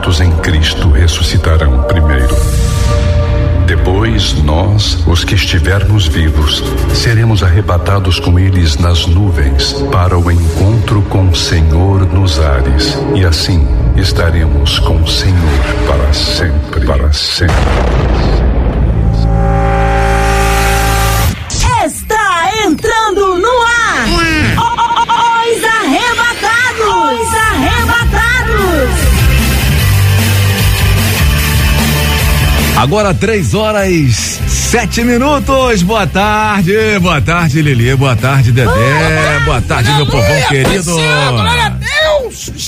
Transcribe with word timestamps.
mortos 0.00 0.20
em 0.22 0.30
Cristo 0.38 0.88
ressuscitarão 0.88 1.82
primeiro. 1.82 2.34
Depois, 3.66 4.32
nós, 4.42 5.06
os 5.06 5.24
que 5.24 5.34
estivermos 5.34 6.06
vivos, 6.06 6.64
seremos 6.94 7.42
arrebatados 7.42 8.18
com 8.18 8.38
eles 8.38 8.78
nas 8.78 9.06
nuvens 9.06 9.74
para 9.92 10.18
o 10.18 10.30
encontro 10.30 11.02
com 11.02 11.28
o 11.28 11.36
Senhor 11.36 12.06
nos 12.06 12.40
ares. 12.40 12.98
E 13.14 13.26
assim 13.26 13.68
estaremos 13.94 14.78
com 14.78 15.02
o 15.02 15.06
Senhor 15.06 15.36
para 15.86 16.12
sempre. 16.14 16.86
Para 16.86 17.12
sempre. 17.12 18.39
Agora 32.80 33.12
três 33.12 33.52
horas 33.52 34.40
sete 34.48 35.04
minutos. 35.04 35.82
Boa 35.82 36.06
tarde, 36.06 36.98
boa 36.98 37.20
tarde, 37.20 37.60
Lili. 37.60 37.94
Boa 37.94 38.16
tarde, 38.16 38.52
Dedé. 38.52 39.40
Boa 39.44 39.60
tarde, 39.60 39.92
meu 39.92 40.06
povão 40.06 40.42
querido. 40.48 40.94
Glória 40.94 41.76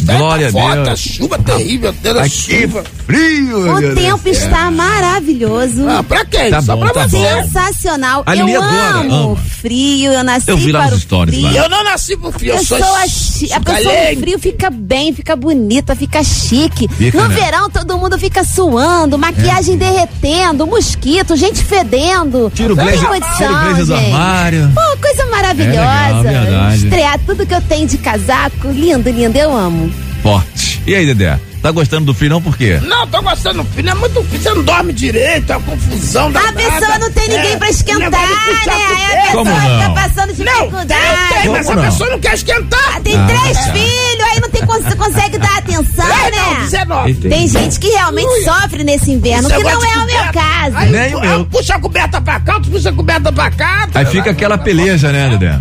Glória 0.00 0.48
a 0.48 0.52
forte, 0.52 0.82
Deus. 0.84 1.00
chuva 1.00 1.38
terrível, 1.38 1.94
Aqui 2.20 2.30
chuva. 2.30 2.84
frio. 3.06 3.72
O 3.74 3.94
tempo 3.94 4.28
está 4.28 4.70
maravilhoso. 4.70 5.88
Ah, 5.88 6.02
pra 6.02 6.24
quê? 6.24 6.48
Tá 6.50 6.62
Só 6.62 6.74
bom, 6.76 6.82
pra 6.82 6.92
tá 6.92 7.06
você. 7.08 7.16
bom. 7.18 7.42
Sensacional. 7.42 8.22
A 8.26 8.36
eu 8.36 8.46
adora, 8.62 8.98
amo 9.00 9.14
ama. 9.30 9.36
frio, 9.36 10.12
eu 10.12 10.24
nasci 10.24 10.50
Eu 10.50 10.56
vi 10.56 10.72
lá 10.72 10.80
para 10.82 10.90
nos 10.92 10.98
o 10.98 11.02
stories 11.02 11.34
frio. 11.34 11.56
Eu 11.56 11.68
não 11.68 11.84
nasci 11.84 12.16
pro 12.16 12.32
frio, 12.32 12.54
eu 12.54 12.64
sou 12.64 12.78
Pessoa 12.78 13.06
chi- 13.08 13.52
a 13.52 13.60
pessoa 13.60 13.94
no 14.14 14.20
frio 14.20 14.38
fica 14.38 14.70
bem, 14.70 15.12
fica 15.12 15.36
bonita, 15.36 15.94
fica 15.94 16.22
chique. 16.22 16.88
Fica, 16.88 17.20
no 17.20 17.28
né? 17.28 17.34
verão 17.34 17.68
todo 17.70 17.98
mundo 17.98 18.18
fica 18.18 18.44
suando, 18.44 19.18
maquiagem 19.18 19.76
derretendo, 19.76 20.66
mosquito, 20.66 21.36
gente 21.36 21.62
fedendo. 21.64 22.50
Tira 22.54 22.72
o 22.72 22.76
Não 22.76 22.84
tem 22.86 22.98
blazer, 22.98 23.08
condição, 23.08 23.36
tira 23.36 23.52
o 23.52 23.60
blazer 23.64 23.86
do 23.86 23.96
gente. 23.96 24.12
armário. 24.12 24.72
Pô, 24.74 24.96
coisa 25.00 25.26
maravilhosa. 25.26 25.72
É 25.78 26.22
legal, 26.22 26.22
verdade. 26.44 26.84
Estrear 26.84 27.18
tudo 27.26 27.46
que 27.46 27.54
eu 27.54 27.60
tenho 27.62 27.86
de 27.86 27.98
casaco, 27.98 28.68
lindo, 28.68 29.10
lindo, 29.10 29.36
eu 29.36 29.56
amo. 29.56 29.91
Forte. 30.22 30.82
E 30.86 30.94
aí, 30.94 31.06
Dedé? 31.06 31.38
Tá 31.62 31.70
gostando 31.70 32.06
do 32.06 32.14
frio 32.14 32.28
não? 32.28 32.42
Por 32.42 32.56
quê? 32.56 32.80
Não, 32.82 33.06
tô 33.06 33.22
gostando 33.22 33.62
do 33.62 33.68
frio, 33.70 33.88
é 33.88 33.94
muito 33.94 34.20
frio, 34.24 34.40
você 34.42 34.50
não 34.50 34.64
dorme 34.64 34.92
direito, 34.92 35.52
é 35.52 35.56
uma 35.56 35.64
confusão 35.70 36.26
A 36.26 36.30
danada. 36.30 36.52
pessoa 36.54 36.98
não 36.98 37.10
tem 37.12 37.28
ninguém 37.28 37.52
É, 37.52 37.56
pra 37.56 37.70
esquentar, 37.70 38.10
né? 38.10 38.18
Aí 38.18 39.18
a 39.18 39.22
pessoa 39.22 39.44
fica 39.44 39.68
não? 39.88 39.94
passando 39.94 40.26
Não, 40.26 40.34
tem, 40.34 40.44
dificuldade. 40.44 41.48
mas 41.52 41.70
a 41.70 41.74
não? 41.76 41.82
pessoa 41.84 42.10
não 42.10 42.18
quer 42.18 42.34
esquentar. 42.34 43.00
Tem 43.02 43.16
Ah, 43.16 43.26
três 43.26 43.56
tá. 43.58 43.72
filhos, 43.72 44.24
aí 44.32 44.40
não 44.40 44.50
tem 44.50 44.66
cons- 44.66 44.94
consegue 44.94 45.38
dar 45.38 45.58
atenção, 45.58 46.04
É, 46.04 46.30
não, 46.32 46.54
né? 46.54 46.60
19. 46.62 47.10
Entendi. 47.12 47.28
Tem 47.28 47.46
gente 47.48 47.78
que 47.78 47.88
realmente 47.90 48.44
sofre 48.44 48.82
nesse 48.82 49.12
inverno, 49.12 49.48
que 49.48 49.54
não 49.54 49.62
negócio 49.62 49.88
é 49.88 50.02
o 50.02 50.06
meu 50.06 50.32
caso. 50.32 50.76
Aí, 50.76 50.90
Nem 50.90 51.14
o 51.14 51.20
meu. 51.20 51.44
Puxa 51.46 51.76
a 51.76 51.78
coberta 51.78 52.20
pra 52.20 52.40
cá, 52.40 52.58
tu 52.58 52.70
puxa 52.70 52.88
a 52.88 52.92
coberta 52.92 53.30
pra 53.30 53.50
cá. 53.52 53.88
Aí 53.94 54.06
fica 54.06 54.30
aquela 54.30 54.58
peleja, 54.58 55.12
né, 55.12 55.28
Dedé? 55.30 55.60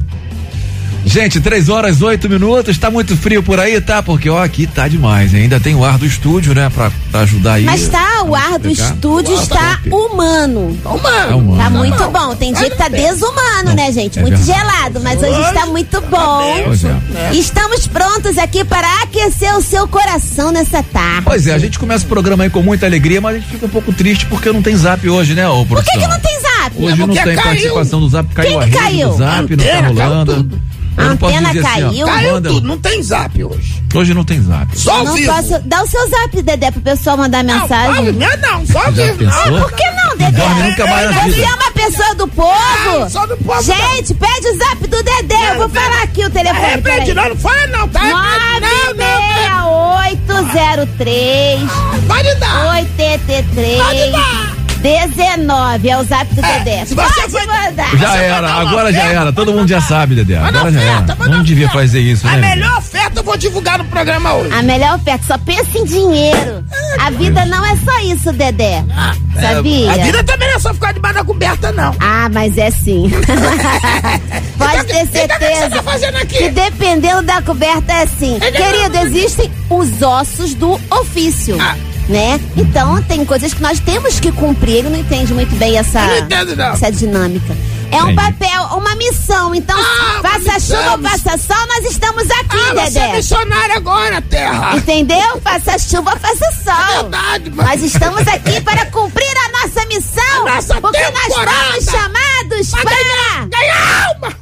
Gente, 1.05 1.41
três 1.41 1.67
horas, 1.67 2.01
oito 2.01 2.29
minutos, 2.29 2.77
tá 2.77 2.89
muito 2.91 3.17
frio 3.17 3.41
por 3.41 3.59
aí, 3.59 3.81
tá? 3.81 4.01
Porque, 4.03 4.29
ó, 4.29 4.41
aqui 4.41 4.67
tá 4.67 4.87
demais, 4.87 5.33
ainda 5.33 5.59
tem 5.59 5.75
o 5.75 5.83
ar 5.83 5.97
do 5.97 6.05
estúdio, 6.05 6.53
né, 6.53 6.69
pra, 6.69 6.91
pra 7.11 7.21
ajudar 7.21 7.53
aí. 7.53 7.65
Mas 7.65 7.87
tá, 7.89 8.23
o 8.23 8.35
ar 8.35 8.57
do 8.59 8.69
estúdio 8.69 9.33
O 9.33 9.37
ar 9.37 9.43
está 9.43 9.75
top. 9.83 9.89
humano. 9.89 10.77
Não, 10.83 10.97
mano. 10.99 11.31
É 11.31 11.35
humano. 11.35 11.57
Tá 11.63 11.69
Não, 11.69 11.77
muito 11.79 12.09
bom. 12.11 12.35
Tem 12.35 12.53
dia 12.53 12.69
que 12.69 12.77
tá 12.77 12.87
desumano, 12.87 13.73
né, 13.75 13.91
gente? 13.91 14.19
é 14.19 14.21
Muito 14.21 14.37
verdade. 14.37 14.59
gelado, 14.59 15.01
mas 15.01 15.21
hoje 15.21 15.41
está 15.49 15.65
muito 15.65 15.99
bom. 16.01 16.61
Pois 16.65 16.83
é. 16.85 16.95
Estamos 17.33 17.87
prontos 17.87 18.37
aqui 18.37 18.63
para 18.63 18.87
aquecer 19.03 19.53
o 19.55 19.61
seu 19.61 19.87
coração 19.87 20.51
nessa 20.51 20.81
tarde. 20.83 21.23
Pois 21.25 21.47
é, 21.47 21.53
a 21.53 21.57
gente 21.59 21.77
começa 21.79 22.05
o 22.05 22.07
programa 22.07 22.43
aí 22.43 22.49
com 22.49 22.61
muita 22.61 22.85
alegria, 22.85 23.19
mas 23.19 23.35
a 23.35 23.39
gente 23.39 23.49
fica 23.49 23.65
um 23.65 23.69
pouco 23.69 23.91
triste 23.91 24.25
porque 24.27 24.51
não 24.51 24.61
tem 24.61 24.75
zap 24.77 25.07
hoje, 25.09 25.33
né, 25.33 25.47
ô 25.49 25.65
Por 25.65 25.83
que, 25.83 25.91
que 25.99 26.07
não 26.07 26.19
tem 26.19 26.39
zap? 26.41 26.71
Hoje 26.77 26.97
não 26.97 27.07
Porque 27.07 27.23
tem 27.23 27.35
caiu. 27.35 27.43
participação 27.49 27.99
do 27.99 28.07
zap, 28.09 28.33
caiu 28.33 28.49
Quem 28.49 28.57
a 28.57 28.61
que 28.61 28.65
rede 28.69 28.77
caiu? 28.77 29.09
do 29.09 29.17
zap, 29.17 29.55
não 29.55 29.95
tá 29.95 30.05
rolando. 30.05 30.35
tudo. 30.35 30.61
Eu 30.97 31.05
não 31.09 31.17
posso 31.17 31.33
Antena 31.35 31.49
assim, 31.49 31.61
caiu? 31.61 32.05
Caiu 32.05 32.31
manda- 32.33 32.49
tudo, 32.49 32.67
não 32.67 32.77
tem 32.77 33.01
zap 33.03 33.43
hoje. 33.43 33.81
Hoje 33.93 34.13
não 34.13 34.23
tem 34.23 34.41
zap. 34.41 34.77
Só 34.77 35.03
Não 35.03 35.13
vivo. 35.13 35.33
posso. 35.33 35.59
Dá 35.65 35.81
o 35.83 35.87
seu 35.87 36.09
zap, 36.09 36.41
Dedé, 36.41 36.71
pro 36.71 36.81
pessoal 36.81 37.17
mandar 37.17 37.43
Não, 37.43 37.59
mensagem. 37.61 38.11
não, 38.13 38.37
não, 38.37 38.65
só 38.65 38.79
ao 38.85 38.93
Já 38.93 39.11
vivo. 39.13 39.23
Não, 39.23 39.61
Por 39.61 39.71
que 39.73 39.83
não, 39.91 40.17
Dedé? 40.17 40.31
dorme 40.31 40.63
nunca 40.63 40.85
mais 40.87 41.15
Você 41.15 41.29
vida. 41.29 41.43
é 41.47 41.53
uma 41.53 41.71
pessoa 41.71 42.15
do 42.15 42.27
povo. 42.27 42.51
Ah, 42.53 43.09
só 43.09 43.25
do 43.25 43.37
povo, 43.37 43.61
Gente, 43.61 44.13
pede 44.13 44.47
o 44.47 44.57
zap 44.57 44.87
do 44.87 45.03
Dedé. 45.03 45.51
Eu 45.51 45.57
vou 45.57 45.69
falar 45.69 46.03
aqui 46.03 46.25
o 46.25 46.29
telefone. 46.29 46.65
É. 46.65 46.81
Fred, 46.81 47.13
não, 47.13 47.29
não 47.29 47.35
fala 47.37 47.67
não, 47.67 47.87
tá? 47.87 48.01
Não, 48.03 48.93
não, 48.95 50.01
96803 50.01 51.61
não. 51.61 52.01
Pode 52.07 52.35
dar. 52.35 52.75
83 52.77 53.81
Pode 53.81 54.11
dar. 54.11 54.60
19 54.81 55.89
é 55.89 55.97
o 55.97 56.03
zap 56.03 56.33
do 56.33 56.43
É, 56.43 56.59
Dedé. 56.59 56.85
se 56.85 56.95
você 56.95 57.13
Pode 57.21 57.31
foi- 57.31 57.45
mandar. 57.45 57.97
Já 57.97 58.11
Você 58.11 58.17
era, 58.17 58.53
agora 58.53 58.91
já 58.91 58.99
oferta? 58.99 59.19
era. 59.21 59.33
Todo 59.33 59.53
mundo 59.53 59.67
já 59.69 59.79
sabe, 59.81 60.15
Dedé. 60.15 60.39
Manda 60.39 60.59
Agora 60.59 60.71
já 60.71 60.79
oferta, 60.79 61.17
era. 61.19 61.29
Não 61.29 61.43
devia 61.43 61.69
fazer 61.69 61.99
isso, 61.99 62.27
A 62.27 62.31
né? 62.31 62.35
Dedé? 62.41 62.55
melhor 62.55 62.77
oferta 62.79 63.19
eu 63.19 63.23
vou 63.23 63.37
divulgar 63.37 63.77
no 63.77 63.85
programa 63.85 64.33
hoje. 64.33 64.53
A 64.53 64.61
melhor 64.63 64.95
oferta, 64.95 65.23
só 65.27 65.37
pensa 65.37 65.77
em 65.77 65.85
dinheiro. 65.85 66.65
A 66.99 67.09
vida 67.11 67.45
não 67.45 67.63
é 67.65 67.75
só 67.77 67.99
isso, 68.01 68.31
Dedé. 68.33 68.83
Ah, 68.95 69.13
é, 69.37 69.41
Sabia? 69.55 69.91
A 69.91 69.97
vida 69.97 70.23
também 70.23 70.47
não 70.49 70.55
é 70.55 70.59
só 70.59 70.73
ficar 70.73 70.93
debaixo 70.93 71.15
da 71.17 71.23
coberta, 71.23 71.71
não. 71.71 71.95
Ah, 71.99 72.27
mas 72.31 72.57
é 72.57 72.71
sim. 72.71 73.09
Pode 74.57 74.83
ter 74.85 74.93
Então, 74.95 75.03
o 75.03 75.07
que 75.07 75.17
você 75.17 75.27
tá 75.27 75.37
certeza. 75.39 75.83
fazendo 75.83 76.15
aqui? 76.17 76.37
Que 76.37 76.49
dependendo 76.49 77.21
da 77.23 77.41
coberta 77.41 77.93
é 77.93 78.03
assim. 78.03 78.37
É, 78.41 78.51
Querido, 78.51 78.97
existem 78.99 79.51
os 79.69 80.01
ossos 80.01 80.53
do 80.53 80.79
ofício. 80.89 81.57
Ah. 81.61 81.75
Né? 82.11 82.41
Então, 82.57 83.01
tem 83.03 83.23
coisas 83.23 83.53
que 83.53 83.61
nós 83.61 83.79
temos 83.79 84.19
que 84.19 84.33
cumprir. 84.33 84.75
Ele 84.79 84.89
não 84.89 84.99
entende 84.99 85.33
muito 85.33 85.55
bem 85.55 85.77
essa, 85.77 86.01
não 86.05 86.17
entendo, 86.17 86.55
não. 86.57 86.73
essa 86.73 86.91
dinâmica. 86.91 87.55
É 87.89 88.03
um 88.03 88.13
papel, 88.15 88.63
uma 88.77 88.95
missão. 88.95 89.53
Então, 89.55 89.77
Ah, 89.77 90.21
faça 90.21 90.59
chuva 90.59 90.91
ou 90.93 90.99
faça 90.99 91.37
sol, 91.37 91.67
nós 91.67 91.85
estamos 91.91 92.23
aqui, 92.23 92.57
Ah, 92.69 92.73
você 92.73 92.99
é 92.99 93.01
Dedé. 93.03 93.15
missionário 93.17 93.75
agora, 93.75 94.21
terra. 94.21 94.75
Entendeu? 94.77 95.41
Faça 95.43 95.77
chuva, 95.77 96.11
faça 96.17 96.51
sol. 96.63 96.73
É 96.73 97.01
verdade, 97.01 97.49
mano. 97.49 97.69
Nós 97.69 97.81
estamos 97.83 98.27
aqui 98.27 98.59
para 98.61 98.85
cumprir 98.87 99.33
a 99.45 99.65
nossa 99.67 99.85
missão. 99.87 100.47
A 100.47 100.55
nossa 100.55 100.81
porque 100.81 100.99
nós 101.01 101.23
temporada. 101.23 101.51
fomos 101.71 101.85
chamados 101.85 102.30
Pra 102.71 102.81
para 102.83 102.95
ganhar, 102.95 103.47
ganhar 103.47 104.07
alma. 104.07 104.35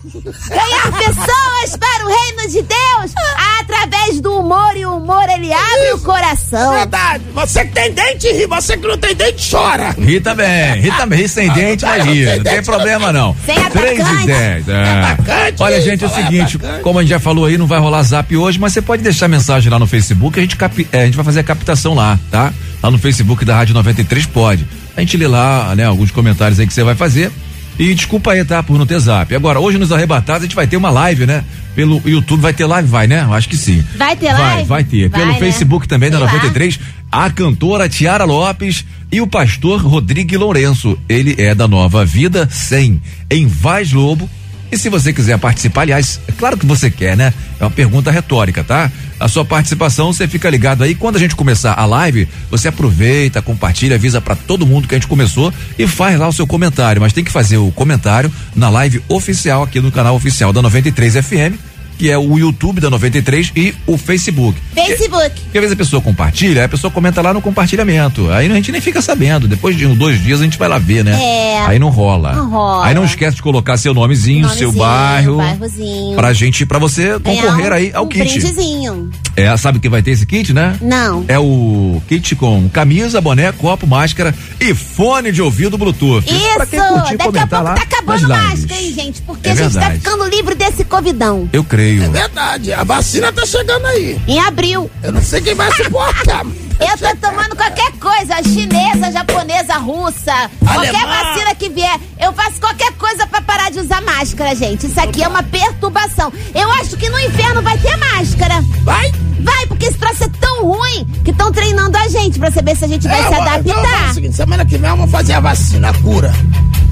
ganhar 0.50 0.92
pessoas 0.98 1.78
para 1.78 2.06
o 2.06 2.10
reino 2.10 2.50
de 2.52 2.62
Deus 2.64 3.14
através 3.60 4.20
do 4.20 4.40
humor 4.40 4.76
e 4.76 4.86
o 4.86 4.98
humor 4.98 5.24
ele 5.30 5.52
abre 5.54 5.94
o 5.94 6.00
coração. 6.00 6.74
Verdade. 6.74 7.24
Você 7.34 7.66
que 7.66 7.72
tem 7.74 7.92
dente 7.94 8.28
ri, 8.32 8.46
você 8.48 8.78
que 8.78 8.88
não 8.88 8.98
tem 8.98 9.16
dente 9.16 9.50
chora. 9.52 9.96
Ri 9.98 10.20
também, 10.20 10.82
ri 10.82 10.92
também, 10.92 11.20
ri 11.22 11.30
sem 11.30 11.50
dente, 11.54 11.82
tá, 11.82 11.90
mas 11.90 12.06
não 12.06 12.14
ri, 12.14 12.26
tem 12.26 12.38
não 12.38 12.44
tem 12.44 12.54
dente, 12.56 12.66
problema 12.66 13.12
não. 13.14 13.36
Sem 13.46 13.56
3 13.70 14.00
atacante. 14.00 14.24
e 14.24 14.28
10. 14.28 14.68
É. 14.70 15.02
atacante, 15.04 15.64
Olha, 15.64 15.82
gente, 15.82 16.04
é 16.04 16.08
o 16.08 16.10
seguinte, 16.10 16.58
atacante. 16.58 16.84
como 16.84 17.00
a 17.00 17.02
gente 17.02 17.10
já 17.12 17.20
falou 17.20 17.46
aí, 17.46 17.58
não 17.58 17.68
vai 17.68 17.80
rolar 17.80 18.02
zap 18.04 18.36
hoje, 18.36 18.60
mas 18.60 18.74
você 18.74 18.82
pode 18.82 19.04
deixar 19.04 19.28
mensagem 19.28 19.72
lá 19.72 19.78
no 19.80 19.88
Facebook, 19.88 20.38
a 20.40 20.42
gente, 20.42 20.56
capi- 20.56 20.88
é, 20.92 21.04
a 21.04 21.06
gente 21.06 21.16
vai 21.16 21.26
fazer 21.26 21.40
a 21.42 21.44
captação 21.44 21.94
lá, 21.94 22.20
tá? 22.32 22.52
Lá 22.82 22.90
no 22.92 22.98
Facebook 22.98 23.46
da 23.46 23.56
Rádio 23.56 23.74
93 23.76 24.26
pode. 24.26 24.66
A 24.98 25.02
gente 25.02 25.16
lê 25.18 25.28
lá, 25.28 25.76
né, 25.76 25.86
alguns 25.86 26.12
comentários 26.12 26.60
aí 26.60 26.68
que 26.68 26.74
você 26.74 26.84
vai 26.84 26.96
fazer. 26.96 27.32
E 27.80 27.96
desculpa 27.96 28.34
aí, 28.34 28.44
tá, 28.44 28.62
por 28.62 28.78
não 28.78 28.86
ter 28.86 29.00
zap. 29.00 29.34
Agora, 29.34 29.58
hoje 29.58 29.78
nos 29.78 29.94
arrebatados 29.94 30.44
a 30.44 30.46
gente 30.46 30.56
vai 30.56 30.68
ter 30.68 30.76
uma 30.76 30.90
live, 30.90 31.26
né? 31.26 31.46
Pelo 31.74 32.02
YouTube 32.06 32.42
vai 32.42 32.54
ter 32.54 32.66
live, 32.66 32.90
vai, 32.90 33.08
né? 33.08 33.22
Acho 33.32 33.48
que 33.48 33.56
sim. 33.56 33.82
Vai 33.96 34.18
ter 34.18 34.34
Vai, 34.34 34.38
live? 34.56 34.68
vai 34.68 34.84
ter. 34.84 35.08
Vai, 35.08 35.22
Pelo 35.22 35.32
né? 35.32 35.40
Facebook 35.40 35.88
também 35.88 36.12
da 36.12 36.18
Sei 36.18 36.26
lá. 36.26 36.34
93, 36.34 36.80
a 37.10 37.30
cantora 37.30 37.88
Tiara 37.88 38.26
Lopes 38.26 38.84
e 39.10 39.22
o 39.22 39.28
pastor 39.28 39.80
Rodrigo 39.82 40.38
Lourenço. 40.38 41.00
Ele 41.08 41.36
é 41.38 41.56
da 41.56 41.70
Nova 41.70 42.04
Vida 42.04 42.50
100, 42.52 43.02
em 43.32 43.48
Vaz 43.48 43.94
Lobo. 43.94 44.30
E 44.70 44.78
se 44.78 44.90
você 44.90 45.14
quiser 45.14 45.38
participar, 45.40 45.84
aliás, 45.84 46.20
é 46.28 46.34
claro 46.34 46.58
que 46.58 46.66
você 46.66 46.92
quer, 46.92 47.16
né? 47.16 47.34
É 47.62 47.64
uma 47.64 47.72
pergunta 47.72 48.12
retórica, 48.12 48.62
tá? 48.62 48.92
A 49.20 49.28
sua 49.28 49.44
participação, 49.44 50.14
você 50.14 50.28
fica 50.28 50.50
ligado 50.50 50.84
aí. 50.84 50.96
Quando 50.96 51.18
a 51.18 51.20
gente 51.20 51.36
começar 51.36 51.74
a 51.74 51.86
live, 51.86 52.28
você 52.50 52.70
aproveita, 52.70 53.42
compartilha, 53.42 53.96
avisa 53.96 54.22
pra 54.22 54.36
todo 54.36 54.66
mundo 54.66 54.88
que 54.88 54.96
a 54.96 54.98
gente 54.98 55.08
começou 55.08 55.54
e 55.78 55.86
faz 55.86 56.18
lá 56.18 56.28
o 56.28 56.34
seu 56.34 56.48
comentário. 56.48 57.02
Mas 57.02 57.12
tem 57.12 57.24
que 57.24 57.32
fazer 57.32 57.58
o 57.58 57.72
comentário 57.72 58.32
na 58.56 58.70
live 58.70 59.02
oficial 59.10 59.64
aqui 59.64 59.80
no 59.82 59.92
canal 59.92 60.16
oficial 60.16 60.54
da 60.54 60.62
93 60.62 61.16
FM, 61.16 61.60
que 62.00 62.10
é 62.10 62.18
o 62.18 62.38
YouTube 62.40 62.80
da 62.80 62.90
93 62.90 63.52
e 63.58 63.76
o 63.86 63.98
Facebook. 63.98 64.58
Facebook. 64.74 65.42
Porque 65.42 65.58
às 65.58 65.62
vezes 65.62 65.74
a 65.74 65.76
pessoa 65.76 66.02
compartilha, 66.02 66.64
a 66.64 66.70
pessoa 66.70 66.90
comenta 66.90 67.22
lá 67.22 67.34
no 67.34 67.42
compartilhamento. 67.42 68.32
Aí 68.32 68.50
a 68.50 68.56
gente 68.56 68.72
nem 68.72 68.80
fica 68.80 69.02
sabendo. 69.02 69.48
Depois 69.50 69.76
de 69.78 69.86
uns 69.86 69.98
dois 69.98 70.24
dias 70.24 70.40
a 70.40 70.44
gente 70.46 70.58
vai 70.58 70.70
lá 70.70 70.78
ver, 70.78 71.04
né? 71.04 71.22
É. 71.22 71.60
Aí 71.68 71.78
não 71.78 71.90
rola. 71.90 72.32
Não 72.34 72.50
rola. 72.50 72.86
Aí 72.88 72.96
não 72.96 73.04
esquece 73.04 73.36
de 73.36 73.42
colocar 73.44 73.76
seu 73.78 73.94
nomezinho, 73.94 74.48
seu 74.50 74.72
Nomezinho, 74.72 74.80
bairro. 74.82 75.38
bairrozinho. 75.38 76.16
Pra 76.16 76.32
gente, 76.34 76.66
pra 76.66 76.80
você 76.80 77.20
Ganhar 77.20 77.42
concorrer 77.44 77.72
um- 77.72 77.76
aí 77.76 77.92
ao 77.94 78.06
um 78.06 78.08
kit. 78.08 78.24
brindezinho. 78.40 79.10
É, 79.36 79.56
sabe 79.58 79.80
que 79.80 79.90
vai 79.90 80.02
ter 80.02 80.12
esse 80.12 80.26
kit, 80.26 80.54
né? 80.54 80.78
Não. 80.82 81.26
É 81.28 81.38
o 81.38 82.02
kit 82.08 82.34
com 82.38 82.70
camisa, 82.70 83.20
boné, 83.20 83.52
copo, 83.52 83.86
máscara 83.86 84.34
e 84.60 84.74
fone 84.74 85.32
de 85.34 85.42
ouvido 85.42 85.78
Bluetooth. 85.78 86.26
Pra 86.56 86.66
quem 86.66 86.80
Isso! 86.80 86.88
curtir 86.88 87.18
Daqui 87.18 87.22
a 87.22 87.26
comentar 87.26 87.50
pouco 87.50 87.64
lá 87.66 87.76
tá 87.76 87.82
acabando 87.84 88.28
máscara, 88.30 88.82
hein, 88.82 88.94
gente? 88.94 89.22
Porque 89.24 89.50
É 89.50 89.52
a 89.52 89.56
gente 89.56 89.64
verdade. 89.74 90.00
tá 90.00 90.10
ficando 90.12 90.30
livre 90.30 90.56
desse 90.56 90.84
covidão. 90.86 91.50
Eu 91.52 91.64
creio. 91.64 91.89
Meio. 91.92 92.04
É 92.04 92.10
verdade, 92.10 92.74
a 92.74 92.84
vacina 92.84 93.32
tá 93.32 93.46
chegando 93.46 93.86
aí. 93.88 94.20
Em 94.28 94.40
abril. 94.40 94.90
Eu 95.04 95.12
não 95.12 95.22
sei 95.22 95.42
quem 95.42 95.56
vai 95.56 95.72
suportar. 95.74 96.46
Eu 96.80 96.98
tô 96.98 97.14
tomando 97.18 97.58
qualquer 97.58 97.92
coisa, 98.00 98.42
chinesa, 98.42 99.12
japonesa, 99.12 99.74
russa, 99.80 100.32
qualquer 100.66 100.96
Alemã. 100.96 101.08
vacina 101.34 101.54
que 101.56 101.68
vier. 101.68 102.00
Eu 102.18 102.32
faço 102.32 102.54
qualquer 102.62 102.94
coisa 102.94 103.28
pra 103.28 103.42
parar 103.42 103.70
de 103.70 103.80
usar 103.80 104.02
máscara, 104.02 104.56
gente. 104.56 104.86
Isso 104.86 104.98
aqui 104.98 105.22
é 105.22 105.28
uma 105.28 105.44
perturbação. 105.44 106.32
Eu 106.56 106.72
acho 106.72 106.96
que 106.96 107.10
no 107.10 107.20
inferno 107.20 107.62
vai 107.62 107.78
ter 107.80 107.98
máscara. 107.98 108.62
Vai? 108.84 109.12
Vai, 109.42 109.66
porque 109.68 109.88
esse 109.88 109.98
troço 109.98 110.24
é 110.24 110.30
tão 110.40 110.64
ruim 110.66 111.06
que 111.26 111.32
estão 111.32 111.52
treinando 111.52 111.98
a 111.98 112.08
gente 112.08 112.40
pra 112.40 112.50
saber 112.50 112.78
se 112.78 112.86
a 112.86 112.88
gente 112.88 113.06
vai 113.10 113.20
É, 113.20 113.24
se 113.24 113.28
então, 113.28 113.42
adaptar. 113.42 114.10
o 114.12 114.14
seguinte, 114.14 114.36
semana 114.38 114.66
que 114.66 114.78
vem 114.78 114.90
eu 114.90 114.96
vou 114.96 115.08
fazer 115.08 115.34
a 115.34 115.40
vacina, 115.42 115.90
a 115.90 115.94
cura. 115.96 116.34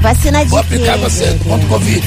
Vacina 0.02 0.44
de 0.44 0.50
Vou 0.50 0.60
quê? 0.66 0.76
aplicar 0.76 0.98
você 0.98 1.40
contra 1.48 1.66
o 1.66 1.70
Covid. 1.70 2.04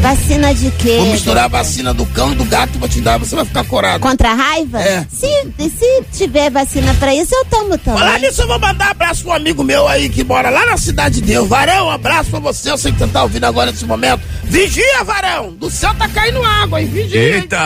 Vacina 0.00 0.54
de 0.54 0.70
quê? 0.72 0.96
Vou 0.98 1.06
misturar 1.06 1.44
a 1.44 1.48
vacina 1.48 1.92
do 1.92 2.06
cão 2.06 2.32
e 2.32 2.34
do 2.36 2.44
gato, 2.44 2.78
vou 2.78 2.88
te 2.88 3.00
dar, 3.00 3.18
você 3.18 3.34
vai 3.34 3.44
ficar 3.44 3.64
corado. 3.64 4.00
Contra 4.00 4.30
a 4.30 4.34
raiva? 4.34 4.80
É. 4.80 5.04
Se, 5.10 5.26
se 5.68 6.04
tiver 6.12 6.50
vacina 6.50 6.94
pra 6.94 7.14
isso, 7.14 7.34
eu 7.34 7.44
tomo 7.46 7.76
também. 7.76 7.98
Falar 8.00 8.18
nisso, 8.20 8.42
eu 8.42 8.46
vou 8.46 8.58
mandar 8.58 8.86
um 8.88 8.90
abraço 8.90 9.22
pra 9.22 9.32
um 9.32 9.34
amigo 9.34 9.62
meu 9.64 9.86
aí 9.88 10.08
que 10.08 10.22
mora 10.24 10.50
lá 10.50 10.64
na 10.66 10.76
Cidade 10.76 11.16
de 11.16 11.22
Deus. 11.22 11.48
Varão, 11.48 11.86
um 11.86 11.90
abraço 11.90 12.30
pra 12.30 12.38
você. 12.38 12.70
Eu 12.70 12.78
sei 12.78 12.92
que 12.92 12.98
você 12.98 13.06
tá 13.08 13.22
ouvindo 13.22 13.44
agora 13.44 13.70
nesse 13.70 13.84
momento. 13.84 14.22
Vigia, 14.44 15.04
Varão! 15.04 15.52
Do 15.52 15.70
céu 15.70 15.92
tá 15.94 16.08
caindo 16.08 16.42
água, 16.42 16.80
hein? 16.80 16.86
Vigia. 16.86 17.20
hein? 17.20 17.34
Eita! 17.40 17.58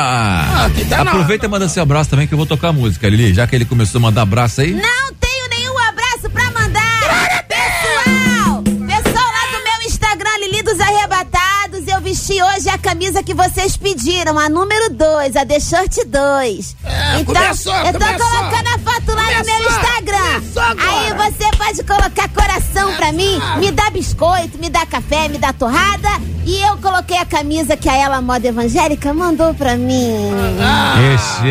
aqui 0.67 0.85
tá 0.87 1.05
na 1.05 1.11
Aproveita 1.13 1.47
e 1.47 1.49
manda 1.49 1.69
seu 1.69 1.83
abraço 1.83 2.11
também 2.11 2.27
que 2.27 2.35
eu 2.35 2.39
vou 2.39 2.47
tocar 2.47 2.69
a 2.69 2.73
música, 2.73 3.09
Lili. 3.09 3.35
Já 3.35 3.47
que 3.47 3.55
ele 3.55 3.65
começou 3.65 3.99
a 3.99 4.03
mandar 4.03 4.23
abraço 4.23 4.61
aí. 4.63 4.73
Não 4.73 5.13
tenho 5.21 5.49
vesti 12.23 12.41
hoje 12.41 12.69
a 12.69 12.79
camisa 12.79 13.21
que 13.23 13.35
vocês 13.35 13.77
pediram, 13.77 14.39
a 14.39 14.49
número 14.49 14.91
2, 14.91 15.35
a 15.35 15.45
The 15.45 15.59
Shirt 15.59 16.05
2. 16.07 16.77
É, 16.85 17.21
então, 17.21 17.35
começou, 17.35 17.75
eu 17.75 17.93
tô 17.93 17.99
começou. 17.99 18.31
colocando 18.31 18.69
a 18.69 18.79
foto 18.79 19.15
lá 19.15 19.23
no 19.23 19.45
meu 19.45 19.57
Começou, 19.57 19.73
Instagram. 19.73 20.41
começou. 20.41 20.63
Aí 20.63 21.15
você 21.15 21.57
pode 21.57 21.83
colocar 21.83 22.29
coração 22.29 22.95
pra 22.95 23.13
mim, 23.13 23.41
me 23.59 23.73
dá 23.73 23.91
biscoito, 23.91 24.57
me 24.59 24.71
dá 24.71 24.87
café, 24.87 25.29
me 25.29 25.39
dá 25.39 25.53
torrada. 25.53 26.09
E 26.45 26.61
eu 26.63 26.77
coloquei 26.79 27.17
a 27.19 27.25
camisa 27.25 27.77
que 27.77 27.89
a 27.89 27.97
Ela 27.97 28.21
Moda 28.21 28.47
Evangélica 28.47 29.13
mandou 29.13 29.53
pra 29.55 29.77
mim. 29.77 30.31
Ah, 30.61 30.95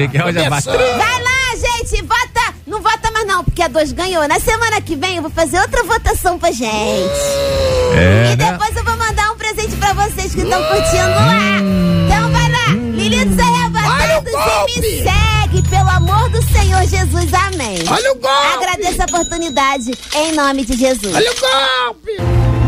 que 0.09 0.23
hoje 0.23 0.39
é 0.39 0.43
começou. 0.45 0.73
Vai 0.73 1.21
lá, 1.21 1.55
gente, 1.55 2.01
vota. 2.03 2.53
Não 2.65 2.81
vota 2.81 3.11
mais 3.11 3.27
não, 3.27 3.43
porque 3.43 3.61
a 3.61 3.67
2 3.67 3.91
ganhou. 3.91 4.25
Na 4.27 4.39
semana 4.39 4.79
que 4.81 4.95
vem 4.95 5.17
eu 5.17 5.21
vou 5.21 5.31
fazer 5.31 5.59
outra 5.59 5.83
votação 5.83 6.39
pra 6.39 6.51
gente. 6.51 6.69
É, 7.93 8.31
e 8.33 8.35
né? 8.37 8.51
depois 8.51 8.75
eu 8.75 8.83
vou 8.83 8.95
mandar 8.95 9.30
um 9.30 9.30
pra 9.93 10.07
vocês 10.07 10.33
que 10.33 10.41
estão 10.41 10.63
curtindo 10.63 11.09
lá. 11.09 11.57
Então 12.05 12.31
vai 12.31 12.51
lá, 12.51 12.67
Lili 12.93 13.25
dos 13.25 13.39
Arrebatados 13.39 14.33
e 14.75 14.81
me 14.81 15.03
segue, 15.03 15.69
pelo 15.69 15.89
amor 15.89 16.29
do 16.29 16.41
Senhor 16.51 16.81
Jesus. 16.87 17.33
Amém. 17.33 17.77
Olha 17.89 18.11
o 18.11 18.15
golpe. 18.15 18.53
Agradeço 18.53 19.01
a 19.01 19.05
oportunidade, 19.05 19.91
em 20.15 20.31
nome 20.33 20.65
de 20.65 20.77
Jesus. 20.77 21.15
Olha 21.15 21.31
o 21.31 21.35
golpe. 21.35 22.60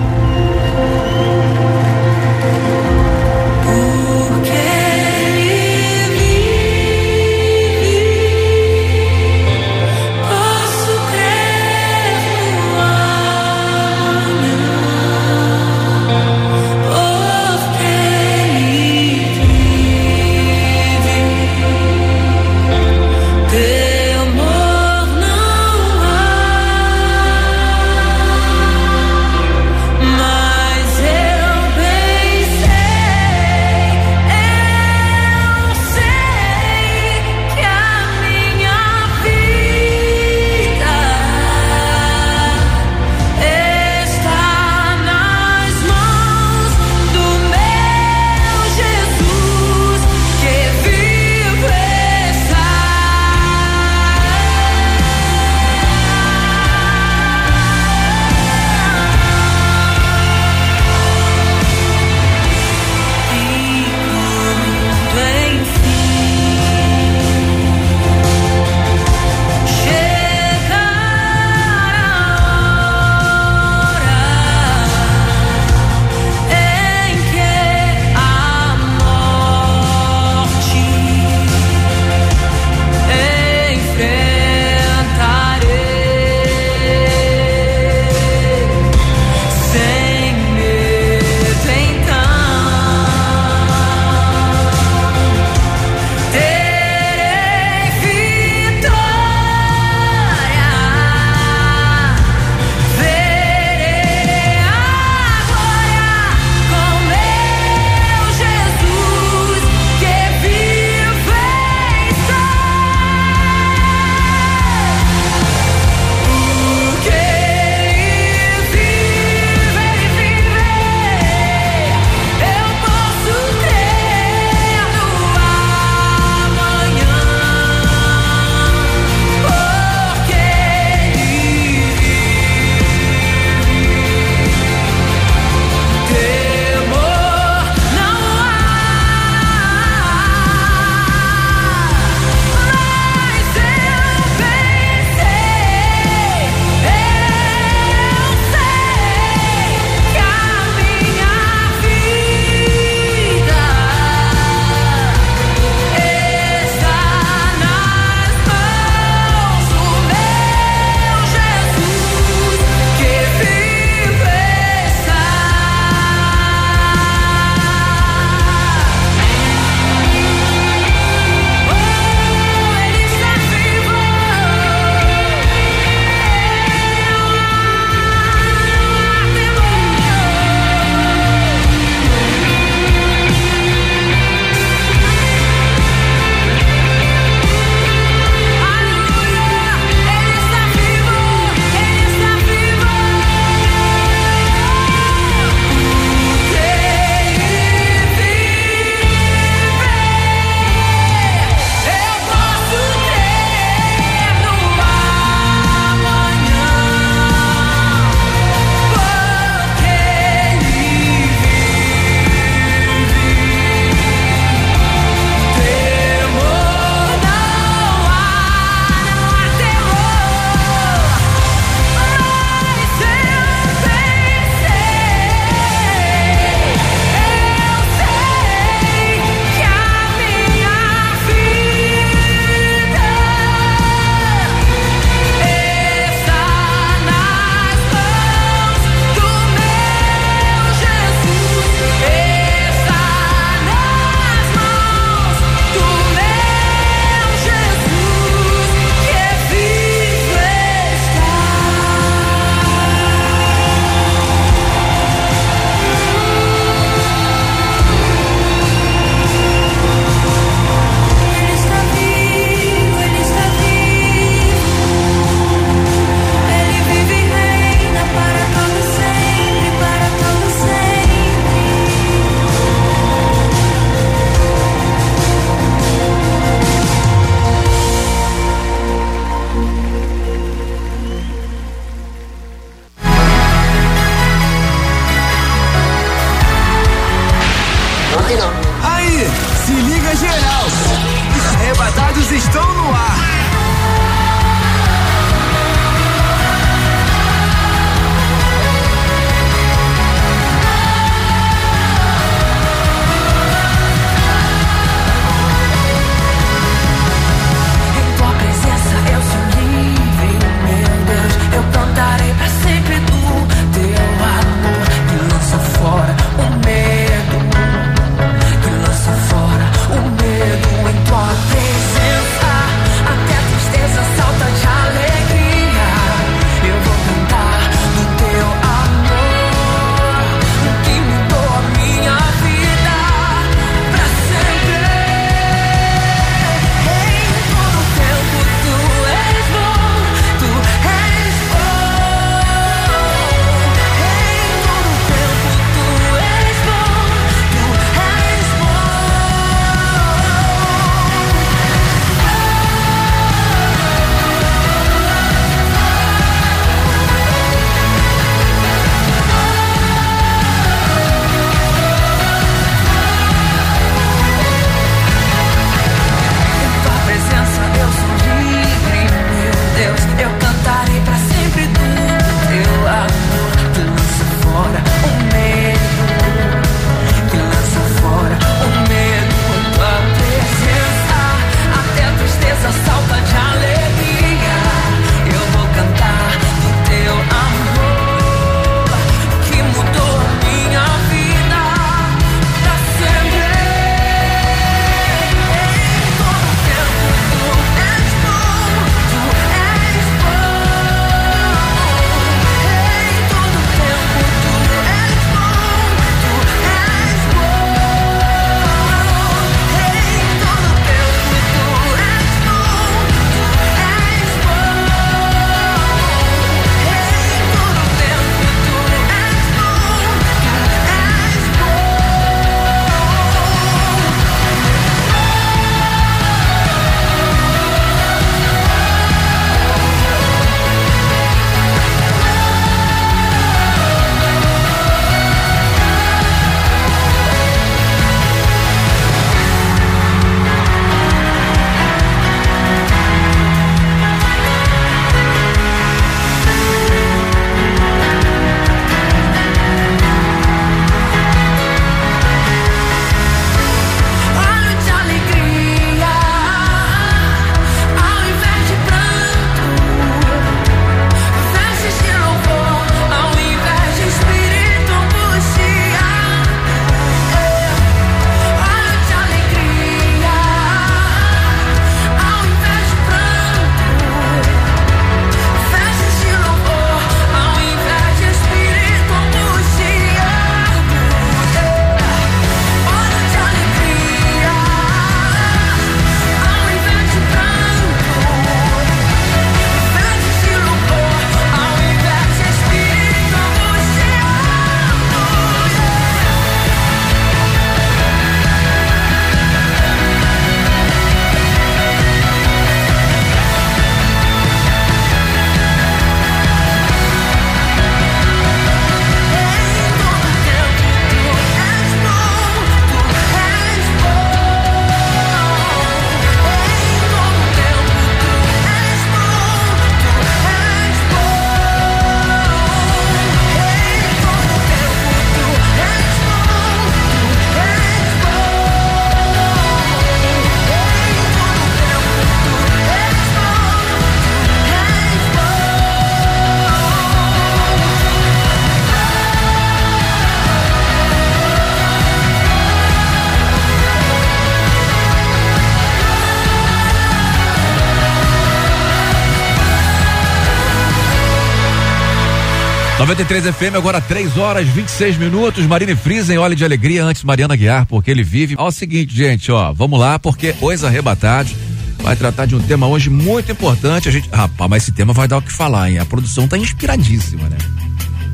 93 553.03 553.53
FM, 553.53 553.75
agora 553.75 553.99
3 553.99 554.37
horas 554.37 554.65
26 554.65 555.17
minutos. 555.17 555.65
Marina 555.65 555.93
Friesen, 555.93 556.37
olha 556.37 556.55
de 556.55 556.63
alegria 556.63 557.03
antes 557.03 557.21
Mariana 557.21 557.53
Guiar, 557.53 557.85
porque 557.85 558.09
ele 558.09 558.23
vive. 558.23 558.55
Ó, 558.57 558.69
o 558.69 558.71
seguinte, 558.71 559.13
gente, 559.13 559.51
ó, 559.51 559.73
vamos 559.73 559.99
lá, 559.99 560.17
porque 560.17 560.55
Os 560.61 560.85
Arrebatados 560.85 561.53
vai 561.97 562.15
tratar 562.15 562.45
de 562.45 562.55
um 562.55 562.61
tema 562.61 562.87
hoje 562.87 563.09
muito 563.09 563.51
importante. 563.51 564.07
A 564.07 564.11
gente, 564.11 564.29
rapaz, 564.29 564.69
mas 564.69 564.83
esse 564.83 564.93
tema 564.93 565.11
vai 565.11 565.27
dar 565.27 565.39
o 565.39 565.41
que 565.41 565.51
falar, 565.51 565.91
hein? 565.91 565.99
A 565.99 566.05
produção 566.05 566.47
tá 566.47 566.57
inspiradíssima, 566.57 567.49
né? 567.49 567.57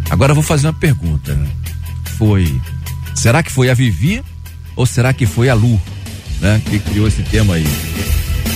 Agora 0.07 0.33
eu 0.33 0.35
vou 0.35 0.43
fazer 0.43 0.67
uma 0.67 0.73
pergunta. 0.73 1.35
Foi, 2.15 2.61
será 3.15 3.41
que 3.41 3.51
foi 3.51 3.71
a 3.71 3.73
Vivi 3.73 4.21
ou 4.75 4.85
será 4.85 5.13
que 5.13 5.25
foi 5.25 5.49
a 5.49 5.55
Lu, 5.55 5.81
né? 6.39 6.61
Que 6.69 6.77
criou 6.77 7.07
esse 7.07 7.23
tema 7.23 7.55
aí? 7.55 7.65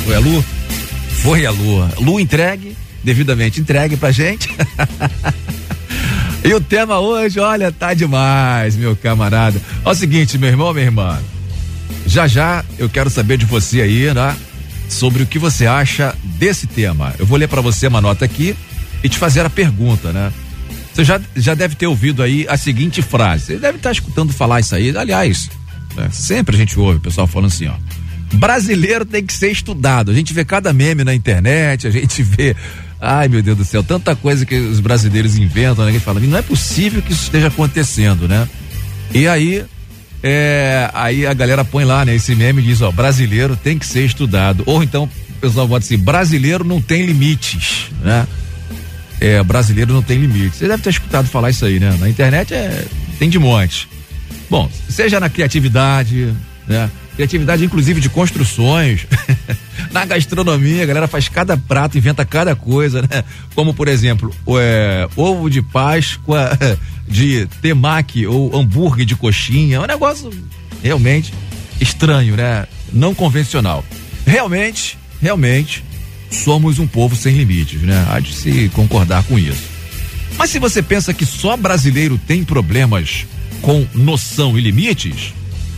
Foi 0.06 0.14
a 0.14 0.20
Lu? 0.20 0.46
Foi 1.24 1.44
a 1.44 1.50
Lu. 1.50 1.90
Lu 2.02 2.20
entregue, 2.20 2.78
devidamente 3.04 3.60
entregue 3.60 3.98
pra 3.98 4.12
gente. 4.12 4.48
E 6.44 6.54
o 6.54 6.60
tema 6.60 7.00
hoje, 7.00 7.40
olha, 7.40 7.72
tá 7.72 7.94
demais, 7.94 8.76
meu 8.76 8.96
camarada. 8.96 9.62
Ó, 9.86 9.92
o 9.92 9.96
seguinte, 9.96 10.38
meu 10.38 10.50
irmão, 10.50 10.74
minha 10.74 10.86
irmã. 10.86 11.20
Já 12.06 12.28
já 12.28 12.66
eu 12.78 12.90
quero 12.90 13.10
saber 13.10 13.38
de 13.38 13.46
você 13.46 13.82
aí, 13.82 14.14
né? 14.14 14.36
Sobre 14.90 15.24
o 15.24 15.26
que 15.26 15.40
você 15.40 15.66
acha 15.66 16.14
desse 16.38 16.68
tema. 16.68 17.16
Eu 17.18 17.26
vou 17.26 17.38
ler 17.38 17.48
pra 17.48 17.62
você 17.62 17.88
uma 17.88 18.02
nota 18.02 18.26
aqui 18.26 18.56
e 19.02 19.08
te 19.08 19.18
fazer 19.18 19.46
a 19.46 19.50
pergunta, 19.50 20.12
né? 20.12 20.34
Você 20.94 21.06
já, 21.06 21.20
já 21.36 21.56
deve 21.56 21.76
ter 21.76 21.88
ouvido 21.88 22.22
aí 22.22 22.46
a 22.50 22.58
seguinte 22.58 23.02
frase. 23.02 23.46
Você 23.46 23.58
deve 23.58 23.78
estar 23.78 23.92
escutando 23.92 24.34
falar 24.34 24.60
isso 24.60 24.76
aí. 24.76 24.96
Aliás, 24.96 25.50
né, 25.96 26.10
sempre 26.12 26.56
a 26.56 26.60
gente 26.60 26.78
ouve 26.78 26.98
o 26.98 27.02
pessoal 27.02 27.26
falando 27.26 27.48
assim, 27.48 27.68
ó. 27.68 27.74
Brasileiro 28.34 29.06
tem 29.06 29.26
que 29.26 29.34
ser 29.34 29.52
estudado. 29.52 30.12
A 30.12 30.14
gente 30.14 30.34
vê 30.34 30.44
cada 30.44 30.74
meme 30.74 31.04
na 31.04 31.14
internet, 31.14 31.88
a 31.88 31.92
gente 31.92 32.22
vê. 32.22 32.56
Ai, 33.06 33.28
meu 33.28 33.44
Deus 33.44 33.58
do 33.58 33.66
céu, 33.66 33.84
tanta 33.84 34.16
coisa 34.16 34.46
que 34.46 34.56
os 34.56 34.80
brasileiros 34.80 35.36
inventam, 35.36 35.84
né? 35.84 35.92
Que 35.92 36.00
fala, 36.00 36.22
não 36.22 36.38
é 36.38 36.42
possível 36.42 37.02
que 37.02 37.12
isso 37.12 37.24
esteja 37.24 37.48
acontecendo, 37.48 38.30
né? 38.30 38.48
E 39.14 39.28
aí, 39.28 39.66
é, 40.24 40.90
aí 40.94 41.28
a 41.28 41.34
galera 41.34 41.66
põe 41.66 41.84
lá, 41.84 42.06
né, 42.06 42.16
esse 42.16 42.34
meme 42.34 42.62
diz, 42.62 42.82
ó, 42.82 42.94
brasileiro 42.94 43.58
tem 43.58 43.78
que 43.78 43.86
ser 43.86 44.06
estudado. 44.06 44.64
Ou 44.66 44.82
então 44.82 45.04
o 45.04 45.34
pessoal 45.42 45.68
bota 45.68 45.84
assim, 45.84 45.98
brasileiro 45.98 46.64
não 46.64 46.82
tem 46.82 47.06
limites, 47.06 47.90
né? 48.02 48.26
É, 49.20 49.44
brasileiro 49.44 49.94
não 49.94 50.02
tem 50.02 50.18
limites. 50.18 50.60
Você 50.60 50.68
deve 50.70 50.82
ter 50.82 50.92
escutado 50.92 51.28
falar 51.28 51.50
isso 51.50 51.66
aí, 51.66 51.82
né? 51.82 51.98
Na 52.00 52.08
internet 52.08 52.54
é, 52.54 52.86
tem 53.20 53.30
de 53.30 53.38
monte. 53.38 53.90
Bom, 54.50 54.72
seja 54.88 55.20
na 55.20 55.30
criatividade, 55.30 56.34
né? 56.66 56.90
Criatividade, 57.16 57.64
inclusive, 57.64 58.02
de 58.02 58.10
construções. 58.10 59.06
na 59.92 60.06
gastronomia, 60.06 60.84
a 60.84 60.86
galera 60.86 61.08
faz 61.08 61.30
cada 61.30 61.56
prato, 61.56 61.98
inventa 61.98 62.26
cada 62.26 62.56
coisa, 62.56 63.02
né? 63.02 63.24
Como, 63.54 63.74
por 63.74 63.88
exemplo, 63.88 64.34
é, 64.60 65.08
ovo 65.16 65.50
de 65.50 65.62
Páscoa 65.62 66.58
de 67.08 67.48
temaki 67.62 68.26
ou 68.26 68.56
hambúrguer 68.56 69.06
de 69.06 69.16
coxinha. 69.16 69.78
É 69.78 69.80
um 69.80 69.86
negócio 69.86 70.32
realmente 70.82 71.34
estranho, 71.80 72.36
né? 72.36 72.66
Não 72.92 73.14
convencional. 73.14 73.86
Realmente, 74.26 74.98
realmente, 75.22 75.84
somos 76.32 76.80
um 76.80 76.88
povo 76.88 77.16
sem 77.16 77.36
limites, 77.36 77.82
né? 77.82 78.06
Há 78.10 78.20
de 78.20 78.34
se 78.34 78.70
concordar 78.70 79.24
com 79.24 79.38
isso. 79.38 79.74
Mas 80.38 80.50
se 80.50 80.60
você 80.60 80.82
pensa 80.82 81.14
que 81.14 81.26
só 81.26 81.56
brasileiro 81.56 82.18
tem 82.18 82.44
problemas 82.44 83.26
com 83.62 83.86
noção 83.94 84.58
e 84.58 84.62
limites, 84.62 85.34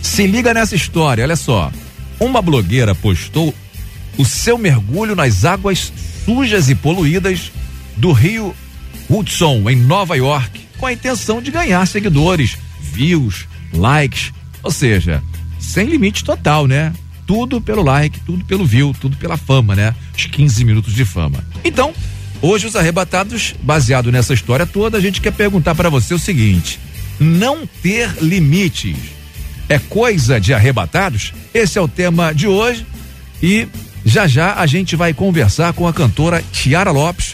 se 0.06 0.28
liga 0.28 0.54
nessa 0.54 0.76
história, 0.76 1.24
olha 1.24 1.36
só. 1.36 1.72
Uma 2.20 2.42
blogueira 2.42 2.94
postou 2.94 3.54
o 4.18 4.24
seu 4.24 4.58
mergulho 4.58 5.16
nas 5.16 5.44
águas 5.44 5.92
sujas 6.24 6.70
e 6.70 6.76
poluídas 6.76 7.52
do 7.98 8.12
rio 8.12 8.56
Hudson, 9.10 9.70
em 9.70 9.76
Nova 9.76 10.16
York, 10.16 10.62
com 10.78 10.86
a 10.86 10.94
intenção 10.94 11.42
de 11.42 11.52
ganhar 11.52 11.86
seguidores, 11.88 12.58
views, 12.80 13.48
likes, 13.74 14.32
ou 14.64 14.72
seja, 14.72 15.22
sem 15.60 15.88
limite 15.88 16.24
total, 16.24 16.68
né? 16.68 16.94
Tudo 17.28 17.60
pelo 17.60 17.84
like, 17.84 18.20
tudo 18.22 18.46
pelo 18.46 18.66
view, 18.66 18.96
tudo 19.02 19.18
pela 19.18 19.36
fama, 19.36 19.76
né? 19.76 19.94
Os 20.16 20.26
15 20.26 20.64
minutos 20.64 20.94
de 20.94 21.04
fama. 21.04 21.44
Então, 21.64 21.94
hoje 22.42 22.68
os 22.68 22.76
arrebatados, 22.76 23.56
baseado 23.62 24.12
nessa 24.12 24.34
história 24.34 24.66
toda, 24.66 24.98
a 24.98 25.02
gente 25.02 25.20
quer 25.20 25.34
perguntar 25.34 25.76
para 25.76 25.90
você 25.90 26.14
o 26.14 26.20
seguinte: 26.20 26.80
não 27.20 27.68
ter 27.82 28.24
limites 28.24 29.16
é 29.68 29.80
coisa 29.80 30.40
de 30.40 30.54
arrebatados? 30.54 31.34
Esse 31.54 31.78
é 31.78 31.82
o 31.82 31.88
tema 31.88 32.34
de 32.34 32.48
hoje 32.48 32.86
e 33.42 33.68
já 34.06 34.28
já 34.28 34.56
a 34.56 34.66
gente 34.66 34.96
vai 34.96 35.14
conversar 35.14 35.74
com 35.74 35.88
a 35.88 35.94
cantora 35.94 36.44
Tiara 36.52 36.92
Lopes. 36.92 37.34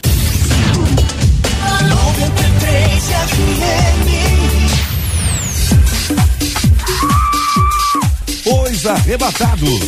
Os 8.46 8.86
Arrebatados. 8.86 9.80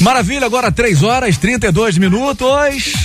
Maravilha, 0.00 0.46
agora 0.46 0.72
3 0.72 1.02
horas 1.02 1.36
32 1.36 1.98
minutos. 1.98 3.01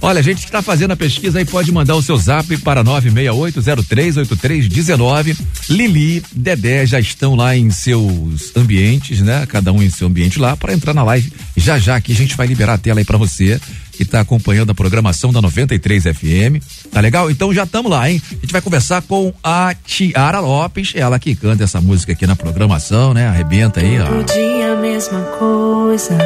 Olha, 0.00 0.20
a 0.20 0.22
gente 0.22 0.44
está 0.44 0.62
fazendo 0.62 0.92
a 0.92 0.96
pesquisa 0.96 1.40
aí, 1.40 1.44
pode 1.44 1.72
mandar 1.72 1.96
o 1.96 2.02
seu 2.02 2.16
zap 2.16 2.56
para 2.58 2.84
968038319. 2.84 5.36
Lili, 5.68 6.22
Dedé 6.32 6.86
já 6.86 7.00
estão 7.00 7.34
lá 7.34 7.56
em 7.56 7.68
seus 7.70 8.56
ambientes, 8.56 9.20
né? 9.20 9.44
Cada 9.46 9.72
um 9.72 9.82
em 9.82 9.90
seu 9.90 10.06
ambiente 10.06 10.38
lá 10.38 10.56
para 10.56 10.72
entrar 10.72 10.94
na 10.94 11.02
live. 11.02 11.32
Já 11.56 11.76
já 11.78 11.96
aqui 11.96 12.12
a 12.12 12.16
gente 12.16 12.36
vai 12.36 12.46
liberar 12.46 12.74
a 12.74 12.78
tela 12.78 13.00
aí 13.00 13.04
para 13.04 13.18
você 13.18 13.60
que 13.98 14.04
está 14.04 14.20
acompanhando 14.20 14.70
a 14.70 14.74
programação 14.74 15.32
da 15.32 15.42
93 15.42 16.04
FM. 16.04 16.62
Tá 16.92 17.00
legal? 17.00 17.28
Então 17.28 17.52
já 17.52 17.64
estamos 17.64 17.90
lá, 17.90 18.08
hein? 18.08 18.22
A 18.30 18.34
gente 18.36 18.52
vai 18.52 18.60
conversar 18.60 19.02
com 19.02 19.34
a 19.42 19.74
Tiara 19.84 20.38
Lopes, 20.38 20.92
ela 20.94 21.18
que 21.18 21.34
canta 21.34 21.64
essa 21.64 21.80
música 21.80 22.12
aqui 22.12 22.24
na 22.24 22.36
programação, 22.36 23.12
né? 23.12 23.26
Arrebenta 23.26 23.80
aí, 23.80 24.00
ó. 24.00 24.06
Todo 24.06 24.32
dia 24.32 24.72
a 24.72 24.76
mesma 24.76 25.20
coisa. 25.40 26.16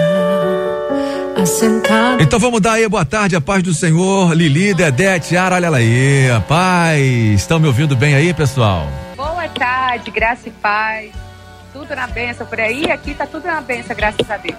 Assentado. 1.37 2.23
Então 2.23 2.39
vamos 2.39 2.61
dar 2.61 2.73
aí 2.75 2.89
boa 2.89 3.05
tarde, 3.05 3.35
a 3.35 3.41
paz 3.41 3.63
do 3.63 3.75
Senhor, 3.75 4.33
Lili, 4.35 4.75
Dedé, 4.75 5.19
Tiara, 5.19 5.57
olha 5.57 5.67
ela 5.67 5.77
aí, 5.79 6.31
a 6.31 6.41
paz. 6.41 7.01
Estão 7.35 7.59
me 7.59 7.67
ouvindo 7.67 7.97
bem 7.97 8.15
aí, 8.15 8.33
pessoal? 8.33 8.87
Boa 9.17 9.49
tarde, 9.49 10.11
graça 10.11 10.49
e 10.49 10.53
paz. 10.53 11.11
Tudo 11.73 11.97
na 11.97 12.07
benção 12.07 12.47
por 12.47 12.61
aí, 12.61 12.91
aqui 12.91 13.15
tá 13.15 13.27
tudo 13.27 13.47
na 13.47 13.61
benção, 13.63 13.97
graças 13.97 14.31
a 14.31 14.37
Deus. 14.37 14.57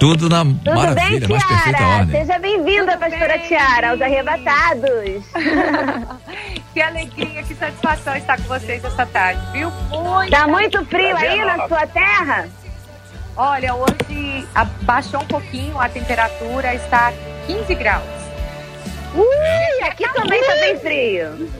Tudo 0.00 0.28
na 0.28 0.44
Tudo 0.44 0.74
maravilha, 0.74 1.20
bem, 1.20 1.28
mais 1.28 1.44
perfeita 1.44 1.78
Tiara? 1.78 1.96
ordem. 2.00 2.20
Seja 2.20 2.38
bem-vinda, 2.40 2.96
pastora 2.96 3.38
bem. 3.38 3.46
Tiara, 3.46 3.90
aos 3.90 4.00
arrebatados. 4.00 5.24
que 6.74 6.80
alegria, 6.80 7.42
que 7.44 7.54
satisfação 7.54 8.16
estar 8.16 8.36
com 8.38 8.44
vocês 8.44 8.84
essa 8.84 9.06
tarde, 9.06 9.40
viu? 9.52 9.70
Muito. 9.90 10.30
Tá 10.30 10.48
muito 10.48 10.84
frio 10.86 11.16
aí 11.16 11.44
na 11.44 11.68
sua 11.68 11.86
terra? 11.86 12.48
Olha, 13.40 13.72
hoje 13.72 14.44
abaixou 14.52 15.20
um 15.20 15.26
pouquinho 15.26 15.78
a 15.78 15.88
temperatura, 15.88 16.74
está 16.74 17.12
15 17.46 17.72
graus. 17.76 18.02
Ui, 19.14 19.88
aqui 19.88 20.12
também 20.12 20.42
tá 20.42 20.54
bem 20.56 20.78
frio. 20.80 21.50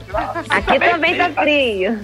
Aqui 0.48 0.78
também 0.80 1.16
tá 1.16 1.30
frio. 1.30 2.00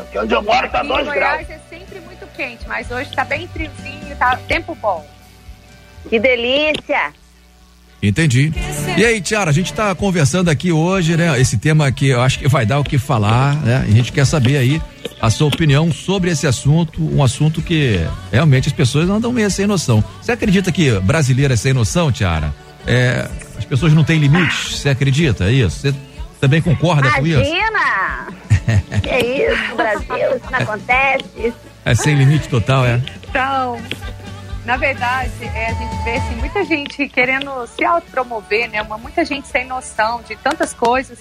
Aqui 0.00 0.18
onde 0.20 0.32
eu 0.32 0.42
moro 0.42 0.70
tá 0.70 0.84
em 0.84 0.86
2 0.86 1.08
graus. 1.08 1.44
Goiás 1.44 1.50
é 1.50 1.60
sempre 1.68 1.98
muito 1.98 2.24
quente, 2.36 2.68
mas 2.68 2.88
hoje 2.88 3.10
tá 3.10 3.24
bem 3.24 3.48
friozinho, 3.48 4.14
tá 4.16 4.38
tempo 4.46 4.76
bom. 4.80 5.04
Que 6.08 6.20
delícia. 6.20 7.12
Entendi. 8.00 8.52
E 8.96 9.04
aí, 9.04 9.20
Tiara, 9.20 9.50
a 9.50 9.52
gente 9.52 9.72
tá 9.72 9.92
conversando 9.92 10.50
aqui 10.50 10.70
hoje, 10.70 11.16
né? 11.16 11.38
Esse 11.40 11.58
tema 11.58 11.90
que 11.90 12.10
eu 12.10 12.20
acho 12.20 12.38
que 12.38 12.46
vai 12.46 12.64
dar 12.64 12.78
o 12.78 12.84
que 12.84 12.96
falar, 12.96 13.56
né? 13.56 13.84
E 13.88 13.92
a 13.92 13.96
gente 13.96 14.12
quer 14.12 14.24
saber 14.24 14.56
aí 14.56 14.80
a 15.20 15.30
sua 15.30 15.48
opinião 15.48 15.92
sobre 15.92 16.30
esse 16.30 16.46
assunto, 16.46 17.02
um 17.02 17.22
assunto 17.22 17.60
que 17.60 18.00
realmente 18.30 18.68
as 18.68 18.72
pessoas 18.72 19.08
andam 19.08 19.32
meio 19.32 19.50
sem 19.50 19.66
noção. 19.66 20.02
Você 20.20 20.32
acredita 20.32 20.70
que 20.70 20.98
brasileiro 21.00 21.52
é 21.52 21.56
sem 21.56 21.72
noção, 21.72 22.12
Tiara? 22.12 22.54
É, 22.86 23.28
as 23.56 23.64
pessoas 23.64 23.92
não 23.92 24.04
têm 24.04 24.18
limites, 24.18 24.78
você 24.78 24.88
acredita? 24.88 25.44
É 25.44 25.52
isso? 25.52 25.80
Você 25.80 25.94
também 26.40 26.62
concorda 26.62 27.10
com 27.10 27.26
isso? 27.26 27.40
Imagina! 27.40 28.28
que 29.02 29.16
isso, 29.16 29.74
Brasil, 29.76 30.36
isso 30.36 30.50
não 30.50 30.58
acontece. 30.58 31.54
É 31.84 31.94
sem 31.94 32.14
limite 32.14 32.48
total, 32.48 32.84
é? 32.84 33.00
Então, 33.28 33.80
na 34.64 34.76
verdade, 34.76 35.32
é, 35.42 35.70
a 35.70 35.74
gente 35.74 36.04
vê 36.04 36.16
assim, 36.16 36.34
muita 36.36 36.64
gente 36.64 37.08
querendo 37.08 37.66
se 37.66 37.84
autopromover, 37.84 38.70
né? 38.70 38.82
Uma, 38.82 38.98
muita 38.98 39.24
gente 39.24 39.48
sem 39.48 39.66
noção 39.66 40.22
de 40.28 40.36
tantas 40.36 40.74
coisas 40.74 41.18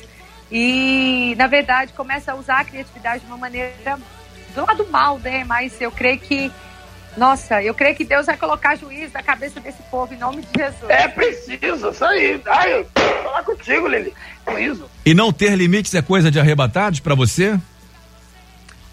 e, 0.52 1.36
na 1.38 1.48
verdade, 1.48 1.94
começa 1.94 2.32
a 2.32 2.36
usar 2.36 2.60
a 2.60 2.66
criatividade 2.66 3.22
de 3.22 3.28
uma 3.28 3.38
maneira 3.38 4.00
do 4.56 4.66
lado 4.66 4.88
mal, 4.90 5.20
né? 5.20 5.44
Mas 5.44 5.80
eu 5.82 5.92
creio 5.92 6.20
que, 6.20 6.52
nossa, 7.18 7.62
eu 7.62 7.74
creio 7.74 7.96
que 7.96 8.06
Deus 8.06 8.26
vai 8.26 8.38
colocar 8.38 8.76
juízo 8.76 9.14
na 9.14 9.22
cabeça 9.24 9.60
desse 9.60 9.82
povo 9.92 10.14
em 10.14 10.18
nome 10.18 10.42
de 10.42 10.48
Jesus. 10.58 10.90
É 10.90 11.08
preciso, 11.08 11.90
isso 11.90 12.06
aí. 12.06 12.42
Ai, 12.48 12.74
eu 12.74 12.88
vou 12.96 13.24
falar 13.24 13.44
contigo, 13.44 13.88
Lili. 13.88 14.14
Isso. 14.60 14.90
E 15.06 15.14
não 15.14 15.34
ter 15.34 15.56
limites 15.56 15.94
é 15.94 16.02
coisa 16.02 16.32
de 16.32 16.40
arrebatados 16.40 17.00
pra 17.02 17.14
você? 17.16 17.60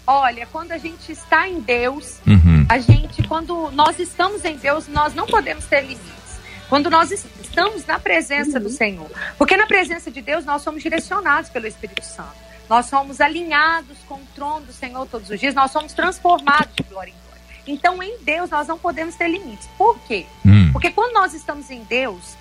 Olha, 0.07 0.45
quando 0.51 0.71
a 0.71 0.77
gente 0.77 1.11
está 1.11 1.47
em 1.47 1.59
Deus, 1.59 2.19
Uhum. 2.27 2.65
a 2.69 2.77
gente, 2.77 3.23
quando 3.23 3.71
nós 3.71 3.97
estamos 3.97 4.45
em 4.45 4.55
Deus, 4.55 4.87
nós 4.87 5.15
não 5.15 5.25
podemos 5.25 5.65
ter 5.65 5.81
limites. 5.81 6.14
Quando 6.75 6.89
nós 6.89 7.09
es- 7.09 7.25
estamos 7.41 7.85
na 7.85 7.97
presença 7.97 8.59
do 8.59 8.69
Senhor. 8.69 9.09
Porque 9.37 9.55
na 9.55 9.65
presença 9.65 10.11
de 10.11 10.21
Deus 10.21 10.43
nós 10.43 10.61
somos 10.61 10.83
direcionados 10.83 11.49
pelo 11.49 11.65
Espírito 11.67 12.03
Santo. 12.03 12.35
Nós 12.69 12.87
somos 12.87 13.21
alinhados 13.21 13.97
com 14.09 14.15
o 14.15 14.27
trono 14.35 14.65
do 14.65 14.73
Senhor 14.73 15.07
todos 15.07 15.29
os 15.29 15.39
dias, 15.39 15.55
nós 15.55 15.71
somos 15.71 15.93
transformados 15.93 16.75
de 16.75 16.83
glória 16.83 17.11
em 17.11 17.15
glória. 17.25 17.41
Então, 17.65 18.03
em 18.03 18.17
Deus, 18.23 18.49
nós 18.49 18.67
não 18.67 18.77
podemos 18.77 19.15
ter 19.15 19.29
limites. 19.29 19.69
Por 19.77 19.97
quê? 19.99 20.25
Hum. 20.45 20.69
Porque 20.73 20.91
quando 20.91 21.13
nós 21.13 21.33
estamos 21.33 21.71
em 21.71 21.81
Deus, 21.85 22.35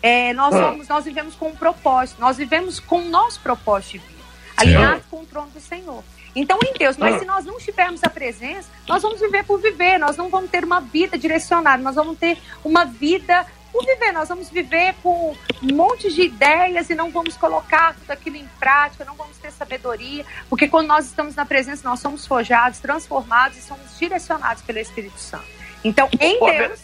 é, 0.00 0.32
nós, 0.34 0.54
somos, 0.54 0.86
nós 0.86 1.04
vivemos 1.04 1.34
com 1.34 1.48
um 1.48 1.56
propósito, 1.56 2.20
nós 2.20 2.36
vivemos 2.36 2.78
com 2.78 3.00
o 3.00 3.08
nosso 3.08 3.40
propósito 3.40 3.94
de 3.94 3.98
vida, 3.98 4.22
alinhados 4.56 5.04
com 5.10 5.22
o 5.22 5.26
trono 5.26 5.50
do 5.50 5.60
Senhor. 5.60 6.04
Então, 6.36 6.60
em 6.64 6.78
Deus, 6.78 6.96
mas 6.96 7.18
se 7.18 7.24
nós 7.24 7.44
não 7.44 7.58
tivermos 7.58 8.04
a 8.04 8.08
presença, 8.08 8.68
nós 8.86 9.02
vamos 9.02 9.18
viver 9.18 9.44
por 9.44 9.60
viver, 9.60 9.98
nós 9.98 10.16
não 10.16 10.28
vamos 10.28 10.48
ter 10.48 10.62
uma 10.62 10.80
vida 10.80 11.18
direcionada, 11.18 11.82
nós 11.82 11.96
vamos 11.96 12.16
ter 12.16 12.38
uma 12.62 12.84
vida 12.84 13.44
por 13.72 13.84
viver, 13.84 14.12
nós 14.12 14.28
vamos 14.28 14.50
viver 14.50 14.94
com 15.02 15.34
um 15.62 15.74
monte 15.74 16.12
de 16.12 16.22
ideias 16.22 16.90
e 16.90 16.94
não 16.94 17.10
vamos 17.10 17.36
colocar 17.36 17.94
tudo 17.94 18.10
aquilo 18.10 18.36
em 18.36 18.48
prática, 18.58 19.04
não 19.04 19.14
vamos 19.14 19.36
ter 19.38 19.50
sabedoria, 19.52 20.24
porque 20.48 20.68
quando 20.68 20.88
nós 20.88 21.06
estamos 21.06 21.34
na 21.34 21.46
presença, 21.46 21.88
nós 21.88 22.00
somos 22.00 22.26
forjados, 22.26 22.78
transformados 22.78 23.58
e 23.58 23.62
somos 23.62 23.98
direcionados 23.98 24.62
pelo 24.62 24.78
Espírito 24.78 25.18
Santo. 25.18 25.46
Então, 25.84 26.08
em 26.18 26.38
Deus, 26.38 26.80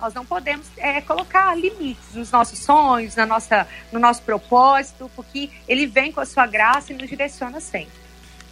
nós 0.00 0.14
não 0.14 0.24
podemos 0.24 0.66
é, 0.78 1.00
colocar 1.02 1.54
limites 1.54 2.14
nos 2.14 2.30
nossos 2.30 2.58
sonhos, 2.58 3.14
na 3.14 3.26
nossa, 3.26 3.68
no 3.92 3.98
nosso 3.98 4.22
propósito, 4.22 5.10
porque 5.14 5.50
Ele 5.68 5.86
vem 5.86 6.10
com 6.10 6.20
a 6.20 6.26
sua 6.26 6.46
graça 6.46 6.92
e 6.92 6.96
nos 6.96 7.08
direciona 7.08 7.60
sempre. 7.60 8.00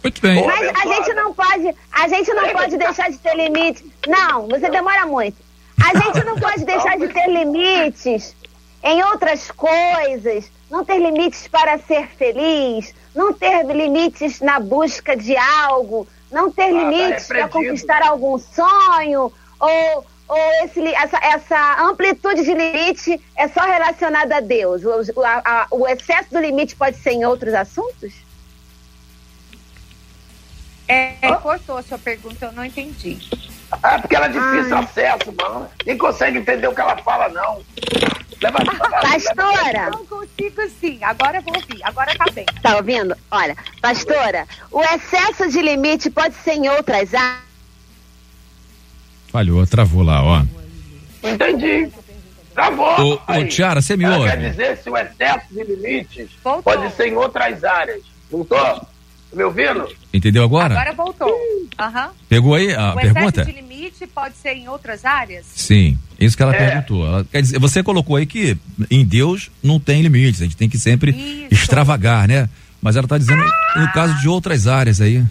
Muito 0.03 0.21
bem. 0.21 0.45
Mas 0.45 0.69
a 0.69 0.93
gente 0.93 1.13
não 1.13 1.33
pode, 1.33 1.75
a 1.91 2.07
gente 2.07 2.33
não 2.33 2.49
pode 2.49 2.77
deixar 2.77 3.09
de 3.09 3.17
ter 3.17 3.35
limite. 3.35 3.85
Não, 4.07 4.47
você 4.47 4.69
demora 4.69 5.05
muito. 5.05 5.48
A 5.83 5.97
gente 5.97 6.25
não 6.25 6.37
pode 6.39 6.65
deixar 6.65 6.97
de 6.97 7.07
ter 7.07 7.27
limites 7.29 8.35
em 8.83 9.03
outras 9.03 9.49
coisas, 9.51 10.49
não 10.69 10.83
ter 10.85 10.99
limites 10.99 11.47
para 11.47 11.77
ser 11.79 12.07
feliz, 12.09 12.93
não 13.15 13.33
ter 13.33 13.63
limites 13.65 14.39
na 14.39 14.59
busca 14.59 15.15
de 15.15 15.35
algo, 15.35 16.07
não 16.31 16.51
ter 16.51 16.71
limites 16.71 17.27
para 17.27 17.47
conquistar 17.49 18.01
algum 18.03 18.37
sonho, 18.37 19.33
ou, 19.59 20.05
ou 20.27 20.37
esse 20.63 20.79
essa, 20.93 21.17
essa 21.17 21.81
amplitude 21.83 22.43
de 22.43 22.53
limite 22.53 23.19
é 23.35 23.47
só 23.47 23.61
relacionada 23.61 24.37
a 24.37 24.39
Deus. 24.39 24.83
O, 24.85 25.21
a- 25.23 25.41
a- 25.43 25.67
o 25.71 25.87
excesso 25.87 26.29
do 26.31 26.39
limite 26.39 26.75
pode 26.75 26.97
ser 26.97 27.11
em 27.11 27.25
outros 27.25 27.53
assuntos? 27.53 28.13
É, 30.87 31.13
cortou 31.41 31.77
a 31.77 31.83
sua 31.83 31.97
pergunta, 31.99 32.45
eu 32.45 32.51
não 32.51 32.65
entendi. 32.65 33.17
É 33.83 33.97
porque 33.99 34.15
ela 34.15 34.25
é 34.25 34.29
difícil 34.29 34.77
acesso, 34.77 35.33
mano. 35.39 35.67
Nem 35.85 35.97
consegue 35.97 36.37
entender 36.39 36.67
o 36.67 36.73
que 36.73 36.81
ela 36.81 36.97
fala, 36.97 37.29
não. 37.29 37.61
Leva 38.41 38.57
Pastora, 39.01 39.89
Não 39.91 40.05
consigo 40.05 40.61
sim, 40.79 40.97
agora 41.03 41.37
eu 41.39 41.41
vou 41.41 41.53
ouvir, 41.55 41.83
agora 41.83 42.15
tá 42.17 42.25
bem. 42.33 42.45
tá 42.61 42.77
ouvindo? 42.77 43.15
Olha, 43.29 43.55
pastora, 43.81 44.47
o 44.71 44.81
excesso 44.81 45.49
de 45.49 45.61
limite 45.61 46.09
pode 46.09 46.35
ser 46.35 46.53
em 46.53 46.69
outras 46.69 47.13
áreas. 47.13 47.49
Falhou, 49.27 49.65
travou 49.67 50.03
lá, 50.03 50.23
ó. 50.23 50.43
Entendi. 51.21 51.91
Travou. 52.53 52.99
Ô, 52.99 53.13
ô. 53.27 53.47
Tiara, 53.47 53.81
você 53.81 53.95
me 53.95 54.05
Ela 54.05 54.17
ouve? 54.17 54.29
Quer 54.31 54.49
dizer 54.49 54.77
se 54.77 54.89
o 54.89 54.97
excesso 54.97 55.45
de 55.51 55.63
limites 55.63 56.29
Voltou. 56.43 56.63
pode 56.63 56.91
ser 56.93 57.07
em 57.09 57.15
outras 57.15 57.63
áreas. 57.63 58.01
Voltou? 58.31 58.81
Me 59.33 59.43
ouvindo? 59.43 59.87
Entendeu 60.13 60.43
agora? 60.43 60.73
Agora 60.73 60.93
voltou. 60.95 61.31
Aham. 61.77 62.09
Pegou 62.27 62.55
aí 62.55 62.73
a 62.73 62.93
O 62.93 62.95
pergunta? 62.99 63.45
de 63.45 63.51
limite 63.51 64.07
pode 64.07 64.35
ser 64.35 64.53
em 64.53 64.67
outras 64.67 65.05
áreas? 65.05 65.45
Sim, 65.55 65.97
isso 66.19 66.35
que 66.35 66.41
ela 66.43 66.55
É. 66.55 66.57
perguntou. 66.69 67.05
Ela- 67.05 67.25
quer 67.31 67.41
dizer, 67.41 67.59
você 67.59 67.83
colocou 67.83 68.15
aí 68.15 68.25
que 68.25 68.57
em 68.89 69.05
Deus 69.05 69.51
não 69.61 69.79
tem 69.79 70.01
limites, 70.01 70.41
a 70.41 70.45
gente 70.45 70.57
tem 70.57 70.67
que 70.67 70.79
sempre 70.79 71.11
Isso. 71.11 71.53
extravagar, 71.63 72.27
né? 72.27 72.49
Mas 72.81 72.95
ela 72.95 73.05
está 73.05 73.17
dizendo 73.17 73.43
no 73.75 73.91
caso 73.91 74.17
de 74.19 74.27
outras 74.27 74.65
áreas 74.65 74.99
aí. 75.01 75.23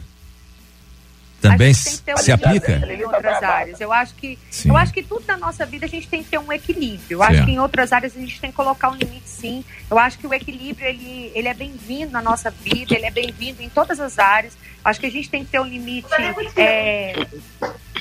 Também 1.40 1.70
a 1.70 1.72
gente 1.72 1.84
tem 1.84 1.96
que 1.96 2.02
ter 2.02 2.14
um 2.14 2.16
se 2.18 2.32
aplica? 2.32 2.72
em 2.92 3.04
outras 3.04 3.42
áreas. 3.42 3.80
Eu 3.80 3.92
acho 3.92 4.14
que 4.14 4.38
Sim. 4.50 4.70
eu 4.70 4.76
acho 4.76 4.92
que 4.92 5.02
tudo 5.02 5.24
na 5.26 5.36
nossa 5.36 5.64
vida 5.64 5.86
a 5.86 5.88
gente 5.88 6.08
tem 6.08 6.22
que 6.22 6.30
ter 6.30 6.38
um 6.38 6.52
equilíbrio. 6.52 7.16
Eu 7.16 7.18
Certo. 7.18 7.32
acho 7.34 7.44
que 7.44 7.50
em 7.52 7.58
outras 7.60 7.92
áreas 7.92 8.16
a 8.16 8.20
gente 8.20 8.40
tem 8.40 8.50
que 8.50 8.56
colocar 8.56 8.90
um 8.90 8.94
limite 8.96 9.28
sim. 9.28 9.64
Eu 9.90 9.98
acho 9.98 10.18
que 10.18 10.26
o 10.26 10.34
equilíbrio 10.34 10.88
ele, 10.88 11.30
ele 11.34 11.48
é 11.48 11.54
bem-vindo 11.54 12.10
na 12.12 12.20
nossa 12.20 12.50
vida, 12.50 12.94
ele 12.94 13.06
é 13.06 13.10
bem-vindo 13.10 13.62
em 13.62 13.68
todas 13.68 14.00
as 14.00 14.18
áreas. 14.18 14.56
Acho 14.84 14.98
que 15.00 15.06
a 15.06 15.10
gente 15.10 15.28
tem 15.30 15.44
que 15.44 15.50
ter 15.50 15.60
um 15.60 15.64
limite. 15.66 16.08
é, 16.56 17.14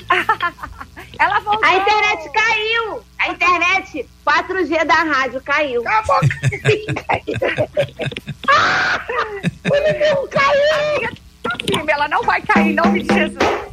Ela 1.18 1.40
voltou. 1.40 1.64
A 1.64 1.74
internet 1.74 2.30
caiu! 2.32 3.02
A 3.18 3.28
internet 3.30 4.06
4G 4.26 4.84
da 4.84 4.94
rádio 4.94 5.40
caiu. 5.42 5.82
Acabou. 5.86 6.20
Amiga, 9.68 11.08
tá 11.10 11.27
firme, 11.66 11.92
ela 11.92 12.08
não 12.08 12.22
vai 12.22 12.40
cair 12.42 12.72
em 12.72 12.74
nome 12.74 13.02
de 13.02 13.14
Jesus. 13.14 13.68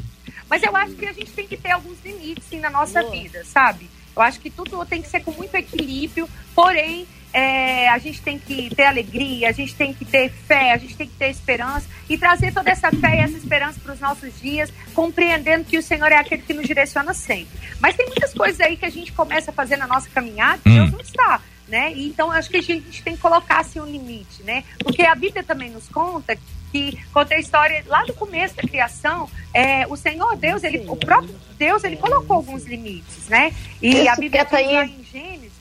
Mas 0.50 0.62
eu 0.64 0.76
acho 0.76 0.94
que 0.94 1.06
a 1.06 1.14
gente 1.14 1.32
tem 1.32 1.48
que 1.48 1.58
ter 1.58 1.72
alguns 1.72 1.98
limites 2.04 2.44
sim 2.50 2.60
na 2.60 2.70
nossa 2.70 3.04
vida, 3.10 3.44
sabe? 3.46 3.90
Eu 4.16 4.22
acho 4.22 4.40
que 4.40 4.50
tudo 4.50 4.86
tem 4.86 5.02
que 5.02 5.10
ser 5.10 5.22
com 5.22 5.32
muito 5.32 5.56
equilíbrio, 5.56 6.30
porém 6.54 7.06
é, 7.34 7.90
a 7.90 7.98
gente 7.98 8.22
tem 8.22 8.40
que 8.40 8.74
ter 8.74 8.86
alegria, 8.86 9.50
a 9.50 9.52
gente 9.52 9.76
tem 9.76 9.94
que 9.94 10.06
ter 10.06 10.30
fé, 10.30 10.72
a 10.72 10.78
gente 10.78 10.96
tem 10.96 11.06
que 11.06 11.16
ter 11.16 11.30
esperança 11.30 11.86
e 12.10 12.18
trazer 12.18 12.54
toda 12.54 12.70
essa 12.70 12.90
fé 12.92 13.18
e 13.18 13.20
essa 13.20 13.36
esperança 13.36 13.78
para 13.84 13.94
os 13.94 14.00
nossos 14.00 14.40
dias, 14.40 14.72
compreendendo 14.94 15.66
que 15.66 15.78
o 15.78 15.84
Senhor 15.84 16.10
é 16.12 16.16
aquele 16.16 16.44
que 16.44 16.54
nos 16.54 16.66
direciona 16.66 17.14
sempre. 17.14 17.60
Mas 17.82 17.96
tem 17.96 18.06
muitas 18.06 18.34
coisas 18.34 18.62
aí 18.62 18.78
que 18.78 18.86
a 18.86 18.90
gente 18.90 19.12
começa 19.12 19.52
a 19.52 19.54
fazer 19.54 19.76
na 19.76 19.86
nossa 19.86 20.10
caminhada 20.10 20.62
e 20.66 20.70
Hum. 20.70 20.76
Deus 20.76 20.92
não 20.92 21.02
está. 21.02 21.42
Né? 21.68 21.94
Então, 21.96 22.30
acho 22.30 22.50
que 22.50 22.58
a 22.58 22.62
gente 22.62 23.02
tem 23.02 23.16
que 23.16 23.22
colocar 23.22 23.60
assim, 23.60 23.80
um 23.80 23.86
limite, 23.86 24.44
né? 24.44 24.64
Porque 24.80 25.02
a 25.02 25.16
Bíblia 25.16 25.44
também 25.44 25.72
nos 25.72 25.88
conta 25.88 26.38
que 26.72 27.00
conta 27.12 27.34
a 27.34 27.40
história 27.40 27.84
lá 27.88 28.04
do 28.04 28.14
começo 28.14 28.56
da 28.56 28.62
criação, 28.62 29.28
é, 29.54 29.88
o 29.88 29.96
Senhor 29.96 30.36
Deus, 30.36 30.64
ele, 30.64 30.86
o 30.88 30.96
próprio 30.96 31.34
Deus, 31.58 31.84
ele 31.84 31.96
colocou 31.96 32.36
alguns 32.36 32.66
limites, 32.66 33.28
né? 33.30 33.52
E 33.82 34.02
Isso, 34.02 34.10
a 34.10 34.16
Bíblia 34.16 34.44
diz 34.44 34.52
lá 34.52 34.58
aí. 34.60 34.76
em 34.92 35.04
Gênesis. 35.12 35.52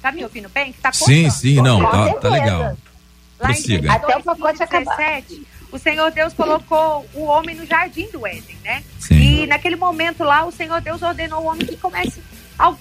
Tá 0.00 0.12
me 0.12 0.22
ouvindo 0.22 0.48
bem? 0.48 0.72
Tá 0.74 0.92
Sim, 0.92 1.28
sim, 1.30 1.60
não, 1.60 1.80
tá, 1.82 2.12
tá 2.14 2.28
legal. 2.28 2.76
Lá 3.38 3.50
em. 3.50 3.54
Gênesis 3.54 3.90
Até 3.90 4.16
o 4.18 4.22
pacote 4.22 4.58
2, 4.58 4.60
acabar. 4.60 4.96
17, 4.96 5.46
o 5.72 5.78
Senhor 5.78 6.10
Deus 6.10 6.32
colocou 6.32 7.06
o 7.14 7.24
homem 7.24 7.56
no 7.56 7.66
jardim 7.66 8.08
do 8.10 8.26
Éden, 8.26 8.56
né? 8.62 8.82
Sim. 8.98 9.14
E 9.42 9.46
naquele 9.46 9.76
momento 9.76 10.24
lá, 10.24 10.44
o 10.44 10.52
Senhor 10.52 10.80
Deus 10.80 11.02
ordenou 11.02 11.38
ao 11.40 11.46
homem 11.46 11.66
que 11.66 11.76
comece 11.76 12.22
ao, 12.58 12.78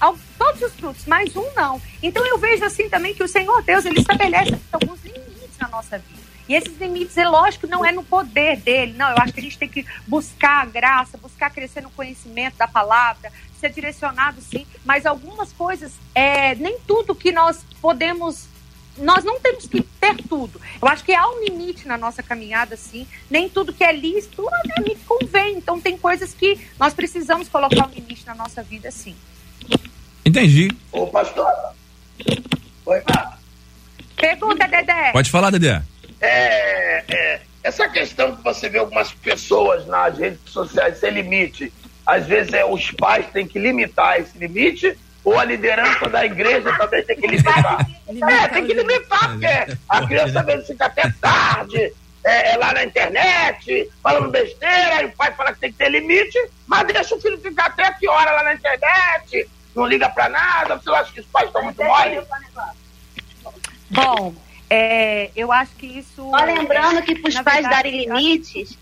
ao- 0.00 0.16
todos 0.42 0.62
os 0.62 0.72
frutos, 0.72 1.06
mas 1.06 1.36
um 1.36 1.48
não. 1.54 1.80
Então 2.02 2.26
eu 2.26 2.36
vejo 2.36 2.64
assim 2.64 2.88
também 2.88 3.14
que 3.14 3.22
o 3.22 3.28
Senhor 3.28 3.62
Deus, 3.62 3.84
ele 3.84 4.00
estabelece 4.00 4.58
alguns 4.72 5.00
limites 5.04 5.56
na 5.60 5.68
nossa 5.68 5.98
vida. 5.98 6.20
E 6.48 6.54
esses 6.54 6.76
limites, 6.78 7.16
é 7.16 7.28
lógico, 7.28 7.68
não 7.68 7.84
é 7.84 7.92
no 7.92 8.02
poder 8.02 8.56
dele, 8.56 8.94
não. 8.94 9.08
Eu 9.10 9.16
acho 9.18 9.32
que 9.32 9.38
a 9.38 9.42
gente 9.42 9.56
tem 9.56 9.68
que 9.68 9.86
buscar 10.06 10.62
a 10.62 10.64
graça, 10.64 11.16
buscar 11.16 11.50
crescer 11.50 11.80
no 11.80 11.90
conhecimento 11.90 12.56
da 12.56 12.66
palavra, 12.66 13.32
ser 13.60 13.70
direcionado 13.70 14.40
sim, 14.40 14.66
mas 14.84 15.06
algumas 15.06 15.52
coisas, 15.52 15.92
é, 16.12 16.56
nem 16.56 16.76
tudo 16.80 17.14
que 17.14 17.30
nós 17.30 17.64
podemos 17.80 18.50
nós 18.98 19.24
não 19.24 19.40
temos 19.40 19.66
que 19.66 19.80
ter 19.80 20.16
tudo. 20.28 20.60
Eu 20.80 20.86
acho 20.86 21.02
que 21.02 21.14
há 21.14 21.26
um 21.26 21.42
limite 21.42 21.88
na 21.88 21.96
nossa 21.96 22.22
caminhada, 22.22 22.76
sim. 22.76 23.06
Nem 23.30 23.48
tudo 23.48 23.72
que 23.72 23.82
é 23.82 23.90
lícito 23.90 24.46
a 24.46 24.80
mim 24.82 24.98
convém. 25.06 25.56
Então, 25.56 25.80
tem 25.80 25.96
coisas 25.96 26.34
que 26.34 26.60
nós 26.78 26.92
precisamos 26.92 27.48
colocar 27.48 27.86
um 27.86 27.90
limite 27.90 28.26
na 28.26 28.34
nossa 28.34 28.62
vida, 28.62 28.90
sim. 28.90 29.16
Entendi. 30.24 30.70
Ô, 30.90 31.06
pastor. 31.06 31.50
Oi, 32.86 33.02
ah, 33.06 33.32
Pergunta, 34.16 34.68
Dedé. 34.68 35.12
Pode 35.12 35.30
falar, 35.30 35.50
Dedé. 35.50 35.82
é, 36.20 37.04
é, 37.08 37.40
essa 37.62 37.88
questão 37.88 38.36
que 38.36 38.42
você 38.42 38.68
vê 38.68 38.78
algumas 38.78 39.12
pessoas 39.12 39.86
nas 39.86 40.18
redes 40.18 40.40
sociais 40.46 40.98
sem 40.98 41.10
limite, 41.10 41.72
às 42.06 42.26
vezes 42.26 42.52
é 42.52 42.64
os 42.64 42.90
pais 42.92 43.26
têm 43.32 43.46
que 43.46 43.58
limitar 43.58 44.20
esse 44.20 44.36
limite 44.36 44.98
ou 45.24 45.38
a 45.38 45.44
liderança 45.44 46.08
da 46.08 46.24
igreja 46.24 46.76
também 46.76 47.04
tem 47.04 47.16
que 47.16 47.26
limitar? 47.26 47.86
é, 48.08 48.48
tem 48.48 48.66
que 48.66 48.74
limitar, 48.74 49.30
porque 49.30 49.76
a 49.88 50.06
criança 50.06 50.40
às 50.40 50.46
vezes 50.46 50.66
fica 50.66 50.86
até 50.86 51.12
tarde 51.20 51.92
é, 52.24 52.52
é, 52.52 52.56
lá 52.56 52.72
na 52.72 52.84
internet, 52.84 53.90
falando 54.02 54.30
besteira, 54.30 54.96
aí 54.96 55.06
o 55.06 55.12
pai 55.12 55.32
fala 55.32 55.52
que 55.52 55.60
tem 55.60 55.72
que 55.72 55.78
ter 55.78 55.88
limite, 55.88 56.38
mas 56.66 56.86
deixa 56.86 57.14
o 57.14 57.20
filho 57.20 57.38
ficar 57.38 57.66
até 57.66 57.92
que 57.94 58.08
hora 58.08 58.32
lá 58.32 58.44
na 58.44 58.54
internet, 58.54 59.48
não 59.74 59.86
liga 59.86 60.08
pra 60.08 60.28
nada, 60.28 60.76
você 60.76 60.90
acha 60.90 61.12
que 61.12 61.20
os 61.20 61.26
pais 61.26 61.46
estão 61.46 61.62
muito 61.62 61.82
mole? 61.82 62.20
Bom, 63.90 64.34
é, 64.70 65.30
eu 65.36 65.52
acho 65.52 65.72
que 65.76 65.86
isso. 65.86 66.30
Só 66.30 66.44
lembrando 66.44 67.02
que 67.02 67.14
para 67.16 67.28
os 67.28 67.34
pais 67.34 67.60
verdade, 67.66 67.70
darem 67.70 68.00
acho 68.00 68.08
limites, 68.18 68.78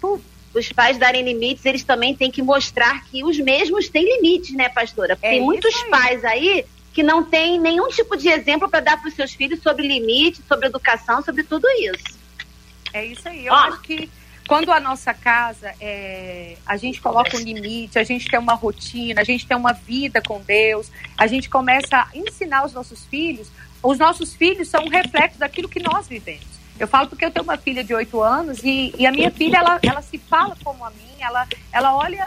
os 0.55 0.69
pais 0.73 0.99
darem 0.99 1.23
limites, 1.23 1.65
eles 1.65 1.83
também 1.85 2.15
têm 2.15 2.31
que 2.31 2.43
mostrar 2.43 3.05
que 3.07 3.25
os 3.25 3.39
mesmos 3.39 3.89
têm 3.89 4.05
limites, 4.05 4.55
né, 4.55 4.69
pastora? 4.69 5.17
Porque 5.17 5.27
É 5.27 5.31
tem 5.31 5.41
muitos 5.41 5.75
aí. 5.75 5.91
pais 5.91 6.25
aí 6.25 6.65
que 6.93 7.03
não 7.03 7.23
têm 7.25 7.59
nenhum 7.59 7.89
tipo 7.89 8.17
de 8.17 8.29
exemplo 8.29 8.69
para 8.69 8.81
dar 8.81 8.97
para 9.01 9.09
os 9.09 9.15
seus 9.15 9.33
filhos 9.33 9.63
sobre 9.63 9.87
limite, 9.87 10.43
sobre 10.49 10.67
educação, 10.67 11.23
sobre 11.23 11.45
tudo 11.45 11.69
isso. 11.79 12.19
É 12.93 13.05
isso 13.05 13.29
aí. 13.29 13.47
Eu 13.47 13.55
Ah. 13.55 13.67
acho 13.67 13.81
que 13.83 14.11
quando 14.51 14.73
a 14.73 14.81
nossa 14.81 15.15
casa, 15.15 15.73
é, 15.81 16.57
a 16.67 16.77
gente 16.77 17.01
coloca 17.01 17.37
um 17.37 17.41
limite, 17.41 18.01
a 18.01 18.03
gente 18.03 18.29
tem 18.29 18.37
uma 18.37 18.55
rotina, 18.55 19.21
a 19.21 19.25
gente 19.25 19.47
tem 19.47 19.57
uma 19.57 19.73
vida 19.73 20.21
com 20.21 20.41
Deus, 20.41 20.91
a 21.17 21.29
gente 21.29 21.49
começa 21.49 21.99
a 21.99 22.09
ensinar 22.13 22.67
os 22.67 22.73
nossos 22.73 23.05
filhos, 23.05 23.49
os 23.81 23.97
nossos 23.97 24.35
filhos 24.35 24.67
são 24.67 24.83
um 24.85 24.89
reflexo 24.89 25.39
daquilo 25.39 25.69
que 25.69 25.81
nós 25.81 26.09
vivemos. 26.09 26.49
Eu 26.81 26.89
falo 26.89 27.07
porque 27.07 27.25
eu 27.25 27.31
tenho 27.31 27.45
uma 27.45 27.57
filha 27.57 27.85
de 27.85 27.95
8 27.95 28.21
anos 28.21 28.59
e, 28.65 28.93
e 28.99 29.07
a 29.07 29.13
minha 29.13 29.31
filha, 29.31 29.59
ela, 29.59 29.79
ela 29.85 30.03
se 30.03 30.19
fala 30.19 30.57
como 30.65 30.85
a 30.85 30.91
mim, 30.91 31.15
ela, 31.21 31.47
ela 31.73 31.95
olha 31.95 32.27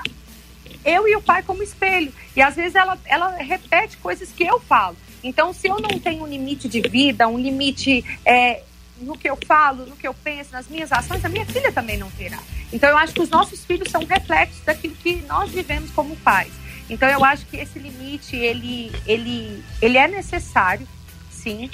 eu 0.86 1.06
e 1.06 1.18
o 1.18 1.22
pai 1.22 1.44
como 1.44 1.62
espelho. 1.62 2.14
E 2.38 2.42
às 2.42 2.56
vezes 2.56 2.76
ela, 2.76 2.98
ela 3.04 3.32
repete 3.32 3.98
coisas 3.98 4.30
que 4.32 4.46
eu 4.46 4.62
falo. 4.62 4.96
Então, 5.22 5.52
se 5.52 5.68
eu 5.68 5.78
não 5.78 6.00
tenho 6.00 6.24
um 6.24 6.28
limite 6.28 6.70
de 6.70 6.80
vida, 6.80 7.28
um 7.28 7.38
limite 7.38 8.02
é, 8.26 8.64
no 8.98 9.18
que 9.18 9.30
eu 9.30 9.38
falo, 9.46 9.86
no 9.86 9.96
que 9.96 10.08
eu 10.08 10.14
penso, 10.14 10.52
nas 10.52 10.68
minhas 10.68 10.92
ações, 10.92 11.24
a 11.26 11.30
minha 11.30 11.46
filha 11.46 11.72
também 11.72 11.98
não 11.98 12.10
terá. 12.12 12.40
Então 12.72 12.90
eu 12.90 12.98
acho 12.98 13.14
que 13.14 13.22
os 13.22 13.30
nossos 13.30 13.64
filhos 13.66 13.90
são 13.90 14.04
reflexos 14.06 14.62
daquilo 14.64 14.96
que 14.96 15.16
nós 15.28 15.52
vivemos 15.52 15.92
como 15.92 16.16
pais. 16.18 16.52
Então 16.90 17.08
eu 17.10 17.24
acho 17.24 17.46
que 17.46 17.58
esse 17.58 17.80
limite 17.80 18.36
ele 18.36 18.92
ele 19.06 19.64
ele 19.82 19.98
é 19.98 20.08
necessário, 20.08 20.88
sim, 21.30 21.70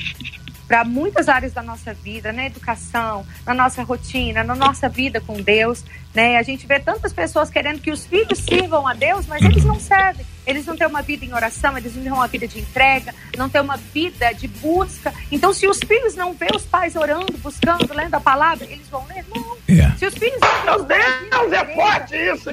para 0.70 0.84
muitas 0.84 1.28
áreas 1.28 1.52
da 1.52 1.64
nossa 1.64 1.96
vida, 1.96 2.32
na 2.32 2.46
educação, 2.46 3.26
na 3.44 3.56
nossa 3.56 3.82
rotina, 3.82 4.44
na 4.44 4.54
nossa 4.54 4.88
vida 4.88 5.20
com 5.20 5.42
Deus, 5.42 5.84
né? 6.14 6.38
A 6.38 6.44
gente 6.44 6.68
vê 6.68 6.80
tantas 6.80 7.12
pessoas 7.12 7.50
querendo 7.50 7.82
que 7.82 7.90
os 7.90 8.06
filhos 8.06 8.38
sirvam 8.38 8.88
a 8.88 8.94
Deus, 8.94 9.26
mas 9.26 9.42
eles 9.42 9.66
não 9.66 9.80
servem. 9.80 10.24
Eles 10.46 10.68
não 10.68 10.78
têm 10.78 10.86
uma 10.86 11.02
vida 11.02 11.26
em 11.26 11.34
oração, 11.34 11.76
eles 11.76 11.96
não 11.96 12.04
têm 12.04 12.12
uma 12.12 12.28
vida 12.28 12.48
de 12.48 12.60
entrega, 12.60 13.16
não 13.36 13.50
têm 13.50 13.62
uma 13.62 13.78
vida 13.78 14.32
de 14.32 14.48
busca. 14.48 15.12
Então, 15.32 15.52
se 15.54 15.68
os 15.68 15.80
filhos 15.80 16.16
não 16.16 16.34
vê 16.34 16.48
os 16.56 16.66
pais 16.66 16.96
orando, 16.96 17.36
buscando, 17.40 17.92
lendo 17.92 18.14
a 18.14 18.20
palavra, 18.20 18.66
eles 18.70 18.88
vão 18.90 19.04
ler? 19.08 19.26
Não. 19.36 19.58
É. 19.68 19.92
Se 19.98 20.06
os 20.06 20.14
filhos 20.14 20.40
não 20.40 20.78
Meu 20.78 20.86
Deus, 20.86 21.52
é 21.52 21.66
forte 21.74 22.16
isso. 22.16 22.50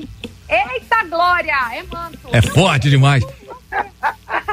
Eita 0.49 1.05
glória, 1.11 1.55
é 1.75 1.83
manto. 1.83 2.19
É 2.33 2.41
forte 2.41 2.89
demais. 2.89 3.23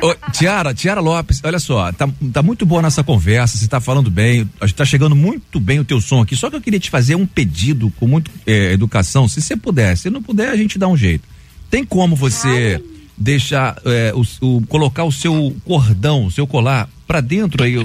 Ô, 0.01 0.13
Tiara, 0.31 0.73
Tiara 0.73 0.99
Lopes, 0.99 1.39
olha 1.43 1.59
só, 1.59 1.91
tá, 1.93 2.09
tá 2.33 2.43
muito 2.43 2.65
boa 2.65 2.81
nossa 2.81 3.03
conversa, 3.03 3.57
você 3.57 3.67
tá 3.67 3.79
falando 3.79 4.09
bem, 4.09 4.49
tá 4.75 4.83
chegando 4.83 5.15
muito 5.15 5.59
bem 5.61 5.79
o 5.79 5.85
teu 5.85 6.01
som 6.01 6.21
aqui, 6.21 6.35
só 6.35 6.49
que 6.49 6.57
eu 6.57 6.61
queria 6.61 6.79
te 6.79 6.89
fazer 6.89 7.15
um 7.15 7.25
pedido 7.25 7.91
com 7.97 8.05
muito 8.05 8.29
é, 8.45 8.73
educação, 8.73 9.29
se 9.29 9.41
você 9.41 9.55
puder, 9.55 9.95
se 9.95 10.09
não 10.09 10.21
puder 10.21 10.49
a 10.49 10.57
gente 10.57 10.77
dá 10.77 10.87
um 10.87 10.97
jeito. 10.97 11.23
Tem 11.69 11.85
como 11.85 12.15
você 12.15 12.83
deixar, 13.17 13.77
é, 13.85 14.11
o, 14.15 14.23
o- 14.45 14.61
colocar 14.67 15.03
o 15.03 15.11
seu 15.11 15.55
cordão, 15.65 16.25
o 16.25 16.31
seu 16.31 16.45
colar 16.47 16.89
pra 17.07 17.21
dentro 17.21 17.63
aí, 17.63 17.75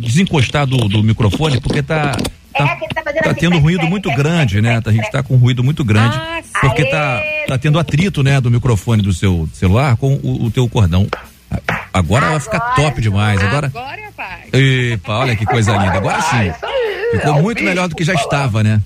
desencostar 0.00 0.66
do, 0.66 0.76
do 0.88 1.02
microfone, 1.02 1.60
porque 1.60 1.82
tá, 1.82 2.12
É, 2.54 2.58
tá, 2.64 2.78
ele 2.80 2.94
tá 2.94 3.02
tá 3.02 3.30
assim, 3.30 3.40
tendo 3.40 3.50
prec, 3.52 3.62
ruído 3.62 3.86
muito 3.86 4.04
prec, 4.08 4.16
grande, 4.18 4.52
prec, 4.60 4.62
né? 4.62 4.82
A 4.84 4.90
gente 4.92 5.10
tá 5.10 5.22
com 5.22 5.36
ruído 5.36 5.62
muito 5.62 5.84
grande, 5.84 6.16
Ah, 6.16 6.40
porque 6.60 6.84
tá, 6.86 7.20
tá 7.46 7.58
tendo 7.58 7.78
atrito, 7.78 8.22
né, 8.22 8.40
do 8.40 8.50
microfone 8.50 9.02
do 9.02 9.12
seu 9.12 9.48
celular 9.52 9.96
com 9.96 10.14
o, 10.22 10.44
o 10.46 10.50
teu 10.50 10.68
cordão. 10.68 11.06
A- 11.50 11.78
Agora 11.92 12.28
vai 12.30 12.40
ficar 12.40 12.60
top 12.76 13.00
demais. 13.00 13.40
Agora. 13.42 13.66
Agora, 13.68 14.12
pai. 14.16 14.42
Epa, 14.52 15.12
olha 15.18 15.34
que 15.34 15.44
coisa 15.44 15.72
linda. 15.76 15.94
Agora 15.96 16.20
sim. 16.22 16.52
Ficou 17.12 17.36
é 17.38 17.42
muito 17.42 17.62
melhor 17.64 17.88
do 17.88 17.96
que 17.96 18.04
já 18.04 18.14
estava, 18.14 18.62
né? 18.62 18.80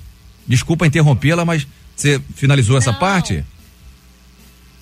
Desculpa 0.46 0.86
interrompê-la, 0.86 1.44
mas 1.44 1.66
você 1.94 2.20
finalizou 2.34 2.78
essa 2.78 2.92
parte? 2.92 3.44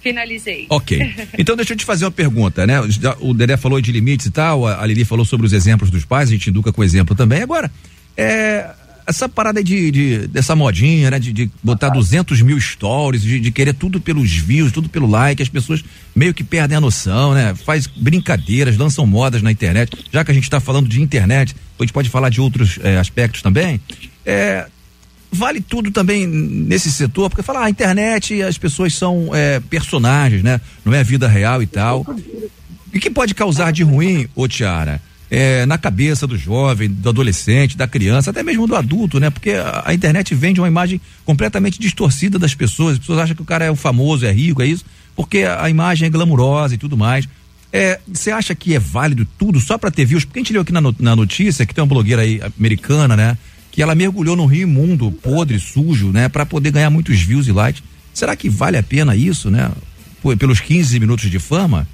Finalizei. 0.03 0.67
Ok. 0.69 0.99
Então 1.39 1.57
deixa 1.57 1.73
eu 1.73 1.77
te 1.77 1.85
fazer 1.85 2.05
uma 2.05 2.11
pergunta, 2.11 2.67
né? 2.67 2.77
O 3.21 3.33
Dedé 3.35 3.57
falou 3.57 3.81
de 3.81 3.93
limites 3.93 4.27
e 4.27 4.31
tal, 4.31 4.67
a 4.67 4.85
Lili 4.87 5.05
falou 5.05 5.25
sobre 5.25 5.47
os 5.47 5.53
exemplos 5.53 5.91
dos 5.91 6.05
pais, 6.05 6.29
a 6.29 6.33
gente 6.33 6.49
educa 6.49 6.73
com 6.73 6.83
exemplo 6.85 7.15
também. 7.15 7.43
Agora, 7.43 7.71
é, 8.17 8.69
essa 9.07 9.29
parada 9.29 9.63
de, 9.65 9.91
de- 9.91 10.27
dessa 10.29 10.55
modinha, 10.55 11.11
né? 11.11 11.19
De, 11.19 11.33
de 11.33 11.51
botar 11.63 11.89
200 11.89 12.43
mil 12.43 12.61
stories, 12.61 13.23
de, 13.23 13.41
de 13.41 13.51
querer 13.51 13.75
tudo 13.75 14.01
pelos 14.01 14.31
views, 14.33 14.71
tudo 14.73 14.89
pelo 14.89 15.07
like, 15.09 15.43
as 15.43 15.49
pessoas 15.49 15.83
meio 16.15 16.33
que 16.35 16.45
perdem 16.45 16.77
a 16.77 16.81
noção, 16.81 17.35
né? 17.35 17.55
Faz 17.55 17.87
brincadeiras, 17.87 18.77
lançam 18.77 19.07
modas 19.07 19.43
na 19.43 19.51
internet. 19.51 19.93
Já 20.13 20.25
que 20.25 20.31
a 20.31 20.35
gente 20.35 20.45
está 20.45 20.61
falando 20.61 20.89
de 20.89 21.01
internet, 21.01 21.55
a 21.79 21.83
gente 21.83 21.93
pode 21.93 22.09
falar 22.11 22.29
de 22.29 22.41
outros 22.41 22.79
é, 22.83 22.99
aspectos 22.99 23.41
também. 23.43 23.81
É, 24.25 24.67
vale 25.31 25.61
tudo 25.61 25.91
também 25.91 26.27
nesse 26.27 26.91
setor, 26.91 27.31
porque 27.31 27.43
falar, 27.43 27.65
ah, 27.65 27.71
internet 27.71 28.43
as 28.43 28.59
pessoas 28.59 28.95
são 28.95 29.31
é, 29.35 29.61
personagens, 29.61 30.43
né? 30.43 30.61
Não 30.85 30.93
é 30.93 31.05
vida 31.05 31.29
real 31.29 31.63
e 31.63 31.67
tal. 31.67 32.05
E 32.93 32.99
que 32.99 33.11
pode 33.11 33.35
causar 33.35 33.71
de 33.73 33.83
ruim, 33.83 34.29
ô 34.35 34.49
Tiara? 34.49 35.01
É, 35.31 35.65
na 35.65 35.79
cabeça 35.79 36.27
do 36.27 36.37
jovem, 36.37 36.89
do 36.89 37.09
adolescente, 37.09 37.77
da 37.77 37.87
criança, 37.87 38.31
até 38.31 38.43
mesmo 38.43 38.67
do 38.67 38.75
adulto, 38.75 39.21
né? 39.21 39.31
Porque 39.31 39.53
a, 39.85 39.95
internet 39.95 40.35
vende 40.35 40.61
uma 40.61 40.67
imagem 40.67 41.01
completamente 41.25 41.79
distorcida 41.79 42.37
das 42.37 42.53
pessoas. 42.53 42.95
As 42.95 42.99
pessoas 42.99 43.21
acham 43.21 43.37
que 43.37 43.43
o 43.43 43.45
cara 43.45 43.65
é 43.65 43.71
o 43.71 43.77
famoso, 43.77 44.27
é 44.27 44.33
rico, 44.33 44.61
é 44.61 44.67
isso, 44.67 44.85
porque 45.15 45.45
a, 45.45 45.71
imagem 45.71 46.07
é 46.07 46.11
glamurosa 46.11 46.75
e 46.75 46.79
tudo 46.79 46.97
mais. 46.97 47.29
É, 47.73 48.01
Você 48.13 48.33
acha 48.33 48.53
que 48.57 48.75
é 48.75 48.81
válido 48.81 49.25
tudo 49.39 49.61
só 49.61 49.79
para 49.79 49.93
ter 49.93 50.05
views? 50.05 50.25
Porque 50.25 50.41
a 50.41 50.43
gente 50.43 50.53
leu 50.53 50.63
aqui 50.63 50.73
na, 50.73 50.81
na 50.99 51.15
notícia 51.15 51.65
que 51.65 51.73
tem 51.73 51.81
uma 51.81 51.89
blogueira 51.89 52.23
aí 52.23 52.41
americana, 52.59 53.17
né? 53.17 53.39
Que 53.71 53.83
ela 53.83 53.95
mergulhou 53.95 54.37
num 54.37 54.47
rio 54.47 54.63
imundo, 54.63 55.11
podre, 55.13 55.59
sujo, 55.59 56.11
né? 56.11 56.29
Para 56.29 56.45
poder 56.45 56.71
ganhar 56.71 56.91
muitos 56.91 57.21
views 57.21 57.47
e 57.47 57.53
likes. 57.53 57.83
Será 58.13 58.35
que 58.35 58.49
vale 58.49 58.77
a 58.77 58.83
pena 58.83 59.15
isso, 59.15 59.51
né? 59.51 59.71
Pelos 60.39 60.61
15 60.61 60.99
minutos 60.99 61.31
de 61.31 61.39
fama? 61.39 61.87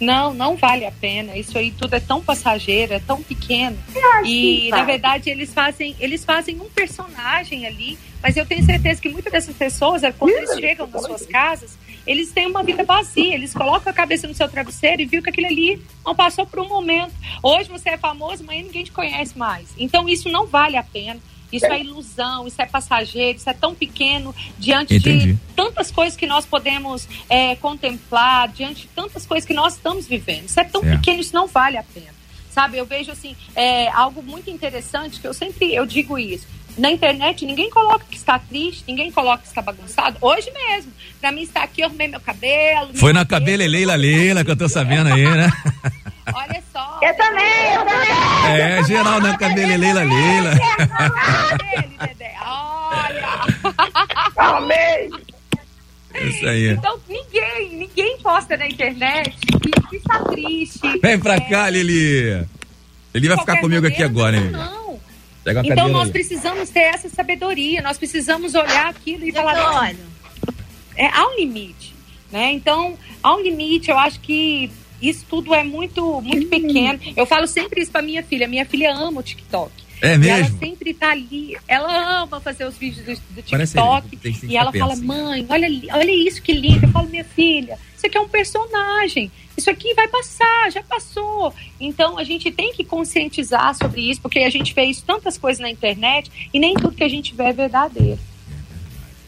Não, 0.00 0.32
não 0.32 0.56
vale 0.56 0.86
a 0.86 0.90
pena. 0.90 1.36
Isso 1.36 1.56
aí 1.58 1.70
tudo 1.70 1.94
é 1.94 2.00
tão 2.00 2.22
passageiro, 2.22 2.94
é 2.94 2.98
tão 2.98 3.22
pequeno. 3.22 3.76
E 4.24 4.70
na 4.70 4.82
verdade 4.82 5.28
eles 5.28 5.52
fazem, 5.52 5.94
eles 6.00 6.24
fazem 6.24 6.58
um 6.58 6.70
personagem 6.70 7.66
ali, 7.66 7.98
mas 8.22 8.36
eu 8.36 8.46
tenho 8.46 8.64
certeza 8.64 9.00
que 9.00 9.10
muitas 9.10 9.32
dessas 9.32 9.54
pessoas, 9.54 10.02
é, 10.02 10.10
quando 10.10 10.32
eles 10.32 10.58
chegam 10.58 10.86
nas 10.86 11.02
suas 11.02 11.26
casas, 11.26 11.76
eles 12.06 12.32
têm 12.32 12.46
uma 12.46 12.62
vida 12.62 12.84
vazia, 12.84 13.34
eles 13.34 13.52
colocam 13.52 13.90
a 13.90 13.94
cabeça 13.94 14.26
no 14.26 14.34
seu 14.34 14.48
travesseiro 14.48 15.02
e 15.02 15.06
viu 15.06 15.22
que 15.22 15.30
aquilo 15.30 15.46
ali 15.46 15.82
não 16.04 16.14
passou 16.14 16.46
por 16.46 16.60
um 16.60 16.68
momento. 16.68 17.12
Hoje 17.42 17.68
você 17.68 17.90
é 17.90 17.98
famoso, 17.98 18.42
amanhã 18.42 18.62
ninguém 18.62 18.84
te 18.84 18.92
conhece 18.92 19.36
mais. 19.38 19.68
Então 19.78 20.08
isso 20.08 20.28
não 20.28 20.46
vale 20.46 20.76
a 20.76 20.82
pena. 20.82 21.20
Isso 21.52 21.66
é 21.66 21.80
ilusão, 21.80 22.46
isso 22.46 22.62
é 22.62 22.66
passageiro, 22.66 23.36
isso 23.36 23.50
é 23.50 23.52
tão 23.52 23.74
pequeno 23.74 24.34
diante 24.58 24.94
Entendi. 24.94 25.32
de 25.32 25.38
tantas 25.56 25.90
coisas 25.90 26.16
que 26.16 26.26
nós 26.26 26.46
podemos 26.46 27.08
é, 27.28 27.56
contemplar, 27.56 28.48
diante 28.48 28.82
de 28.82 28.88
tantas 28.88 29.26
coisas 29.26 29.46
que 29.46 29.54
nós 29.54 29.74
estamos 29.74 30.06
vivendo. 30.06 30.44
Isso 30.44 30.60
é 30.60 30.64
tão 30.64 30.80
Certo. 30.80 30.98
pequeno, 30.98 31.20
isso 31.20 31.34
não 31.34 31.46
vale 31.46 31.76
a 31.76 31.82
pena. 31.82 32.20
Sabe, 32.50 32.78
eu 32.78 32.84
vejo 32.84 33.12
assim, 33.12 33.36
é, 33.54 33.88
algo 33.90 34.22
muito 34.22 34.50
interessante, 34.50 35.20
que 35.20 35.26
eu 35.26 35.34
sempre 35.34 35.72
eu 35.74 35.86
digo 35.86 36.18
isso. 36.18 36.46
Na 36.78 36.90
internet, 36.90 37.44
ninguém 37.44 37.68
coloca 37.70 38.04
que 38.08 38.16
está 38.16 38.38
triste, 38.38 38.84
ninguém 38.86 39.10
coloca 39.10 39.42
que 39.42 39.48
está 39.48 39.60
bagunçado. 39.60 40.16
Hoje 40.20 40.50
mesmo, 40.50 40.92
pra 41.20 41.32
mim 41.32 41.42
está 41.42 41.62
aqui, 41.62 41.82
eu 41.82 41.86
arrumei 41.86 42.08
meu 42.08 42.20
cabelo. 42.20 42.90
Foi 42.94 43.12
na 43.12 43.24
cabeça, 43.24 43.58
cabelo 43.58 43.72
Leila 43.72 43.94
Leila 43.96 44.44
que 44.44 44.50
eu 44.50 44.56
tô 44.56 44.68
sabendo 44.68 45.12
aí, 45.12 45.24
né? 45.24 45.50
Olha 46.32 46.62
só. 46.72 46.98
Eu 47.02 47.16
também, 47.16 47.74
eu 47.74 47.84
também. 47.84 48.60
É, 48.60 48.84
geral 48.84 49.20
na 49.20 49.36
cabelo 49.36 49.76
Leila 49.76 50.02
Leila. 50.02 50.52
Ele, 51.72 52.30
Olha. 52.42 53.28
Amém. 54.36 55.10
Isso 56.14 56.46
aí. 56.46 56.70
Então, 56.70 56.98
ninguém, 57.08 57.76
ninguém 57.76 58.18
posta 58.18 58.56
na 58.56 58.66
internet 58.66 59.36
que, 59.46 59.70
que 59.88 59.96
está 59.96 60.18
triste. 60.24 60.98
Vem 61.00 61.18
pra 61.18 61.40
cá, 61.40 61.70
Lili. 61.70 62.46
Lili 63.14 63.28
vai 63.28 63.38
ficar 63.38 63.52
qualquer 63.52 63.60
comigo 63.60 63.86
aqui 63.86 64.02
agora, 64.02 64.36
hein? 64.36 64.50
Não. 64.50 64.89
Então 65.64 65.88
nós 65.88 66.06
aí. 66.06 66.12
precisamos 66.12 66.70
ter 66.70 66.80
essa 66.80 67.08
sabedoria, 67.08 67.80
nós 67.82 67.98
precisamos 67.98 68.54
olhar 68.54 68.88
aquilo 68.88 69.26
e 69.26 69.32
falar, 69.32 69.80
Olha, 69.80 69.96
é, 70.96 71.06
há 71.06 71.26
um 71.28 71.36
limite, 71.36 71.94
né? 72.30 72.52
Então, 72.52 72.98
há 73.22 73.34
um 73.34 73.40
limite, 73.40 73.90
eu 73.90 73.98
acho 73.98 74.20
que 74.20 74.70
isso 75.00 75.24
tudo 75.28 75.54
é 75.54 75.62
muito, 75.62 76.20
muito 76.20 76.46
pequeno. 76.48 77.00
Eu 77.16 77.24
falo 77.24 77.46
sempre 77.46 77.80
isso 77.80 77.90
pra 77.90 78.02
minha 78.02 78.22
filha, 78.22 78.46
minha 78.46 78.66
filha 78.66 78.94
ama 78.94 79.20
o 79.20 79.22
TikTok. 79.22 79.72
É 80.02 80.16
E 80.16 80.28
ela 80.28 80.42
mesmo? 80.42 80.58
sempre 80.58 80.94
tá 80.94 81.10
ali, 81.10 81.56
ela 81.68 82.22
ama 82.22 82.40
fazer 82.40 82.64
os 82.64 82.76
vídeos 82.76 83.04
do, 83.18 83.34
do 83.34 83.42
TikTok. 83.42 84.18
e 84.44 84.56
ela 84.56 84.72
fala, 84.72 84.94
assim. 84.94 85.04
mãe, 85.04 85.46
olha, 85.48 85.68
olha 85.92 86.28
isso 86.28 86.42
que 86.42 86.52
lindo. 86.52 86.86
Eu 86.86 86.90
falo, 86.90 87.08
minha 87.08 87.24
filha, 87.24 87.78
isso 87.96 88.06
aqui 88.06 88.16
é 88.16 88.20
um 88.20 88.28
personagem. 88.28 89.30
Isso 89.56 89.68
aqui 89.68 89.92
vai 89.94 90.08
passar, 90.08 90.72
já 90.72 90.82
passou. 90.82 91.52
Então 91.78 92.18
a 92.18 92.24
gente 92.24 92.50
tem 92.50 92.72
que 92.72 92.82
conscientizar 92.82 93.74
sobre 93.74 94.10
isso, 94.10 94.20
porque 94.20 94.38
a 94.38 94.50
gente 94.50 94.74
isso 94.88 95.04
tantas 95.04 95.36
coisas 95.36 95.60
na 95.60 95.68
internet 95.68 96.30
e 96.52 96.58
nem 96.58 96.74
tudo 96.74 96.96
que 96.96 97.04
a 97.04 97.08
gente 97.08 97.34
vê 97.34 97.44
é 97.44 97.52
verdadeiro. 97.52 98.18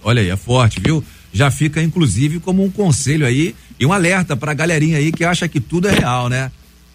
Olha 0.02 0.22
aí, 0.22 0.30
é 0.30 0.36
forte, 0.36 0.80
viu? 0.80 1.04
Já 1.32 1.50
fica, 1.50 1.82
inclusive, 1.82 2.40
como 2.40 2.64
um 2.64 2.70
conselho 2.70 3.26
aí 3.26 3.54
e 3.78 3.86
um 3.86 3.92
alerta 3.92 4.36
pra 4.36 4.54
galerinha 4.54 4.98
aí 4.98 5.12
que 5.12 5.24
acha 5.24 5.48
que 5.48 5.60
tudo 5.60 5.88
é 5.88 5.92
real, 5.92 6.28
né? 6.28 6.50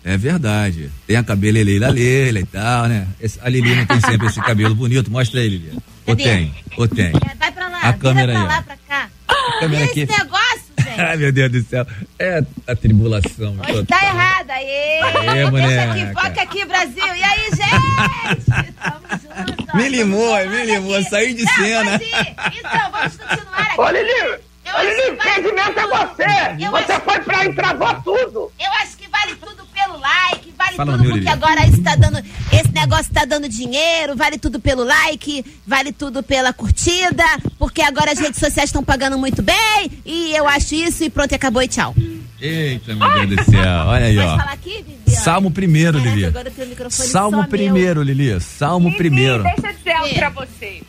É 0.10 0.18
verdade. 0.18 0.90
Tem 1.06 1.18
a 1.18 1.24
cabelo 1.24 1.58
Leila 1.62 1.90
Leila 1.90 2.40
e 2.40 2.46
tal, 2.46 2.88
né? 2.88 3.06
Esse- 3.20 3.40
a 3.44 3.50
Lili 3.50 3.76
não 3.76 3.86
tem 3.86 4.00
sempre 4.00 4.28
esse 4.28 4.40
cabelo 4.42 4.74
bonito. 4.74 5.12
Mostra 5.12 5.42
aí, 5.42 5.50
Lili. 5.50 5.78
Ou 6.06 6.16
tem, 6.16 6.56
ou 6.78 6.88
tem. 6.88 7.08
é, 7.08 7.36
vai 7.38 7.52
pra 7.52 7.68
lá, 7.68 7.80
A 7.82 7.92
câmera 7.94 8.32
pra 8.32 8.42
aí, 8.42 8.48
lá, 8.48 8.58
ó. 8.60 8.62
pra 8.64 8.78
cá. 8.88 9.10
A 9.28 9.60
câmera 9.60 9.84
Esse 9.84 10.04
aqui. 10.04 10.18
negócio, 10.18 10.62
gente. 10.80 11.02
Ai, 11.02 11.18
meu 11.18 11.32
Deus 11.34 11.52
do 11.52 11.62
céu. 11.64 11.86
É 12.18 12.42
a 12.66 12.76
tribulação. 12.76 13.58
Hoje 13.60 13.74
total. 13.74 13.86
tá 13.86 14.06
errado. 14.06 14.50
Aê, 14.52 15.02
Aê, 15.02 15.34
deixa 15.34 15.52
boneca. 15.52 15.92
aqui, 15.92 16.14
foca 16.14 16.42
aqui, 16.42 16.66
Brasil. 16.66 17.16
E 17.16 17.24
aí, 17.24 17.50
gente? 17.50 18.72
Tamo 18.82 19.08
junto. 19.12 19.76
Me 19.78 19.90
limou, 19.90 20.48
me 20.48 20.66
limou, 20.66 21.04
saí 21.04 21.34
de 21.34 21.44
Não, 21.44 21.54
cena. 21.54 21.96
Então, 22.02 22.92
vamos 22.92 23.18
continuar 23.18 23.62
aqui. 23.62 23.82
Ô, 23.82 23.90
Lili, 23.90 24.40
Eu 24.68 24.84
Lili, 24.90 25.02
que 25.02 25.12
vale 25.24 25.32
impedimento 25.40 25.80
é 25.80 25.84
tudo. 25.84 25.90
você. 25.98 26.66
Eu 26.66 26.72
Você 26.72 26.92
acho- 26.92 27.02
foi 27.02 27.20
pra 27.20 27.46
e 27.46 27.54
travou 27.54 27.94
tudo. 28.02 28.52
Eu 28.60 28.72
acho 28.82 28.98
que 28.98 29.08
vale 29.10 29.36
tudo 29.36 29.66
pelo 29.74 29.98
like, 30.00 30.54
vale 30.58 30.76
Fala 30.76 30.92
tudo 30.92 31.04
meu, 31.04 31.12
porque 31.12 31.30
Lili. 31.30 31.30
agora 31.30 31.66
isso 31.68 31.82
tá 31.84 31.96
dando, 31.96 32.18
esse 32.52 32.72
negócio 32.74 33.14
tá 33.14 33.26
dando 33.26 33.48
dinheiro, 33.48 34.16
vale 34.16 34.38
tudo 34.38 34.60
pelo 34.60 34.84
like, 34.84 35.46
vale 35.66 35.92
tudo 35.92 36.22
pela 36.24 36.52
curtida, 36.54 37.24
porque 37.58 37.82
agora 37.82 38.12
as 38.12 38.20
redes 38.20 38.40
sociais 38.40 38.70
estão 38.70 38.84
pagando 38.84 39.18
muito 39.18 39.42
bem, 39.42 39.92
e 40.06 40.36
eu 40.36 40.48
acho 40.48 40.76
isso 40.76 41.04
e 41.04 41.10
pronto, 41.10 41.34
acabou 41.34 41.62
e 41.62 41.68
tchau. 41.68 41.96
Eita, 42.40 42.94
meu 42.96 43.26
Deus 43.28 43.46
do 43.46 43.52
céu. 43.52 43.86
Olha 43.88 44.06
aí, 44.06 44.16
Pode 44.16 44.28
ó. 44.28 44.38
falar 44.38 44.52
aqui, 44.54 44.84
Viviane? 44.88 45.24
Salmo 45.24 45.50
primeiro, 45.52 45.98
Lili. 45.98 46.26
agora 46.26 46.48
eu 46.50 46.54
tenho 46.54 46.68
o 46.68 46.70
microfone 46.70 47.10
Salmo 47.10 47.42
só 47.42 47.48
primeiro, 47.48 48.04
Lili. 48.04 48.40
Salmo 48.42 48.88
Lili, 48.90 48.98
primeiro. 48.98 49.44
deixa 49.44 49.68
eu 49.68 49.74
dizer 49.74 49.92
algo 49.94 50.08
É. 50.08 50.14
pra 50.20 50.30
você. 50.30 50.84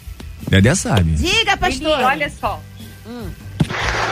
Dedé 0.49 0.75
sabe. 0.75 1.05
Meu. 1.05 1.17
Diga, 1.17 1.53
Lili, 1.53 1.57
pastor. 1.59 2.01
olha 2.01 2.31
só. 2.39 2.61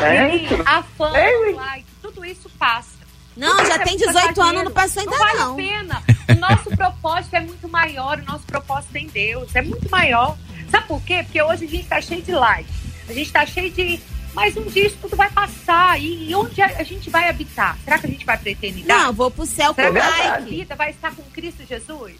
É? 0.02 0.62
A 0.66 0.82
fama, 0.82 1.18
Ei. 1.18 1.52
o 1.52 1.56
like, 1.56 1.86
tudo 2.02 2.24
isso 2.24 2.48
passa. 2.58 2.96
Não, 3.36 3.56
já 3.66 3.74
é 3.74 3.78
tem 3.80 3.96
muito 3.98 4.06
18 4.12 4.42
anos, 4.42 4.64
não 4.64 4.70
passou 4.70 5.00
ainda 5.02 5.18
vale 5.18 5.38
não. 5.38 5.52
a 5.52 5.56
pena. 5.56 6.02
O 6.30 6.34
nosso 6.34 6.70
propósito 6.76 7.34
é 7.36 7.40
muito 7.40 7.68
maior, 7.68 8.18
o 8.18 8.24
nosso 8.24 8.44
propósito 8.46 8.96
em 8.96 9.06
Deus 9.08 9.54
é 9.54 9.62
muito 9.62 9.90
maior. 9.90 10.36
Sabe 10.70 10.86
por 10.86 11.00
quê? 11.02 11.22
Porque 11.22 11.42
hoje 11.42 11.64
a 11.64 11.68
gente 11.68 11.86
tá 11.86 12.00
cheio 12.00 12.22
de 12.22 12.32
likes, 12.32 12.74
a 13.08 13.12
gente 13.12 13.32
tá 13.32 13.44
cheio 13.46 13.70
de... 13.70 14.00
Mas 14.34 14.54
um 14.56 14.64
dia 14.64 14.86
isso 14.86 14.98
tudo 15.00 15.16
vai 15.16 15.30
passar. 15.30 15.98
E, 15.98 16.28
e 16.30 16.34
onde 16.34 16.60
a, 16.60 16.66
a 16.66 16.82
gente 16.82 17.08
vai 17.08 17.26
habitar? 17.28 17.76
Será 17.84 17.98
que 17.98 18.06
a 18.06 18.10
gente 18.10 18.24
vai 18.26 18.36
pra 18.36 18.50
eternidade? 18.50 19.02
Não, 19.04 19.12
vou 19.12 19.30
pro 19.30 19.46
céu 19.46 19.74
com 19.74 19.80
Será 19.82 20.12
que 20.12 20.20
a 20.22 20.38
vida 20.40 20.74
vai 20.74 20.90
estar 20.90 21.14
com 21.14 21.22
Cristo 21.30 21.64
Jesus? 21.66 22.16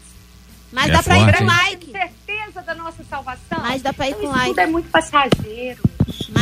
Mas 0.71 0.87
É 0.89 0.91
dá 0.93 1.03
pra 1.03 1.15
ir 1.17 1.21
forte, 1.21 1.37
com 1.37 1.43
hein? 1.43 1.47
like. 1.49 1.91
Certeza 1.91 2.61
da 2.63 2.73
nossa 2.73 3.03
salvação? 3.03 3.59
Mas 3.61 3.81
dá 3.83 3.93
pra 3.93 4.07
ir 4.07 4.11
Então, 4.11 4.21
com 4.21 4.25
isso 4.29 4.35
like. 4.35 4.49
tudo 4.49 4.59
é 4.59 4.65
muito 4.67 4.89
passageiro. 4.89 5.83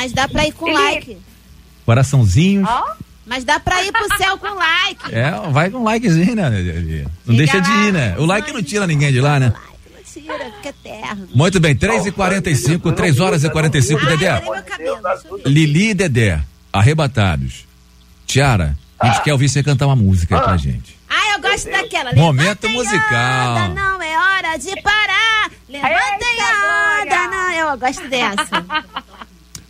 Mas 0.06 0.14
dá 0.14 0.28
pra 0.28 0.46
ir 0.46 0.52
com 0.52 0.72
like. 0.72 1.18
Coraçãozinhos. 1.84 2.70
Ó, 2.70 2.92
Mas 3.26 3.44
dá 3.44 3.60
pra 3.60 3.84
ir 3.84 3.92
pro 3.92 4.18
céu 4.18 4.38
com 4.38 4.54
like. 4.54 5.14
É, 5.16 5.32
vai 5.52 5.72
com 5.72 5.84
likezinho, 5.84 6.36
né? 6.36 6.48
Não 7.26 7.36
Chega 7.36 7.38
deixa 7.38 7.60
de 7.60 7.70
lá, 7.72 7.84
ir, 7.88 7.92
né? 7.94 8.16
O 8.20 8.26
like 8.26 8.52
não 8.52 8.62
tira 8.62 8.86
ninguém 8.86 9.12
de 9.12 9.20
lá, 9.20 9.40
né? 9.40 9.48
Like 9.52 9.90
não 9.92 10.04
tira, 10.38 10.46
fica 10.58 10.70
eterno. 10.70 11.28
Muito 11.34 11.60
bem, 11.60 11.76
3h45, 11.76 12.94
3 12.94 13.20
horas 13.20 13.44
e 13.44 13.50
45, 13.50 14.00
Ai, 14.00 14.06
Dedé. 14.18 14.42
cabelo. 14.62 15.00
Lili 15.44 15.90
e 15.90 15.94
Dedé, 15.96 16.40
arrebatados. 16.72 17.66
Tiara, 18.28 18.78
a 19.00 19.08
gente 19.08 19.24
quer 19.24 19.34
ouvir 19.34 19.50
você 19.50 19.64
cantar 19.64 19.88
uma 19.88 19.96
música 19.96 20.38
aí 20.38 20.44
pra 20.44 20.58
gente. 20.58 20.96
Ah, 21.10 21.34
eu 21.36 21.42
gosto 21.42 21.70
daquela. 21.72 22.14
Momento 22.14 22.70
musical. 22.70 23.58
anda, 23.58 23.70
não 23.70 24.02
é 24.04 24.18
hora 24.18 24.58
de 24.58 24.80
parar. 24.84 25.50
Levanta 25.68 25.94
Eita, 25.94 26.44
anda, 27.02 27.06
Glória. 27.06 27.28
não. 27.30 27.52
Eu 27.72 27.78
gosto 27.80 28.08
dessa. 28.08 28.66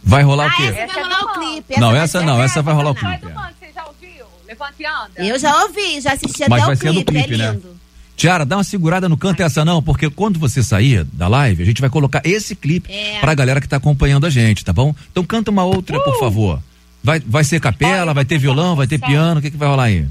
Vai 0.06 0.22
rolar 0.24 0.46
o 0.46 0.48
Ah, 0.48 0.52
quê? 0.56 0.64
essa 0.64 0.74
vai 0.76 0.84
Essa 0.86 1.00
é 1.00 1.04
rolar 1.04 1.20
do 1.20 1.26
o 1.26 1.34
clipe. 1.34 1.80
Não, 1.80 1.92
vai 1.92 2.00
essa 2.00 2.22
não, 2.22 2.44
essa 2.44 2.62
vai 2.62 2.74
rolar 2.76 2.92
o 2.92 2.96
clipe. 2.96 3.26
você 3.26 3.72
já 3.74 3.86
ouviu? 3.86 4.26
Levante 4.48 4.74
e 4.80 4.86
anda. 4.86 5.10
Eu 5.18 5.40
já 5.40 5.64
ouvi, 5.64 6.00
já 6.02 6.14
assisti 6.14 6.44
Mas 6.50 6.62
até 6.64 6.66
vai 6.68 6.76
o 6.76 6.78
ser 6.78 6.86
no 6.88 6.94
clipe, 6.94 7.12
clipe, 7.14 7.34
é 7.34 7.38
né? 7.38 7.52
lindo. 7.52 7.76
Tiara, 8.16 8.46
dá 8.46 8.56
uma 8.58 8.64
segurada 8.64 9.10
no 9.10 9.18
Canta 9.18 9.44
Essa 9.44 9.66
Não, 9.66 9.84
porque 9.84 10.10
quando 10.10 10.40
você 10.40 10.64
sair 10.64 11.04
da 11.12 11.28
live, 11.28 11.62
a 11.64 11.66
gente 11.66 11.82
vai 11.82 11.90
colocar 11.90 12.22
esse 12.24 12.56
clipe 12.56 12.90
É. 12.94 13.20
pra 13.20 13.34
galera 13.34 13.60
que 13.60 13.68
tá 13.68 13.76
acompanhando 13.78 14.26
a 14.26 14.30
gente, 14.30 14.64
tá 14.64 14.72
bom? 14.72 14.96
Então 15.12 15.24
canta 15.26 15.52
uma 15.52 15.64
outra, 15.66 16.00
por 16.02 16.18
favor. 16.20 16.62
Vai, 17.04 17.20
vai 17.20 17.44
ser 17.44 17.60
capela, 17.60 18.14
vai 18.14 18.24
ter 18.24 18.36
cantar 18.36 18.42
violão, 18.42 18.76
vai 18.76 18.88
ter 18.88 19.00
piano, 19.00 19.40
o 19.40 19.42
que, 19.44 19.52
que 19.52 19.58
vai 19.58 19.68
rolar 19.68 19.84
aí? 19.86 20.06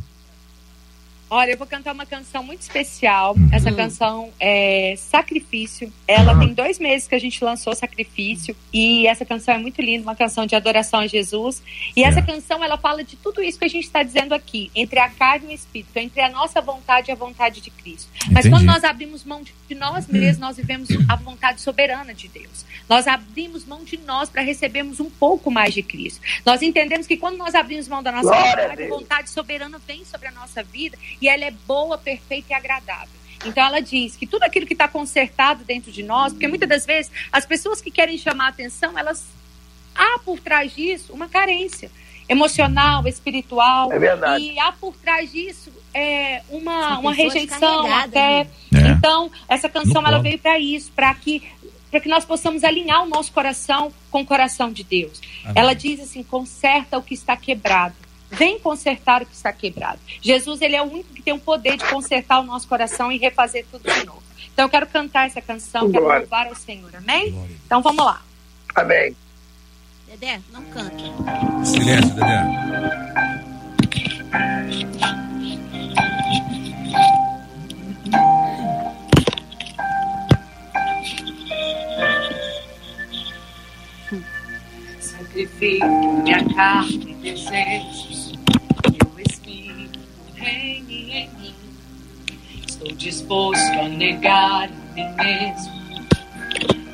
Olha, 1.37 1.51
eu 1.51 1.59
vou 1.59 1.67
cantar 1.67 1.93
uma 1.93 2.07
canção 2.07 2.45
muito 2.45 2.61
especial. 2.61 3.35
Uhum. 3.35 3.49
Essa 3.51 3.73
canção 3.73 4.33
é 4.39 4.95
Sacrifício. 4.97 5.93
Ela 6.07 6.39
tem 6.39 6.55
dois 6.55 6.79
meses 6.79 7.09
que 7.09 7.15
a 7.17 7.19
gente 7.19 7.43
lançou 7.43 7.75
Sacrifício. 7.75 8.55
E 8.73 9.09
essa 9.09 9.25
canção 9.25 9.53
é 9.53 9.59
muito 9.59 9.83
linda, 9.83 10.05
uma 10.05 10.15
canção 10.15 10.47
de 10.47 10.55
adoração 10.55 11.01
a 11.01 11.09
Jesus. 11.09 11.61
E 11.97 12.05
essa 12.05 12.23
Certo. 12.23 12.27
canção, 12.27 12.63
ela 12.63 12.79
fala 12.79 13.03
de 13.03 13.17
tudo 13.17 13.43
isso 13.43 13.59
que 13.59 13.65
a 13.65 13.69
gente 13.69 13.83
está 13.83 14.05
dizendo 14.05 14.33
aqui. 14.33 14.71
Entre 14.77 15.01
a 15.01 15.09
carne 15.11 15.47
e 15.47 15.49
o 15.49 15.55
espírito. 15.57 15.97
Entre 15.97 16.21
a 16.21 16.31
nossa 16.31 16.61
vontade 16.61 17.11
e 17.11 17.13
a 17.13 17.17
vontade 17.17 17.61
de 17.61 17.69
Cristo. 17.69 18.09
Mas 18.31 18.47
Entendi. 18.47 18.51
quando 18.51 18.67
nós 18.67 18.85
abrimos 18.85 19.25
mão 19.25 19.43
de 19.43 19.75
nós 19.75 20.07
mesmos, 20.07 20.39
nós 20.39 20.57
vivemos 20.57 20.89
a 21.11 21.17
vontade 21.17 21.61
soberana 21.61 22.15
de 22.15 22.29
Deus. 22.29 22.65
Nós 22.89 23.09
abrimos 23.09 23.65
mão 23.65 23.83
de 23.83 23.97
nós 23.97 24.29
para 24.29 24.43
recebermos 24.43 25.01
um 25.01 25.11
pouco 25.11 25.51
mais 25.51 25.75
de 25.75 25.83
Cristo. 25.83 26.21
Nós 26.47 26.63
entendemos 26.63 27.09
que 27.09 27.17
quando 27.17 27.37
nós 27.37 27.57
abrimos 27.57 27.89
mão 27.89 28.05
da 28.05 28.13
nossa 28.13 28.29
vontade, 28.29 28.83
a 28.85 28.89
vontade 28.89 29.31
soberana 29.31 29.81
vem 29.85 30.05
sobre 30.05 30.29
a 30.29 30.31
nossa 30.31 30.63
vida 30.63 30.97
e 31.25 31.29
ela 31.29 31.45
é 31.45 31.51
boa, 31.51 31.97
perfeita 31.97 32.53
e 32.53 32.55
agradável. 32.55 33.09
Então 33.47 33.65
ela 33.65 33.81
diz 33.81 34.15
que 34.17 34.27
tudo 34.27 34.43
aquilo 34.43 34.67
que 34.67 34.75
está 34.75 34.87
consertado 34.87 35.65
dentro 35.65 35.91
de 35.91 36.03
nós, 36.03 36.33
porque 36.33 36.47
muitas 36.47 36.69
das 36.69 36.87
vezes 36.87 37.11
as 37.33 37.47
pessoas 37.47 37.81
que 37.81 37.91
querem 37.91 38.19
chamar 38.19 38.47
a 38.47 38.49
atenção, 38.49 38.99
elas 38.99 39.25
há 39.95 40.19
por 40.25 40.39
trás 40.39 40.75
disso 40.75 41.13
uma 41.13 41.29
carência 41.29 41.91
emocional, 42.29 43.07
espiritual. 43.07 43.93
É 43.93 43.99
verdade. 43.99 44.45
E 44.45 44.59
há 44.59 44.73
por 44.73 44.95
trás 44.97 45.33
disso 45.33 45.73
é, 45.93 46.43
uma, 46.49 46.99
uma 46.99 47.13
rejeição 47.13 47.93
até. 47.95 48.47
né? 48.71 48.97
Então, 48.97 49.31
essa 49.49 49.69
canção 49.69 50.03
No 50.03 50.09
ela 50.09 50.19
veio 50.19 50.39
para 50.39 50.59
isso, 50.59 50.93
para 50.93 51.13
que 51.15 51.43
para 51.91 52.01
que 52.01 52.09
nós 52.09 52.25
possamos 52.25 52.65
alinhar 52.65 53.05
o 53.05 53.07
nosso 53.07 53.31
coração 53.31 53.93
com 54.11 54.23
o 54.23 54.27
coração 54.27 54.73
de 54.73 54.83
Deus. 54.83 55.21
Amém. 55.45 55.53
Ela 55.55 55.75
diz 55.75 56.01
assim: 56.01 56.25
conserta 56.25 56.99
o 56.99 57.03
que 57.03 57.15
está 57.15 57.37
quebrado. 57.37 57.95
Vem 58.37 58.59
consertar 58.59 59.23
o 59.23 59.27
que 59.27 59.35
está 59.35 59.53
quebrado. 59.53 59.99
Jesus, 60.21 60.61
ele 60.61 60.77
é 60.77 60.83
o 60.83 60.87
único 60.87 61.13
que 61.15 61.23
tem 61.23 61.35
o 61.35 61.39
poder 61.39 61.77
de 61.77 61.85
consertar 61.87 62.41
o 62.41 62.43
nosso 62.43 62.67
coração 62.69 63.11
e 63.11 63.19
refazer 63.19 63.65
tudo 63.71 63.91
de 63.91 64.05
novo. 64.07 64.23
Então, 64.53 64.67
eu 64.67 64.69
quero 64.69 64.87
cantar 64.87 65.27
essa 65.27 65.41
canção, 65.41 65.91
quero 65.91 66.05
Glória. 66.05 66.21
louvar 66.21 66.47
ao 66.47 66.55
Senhor. 66.55 66.95
Amém? 66.95 67.35
Então, 67.67 67.83
vamos 67.83 68.05
lá. 68.05 68.23
Amém. 68.75 69.17
Dedé, 70.09 70.41
não 70.53 70.63
canta. 70.65 70.97
Silêncio, 71.65 72.15
Dedé. 72.15 72.45
Sacrifico 85.01 85.87
minha 86.23 86.45
carne 86.55 87.11
e 87.11 87.15
desejos, 87.15 88.03
que 88.03 88.09
o 88.09 88.13
Espírito 88.13 88.14
reine 90.45 91.11
em 91.11 91.31
mim. 91.39 91.55
Estou 92.67 92.93
disposto 92.93 93.73
a 93.81 93.89
negar 93.89 94.65
a 94.65 94.95
mim 94.95 95.15
mesmo, 95.17 96.07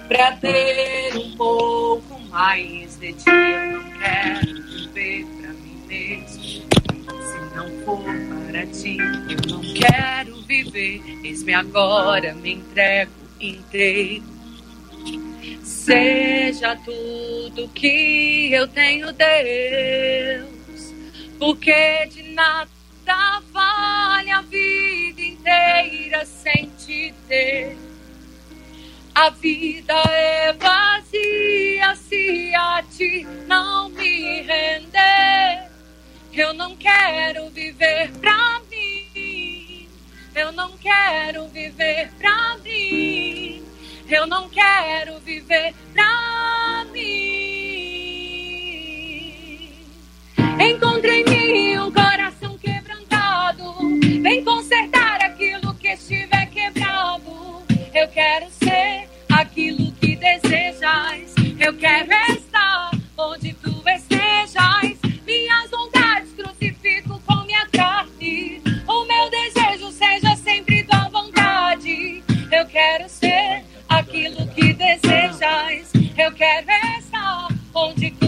para 0.08 0.32
ter 0.36 1.16
um 1.16 1.36
pouco 1.36 2.20
mais 2.30 2.96
de 2.98 3.12
ti. 3.12 3.28
Eu 3.28 3.72
não 3.72 3.90
quero 3.98 4.62
viver 4.68 5.26
para 5.26 5.52
mim 5.52 5.82
mesmo. 5.88 6.42
Se 6.42 7.56
não 7.56 7.68
for 7.84 8.02
para 8.50 8.66
ti, 8.66 8.96
eu 8.98 9.40
não 9.48 9.60
quero 9.74 10.42
viver. 10.42 11.02
Eis-me 11.24 11.54
agora, 11.54 12.34
me 12.34 12.52
entrego 12.54 13.12
inteiro. 13.40 14.24
Seja 15.62 16.76
tudo 16.84 17.68
que 17.74 18.50
eu 18.52 18.68
tenho, 18.68 19.12
Deus, 19.12 20.94
porque 21.38 22.06
de 22.06 22.22
nada 22.34 22.79
sem 26.24 26.70
te 26.78 27.14
ter. 27.28 27.76
A 29.14 29.30
vida 29.30 29.94
é 30.08 30.52
vazia 30.52 31.94
se 31.96 32.54
a 32.54 32.82
ti 32.82 33.26
não 33.46 33.88
me 33.90 34.42
render. 34.42 35.70
Eu 36.32 36.54
não 36.54 36.76
quero 36.76 37.50
viver 37.50 38.10
pra 38.20 38.60
mim. 38.70 39.88
Eu 40.34 40.52
não 40.52 40.76
quero 40.78 41.48
viver 41.48 42.10
pra 42.18 42.56
mim. 42.64 43.62
Eu 44.08 44.26
não 44.26 44.48
quero 44.48 45.18
viver 45.20 45.74
pra 45.92 46.86
mim. 46.92 48.10
Encontrei 50.60 51.24
Eu 57.92 58.06
quero 58.08 58.48
ser 58.50 59.08
aquilo 59.32 59.90
que 59.92 60.14
desejas. 60.14 61.34
Eu 61.58 61.76
quero 61.76 62.12
estar 62.32 62.90
onde 63.18 63.52
tu 63.54 63.82
estejas. 63.88 64.96
Minhas 65.26 65.70
vontades 65.70 66.32
crucifico 66.32 67.20
com 67.26 67.44
minha 67.44 67.66
carne. 67.66 68.62
O 68.86 69.04
meu 69.04 69.30
desejo 69.30 69.90
seja 69.90 70.36
sempre 70.36 70.84
tua 70.84 71.08
vontade. 71.08 72.22
Eu 72.52 72.64
quero 72.66 73.08
ser 73.08 73.64
aquilo 73.88 74.46
que 74.54 74.72
desejas. 74.72 75.92
Eu 76.16 76.32
quero 76.32 76.70
estar 76.98 77.48
onde 77.74 78.12
tu 78.12 78.19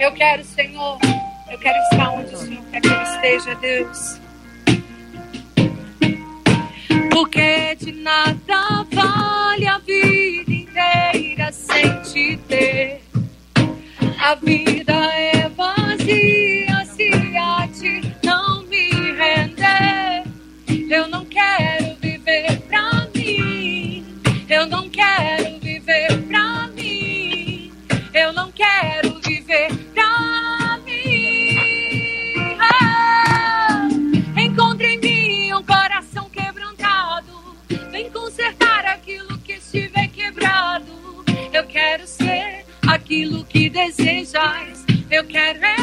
Eu 0.00 0.12
quero, 0.12 0.42
Senhor, 0.42 0.98
eu 1.50 1.58
quero 1.58 1.78
estar 1.92 2.10
onde 2.12 2.34
o 2.34 2.38
Senhor 2.38 2.64
quer 2.70 2.80
que 2.80 2.88
eu 2.88 3.02
esteja, 3.02 3.54
Deus. 3.56 4.18
Porque 7.10 7.74
de 7.74 7.92
nada 7.92 8.86
vale 8.90 9.68
a 9.68 9.76
vida 9.76 10.50
inteira 10.50 11.52
sem 11.52 12.00
te 12.00 12.38
ter. 12.48 13.02
A 14.18 14.34
vida 14.36 14.94
é 14.94 15.50
vazia 15.50 16.86
se 16.86 17.36
a 17.36 17.68
ti 17.68 18.16
não 18.24 18.62
me 18.62 18.88
render. 19.12 20.24
Eu 20.88 21.08
não 21.08 21.26
quero 21.26 21.69
aquilo 43.10 43.44
que 43.44 43.68
desejas. 43.68 44.84
Eu 45.10 45.24
quero 45.24 45.58
estar 45.58 45.79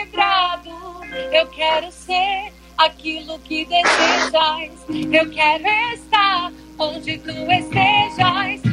quebrado. 0.00 0.70
Eu 1.32 1.46
quero 1.48 1.90
ser 1.92 2.52
aquilo 2.78 3.38
que 3.40 3.66
desejas. 3.66 4.72
Eu 5.12 5.30
quero 5.30 5.68
estar 5.94 6.52
onde 6.78 7.18
tu 7.18 7.30
estejas. 7.30 8.69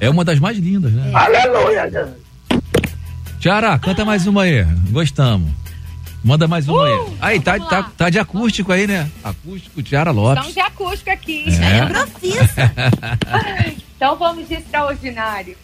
É 0.00 0.08
uma 0.10 0.24
das 0.24 0.38
mais 0.38 0.58
lindas, 0.58 0.92
né? 0.92 1.10
Aleluia, 1.14 1.90
Jesus. 1.90 2.16
Tiara, 3.38 3.78
canta 3.78 4.04
mais 4.04 4.26
uma 4.26 4.42
aí. 4.42 4.64
Gostamos. 4.90 5.50
Manda 6.24 6.48
mais 6.48 6.68
uma 6.68 6.84
aí. 6.84 7.16
Aí, 7.20 7.40
tá, 7.40 7.58
tá, 7.60 7.82
tá 7.96 8.10
de 8.10 8.18
acústico 8.18 8.72
aí, 8.72 8.86
né? 8.86 9.08
Acústico, 9.22 9.82
Tiara 9.82 10.10
Lopes. 10.10 10.52
de 10.52 10.60
acústico 10.60 11.10
aqui. 11.10 11.44
É. 11.60 11.86
Profissa. 11.86 12.72
Então 13.98 14.14
vamos 14.14 14.46
de 14.46 14.54
extraordinário. 14.54 15.56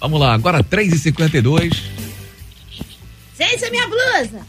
Vamos 0.00 0.20
lá, 0.20 0.34
agora 0.34 0.62
3h52. 0.62 1.82
Gente, 3.36 3.64
a 3.64 3.70
minha 3.72 3.88
blusa. 3.88 4.46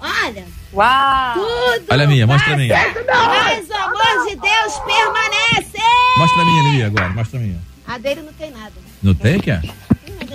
Olha, 0.00 0.44
Uau! 0.72 1.34
tudo. 1.34 1.86
Olha 1.90 2.04
a 2.04 2.06
minha, 2.06 2.28
mostra 2.28 2.54
a 2.54 2.56
minha. 2.56 2.76
Mas 2.76 3.68
o 3.68 3.74
amor 3.74 4.28
de 4.28 4.36
Deus 4.36 4.78
permanece. 4.78 5.78
Mostra 6.16 6.42
a 6.42 6.44
minha 6.44 6.68
ali 6.70 6.82
agora, 6.84 7.08
mostra 7.08 7.40
a 7.40 7.42
minha. 7.42 7.60
A 7.88 7.96
dele 7.98 8.20
não 8.22 8.32
tem 8.34 8.50
nada. 8.50 8.72
Não 9.02 9.14
tem, 9.14 9.40
é? 9.46 9.52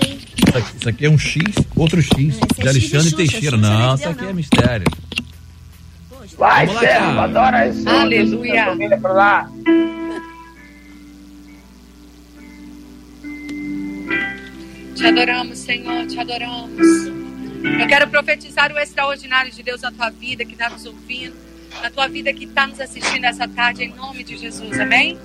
Aí. 0.02 0.18
Isso 0.36 0.58
aqui, 0.58 0.76
isso 0.76 0.88
aqui 0.88 1.06
é 1.06 1.10
um 1.10 1.16
X, 1.18 1.42
outro 1.76 2.02
X. 2.02 2.12
Esse 2.18 2.68
é 2.68 2.72
de 2.72 2.80
X 2.80 2.94
Alexandre 2.94 3.04
de 3.04 3.10
Xuxa, 3.10 3.16
Teixeira. 3.16 3.56
Xuxa 3.56 3.70
não 3.70 3.78
Não, 3.78 3.92
é 3.92 3.94
isso 3.94 4.08
aqui 4.08 4.24
é 4.24 4.26
não. 4.26 4.34
mistério. 4.34 4.86
Poxa. 6.08 6.36
Vai, 6.36 6.66
Thiago. 6.66 7.18
adora 7.20 7.68
isso. 7.68 7.88
Aleluia. 7.88 8.64
Família 8.66 8.98
pra 9.00 9.12
lá. 9.12 9.50
Te 14.94 15.06
adoramos, 15.06 15.58
Senhor, 15.58 16.06
te 16.06 16.18
adoramos. 16.18 17.06
Eu 17.80 17.86
quero 17.88 18.08
profetizar 18.08 18.72
o 18.72 18.78
extraordinário 18.78 19.50
de 19.50 19.62
Deus 19.62 19.80
na 19.82 19.90
tua 19.90 20.10
vida 20.10 20.44
que 20.44 20.52
está 20.52 20.68
nos 20.70 20.84
ouvindo, 20.86 21.34
na 21.82 21.90
tua 21.90 22.06
vida 22.08 22.32
que 22.32 22.44
está 22.44 22.66
nos 22.66 22.80
assistindo 22.80 23.24
essa 23.24 23.48
tarde, 23.48 23.84
em 23.84 23.94
nome 23.94 24.22
de 24.22 24.36
Jesus, 24.36 24.78
amém? 24.78 25.18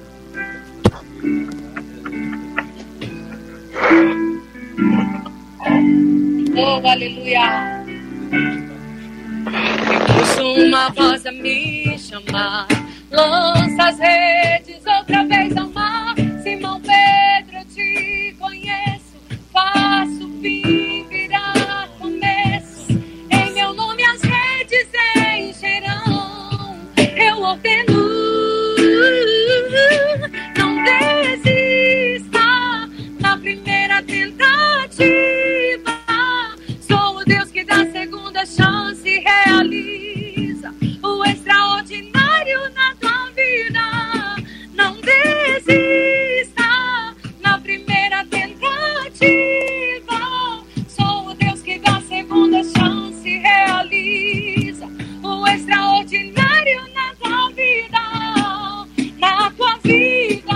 Oh, 6.56 6.88
aleluia. 6.88 7.84
Ouço 10.18 10.66
uma 10.66 10.90
voz 10.90 11.26
a 11.26 11.32
me 11.32 11.98
chamar. 11.98 12.68
Lança 13.12 13.84
as 13.84 14.00
redes 14.00 14.86
outra 14.86 15.26
vez 15.26 15.56
ao 15.58 15.70
mar. 15.70 16.16
Simão 16.44 16.82
Pedro, 16.82 17.58
eu 17.58 17.66
te 17.66 18.36
conheço. 18.40 19.18
Faço 19.52 20.30
fim 20.42 20.79
precisa 45.70 47.16
na 47.42 47.60
primeira 47.60 48.26
tentativa. 48.26 48.60
Sou 50.88 51.30
o 51.30 51.34
Deus 51.36 51.62
que 51.62 51.78
dá 51.80 52.02
segunda 52.02 52.64
chance 52.64 53.38
realiza 53.38 54.88
o 55.24 55.48
extraordinário 55.48 56.82
na 56.94 57.14
tua 57.16 57.52
vida, 57.52 58.02
na 59.20 59.52
tua 59.52 59.78
vida, 59.84 60.56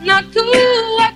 na 0.00 0.22
tua 0.22 1.13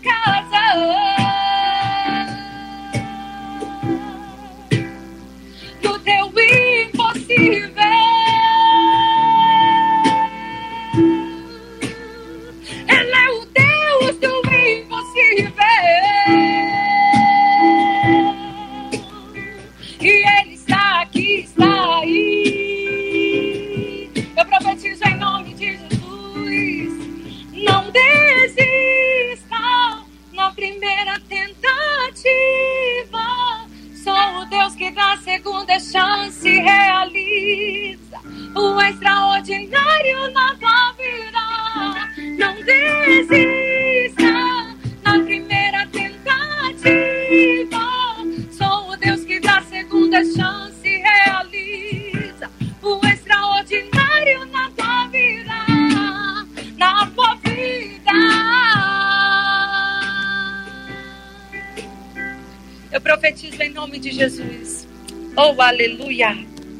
aleluia. 65.68 66.36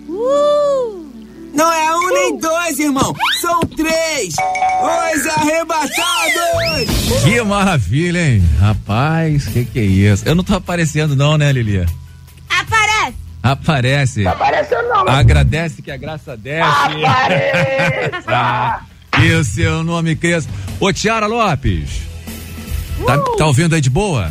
Uh! 0.09 1.07
Não 1.55 1.73
é 1.73 1.97
um 1.97 2.15
nem 2.15 2.39
dois, 2.39 2.79
irmão. 2.79 3.15
São 3.41 3.61
três. 3.61 4.35
Os 4.35 5.27
arrebatados. 5.27 7.23
Que 7.25 7.43
maravilha, 7.43 8.19
hein? 8.21 8.43
Rapaz, 8.61 9.47
que 9.49 9.65
que 9.65 9.79
é 9.79 9.83
isso? 9.85 10.29
Eu 10.29 10.35
não 10.35 10.45
tô 10.45 10.55
aparecendo 10.55 11.17
não, 11.17 11.37
né, 11.39 11.51
Lilia? 11.51 11.87
Aparece! 12.49 13.17
Aparece. 13.43 14.23
Não 14.25 14.33
apareceu 14.33 14.83
não, 14.89 15.05
mas 15.05 15.15
Agradece 15.15 15.83
que 15.83 15.91
a 15.91 15.97
graça 15.97 16.37
desce. 16.37 16.69
apareça! 17.05 18.25
Ah, 18.29 18.81
e 19.23 19.33
o 19.33 19.43
seu 19.45 19.83
nome 19.83 20.15
cresça. 20.17 20.49
Ô, 20.79 20.93
Tiara 20.93 21.27
Lopes. 21.27 22.03
Tá, 23.07 23.19
tá 23.37 23.47
ouvindo 23.47 23.75
aí 23.75 23.81
de 23.81 23.91
boa? 23.91 24.31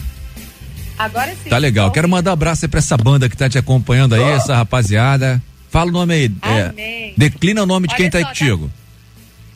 Agora 0.98 1.36
sim. 1.44 1.50
Tá 1.50 1.58
legal. 1.58 1.92
Quero 1.92 2.10
mandar 2.10 2.32
um 2.32 2.34
abraço 2.34 2.66
aí 2.66 2.70
pra 2.70 2.80
essa 2.80 2.98
banda 2.98 3.30
que 3.30 3.38
tá 3.38 3.48
te 3.50 3.58
acompanhando 3.58 4.16
aí, 4.16 4.24
essa 4.24 4.56
rapaziada. 4.56 5.42
Fala 5.70 5.90
o 5.90 5.94
nome 5.94 6.14
aí. 6.14 6.32
é, 6.42 6.62
Amém. 6.68 7.14
declina 7.16 7.64
o 7.64 7.66
nome 7.66 7.88
de 7.88 7.94
Olha 7.94 7.98
quem 8.02 8.10
tá 8.10 8.18
aí 8.18 8.26
contigo. 8.26 8.72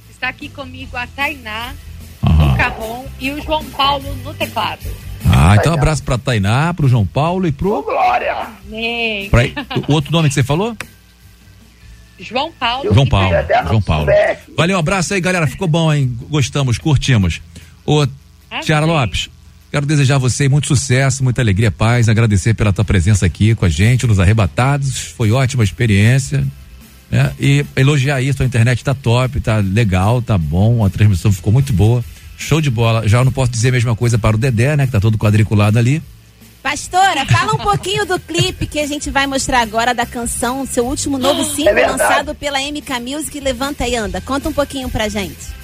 Está 0.10 0.30
aqui 0.30 0.50
comigo 0.50 0.96
a 0.96 1.08
Tainá, 1.08 1.74
Aham. 2.24 2.54
o 2.54 2.58
Carrom 2.58 3.06
e 3.20 3.32
o 3.32 3.42
João 3.42 3.64
Paulo 3.66 4.16
no 4.24 4.34
teclado. 4.34 4.82
Ah, 5.26 5.56
então 5.56 5.72
um 5.72 5.76
abraço 5.76 6.04
pra 6.04 6.18
Tainá, 6.18 6.74
pro 6.74 6.88
João 6.88 7.06
Paulo 7.08 7.48
e 7.48 7.52
pro. 7.52 7.82
Glória! 7.82 8.36
Amém. 8.68 9.30
Pra, 9.30 9.42
o 9.88 9.94
outro 9.94 10.12
nome 10.12 10.28
que 10.28 10.36
você 10.36 10.44
falou? 10.44 10.76
João 12.20 12.52
Paulo. 12.52 12.94
João 12.94 13.08
Paulo. 13.08 13.30
João 13.68 13.82
Paulo. 13.82 14.08
Valeu, 14.56 14.78
um 14.78 14.80
abraço 14.80 15.14
aí, 15.14 15.22
galera. 15.22 15.48
Ficou 15.48 15.68
bom, 15.68 15.92
hein? 15.92 16.16
Gostamos, 16.30 16.78
curtimos. 16.78 17.42
Ô. 17.86 18.06
Tiara 18.62 18.86
Lopes, 18.86 19.30
quero 19.72 19.86
desejar 19.86 20.16
a 20.16 20.20
você 20.20 20.50
muito 20.50 20.68
sucesso, 20.68 21.24
muita 21.24 21.42
alegria, 21.42 21.72
paz, 21.72 22.10
agradecer 22.10 22.54
pela 22.54 22.74
tua 22.74 22.84
presença 22.84 23.26
aqui 23.26 23.56
com 23.56 23.66
a 23.66 23.70
gente, 23.70 24.06
nos 24.06 24.20
arrebatados. 24.20 24.98
Foi 25.18 25.32
ótima 25.32 25.64
experiência. 25.64 26.46
Né? 27.10 27.32
E 27.40 27.66
elogiar 27.76 28.22
isso, 28.22 28.44
a 28.44 28.46
internet 28.46 28.84
tá 28.84 28.94
top, 28.94 29.40
tá 29.40 29.58
legal, 29.58 30.22
tá 30.22 30.38
bom, 30.38 30.84
a 30.84 30.90
transmissão 30.90 31.32
ficou 31.32 31.52
muito 31.54 31.72
boa. 31.72 32.04
Show 32.38 32.60
de 32.60 32.70
bola. 32.70 33.08
Já 33.08 33.24
não 33.24 33.32
posso 33.32 33.52
dizer 33.52 33.70
a 33.70 33.72
mesma 33.74 33.96
coisa 33.96 34.18
para 34.18 34.36
o 34.36 34.40
Dedé, 34.40 34.76
né? 34.76 34.88
Que 34.88 34.92
tá 34.92 35.00
todo 35.00 35.18
quadriculado 35.18 35.78
ali. 35.78 36.02
Pastora, 36.64 37.26
fala 37.26 37.54
um 37.54 37.58
pouquinho 37.58 38.06
do 38.06 38.20
clipe 38.20 38.68
que 38.68 38.80
a 38.80 38.88
gente 38.88 39.10
vai 39.10 39.26
mostrar 39.28 39.62
agora 39.62 39.94
da 39.94 40.06
canção, 40.06 40.66
seu 40.66 40.86
último 40.86 41.18
novo 41.18 41.44
single 41.44 41.74
verdade. 41.74 42.00
lançado 42.00 42.36
pela 42.36 42.60
MK 42.60 43.00
Music, 43.00 43.40
Levanta 43.40 43.88
e 43.88 43.96
Anda. 43.96 44.22
Conta 44.22 44.50
um 44.50 44.54
pouquinho 44.54 44.90
pra 44.90 45.08
gente. 45.08 45.61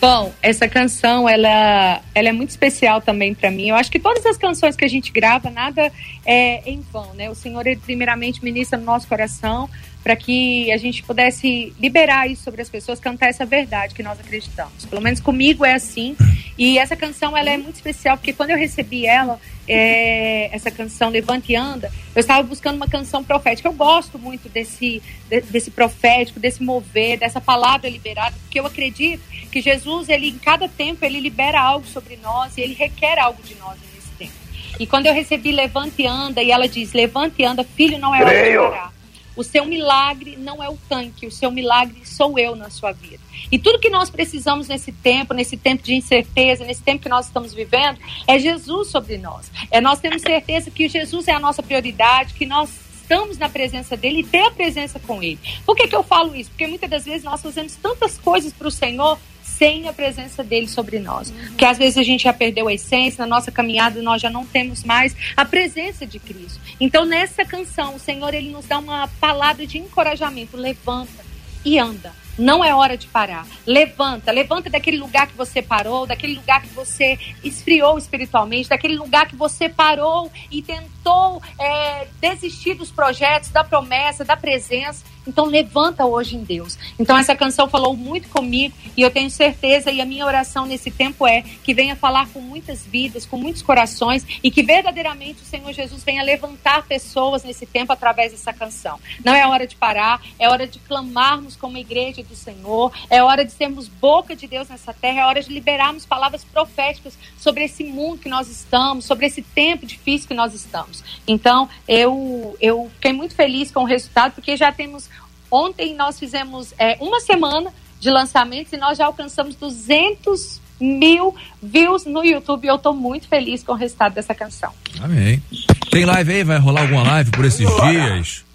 Bom, 0.00 0.32
essa 0.40 0.68
canção, 0.68 1.28
ela, 1.28 2.00
ela 2.14 2.28
é 2.28 2.32
muito 2.32 2.50
especial 2.50 3.00
também 3.00 3.34
para 3.34 3.50
mim. 3.50 3.68
Eu 3.68 3.74
acho 3.74 3.90
que 3.90 3.98
todas 3.98 4.24
as 4.24 4.36
canções 4.36 4.76
que 4.76 4.84
a 4.84 4.88
gente 4.88 5.10
grava, 5.10 5.50
nada 5.50 5.90
é 6.24 6.62
em 6.70 6.80
vão, 6.92 7.12
né? 7.14 7.28
O 7.28 7.34
Senhor, 7.34 7.66
ele 7.66 7.80
primeiramente 7.80 8.44
ministra 8.44 8.78
no 8.78 8.84
nosso 8.84 9.08
coração 9.08 9.68
para 10.02 10.16
que 10.16 10.72
a 10.72 10.76
gente 10.76 11.02
pudesse 11.02 11.72
liberar 11.78 12.28
isso 12.28 12.42
sobre 12.42 12.60
as 12.60 12.68
pessoas, 12.68 12.98
cantar 12.98 13.28
essa 13.28 13.44
verdade 13.44 13.94
que 13.94 14.02
nós 14.02 14.18
acreditamos. 14.18 14.84
Pelo 14.84 15.00
menos 15.00 15.20
comigo 15.20 15.64
é 15.64 15.74
assim. 15.74 16.16
E 16.64 16.78
essa 16.78 16.94
canção, 16.94 17.36
ela 17.36 17.50
é 17.50 17.56
muito 17.56 17.74
especial, 17.74 18.16
porque 18.16 18.32
quando 18.32 18.50
eu 18.50 18.56
recebi 18.56 19.04
ela, 19.04 19.40
é, 19.66 20.48
essa 20.54 20.70
canção 20.70 21.08
Levante 21.10 21.50
e 21.50 21.56
Anda, 21.56 21.90
eu 22.14 22.20
estava 22.20 22.40
buscando 22.44 22.76
uma 22.76 22.86
canção 22.86 23.24
profética. 23.24 23.66
Eu 23.68 23.72
gosto 23.72 24.16
muito 24.16 24.48
desse, 24.48 25.02
de- 25.28 25.40
desse 25.40 25.72
profético, 25.72 26.38
desse 26.38 26.62
mover, 26.62 27.18
dessa 27.18 27.40
palavra 27.40 27.88
liberada, 27.90 28.36
porque 28.42 28.60
eu 28.60 28.66
acredito 28.66 29.20
que 29.50 29.60
Jesus, 29.60 30.08
ele 30.08 30.28
em 30.28 30.38
cada 30.38 30.68
tempo, 30.68 31.04
ele 31.04 31.18
libera 31.18 31.60
algo 31.60 31.84
sobre 31.86 32.16
nós 32.22 32.56
e 32.56 32.60
ele 32.60 32.74
requer 32.74 33.18
algo 33.18 33.42
de 33.42 33.56
nós 33.56 33.76
nesse 33.94 34.08
tempo. 34.16 34.32
E 34.78 34.86
quando 34.86 35.06
eu 35.06 35.12
recebi 35.14 35.50
Levante 35.50 36.02
e 36.02 36.06
Anda, 36.06 36.44
e 36.44 36.52
ela 36.52 36.68
diz: 36.68 36.92
Levante 36.92 37.42
e 37.42 37.44
anda, 37.44 37.64
filho, 37.64 37.98
não 37.98 38.14
é 38.14 38.22
hora 38.22 38.34
de. 38.44 38.91
O 39.36 39.42
seu 39.42 39.64
milagre 39.64 40.36
não 40.36 40.62
é 40.62 40.68
o 40.68 40.78
tanque, 40.88 41.26
o 41.26 41.30
seu 41.30 41.50
milagre 41.50 42.06
sou 42.06 42.38
eu 42.38 42.54
na 42.54 42.70
sua 42.70 42.92
vida. 42.92 43.20
E 43.50 43.58
tudo 43.58 43.78
que 43.78 43.90
nós 43.90 44.10
precisamos 44.10 44.68
nesse 44.68 44.92
tempo, 44.92 45.34
nesse 45.34 45.56
tempo 45.56 45.82
de 45.82 45.94
incerteza, 45.94 46.64
nesse 46.64 46.82
tempo 46.82 47.02
que 47.02 47.08
nós 47.08 47.26
estamos 47.26 47.54
vivendo, 47.54 47.98
é 48.26 48.38
Jesus 48.38 48.88
sobre 48.88 49.18
nós. 49.18 49.50
É 49.70 49.80
nós 49.80 50.00
temos 50.00 50.22
certeza 50.22 50.70
que 50.70 50.88
Jesus 50.88 51.28
é 51.28 51.32
a 51.32 51.40
nossa 51.40 51.62
prioridade, 51.62 52.34
que 52.34 52.46
nós 52.46 52.70
estamos 53.02 53.36
na 53.36 53.48
presença 53.48 53.96
dele 53.96 54.20
e 54.20 54.24
ter 54.24 54.40
a 54.40 54.50
presença 54.50 54.98
com 55.00 55.22
ele. 55.22 55.38
Por 55.66 55.76
que, 55.76 55.88
que 55.88 55.96
eu 55.96 56.02
falo 56.02 56.34
isso? 56.34 56.50
Porque 56.50 56.66
muitas 56.66 56.88
das 56.88 57.04
vezes 57.04 57.24
nós 57.24 57.42
fazemos 57.42 57.74
tantas 57.76 58.16
coisas 58.18 58.52
para 58.52 58.68
o 58.68 58.70
Senhor 58.70 59.18
sem 59.62 59.86
a 59.86 59.92
presença 59.92 60.42
dele 60.42 60.66
sobre 60.66 60.98
nós. 60.98 61.30
Porque 61.30 61.64
às 61.64 61.78
vezes 61.78 61.96
a 61.96 62.02
gente 62.02 62.24
já 62.24 62.32
perdeu 62.32 62.66
a 62.66 62.74
essência, 62.74 63.24
na 63.24 63.28
nossa 63.28 63.52
caminhada 63.52 64.02
nós 64.02 64.20
já 64.20 64.28
não 64.28 64.44
temos 64.44 64.82
mais 64.82 65.14
a 65.36 65.44
presença 65.44 66.04
de 66.04 66.18
Cristo. 66.18 66.60
Então 66.80 67.04
nessa 67.04 67.44
canção, 67.44 67.94
o 67.94 67.98
Senhor 68.00 68.34
ele 68.34 68.50
nos 68.50 68.66
dá 68.66 68.80
uma 68.80 69.06
palavra 69.20 69.64
de 69.64 69.78
encorajamento, 69.78 70.56
levanta 70.56 71.24
e 71.64 71.78
anda. 71.78 72.12
Não 72.36 72.64
é 72.64 72.74
hora 72.74 72.96
de 72.96 73.06
parar. 73.06 73.46
Levanta, 73.64 74.32
levanta 74.32 74.68
daquele 74.68 74.96
lugar 74.96 75.28
que 75.28 75.36
você 75.36 75.62
parou, 75.62 76.08
daquele 76.08 76.34
lugar 76.34 76.62
que 76.62 76.74
você 76.74 77.16
esfriou 77.44 77.96
espiritualmente, 77.96 78.68
daquele 78.68 78.96
lugar 78.96 79.28
que 79.28 79.36
você 79.36 79.68
parou 79.68 80.28
e 80.50 80.60
tentou 80.60 81.40
é, 81.56 82.08
desistir 82.20 82.74
dos 82.74 82.90
projetos, 82.90 83.50
da 83.50 83.62
promessa, 83.62 84.24
da 84.24 84.36
presença. 84.36 85.04
Então 85.26 85.46
levanta 85.46 86.04
hoje 86.04 86.36
em 86.36 86.42
Deus. 86.42 86.78
Então 86.98 87.16
essa 87.16 87.34
canção 87.34 87.68
falou 87.68 87.96
muito 87.96 88.28
comigo 88.28 88.74
e 88.96 89.02
eu 89.02 89.10
tenho 89.10 89.30
certeza 89.30 89.90
e 89.90 90.00
a 90.00 90.04
minha 90.04 90.26
oração 90.26 90.66
nesse 90.66 90.90
tempo 90.90 91.26
é 91.26 91.42
que 91.62 91.74
venha 91.74 91.96
falar 91.96 92.28
com 92.28 92.40
muitas 92.40 92.84
vidas, 92.84 93.24
com 93.26 93.36
muitos 93.36 93.62
corações 93.62 94.26
e 94.42 94.50
que 94.50 94.62
verdadeiramente 94.62 95.42
o 95.42 95.46
Senhor 95.46 95.72
Jesus 95.72 96.02
venha 96.02 96.22
levantar 96.22 96.86
pessoas 96.86 97.44
nesse 97.44 97.66
tempo 97.66 97.92
através 97.92 98.32
dessa 98.32 98.52
canção. 98.52 98.98
Não 99.24 99.34
é 99.34 99.46
hora 99.46 99.66
de 99.66 99.76
parar, 99.76 100.20
é 100.38 100.48
hora 100.48 100.66
de 100.66 100.78
clamarmos 100.80 101.56
como 101.56 101.76
igreja 101.78 102.22
do 102.22 102.34
Senhor, 102.34 102.92
é 103.08 103.22
hora 103.22 103.44
de 103.44 103.52
sermos 103.52 103.88
boca 103.88 104.34
de 104.34 104.46
Deus 104.46 104.68
nessa 104.68 104.92
terra, 104.92 105.20
é 105.20 105.26
hora 105.26 105.42
de 105.42 105.52
liberarmos 105.52 106.04
palavras 106.04 106.44
proféticas 106.44 107.16
sobre 107.38 107.64
esse 107.64 107.84
mundo 107.84 108.18
que 108.18 108.28
nós 108.28 108.48
estamos, 108.48 109.04
sobre 109.04 109.26
esse 109.26 109.42
tempo 109.42 109.86
difícil 109.86 110.28
que 110.28 110.34
nós 110.34 110.54
estamos. 110.54 111.02
Então, 111.26 111.68
eu, 111.86 112.56
eu 112.60 112.90
fiquei 112.94 113.12
muito 113.12 113.34
feliz 113.34 113.70
com 113.70 113.80
o 113.80 113.86
resultado, 113.86 114.32
porque 114.32 114.56
já 114.56 114.72
temos. 114.72 115.08
Ontem 115.52 115.94
nós 115.94 116.18
fizemos 116.18 116.72
é, 116.78 116.96
uma 116.98 117.20
semana 117.20 117.74
de 118.00 118.08
lançamentos 118.08 118.72
e 118.72 118.78
nós 118.78 118.96
já 118.96 119.04
alcançamos 119.04 119.54
200 119.54 120.62
mil 120.80 121.36
views 121.62 122.06
no 122.06 122.24
YouTube. 122.24 122.64
E 122.64 122.68
eu 122.68 122.76
estou 122.76 122.94
muito 122.94 123.28
feliz 123.28 123.62
com 123.62 123.72
o 123.72 123.74
resultado 123.74 124.14
dessa 124.14 124.34
canção. 124.34 124.72
Amém. 124.98 125.42
Tem 125.90 126.06
live 126.06 126.32
aí? 126.32 126.42
Vai 126.42 126.58
rolar 126.58 126.80
alguma 126.80 127.02
live 127.02 127.30
por 127.32 127.44
esses 127.44 127.68
dias? 127.82 128.46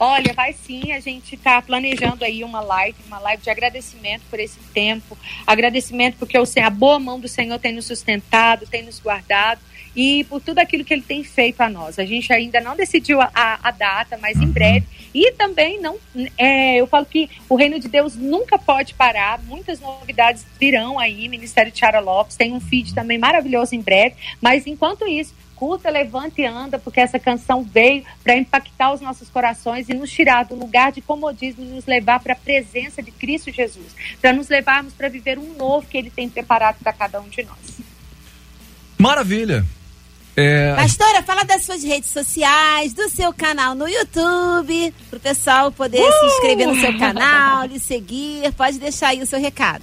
Olha, 0.00 0.34
vai 0.34 0.52
sim, 0.52 0.92
a 0.92 1.00
gente 1.00 1.36
está 1.36 1.62
planejando 1.62 2.22
aí 2.22 2.44
uma 2.44 2.60
live, 2.60 2.98
uma 3.06 3.18
live 3.18 3.42
de 3.42 3.48
agradecimento 3.48 4.24
por 4.28 4.38
esse 4.38 4.58
tempo, 4.74 5.16
agradecimento 5.46 6.16
porque 6.18 6.36
a 6.36 6.68
boa 6.68 6.98
mão 6.98 7.18
do 7.18 7.26
Senhor 7.26 7.58
tem 7.58 7.72
nos 7.72 7.86
sustentado, 7.86 8.66
tem 8.66 8.82
nos 8.82 9.00
guardado 9.00 9.60
e 9.96 10.24
por 10.24 10.40
tudo 10.42 10.58
aquilo 10.58 10.84
que 10.84 10.92
Ele 10.92 11.02
tem 11.02 11.24
feito 11.24 11.60
a 11.62 11.70
nós. 11.70 11.98
A 11.98 12.04
gente 12.04 12.30
ainda 12.32 12.60
não 12.60 12.76
decidiu 12.76 13.20
a, 13.20 13.30
a- 13.34 13.70
data, 13.70 14.18
mas 14.20 14.36
em 14.40 14.46
breve. 14.46 14.86
E 15.14 15.32
também 15.32 15.80
não, 15.80 15.96
é, 16.36 16.76
eu 16.76 16.86
falo 16.86 17.06
que 17.06 17.30
o 17.48 17.56
reino 17.56 17.80
de 17.80 17.88
Deus 17.88 18.14
nunca 18.14 18.58
pode 18.58 18.92
parar, 18.94 19.40
muitas 19.42 19.80
novidades 19.80 20.44
virão 20.60 20.98
aí, 20.98 21.26
Ministério 21.28 21.72
Tiara 21.72 22.00
Lopes, 22.00 22.36
tem 22.36 22.52
um 22.52 22.60
feed 22.60 22.94
também 22.94 23.16
maravilhoso 23.16 23.74
em 23.74 23.80
breve, 23.80 24.14
mas 24.42 24.66
enquanto 24.66 25.06
isso, 25.06 25.34
curta, 25.54 25.88
levanta 25.88 26.42
e 26.42 26.44
anda, 26.44 26.78
porque 26.78 27.00
essa 27.00 27.18
canção 27.18 27.62
veio 27.62 28.04
para 28.22 28.36
impactar 28.36 28.92
os 28.92 29.00
nossos 29.00 29.30
corações 29.30 29.88
e 29.88 29.94
nos 29.94 30.10
tirar 30.10 30.44
do 30.44 30.54
lugar 30.54 30.92
de 30.92 31.00
comodismo 31.00 31.64
e 31.64 31.68
nos 31.68 31.86
levar 31.86 32.20
para 32.20 32.34
a 32.34 32.36
presença 32.36 33.02
de 33.02 33.10
Cristo 33.10 33.50
Jesus, 33.50 33.86
para 34.20 34.34
nos 34.34 34.48
levarmos 34.48 34.92
para 34.92 35.08
viver 35.08 35.38
um 35.38 35.54
novo 35.54 35.86
que 35.86 35.96
Ele 35.96 36.10
tem 36.10 36.28
preparado 36.28 36.76
para 36.82 36.92
cada 36.92 37.20
um 37.22 37.28
de 37.28 37.42
nós. 37.42 37.80
Maravilha. 38.98 39.64
É, 40.38 40.74
Pastora, 40.74 41.22
fala 41.22 41.44
das 41.44 41.64
suas 41.64 41.82
redes 41.82 42.10
sociais, 42.10 42.92
do 42.92 43.08
seu 43.08 43.32
canal 43.32 43.74
no 43.74 43.88
YouTube, 43.88 44.92
pro 45.08 45.18
pessoal 45.18 45.72
poder 45.72 45.96
se 46.12 46.26
inscrever 46.26 46.66
no 46.66 46.78
seu 46.78 46.98
canal, 46.98 47.64
lhe 47.64 47.80
seguir. 47.80 48.52
Pode 48.52 48.78
deixar 48.78 49.08
aí 49.08 49.22
o 49.22 49.26
seu 49.26 49.40
recado. 49.40 49.82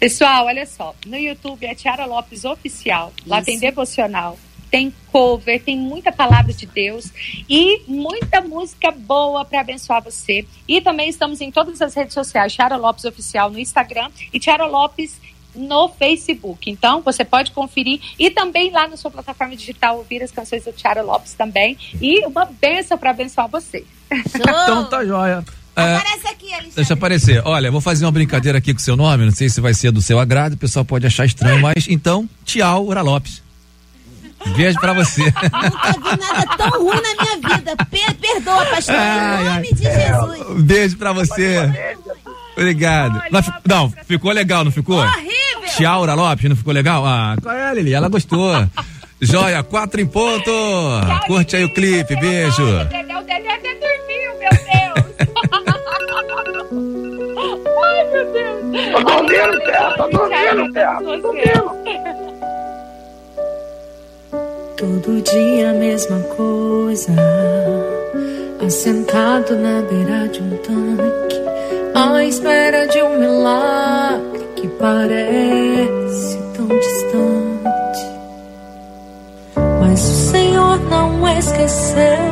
Pessoal, 0.00 0.46
olha 0.46 0.64
só, 0.64 0.94
no 1.04 1.18
YouTube 1.18 1.66
é 1.66 1.74
Tiara 1.74 2.06
Lopes 2.06 2.46
Oficial, 2.46 3.12
lá 3.26 3.36
Isso. 3.36 3.44
tem 3.44 3.58
devocional, 3.58 4.38
tem 4.70 4.92
cover, 5.12 5.62
tem 5.62 5.76
muita 5.76 6.10
palavra 6.10 6.54
de 6.54 6.64
Deus 6.64 7.12
e 7.46 7.82
muita 7.86 8.40
música 8.40 8.90
boa 8.90 9.44
para 9.44 9.60
abençoar 9.60 10.02
você. 10.02 10.46
E 10.66 10.80
também 10.80 11.10
estamos 11.10 11.42
em 11.42 11.50
todas 11.50 11.82
as 11.82 11.94
redes 11.94 12.14
sociais, 12.14 12.54
Tiara 12.54 12.76
Lopes 12.76 13.04
Oficial 13.04 13.50
no 13.50 13.58
Instagram 13.58 14.10
e 14.32 14.40
Tiara 14.40 14.64
Lopes 14.64 15.20
no 15.58 15.88
Facebook. 15.88 16.70
Então, 16.70 17.02
você 17.02 17.24
pode 17.24 17.50
conferir 17.50 18.00
e 18.18 18.30
também 18.30 18.70
lá 18.70 18.86
na 18.88 18.96
sua 18.96 19.10
plataforma 19.10 19.54
digital 19.56 19.98
ouvir 19.98 20.22
as 20.22 20.30
canções 20.30 20.64
do 20.64 20.72
Tiara 20.72 21.02
Lopes 21.02 21.34
também. 21.34 21.76
E 22.00 22.24
uma 22.26 22.44
benção 22.46 22.96
para 22.96 23.10
abençoar 23.10 23.48
você. 23.48 23.84
Então 24.34 24.88
tá 24.88 25.04
joia. 25.04 25.44
É, 25.76 25.96
Aparece 25.96 26.26
aqui, 26.28 26.46
Alexandre. 26.46 26.74
Deixa 26.76 26.94
aparecer. 26.94 27.42
Olha, 27.46 27.70
vou 27.70 27.80
fazer 27.80 28.04
uma 28.04 28.10
brincadeira 28.10 28.58
aqui 28.58 28.72
com 28.72 28.80
o 28.80 28.82
seu 28.82 28.96
nome, 28.96 29.24
não 29.24 29.32
sei 29.32 29.48
se 29.48 29.60
vai 29.60 29.72
ser 29.74 29.92
do 29.92 30.00
seu 30.02 30.18
agrado, 30.18 30.54
o 30.54 30.56
pessoal 30.56 30.84
pode 30.84 31.06
achar 31.06 31.24
estranho, 31.24 31.60
mas 31.60 31.86
então, 31.88 32.28
tchau, 32.44 32.86
Ura 32.86 33.00
Lopes. 33.02 33.42
Beijo 34.56 34.78
pra 34.80 34.92
você. 34.92 35.22
Nunca 35.30 35.92
vi 35.92 36.20
nada 36.20 36.56
tão 36.56 36.70
ruim 36.82 37.00
na 37.00 37.22
minha 37.22 37.56
vida. 37.56 37.76
Per- 37.90 38.14
perdoa, 38.14 38.64
pastor. 38.66 38.94
Ai, 38.94 39.44
em 39.44 39.48
ai. 39.48 39.54
nome 39.54 39.72
de 39.74 39.82
Jesus. 39.82 40.62
Beijo 40.64 40.96
pra 40.96 41.12
você. 41.12 41.58
Obrigado. 42.58 43.22
Não, 43.30 43.42
fi- 43.42 43.52
Não, 43.66 43.92
ficou 44.06 44.32
legal, 44.32 44.64
não 44.64 44.70
ficou? 44.72 44.96
Horrível. 44.98 45.34
Tchau, 45.76 46.02
Ura 46.02 46.14
Lopes, 46.14 46.48
não 46.48 46.56
ficou 46.56 46.72
legal? 46.72 47.04
Ah, 47.06 47.36
qual 47.42 47.54
é, 47.54 47.74
Lili? 47.74 47.92
Ela 47.94 48.08
gostou. 48.08 48.52
Joia, 49.20 49.62
quatro 49.62 50.00
em 50.00 50.06
ponto. 50.06 50.50
Curte 51.26 51.56
aí 51.56 51.64
o 51.64 51.72
clipe, 51.74 52.16
beijo. 52.16 52.62
O 52.62 52.84
Dedé 52.84 53.52
até 53.52 53.74
dormiu, 53.74 54.38
meu 54.38 54.50
Deus. 54.50 54.58
Ai, 57.84 58.04
meu 58.12 58.24
Deus. 58.32 58.58
Tô 58.92 59.00
dormindo, 59.02 59.58
Terra, 59.64 59.90
tô 59.96 60.08
dormindo, 60.08 60.72
Terra, 60.72 60.98
tô 60.98 61.16
dormindo. 61.16 61.78
Todo 64.76 65.20
dia 65.22 65.70
a 65.70 65.74
mesma 65.74 66.20
coisa. 66.36 67.12
Assentado 68.64 69.56
na 69.56 69.82
beira 69.82 70.28
de 70.28 70.40
um 70.42 70.56
tanque, 70.58 71.36
à 71.98 72.24
espera 72.24 72.86
de 72.86 73.02
um 73.02 73.18
milagre 73.18 74.46
que 74.54 74.68
parece 74.68 76.38
tão 76.54 76.68
distante. 76.68 78.06
Mas 79.80 80.00
o 80.00 80.30
Senhor 80.30 80.78
não 80.88 81.28
esqueceu, 81.36 82.27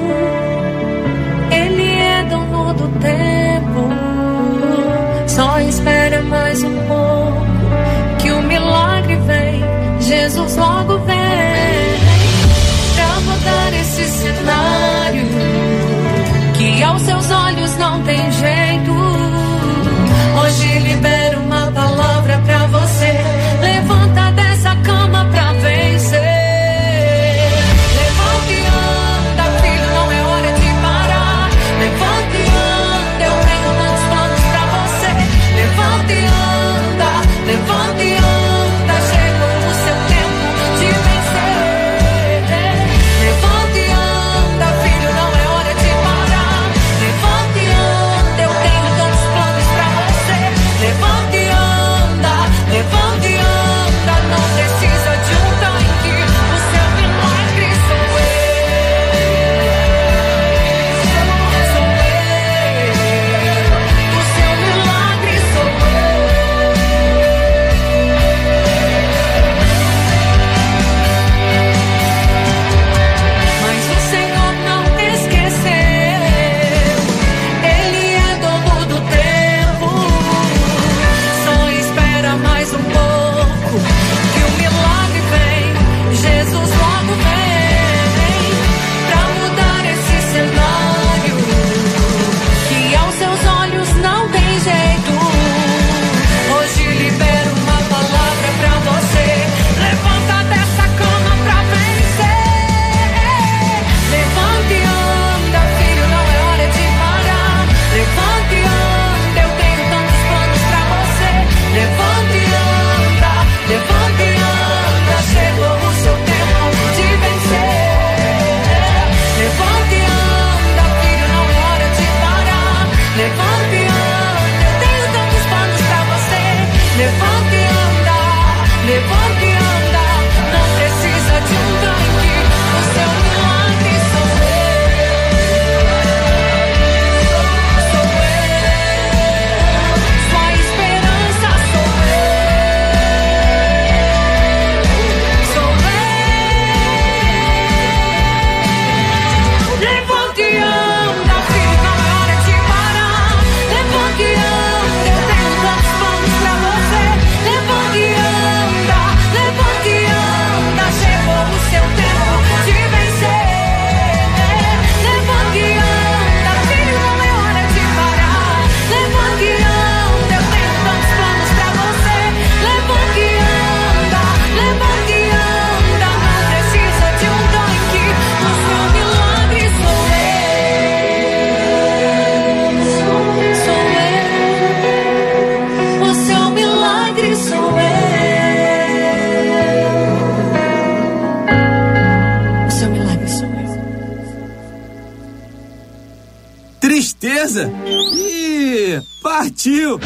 Ih, 197.65 199.01
partiu! 199.23 199.99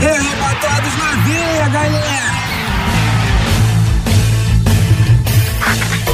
Arrebatados 0.00 0.98
na 0.98 1.14
veia, 1.26 1.68
galera! 1.68 2.32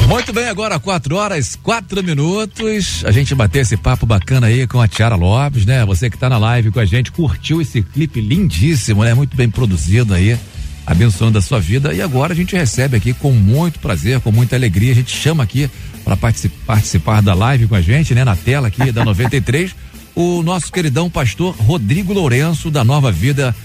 Muito 0.07 0.33
bem, 0.33 0.47
agora 0.47 0.79
quatro 0.79 1.15
horas, 1.15 1.55
quatro 1.61 2.03
minutos. 2.03 3.03
A 3.05 3.11
gente 3.11 3.35
bateu 3.35 3.61
esse 3.61 3.77
papo 3.77 4.05
bacana 4.07 4.47
aí 4.47 4.65
com 4.65 4.81
a 4.81 4.87
Tiara 4.87 5.15
Lopes, 5.15 5.65
né? 5.65 5.85
Você 5.85 6.09
que 6.09 6.17
tá 6.17 6.27
na 6.27 6.37
live 6.37 6.71
com 6.71 6.79
a 6.79 6.85
gente, 6.85 7.11
curtiu 7.11 7.61
esse 7.61 7.83
clipe 7.83 8.19
lindíssimo, 8.19 9.03
né? 9.03 9.13
Muito 9.13 9.37
bem 9.37 9.49
produzido 9.49 10.13
aí. 10.13 10.35
abençoando 10.85 11.37
a 11.37 11.41
sua 11.41 11.59
vida. 11.59 11.93
E 11.93 12.01
agora 12.01 12.33
a 12.33 12.35
gente 12.35 12.55
recebe 12.55 12.97
aqui 12.97 13.13
com 13.13 13.31
muito 13.31 13.77
prazer, 13.79 14.19
com 14.21 14.31
muita 14.31 14.55
alegria. 14.55 14.91
A 14.91 14.95
gente 14.95 15.15
chama 15.15 15.43
aqui 15.43 15.69
para 16.03 16.17
participar 16.17 17.21
da 17.21 17.35
live 17.35 17.67
com 17.67 17.75
a 17.75 17.81
gente, 17.81 18.15
né? 18.15 18.23
Na 18.25 18.35
tela 18.35 18.69
aqui 18.69 18.91
da 18.91 19.05
93, 19.05 19.75
o 20.15 20.41
nosso 20.43 20.71
queridão 20.71 21.09
pastor 21.09 21.55
Rodrigo 21.55 22.13
Lourenço, 22.13 22.69
da 22.69 22.83
Nova 22.83 23.11
Vida 23.11 23.55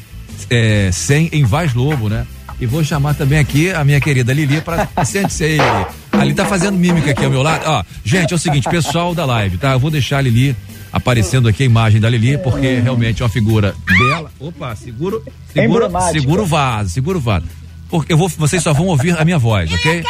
é, 0.51 0.91
100 0.93 1.31
em 1.33 1.45
Vaz 1.45 1.75
Lobo, 1.75 2.09
né? 2.09 2.27
E 2.61 2.67
vou 2.67 2.85
chamar 2.85 3.15
também 3.15 3.39
aqui 3.39 3.73
a 3.73 3.85
minha 3.85 4.01
querida 4.01 4.33
Lili 4.33 4.61
para 4.61 4.89
sente-se 5.05 5.45
aí, 5.45 5.59
Lili. 5.59 5.87
Ali 6.13 6.35
tá 6.35 6.45
fazendo 6.45 6.79
mímica 6.79 7.11
aqui 7.11 7.25
ao 7.25 7.31
meu 7.31 7.43
lado. 7.43 7.65
Ó, 7.67 7.85
gente, 8.05 8.33
é 8.33 8.37
o 8.37 8.39
seguinte, 8.39 8.69
pessoal 8.69 9.15
da 9.15 9.25
live, 9.25 9.59
tá? 9.59 9.73
Eu 9.73 9.81
vou 9.81 9.91
deixar 9.91 10.19
a 10.19 10.21
Lili 10.21 10.57
aparecendo 10.93 11.49
aqui 11.49 11.65
a 11.65 11.67
imagem 11.67 12.01
da 12.01 12.09
Lili, 12.09 12.39
porque 12.39 12.79
realmente 12.81 13.21
é 13.21 13.25
uma 13.25 13.31
figura 13.31 13.75
bela. 13.99 14.31
Opa, 14.39 14.77
seguro, 14.77 15.23
Emblemática. 15.55 16.21
segura 16.21 16.43
o 16.43 16.47
vaso, 16.47 16.91
segura 16.91 17.19
o 17.19 17.21
vaso. 17.21 17.47
Porque 17.89 18.13
eu 18.13 18.17
vou, 18.17 18.29
vocês 18.29 18.63
só 18.63 18.73
vão 18.73 18.87
ouvir 18.87 19.19
a 19.19 19.25
minha 19.25 19.39
voz, 19.39 19.73
ok? 19.73 20.05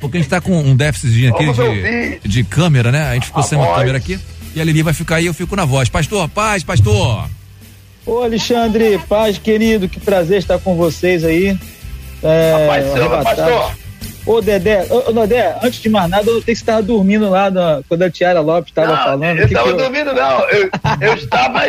Porque 0.00 0.18
a 0.18 0.20
gente 0.20 0.30
tá 0.30 0.40
com 0.40 0.60
um 0.60 0.76
déficitzinho 0.76 1.32
aqui 1.34 1.46
de, 1.52 2.28
de 2.28 2.44
câmera, 2.44 2.92
né? 2.92 3.08
A 3.08 3.14
gente 3.14 3.26
ficou 3.26 3.40
A 3.42 3.46
sem 3.46 3.56
uma 3.56 3.74
câmera 3.74 3.98
aqui. 3.98 4.18
E 4.56 4.60
a 4.60 4.64
Lili 4.64 4.82
vai 4.82 4.94
ficar 4.94 5.16
aí, 5.16 5.26
eu 5.26 5.34
fico 5.34 5.54
na 5.54 5.66
voz. 5.66 5.90
Pastor, 5.90 6.26
paz, 6.30 6.64
pastor. 6.64 7.28
Ô 8.06 8.22
Alexandre, 8.22 8.98
paz 9.06 9.36
querido, 9.36 9.86
que 9.86 10.00
prazer 10.00 10.38
estar 10.38 10.58
com 10.58 10.74
vocês 10.76 11.22
aí. 11.26 11.54
É, 12.22 12.52
Rapaz, 12.98 13.24
pastor. 13.36 13.74
Ô 14.24 14.40
Dedé, 14.40 14.86
ô, 14.90 15.10
ô 15.10 15.12
Dedé, 15.12 15.56
antes 15.62 15.80
de 15.82 15.90
mais 15.90 16.08
nada, 16.08 16.22
eu 16.30 16.34
tenho 16.36 16.42
que 16.44 16.52
estar 16.52 16.80
dormindo 16.80 17.28
lá 17.28 17.50
na- 17.50 17.80
quando 17.86 18.02
a 18.02 18.10
Tiara 18.10 18.40
Lopes 18.40 18.70
estava 18.70 18.96
falando. 18.96 19.38
eu 19.40 19.44
estava 19.46 19.68
eu- 19.68 19.76
dormindo, 19.76 20.12
não. 20.14 20.40
Eu, 20.48 20.70
eu 21.02 21.14
estava 21.14 21.60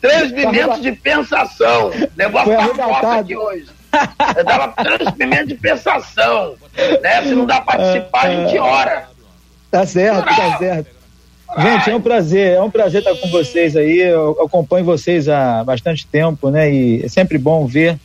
transmimento 0.00 0.80
de 0.80 0.90
pensação. 0.92 1.90
O 1.90 2.10
negócio 2.16 2.46
Foi 2.46 2.56
tá 2.56 2.64
forte 2.64 2.80
arrebatado. 2.80 3.20
aqui 3.20 3.36
hoje. 3.36 3.66
Eu 4.36 4.42
estava 4.42 4.68
transmimento 4.72 5.46
de 5.46 5.54
pensação. 5.54 6.54
Né? 7.00 7.22
Se 7.22 7.28
não 7.34 7.46
dá 7.46 7.60
pra 7.60 7.76
participar, 7.78 8.26
a 8.26 8.30
gente 8.34 8.58
ora. 8.58 9.04
Tá 9.70 9.86
certo, 9.86 10.24
tá 10.24 10.58
certo. 10.58 10.93
Gente, 11.56 11.90
é 11.90 11.94
um 11.94 12.00
prazer, 12.00 12.52
é 12.54 12.62
um 12.62 12.70
prazer 12.70 13.00
estar 13.00 13.14
com 13.16 13.28
vocês 13.28 13.76
aí. 13.76 14.00
Eu 14.00 14.32
acompanho 14.44 14.84
vocês 14.84 15.28
há 15.28 15.62
bastante 15.62 16.06
tempo, 16.06 16.50
né? 16.50 16.72
E 16.72 17.04
é 17.04 17.08
sempre 17.08 17.38
bom 17.38 17.66
ver 17.66 17.98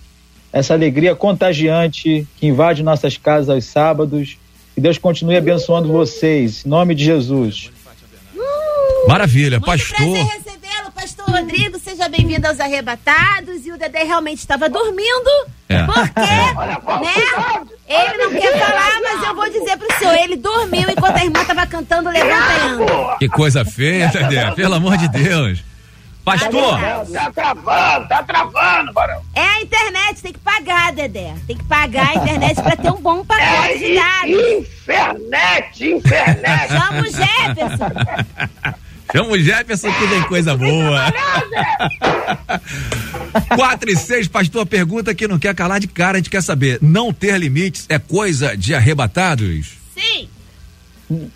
essa 0.53 0.73
alegria 0.73 1.15
contagiante 1.15 2.27
que 2.37 2.47
invade 2.47 2.83
nossas 2.83 3.17
casas 3.17 3.49
aos 3.49 3.65
sábados. 3.65 4.37
Que 4.75 4.81
Deus 4.81 4.97
continue 4.97 5.35
abençoando 5.35 5.91
vocês. 5.91 6.65
Em 6.65 6.69
nome 6.69 6.93
de 6.93 7.03
Jesus. 7.03 7.71
Maravilha, 9.07 9.59
Muito 9.59 9.65
pastor. 9.65 10.48
Pastor 10.99 11.29
Rodrigo. 11.29 11.79
Seja 11.79 12.09
bem-vindo 12.09 12.45
aos 12.47 12.59
Arrebatados. 12.59 13.65
E 13.65 13.71
o 13.71 13.77
Dedé 13.77 14.03
realmente 14.03 14.39
estava 14.39 14.67
dormindo. 14.67 15.29
É. 15.69 15.83
Porque, 15.83 16.19
né? 16.19 17.63
Ele 17.87 18.17
não 18.17 18.31
quer 18.31 18.59
falar, 18.59 18.99
mas 19.01 19.27
eu 19.27 19.35
vou 19.35 19.49
dizer 19.49 19.77
pro 19.77 19.97
senhor. 19.97 20.15
Ele 20.15 20.35
dormiu 20.35 20.89
enquanto 20.89 21.15
a 21.15 21.23
irmã 21.23 21.41
estava 21.41 21.65
cantando 21.65 22.09
Levanta 22.09 22.33
e 22.33 22.69
Anda. 22.69 23.17
Que 23.17 23.29
coisa 23.29 23.63
feia, 23.63 24.07
Dedé. 24.09 24.51
Pelo 24.51 24.75
amor 24.75 24.97
de 24.97 25.07
Deus. 25.07 25.63
Pastor, 26.25 26.77
Tá 27.11 27.31
travando, 27.31 28.07
tá 28.07 28.21
travando, 28.23 28.93
Barão. 28.93 29.21
É 29.33 29.41
a 29.41 29.61
internet, 29.61 30.21
tem 30.21 30.33
que 30.33 30.39
pagar, 30.39 30.91
Dedé. 30.91 31.33
Tem 31.47 31.57
que 31.57 31.63
pagar 31.63 32.09
a 32.09 32.15
internet 32.15 32.61
pra 32.61 32.75
ter 32.75 32.91
um 32.91 33.01
bom 33.01 33.25
pacote 33.25 33.47
É, 33.47 33.77
de 33.77 33.95
dados. 33.95 34.67
Infernet, 34.67 35.91
infernet. 35.91 36.67
Chama 36.67 37.01
o 37.01 37.05
Jefferson. 37.05 38.79
chama 39.11 39.31
o 39.31 39.39
Jefferson 39.39 39.91
que 39.91 40.05
vem 40.07 40.21
coisa 40.23 40.55
boa. 40.55 41.13
Quatro 43.55 43.89
e 43.89 43.95
seis, 43.95 44.27
pastor, 44.27 44.65
pergunta 44.65 45.13
que 45.13 45.27
não 45.27 45.39
quer 45.39 45.53
calar 45.55 45.79
de 45.79 45.87
cara, 45.87 46.17
a 46.17 46.19
gente 46.19 46.29
quer 46.29 46.41
saber. 46.43 46.79
Não 46.81 47.13
ter 47.13 47.37
limites 47.37 47.85
é 47.89 47.99
coisa 47.99 48.55
de 48.55 48.73
arrebatados? 48.73 49.77
Sim. 49.95 50.29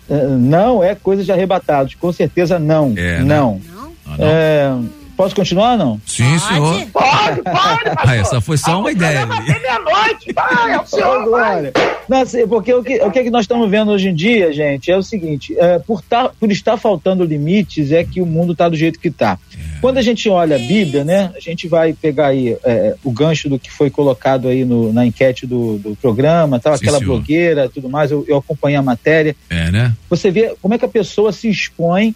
É, 0.08 0.26
Não 0.28 0.82
é 0.84 0.94
coisa 0.94 1.24
de 1.24 1.32
arrebatados, 1.32 1.94
com 1.94 2.12
certeza 2.12 2.58
não. 2.58 2.94
É, 2.96 3.18
né? 3.18 3.24
não. 3.24 3.60
Ah, 4.06 4.16
não? 4.18 4.26
É, 4.26 4.72
posso 5.16 5.34
continuar 5.34 5.72
ou 5.72 5.78
não? 5.78 6.00
Sim, 6.06 6.38
senhor. 6.38 6.86
Pode, 6.92 6.92
pode, 7.26 7.42
pastor. 7.42 7.92
Ah, 7.96 8.16
essa 8.16 8.40
foi 8.40 8.56
só 8.56 8.80
uma 8.80 8.92
ideia. 8.92 9.26
Vai 9.26 9.44
meia-noite, 9.44 10.32
vai, 10.32 10.72
é 10.72 10.80
o 10.80 10.86
senhor, 10.86 11.18
vai. 11.18 11.24
Glória. 11.54 11.72
Não, 12.08 12.20
assim, 12.20 12.46
porque 12.46 12.72
o 12.72 12.82
que, 12.82 13.00
o 13.02 13.10
que 13.10 13.18
é 13.18 13.22
que 13.24 13.30
nós 13.30 13.42
estamos 13.42 13.70
vendo 13.70 13.90
hoje 13.90 14.08
em 14.08 14.14
dia, 14.14 14.52
gente, 14.52 14.90
é 14.90 14.96
o 14.96 15.02
seguinte: 15.02 15.54
é, 15.58 15.78
por, 15.78 16.02
tá, 16.02 16.28
por 16.28 16.50
estar 16.52 16.76
faltando 16.76 17.24
limites, 17.24 17.92
é 17.92 18.04
que 18.04 18.20
o 18.20 18.26
mundo 18.26 18.52
está 18.52 18.68
do 18.68 18.76
jeito 18.76 18.98
que 19.00 19.08
está. 19.08 19.38
Quando 19.80 19.98
a 19.98 20.02
gente 20.02 20.28
olha 20.28 20.56
a 20.56 20.58
Bíblia, 20.58 21.04
né, 21.04 21.30
a 21.36 21.40
gente 21.40 21.66
vai 21.68 21.92
pegar 21.92 22.28
aí 22.28 22.56
é, 22.64 22.94
o 23.02 23.10
gancho 23.10 23.48
do 23.48 23.58
que 23.58 23.70
foi 23.70 23.90
colocado 23.90 24.48
aí 24.48 24.64
no- 24.64 24.92
na 24.92 25.04
enquete 25.06 25.46
do, 25.46 25.78
do 25.78 25.96
programa, 25.96 26.58
tal, 26.60 26.76
Sim, 26.76 26.82
aquela 26.84 26.98
senhor. 26.98 27.10
blogueira, 27.16 27.68
tudo 27.68 27.88
mais. 27.88 28.10
Eu, 28.10 28.24
eu 28.28 28.36
acompanhei 28.38 28.76
a 28.78 28.82
matéria. 28.82 29.34
É, 29.50 29.70
né? 29.70 29.92
Você 30.10 30.30
vê 30.30 30.54
como 30.60 30.74
é 30.74 30.78
que 30.78 30.84
a 30.84 30.88
pessoa 30.88 31.32
se 31.32 31.48
expõe 31.48 32.14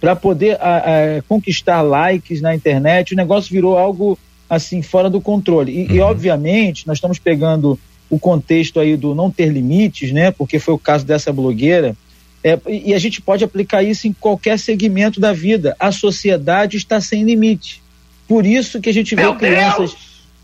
para 0.00 0.14
poder 0.14 0.56
a- 0.60 0.78
a, 1.18 1.22
conquistar 1.28 1.82
likes 1.82 2.40
na 2.40 2.54
internet. 2.54 3.14
O 3.14 3.16
negócio 3.16 3.50
virou 3.52 3.78
algo 3.78 4.18
assim 4.48 4.82
fora 4.82 5.08
do 5.08 5.20
controle. 5.20 5.72
E, 5.72 5.94
e, 5.94 6.00
obviamente 6.00 6.86
nós 6.86 6.98
estamos 6.98 7.18
pegando 7.18 7.78
o 8.10 8.18
contexto 8.18 8.78
aí 8.78 8.96
do 8.96 9.14
não 9.14 9.30
ter 9.30 9.48
limites, 9.48 10.12
né? 10.12 10.30
Porque 10.30 10.58
foi 10.58 10.74
o 10.74 10.78
caso 10.78 11.04
dessa 11.04 11.32
blogueira. 11.32 11.96
É, 12.42 12.58
e 12.68 12.92
a 12.92 12.98
gente 12.98 13.22
pode 13.22 13.42
aplicar 13.42 13.82
isso 13.82 14.06
em 14.06 14.12
qualquer 14.12 14.58
segmento 14.58 15.18
da 15.18 15.32
vida. 15.32 15.74
A 15.80 15.90
sociedade 15.90 16.76
está 16.76 17.00
sem 17.00 17.24
limite. 17.24 17.82
Por 18.28 18.44
isso 18.44 18.80
que 18.80 18.90
a 18.90 18.92
gente 18.92 19.14
vê 19.14 19.22
Meu 19.22 19.34
crianças, 19.34 19.90
Deus! 19.90 19.96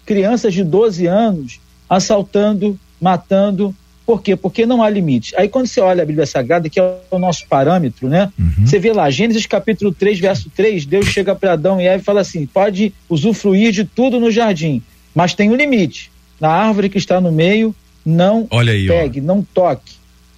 crianças 0.07 0.55
de 0.55 0.65
12 0.65 1.07
anos 1.07 1.61
assaltando, 1.89 2.79
matando. 3.01 3.75
Por 4.11 4.23
quê? 4.23 4.35
Porque 4.35 4.67
não 4.67 4.83
há 4.83 4.91
limite. 4.91 5.33
Aí 5.37 5.49
quando 5.49 5.69
você 5.69 5.81
olha 5.81 6.03
a 6.03 6.05
Bíblia 6.05 6.27
Sagrada, 6.27 6.69
que 6.69 6.81
é 6.81 6.97
o 7.13 7.17
nosso 7.17 7.47
parâmetro, 7.47 8.09
né? 8.09 8.33
Você 8.67 8.77
vê 8.77 8.93
lá, 8.93 9.09
Gênesis 9.09 9.47
capítulo 9.47 9.95
3, 9.95 10.19
verso 10.19 10.51
3, 10.51 10.85
Deus 10.85 11.07
chega 11.07 11.33
para 11.33 11.53
Adão 11.53 11.81
e 11.81 11.87
Eva 11.87 12.03
e 12.03 12.05
fala 12.05 12.21
assim: 12.21 12.45
pode 12.45 12.93
usufruir 13.09 13.71
de 13.71 13.85
tudo 13.85 14.19
no 14.19 14.29
jardim, 14.29 14.83
mas 15.15 15.33
tem 15.33 15.49
um 15.49 15.55
limite. 15.55 16.11
Na 16.41 16.49
árvore 16.49 16.89
que 16.89 16.99
está 16.99 17.21
no 17.21 17.31
meio, 17.31 17.73
não 18.05 18.49
Olha 18.51 18.73
aí, 18.73 18.91
ó. 18.91 18.93
pegue, 18.95 19.21
não 19.21 19.47
toque. 19.55 19.95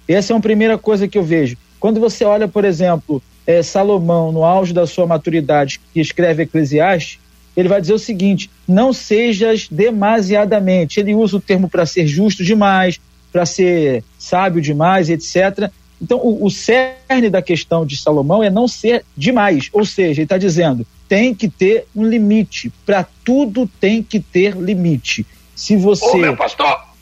Essa 0.07 0.33
é 0.33 0.35
uma 0.35 0.41
primeira 0.41 0.77
coisa 0.77 1.07
que 1.07 1.17
eu 1.17 1.23
vejo. 1.23 1.57
Quando 1.79 1.99
você 1.99 2.23
olha, 2.23 2.47
por 2.47 2.65
exemplo, 2.65 3.23
eh, 3.47 3.63
Salomão, 3.63 4.31
no 4.31 4.43
auge 4.43 4.71
da 4.71 4.85
sua 4.85 5.07
maturidade, 5.07 5.81
que 5.91 5.99
escreve 5.99 6.43
Eclesiastes, 6.43 7.17
ele 7.57 7.69
vai 7.69 7.81
dizer 7.81 7.93
o 7.93 7.99
seguinte: 7.99 8.51
não 8.67 8.93
sejas 8.93 9.67
demasiadamente. 9.67 10.99
Ele 10.99 11.15
usa 11.15 11.37
o 11.37 11.41
termo 11.41 11.67
para 11.67 11.87
ser 11.87 12.05
justo 12.05 12.43
demais, 12.43 12.99
para 13.33 13.45
ser 13.45 14.03
sábio 14.17 14.61
demais, 14.61 15.09
etc. 15.09 15.69
Então, 16.01 16.19
o, 16.19 16.45
o 16.45 16.49
cerne 16.51 17.29
da 17.29 17.41
questão 17.41 17.85
de 17.85 17.97
Salomão 17.97 18.43
é 18.43 18.49
não 18.49 18.67
ser 18.67 19.03
demais. 19.17 19.69
Ou 19.73 19.83
seja, 19.83 20.21
ele 20.21 20.25
está 20.25 20.37
dizendo: 20.37 20.85
tem 21.09 21.33
que 21.33 21.49
ter 21.49 21.87
um 21.95 22.03
limite. 22.05 22.71
Para 22.85 23.05
tudo 23.25 23.67
tem 23.81 24.03
que 24.03 24.19
ter 24.19 24.55
limite. 24.55 25.25
Se 25.55 25.75
Ô, 25.75 25.79
você. 25.79 26.17
meu 26.17 26.37
pastor, 26.37 26.93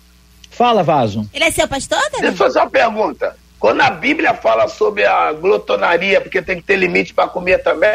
Fala, 0.49 0.83
Vaso. 0.83 1.27
Ele 1.33 1.45
é 1.45 1.51
seu 1.51 1.67
pastor, 1.67 1.99
deixa 2.11 2.27
eu 2.27 2.35
fazer 2.35 2.59
uma 2.59 2.69
pergunta. 2.69 3.35
Quando 3.57 3.81
a 3.81 3.89
Bíblia 3.89 4.33
fala 4.33 4.67
sobre 4.67 5.05
a 5.05 5.31
glutonaria, 5.33 6.19
porque 6.19 6.41
tem 6.41 6.57
que 6.57 6.63
ter 6.63 6.75
limite 6.77 7.13
para 7.13 7.27
comer 7.27 7.59
também, 7.63 7.91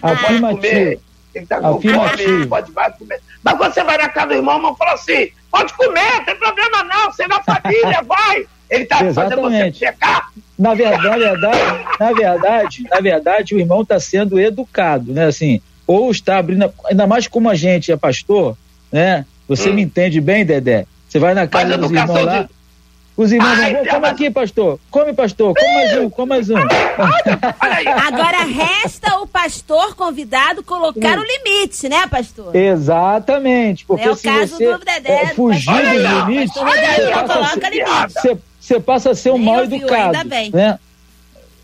pode 0.00 0.14
Afirmativo. 0.24 0.60
comer. 0.60 1.00
Tem 1.38 1.46
que 1.46 1.54
estar 1.54 1.60
com 1.60 1.76
Afirmativo. 1.76 2.30
fome, 2.32 2.46
pode 2.46 2.72
vai 2.72 2.92
comer. 2.92 3.20
Mas 3.44 3.56
quando 3.56 3.74
você 3.74 3.84
vai 3.84 3.98
na 3.98 4.08
casa 4.08 4.26
do 4.28 4.34
irmão, 4.34 4.54
o 4.54 4.58
irmão 4.58 4.76
fala 4.76 4.92
assim: 4.94 5.28
pode 5.50 5.72
comer, 5.74 6.12
não 6.18 6.24
tem 6.24 6.36
problema 6.36 6.84
não, 6.84 7.12
você 7.12 7.24
é 7.24 7.28
da 7.28 7.42
família, 7.42 8.02
vai. 8.06 8.46
Ele 8.70 8.84
tá 8.84 8.98
fazendo 9.12 9.40
você 9.42 9.72
pecar. 9.78 10.28
Na 10.58 10.74
verdade, 10.74 11.06
na 11.08 11.16
verdade, 11.16 11.84
na 12.00 12.12
verdade, 12.12 12.84
na 12.90 13.00
verdade, 13.00 13.54
o 13.54 13.58
irmão 13.58 13.82
está 13.82 13.98
sendo 14.00 14.38
educado, 14.40 15.12
né? 15.12 15.26
Assim, 15.26 15.60
ou 15.86 16.10
está 16.10 16.38
abrindo, 16.38 16.70
ainda 16.86 17.06
mais 17.06 17.26
como 17.28 17.48
a 17.48 17.54
gente 17.54 17.90
é 17.92 17.96
pastor, 17.96 18.56
né? 18.92 19.24
Você 19.48 19.70
Hum. 19.70 19.74
me 19.74 19.82
entende 19.82 20.20
bem, 20.20 20.44
Dedé? 20.44 20.84
Você 21.08 21.18
vai 21.18 21.32
na 21.32 21.42
Mas 21.42 21.50
casa 21.50 21.78
dos 21.78 21.90
irmãos 21.90 22.24
lá. 22.24 22.42
de- 22.42 22.48
Os 23.18 23.32
irmãos 23.32 23.58
Ai, 23.58 23.72
vão, 23.74 23.84
come 23.86 23.98
mas- 24.00 24.10
aqui, 24.12 24.30
pastor. 24.30 24.78
Come, 24.92 25.12
pastor. 25.12 25.52
Come 25.52 25.74
mais 25.74 25.98
um, 25.98 26.08
come 26.10 26.28
mais 26.28 26.50
um. 26.50 26.54
Agora 26.56 28.44
resta 28.44 29.16
o 29.18 29.26
pastor 29.26 29.96
convidado 29.96 30.62
colocar 30.62 31.18
o 31.18 31.24
limite, 31.24 31.88
né, 31.88 32.06
pastor? 32.06 32.54
Exatamente. 32.54 33.84
Porque 33.84 34.04
É 34.06 34.10
o 34.12 34.14
se 34.14 34.22
caso 34.22 34.56
você 34.56 34.72
do 34.72 34.78
Dedé, 34.84 35.10
é, 35.22 35.26
do 35.26 35.34
fugir 35.34 35.64
ser- 35.64 36.26
limite. 36.28 36.52
você, 38.08 38.38
você 38.60 38.80
passa 38.80 39.10
a 39.10 39.14
ser 39.16 39.32
um 39.32 39.38
mal 39.38 39.64
educado. 39.64 40.16
ainda 40.16 40.24
bem. 40.24 40.50
Né? 40.52 40.78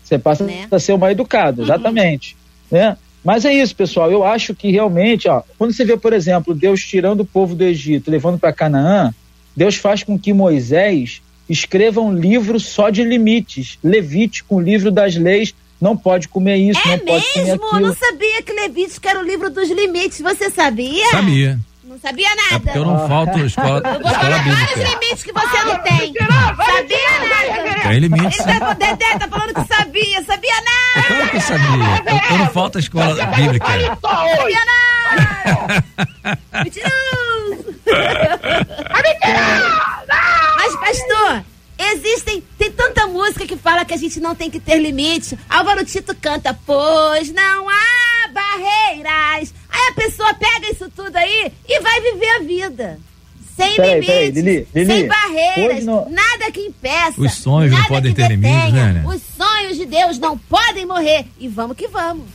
Você 0.03 0.19
passa 0.19 0.43
Né? 0.43 0.67
a 0.69 0.77
ser 0.79 0.91
um 0.93 0.97
mal 0.97 1.11
educado, 1.11 1.61
exatamente. 1.63 2.35
Né? 2.69 2.97
Mas 3.23 3.45
é 3.45 3.53
isso, 3.53 3.73
pessoal. 3.75 4.11
Eu 4.11 4.25
acho 4.25 4.53
que 4.53 4.71
realmente, 4.71 5.29
ó, 5.29 5.41
quando 5.57 5.71
você 5.73 5.85
vê, 5.85 5.95
por 5.95 6.11
exemplo, 6.11 6.53
Deus 6.53 6.81
tirando 6.83 7.21
o 7.21 7.25
povo 7.25 7.55
do 7.55 7.63
Egito, 7.63 8.11
levando 8.11 8.37
para 8.37 8.51
Canaã, 8.51 9.13
Deus 9.55 9.77
faz 9.77 10.03
com 10.03 10.19
que 10.19 10.33
Moisés 10.33 11.21
escreva 11.49 12.01
um 12.01 12.13
livro 12.13 12.59
só 12.59 12.89
de 12.89 13.03
limites. 13.03 13.77
Levítico, 13.83 14.57
um 14.57 14.61
livro 14.61 14.91
das 14.91 15.15
leis. 15.15 15.53
Não 15.79 15.95
pode 15.97 16.27
comer 16.29 16.55
isso, 16.57 16.79
É 16.85 16.97
não 16.97 16.99
pode 16.99 17.25
comer 17.33 17.45
mesmo? 17.45 17.61
Eu 17.63 17.67
aquilo. 17.69 17.87
não 17.87 17.95
sabia 17.95 18.41
que 18.41 18.53
Levítico 18.53 19.07
era 19.07 19.19
o 19.19 19.23
livro 19.23 19.49
dos 19.49 19.69
limites. 19.69 20.21
Você 20.21 20.49
sabia? 20.49 21.05
Sabia. 21.11 21.59
Não 21.83 21.99
sabia 21.99 22.27
É 22.27 22.35
nada. 22.35 22.59
porque 22.61 22.77
eu 22.77 22.85
não 22.85 23.07
falto 23.07 23.39
escola, 23.39 23.81
Eu 23.85 23.99
vou 24.01 24.11
escola 24.11 24.19
falar 24.19 24.43
vários 24.43 24.89
limites 24.89 25.23
que 25.23 25.31
você 25.33 25.63
não 25.63 25.83
tem. 25.83 26.13
Sabia 26.13 27.19
nada. 27.19 27.81
Tem 27.83 27.99
limites. 27.99 28.39
Ele 28.39 28.47
tá 28.47 28.59
com 28.65 28.71
o 28.71 28.75
Dedé, 28.75 29.17
tá 29.19 29.27
falando 29.27 29.53
que 29.53 29.67
sabia. 29.75 30.23
Sabia 30.23 30.55
nada. 30.55 31.07
Claro 31.07 31.29
que 31.29 31.37
eu 31.37 31.41
sabia. 31.41 32.03
Eu, 32.05 32.31
eu 32.31 32.37
não 32.39 32.49
falto 32.49 32.77
a 32.77 32.81
escola 32.81 33.25
bíblica. 33.27 33.65
Sabia 33.67 34.65
nada. 34.65 35.83
Mentiroso. 36.63 37.75
Mas, 40.65 40.75
pastor, 40.97 41.43
existem. 41.77 42.43
Tem 42.57 42.71
tanta 42.71 43.05
música 43.07 43.45
que 43.45 43.55
fala 43.55 43.85
que 43.85 43.93
a 43.93 43.97
gente 43.97 44.19
não 44.19 44.33
tem 44.33 44.49
que 44.49 44.59
ter 44.59 44.77
limite. 44.79 45.37
Álvaro 45.49 45.85
Tito 45.85 46.15
canta, 46.15 46.57
pois 46.65 47.31
não 47.31 47.69
há 47.69 48.27
barreiras. 48.33 49.53
Aí 49.69 49.87
a 49.89 49.93
pessoa 49.95 50.33
pega 50.33 50.71
isso 50.71 50.89
tudo 50.95 51.15
aí 51.15 51.51
e 51.67 51.79
vai 51.81 52.01
viver 52.01 52.29
a 52.29 52.39
vida. 52.39 52.99
Sem 53.55 53.75
Peraí, 53.75 54.01
limites, 54.01 54.09
peraí, 54.09 54.31
Lili, 54.31 54.67
Lili, 54.75 54.85
sem 54.93 55.07
barreiras, 55.07 55.85
não- 55.85 56.09
nada 56.09 56.51
que 56.51 56.59
impeça. 56.59 57.13
Os 57.21 57.33
sonhos 57.35 57.71
não 57.71 57.83
podem 57.85 58.13
que 58.13 58.21
ter 58.21 58.27
limites, 58.27 58.73
né, 58.73 58.91
né? 58.91 59.03
Os 59.07 59.21
sonhos 59.37 59.77
de 59.77 59.85
Deus 59.85 60.19
não 60.19 60.37
podem 60.37 60.85
morrer. 60.85 61.25
E 61.39 61.47
vamos 61.47 61.77
que 61.77 61.87
vamos. 61.87 62.25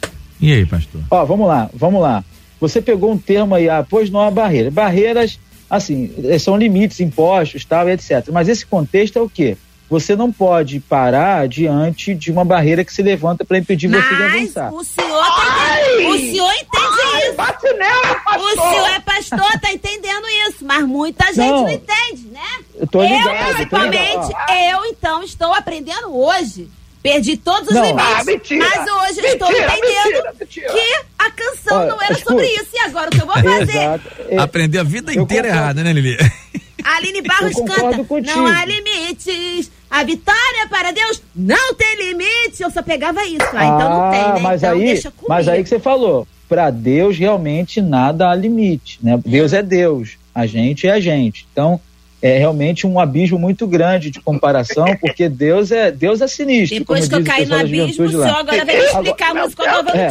E 0.40 0.50
aí, 0.50 0.64
pastor? 0.64 1.02
Ó, 1.10 1.24
vamos 1.26 1.46
lá, 1.46 1.68
vamos 1.74 2.00
lá. 2.00 2.24
Você 2.58 2.80
pegou 2.80 3.12
um 3.12 3.18
termo 3.18 3.54
aí, 3.54 3.68
ah, 3.68 3.84
pois 3.86 4.08
não 4.08 4.20
há 4.20 4.30
barreira. 4.30 4.70
Barreiras, 4.70 5.38
assim, 5.70 6.12
eh, 6.24 6.38
são 6.38 6.56
limites 6.56 6.98
impostos, 7.00 7.64
tal, 7.64 7.88
e 7.88 7.92
etc. 7.92 8.28
Mas 8.32 8.48
esse 8.48 8.66
contexto 8.66 9.18
é 9.18 9.22
o 9.22 9.30
quê? 9.30 9.56
Você 9.88 10.14
não 10.14 10.30
pode 10.30 10.78
parar 10.78 11.48
diante 11.48 12.14
de 12.14 12.30
uma 12.30 12.44
barreira 12.44 12.84
que 12.84 12.92
se 12.92 13.02
levanta 13.02 13.44
para 13.44 13.58
impedir 13.58 13.88
você 13.88 14.08
de 14.08 14.22
Mas 14.22 14.34
avançar. 14.56 14.72
o 14.72 14.84
senhor 14.84 15.24
tá 15.24 15.80
entendendo. 15.82 16.10
O 16.10 16.18
senhor 16.18 16.52
entende 16.52 17.26
isso. 17.26 17.32
Bate 17.36 17.72
nela, 17.74 18.14
pastor. 18.24 18.46
O 18.46 18.70
senhor 18.70 18.88
é 18.90 19.00
pastor, 19.00 19.60
tá 19.60 19.72
entendendo 19.72 20.26
isso, 20.48 20.64
mas 20.64 20.84
muita 20.86 21.26
gente 21.26 21.38
Não. 21.38 21.62
não, 21.62 21.70
entende, 21.70 22.28
né? 22.30 22.40
Eu 22.76 22.86
tô 22.86 23.02
ligado, 23.02 23.28
eu 23.28 23.46
tô 23.46 23.54
principalmente, 23.54 24.26
ligado. 24.28 24.50
eu 24.72 24.84
então 24.86 25.22
estou 25.24 25.52
aprendendo 25.52 26.16
hoje. 26.16 26.68
Perdi 27.02 27.36
todos 27.38 27.68
os 27.68 27.74
Não. 27.74 27.86
limites, 27.86 28.10
Ah, 28.18 28.24
mentira. 28.24 28.68
mas 28.68 28.78
hoje 29.10 29.20
eu 29.20 29.32
estou 29.32 29.48
Mentira, 29.48 29.66
entendendo 29.78 30.04
mentira, 30.04 30.34
mentira. 30.38 30.68
que 30.72 30.94
a 31.18 31.30
canção 31.30 31.78
Olha, 31.78 31.88
não 31.88 32.02
era 32.02 32.12
escuta. 32.12 32.30
sobre 32.30 32.46
isso. 32.46 32.66
E 32.74 32.78
agora 32.80 33.08
o 33.08 33.10
que 33.10 33.22
eu 33.22 33.26
vou 33.26 33.34
fazer? 33.36 33.62
Exato. 33.62 34.04
É, 34.28 34.38
Aprender 34.38 34.78
a 34.78 34.82
vida 34.82 35.12
eu 35.14 35.22
inteira 35.22 35.44
concordo. 35.48 35.62
errada, 35.64 35.82
né, 35.84 35.92
Lili? 35.94 36.16
A 36.84 36.96
Aline 36.96 37.22
Barros 37.22 37.54
canta. 37.56 38.04
contigo. 38.04 38.36
Não 38.36 38.46
há 38.46 38.64
limites. 38.64 39.70
A 39.90 40.04
vitória 40.04 40.68
para 40.68 40.92
Deus 40.92 41.22
não 41.34 41.74
tem 41.74 41.96
limite. 41.96 42.60
Eu 42.62 42.70
só 42.70 42.82
pegava 42.82 43.24
isso. 43.24 43.46
Ah, 43.54 43.64
então 43.64 43.88
não 43.88 44.10
tem, 44.10 44.32
né? 44.34 44.40
Mas 44.40 44.62
então 44.62 44.74
aí, 44.76 44.84
deixa 44.84 45.10
comigo. 45.10 45.26
mas 45.28 45.48
aí 45.48 45.62
que 45.62 45.68
você 45.68 45.78
falou, 45.80 46.26
para 46.48 46.70
Deus 46.70 47.18
realmente 47.18 47.80
nada 47.80 48.28
há 48.30 48.34
limite, 48.34 48.98
né? 49.02 49.18
Deus 49.24 49.52
é 49.52 49.62
Deus, 49.62 50.16
a 50.34 50.46
gente 50.46 50.86
é 50.86 50.92
a 50.92 51.00
gente. 51.00 51.46
Então 51.52 51.80
é 52.22 52.38
realmente 52.38 52.86
um 52.86 53.00
abismo 53.00 53.38
muito 53.38 53.66
grande 53.66 54.10
de 54.10 54.20
comparação, 54.20 54.84
porque 55.00 55.28
Deus 55.28 55.70
é 55.72 55.90
Deus 55.90 56.20
é 56.20 56.28
sinistro. 56.28 56.78
Depois 56.78 57.04
que 57.04 57.10
como 57.10 57.22
eu 57.22 57.26
caí 57.26 57.46
no 57.46 57.56
abismo, 57.56 58.04
o 58.04 58.08
senhor 58.10 58.20
lá. 58.26 58.40
agora 58.40 58.64
vai 58.64 58.76
me 58.76 58.84
explicar 58.84 59.30
a 59.30 59.34
música 59.42 59.62
do 59.62 59.68
Álvaro 59.68 59.98
É. 59.98 60.10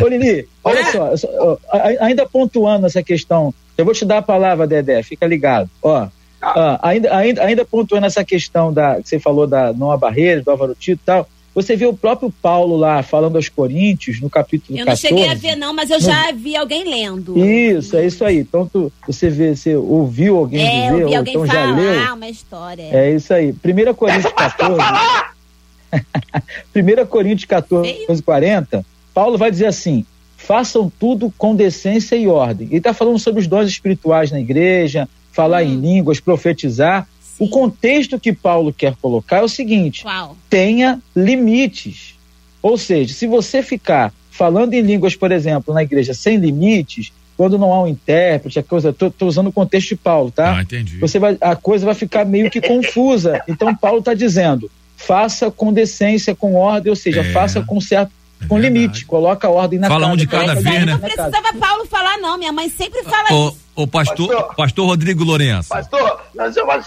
Ô 0.02 0.08
Lili, 0.08 0.48
olha 0.64 0.80
Ah. 0.80 0.92
só, 0.92 1.16
só, 1.16 1.28
ó, 1.38 1.58
ainda 2.00 2.26
pontuando 2.26 2.86
essa 2.86 3.02
questão, 3.02 3.52
eu 3.76 3.84
vou 3.84 3.92
te 3.94 4.04
dar 4.04 4.18
a 4.18 4.22
palavra, 4.22 4.66
Dedé, 4.66 5.02
fica 5.02 5.26
ligado. 5.26 5.68
Ó, 5.82 6.06
ó, 6.42 6.78
ainda, 6.82 7.14
ainda, 7.14 7.44
ainda 7.44 7.64
pontuando 7.64 8.06
essa 8.06 8.24
questão 8.24 8.72
da 8.72 8.96
que 9.02 9.08
você 9.08 9.18
falou 9.18 9.46
da 9.46 9.72
não 9.72 9.90
há 9.90 9.96
barreira, 9.96 10.42
do 10.42 10.50
Álvaro 10.50 10.74
Tito 10.74 11.00
e 11.02 11.06
tal, 11.06 11.28
você 11.56 11.74
vê 11.74 11.86
o 11.86 11.94
próprio 11.94 12.30
Paulo 12.30 12.76
lá 12.76 13.02
falando 13.02 13.36
aos 13.36 13.48
Coríntios, 13.48 14.20
no 14.20 14.28
capítulo 14.28 14.78
Eu 14.78 14.84
não 14.84 14.92
14. 14.92 15.08
cheguei 15.08 15.28
a 15.30 15.34
ver, 15.34 15.56
não, 15.56 15.72
mas 15.72 15.88
eu 15.88 15.98
já 15.98 16.30
vi 16.30 16.54
alguém 16.54 16.84
lendo. 16.84 17.34
Isso, 17.42 17.96
é 17.96 18.04
isso 18.06 18.22
aí. 18.26 18.40
Então 18.40 18.68
tu, 18.70 18.92
você 19.06 19.30
vê, 19.30 19.56
você 19.56 19.74
ouviu 19.74 20.36
alguém 20.36 20.60
É, 20.60 20.90
dizer, 20.90 21.06
ou 21.06 21.16
alguém 21.16 21.34
então 21.34 21.46
já 21.46 21.52
falar 21.54 21.76
leu. 21.76 22.14
uma 22.14 22.28
história. 22.28 22.82
É 22.92 23.10
isso 23.10 23.32
aí. 23.32 23.52
1 23.52 23.94
Coríntios 23.94 24.32
14. 24.34 24.82
1 26.74 27.06
Coríntios 27.08 27.46
14, 27.46 28.22
40, 28.22 28.84
Paulo 29.14 29.38
vai 29.38 29.50
dizer 29.50 29.66
assim: 29.66 30.04
façam 30.36 30.92
tudo 31.00 31.32
com 31.38 31.56
decência 31.56 32.16
e 32.16 32.28
ordem. 32.28 32.66
Ele 32.68 32.76
está 32.76 32.92
falando 32.92 33.18
sobre 33.18 33.40
os 33.40 33.46
dons 33.46 33.66
espirituais 33.66 34.30
na 34.30 34.38
igreja, 34.38 35.08
falar 35.32 35.64
em 35.64 35.74
línguas, 35.80 36.20
profetizar. 36.20 37.08
O 37.38 37.48
contexto 37.48 38.18
que 38.18 38.32
Paulo 38.32 38.72
quer 38.72 38.94
colocar 39.00 39.38
é 39.38 39.42
o 39.42 39.48
seguinte: 39.48 40.02
Qual? 40.02 40.36
tenha 40.48 41.00
limites. 41.14 42.14
Ou 42.62 42.76
seja, 42.78 43.12
se 43.14 43.26
você 43.26 43.62
ficar 43.62 44.12
falando 44.30 44.74
em 44.74 44.80
línguas, 44.80 45.14
por 45.14 45.30
exemplo, 45.32 45.72
na 45.72 45.82
igreja 45.82 46.12
sem 46.14 46.36
limites, 46.36 47.12
quando 47.36 47.58
não 47.58 47.72
há 47.72 47.82
um 47.82 47.86
intérprete, 47.86 48.58
a 48.58 48.62
coisa, 48.62 48.92
tô, 48.92 49.10
tô 49.10 49.26
usando 49.26 49.48
o 49.48 49.52
contexto 49.52 49.88
de 49.90 49.96
Paulo, 49.96 50.30
tá? 50.30 50.56
Ah, 50.56 50.62
entendi. 50.62 50.98
Você 50.98 51.18
vai, 51.18 51.36
a 51.40 51.54
coisa 51.54 51.84
vai 51.86 51.94
ficar 51.94 52.24
meio 52.24 52.50
que 52.50 52.60
confusa. 52.60 53.42
Então 53.48 53.74
Paulo 53.76 53.98
está 54.00 54.14
dizendo: 54.14 54.70
faça 54.96 55.50
com 55.50 55.72
decência, 55.72 56.34
com 56.34 56.54
ordem, 56.54 56.90
ou 56.90 56.96
seja, 56.96 57.20
É. 57.20 57.32
faça 57.32 57.60
com 57.62 57.80
certo, 57.80 58.10
É 58.40 58.46
com 58.46 58.56
verdade. 58.58 58.74
limite, 58.78 59.04
coloca 59.06 59.46
a 59.46 59.50
ordem 59.50 59.78
na 59.78 59.88
Fala 59.88 60.00
casa. 60.00 60.12
um 60.14 60.16
de 60.16 60.26
cada 60.26 60.54
vez, 60.54 60.64
não 60.64 60.72
né? 60.72 60.84
na 60.86 60.98
casa. 60.98 61.14
precisava 61.30 61.58
Paulo 61.58 61.86
falar, 61.86 62.18
não. 62.18 62.36
Minha 62.38 62.52
mãe 62.52 62.68
sempre 62.70 63.02
fala 63.04 63.32
Ô, 63.32 63.48
isso. 63.48 63.58
ô 63.76 63.86
pastor, 63.86 64.28
Pastor. 64.28 64.54
pastor 64.56 64.86
Rodrigo 64.86 65.22
Lourenço. 65.22 65.68
Pastor, 65.68 66.20
nós 66.34 66.54
vamos. 66.54 66.86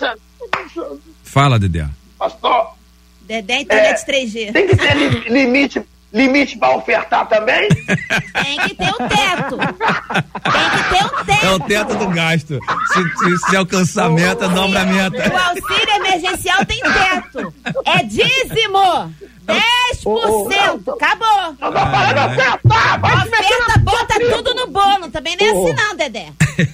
Fala, 1.23 1.59
Dedé. 1.59 1.85
Pastor, 2.17 2.73
Dedé 3.21 3.61
internet 3.61 4.01
É. 4.01 4.05
3G. 4.05 4.51
tem 4.51 4.67
que 4.67 4.75
ter 4.75 4.93
li- 4.95 5.29
limite, 5.29 5.81
limite 6.11 6.57
para 6.57 6.75
ofertar 6.75 7.27
também? 7.27 7.69
Tem 7.69 8.59
que 8.67 8.75
ter 8.75 8.89
um 8.89 9.07
teto. 9.07 9.57
Tem 9.57 10.69
que 10.71 10.89
ter 10.89 11.05
um 11.05 11.25
teto. 11.25 11.45
É 11.45 11.51
o 11.51 11.59
teto 11.59 11.95
do 11.97 12.07
gasto. 12.09 12.59
Se, 12.93 13.03
se, 13.17 13.37
se 13.49 13.55
alcançar 13.55 14.05
a 14.05 14.09
meta, 14.09 14.49
dobra 14.49 14.81
a 14.81 14.83
O 14.83 14.87
meta. 14.87 15.37
auxílio 15.49 15.95
emergencial 15.97 16.65
tem 16.65 16.79
teto. 16.81 17.53
É 17.85 18.03
dízimo. 18.03 19.13
10%. 19.45 20.93
Acabou. 20.93 21.55
Não 21.59 21.71
tô 21.71 21.79
falando 21.79 22.31
ofertar, 22.33 22.99
Oferta, 23.25 23.79
bota 23.79 24.19
tudo 24.19 24.53
no 24.55 24.67
bolo. 24.67 25.09
Também 25.11 25.35
não 25.39 25.45
é 25.45 25.49
assim, 25.49 25.73
não, 25.73 25.95
Dedé. 25.95 26.27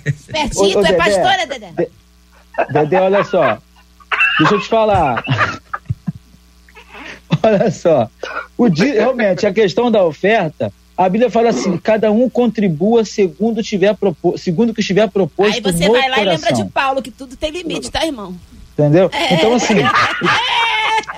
Espertinho, 0.05 0.81
tu 0.81 0.85
é 0.85 0.93
pastora, 0.93 1.45
Dedé? 1.47 1.71
De- 1.71 2.73
Dedé, 2.73 3.01
olha 3.01 3.23
só. 3.23 3.57
Deixa 4.39 4.55
eu 4.55 4.59
te 4.61 4.67
falar. 4.67 5.23
olha 7.43 7.71
só. 7.71 8.09
O 8.57 8.69
di- 8.69 8.91
realmente, 8.93 9.45
a 9.45 9.53
questão 9.53 9.91
da 9.91 10.03
oferta, 10.03 10.71
a 10.97 11.09
Bíblia 11.09 11.29
fala 11.29 11.49
assim: 11.49 11.77
cada 11.77 12.11
um 12.11 12.29
contribua 12.29 13.03
segundo, 13.05 13.61
tiver 13.63 13.95
propo, 13.95 14.37
segundo 14.37 14.73
que 14.73 14.81
estiver 14.81 15.09
proposto 15.09 15.55
Aí 15.55 15.61
você 15.61 15.89
vai 15.89 16.09
lá 16.09 16.17
e 16.17 16.25
coração. 16.25 16.49
lembra 16.49 16.53
de 16.53 16.65
Paulo, 16.71 17.01
que 17.01 17.11
tudo 17.11 17.35
tem 17.35 17.51
limite, 17.51 17.91
tá, 17.91 18.05
irmão? 18.05 18.35
Entendeu? 18.73 19.09
Então, 19.31 19.53
assim. 19.53 19.75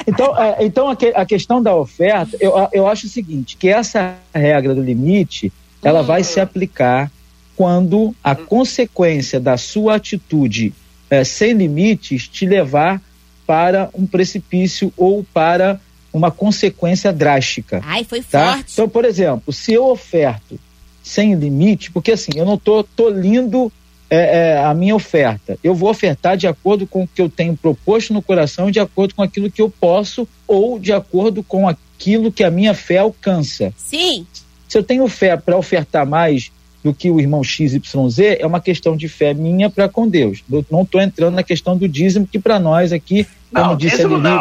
Então, 0.10 0.42
é, 0.42 0.64
então 0.64 0.90
a, 0.90 0.96
que- 0.96 1.12
a 1.14 1.26
questão 1.26 1.62
da 1.62 1.76
oferta, 1.76 2.38
eu, 2.40 2.54
eu 2.72 2.88
acho 2.88 3.08
o 3.08 3.10
seguinte: 3.10 3.58
que 3.58 3.68
essa 3.68 4.16
regra 4.34 4.74
do 4.74 4.82
limite, 4.82 5.52
ela 5.84 6.02
vai 6.02 6.24
se 6.24 6.40
aplicar 6.40 7.12
quando 7.58 8.16
a 8.24 8.34
consequência 8.34 9.38
da 9.38 9.58
sua 9.58 9.96
atitude 9.96 10.74
é, 11.10 11.24
sem 11.24 11.54
limites 11.54 12.28
te 12.28 12.46
levar 12.46 13.02
para 13.46 13.90
um 13.94 14.06
precipício 14.06 14.92
ou 14.98 15.26
para 15.34 15.80
uma 16.12 16.32
consequência 16.32 17.14
drástica. 17.14 17.82
Ai, 17.86 18.04
foi 18.04 18.22
Tá? 18.22 18.54
forte. 18.56 18.74
Então, 18.74 18.90
por 18.90 19.06
exemplo, 19.06 19.54
se 19.54 19.74
eu 19.74 19.86
oferto 19.88 20.60
sem 21.02 21.34
limite, 21.36 21.90
porque 21.92 22.12
assim, 22.12 22.32
eu 22.36 22.46
não 22.46 22.56
estou 22.56 22.84
tolindo 22.84 23.72
é, 24.10 24.18
é, 24.56 24.58
a 24.58 24.74
minha 24.74 24.96
oferta. 24.96 25.58
Eu 25.64 25.74
vou 25.74 25.90
ofertar 25.90 26.36
de 26.38 26.48
acordo 26.48 26.86
com 26.86 27.04
o 27.04 27.08
que 27.08 27.22
eu 27.22 27.30
tenho 27.30 27.56
proposto 27.56 28.14
no 28.14 28.22
coração, 28.22 28.70
de 28.72 28.80
acordo 28.80 29.16
com 29.16 29.22
aquilo 29.22 29.50
que 29.52 29.62
eu 29.62 29.70
posso 29.70 30.28
ou 30.48 30.80
de 30.80 30.92
acordo 30.92 31.44
com 31.44 31.68
aquilo 31.68 32.32
que 32.32 32.44
a 32.44 32.52
minha 32.52 32.74
fé 32.74 32.98
alcança. 32.98 33.74
Sim. 33.78 34.26
Se 34.68 34.78
eu 34.78 34.84
tenho 34.84 35.08
fé 35.08 35.38
para 35.38 35.58
ofertar 35.58 36.06
mais 36.06 36.52
do 36.84 36.94
que 36.94 37.10
o 37.10 37.20
irmão 37.20 37.44
XYZ, 37.44 38.20
é 38.40 38.46
uma 38.46 38.62
questão 38.62 38.96
de 38.96 39.08
fé 39.08 39.34
minha 39.34 39.70
para 39.70 39.90
com 39.90 40.08
Deus. 40.08 40.44
Eu 40.52 40.66
não 40.72 40.84
estou 40.84 41.02
entrando 41.02 41.36
na 41.36 41.44
questão 41.44 41.76
do 41.78 41.88
dízimo, 41.88 42.28
que 42.28 42.40
para 42.40 42.60
nós 42.60 42.92
aqui, 42.94 43.28
como 43.54 43.68
Não, 43.72 43.76
disse 43.76 44.02
a 44.04 44.08
Lili, 44.08 44.40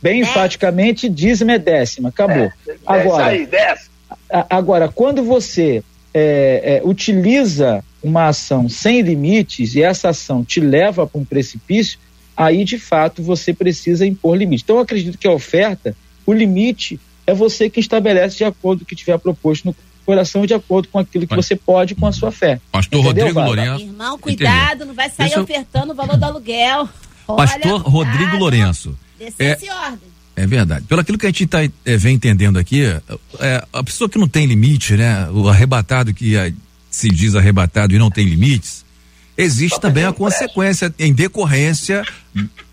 bem 0.00 0.20
enfaticamente, 0.20 1.08
dízimo 1.08 1.50
é 1.50 1.58
décima. 1.58 2.08
Acabou. 2.08 2.50
Agora, 2.86 3.24
Desce 3.24 3.40
aí, 3.40 3.46
desce. 3.46 3.90
a- 4.30 4.46
Agora, 4.56 4.88
quando 4.88 5.22
você 5.22 5.82
é, 6.14 6.80
é, 6.84 6.88
utiliza 6.88 7.82
uma 8.02 8.28
ação 8.28 8.68
sem 8.68 9.00
limites 9.00 9.74
e 9.74 9.82
essa 9.82 10.10
ação 10.10 10.44
te 10.44 10.60
leva 10.60 11.06
para 11.06 11.20
um 11.20 11.24
precipício, 11.24 11.98
aí 12.36 12.64
de 12.64 12.78
fato 12.78 13.22
você 13.22 13.52
precisa 13.52 14.06
impor 14.06 14.36
limite. 14.36 14.62
Então, 14.64 14.76
eu 14.76 14.82
acredito 14.82 15.16
que 15.18 15.26
a 15.28 15.32
oferta, 15.32 15.94
o 16.26 16.32
limite 16.32 16.98
é 17.26 17.32
você 17.32 17.70
que 17.70 17.80
estabelece 17.80 18.36
de 18.38 18.44
acordo 18.44 18.80
com 18.80 18.84
o 18.84 18.86
que 18.86 18.96
tiver 18.96 19.18
proposto 19.18 19.66
no 19.66 19.74
coração, 20.04 20.44
de 20.46 20.54
acordo 20.54 20.88
com 20.88 20.98
aquilo 20.98 21.26
que 21.26 21.34
Mas- 21.36 21.46
você 21.46 21.56
pode 21.56 21.94
com 21.94 22.06
a 22.06 22.12
sua 22.12 22.30
fé. 22.30 22.60
Pastor 22.70 23.00
Entendeu, 23.00 23.26
Rodrigo? 23.26 23.40
Lourenço. 23.40 23.84
Irmão, 23.84 24.18
cuidado, 24.18 24.84
não 24.84 24.94
vai 24.94 25.08
sair 25.08 25.26
Deixa 25.26 25.38
eu- 25.38 25.42
ofertando 25.44 25.92
o 25.92 25.94
valor 25.94 26.16
do 26.16 26.24
aluguel. 26.24 26.88
Olha, 27.28 27.48
Pastor 27.48 27.80
Rodrigo 27.82 28.18
cuidado. 28.18 28.38
Lourenço. 28.38 28.96
E 29.20 29.70
ordem. 29.70 30.12
É 30.34 30.46
verdade. 30.46 30.84
Pelo 30.86 31.00
aquilo 31.00 31.18
que 31.18 31.26
a 31.26 31.28
gente 31.28 31.46
tá, 31.46 31.62
eh, 31.62 31.96
vem 31.96 32.14
entendendo 32.16 32.58
aqui, 32.58 32.82
é, 33.38 33.64
a 33.72 33.84
pessoa 33.84 34.08
que 34.08 34.18
não 34.18 34.26
tem 34.26 34.46
limite, 34.46 34.94
né? 34.96 35.28
O 35.30 35.48
arrebatado 35.48 36.12
que, 36.14 36.34
eh, 36.36 36.52
se 36.90 37.08
diz 37.10 37.34
arrebatado 37.34 37.94
e 37.94 37.98
não 37.98 38.10
tem 38.10 38.26
limites, 38.26 38.84
existe 39.36 39.78
também 39.80 40.04
a 40.04 40.12
consequência 40.12 40.92
em 40.98 41.12
decorrência 41.12 42.02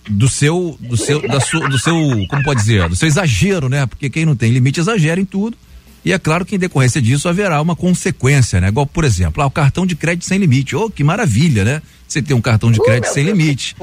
do 0.10 0.28
seu, 0.30 0.78
do 0.80 0.98
seu, 0.98 1.22
da 1.28 1.40
sua, 1.40 1.70
do 1.70 1.78
seu, 1.78 1.94
como 2.30 2.44
pode 2.44 2.62
dizer, 2.62 2.88
do 2.90 2.96
seu 2.96 3.08
exagero, 3.08 3.70
né? 3.70 3.86
Porque 3.86 4.10
quem 4.10 4.26
não 4.26 4.36
tem 4.36 4.52
limite 4.52 4.80
exagera 4.80 5.20
em 5.20 5.26
tudo. 5.26 5.56
E 6.04 6.14
é 6.14 6.20
claro 6.20 6.46
que 6.46 6.56
em 6.56 6.60
decorrência 6.60 7.02
disso 7.02 7.28
haverá 7.28 7.62
uma 7.62 7.76
consequência, 7.76 8.62
né? 8.62 8.70
Igual, 8.70 8.86
por 8.86 9.04
exemplo, 9.04 9.44
ah, 9.44 9.46
o 9.46 9.52
cartão 9.52 9.86
de 9.86 9.96
crédito 9.96 10.26
sem 10.26 10.38
limite. 10.38 10.76
Oh, 10.76 10.90
que 10.90 11.04
maravilha, 11.04 11.66
né? 11.66 11.82
Você 12.08 12.22
tem 12.22 12.36
um 12.36 12.42
cartão 12.42 12.72
de 12.72 12.80
crédito 12.80 13.12
sem 13.14 13.24
limite. 13.24 13.76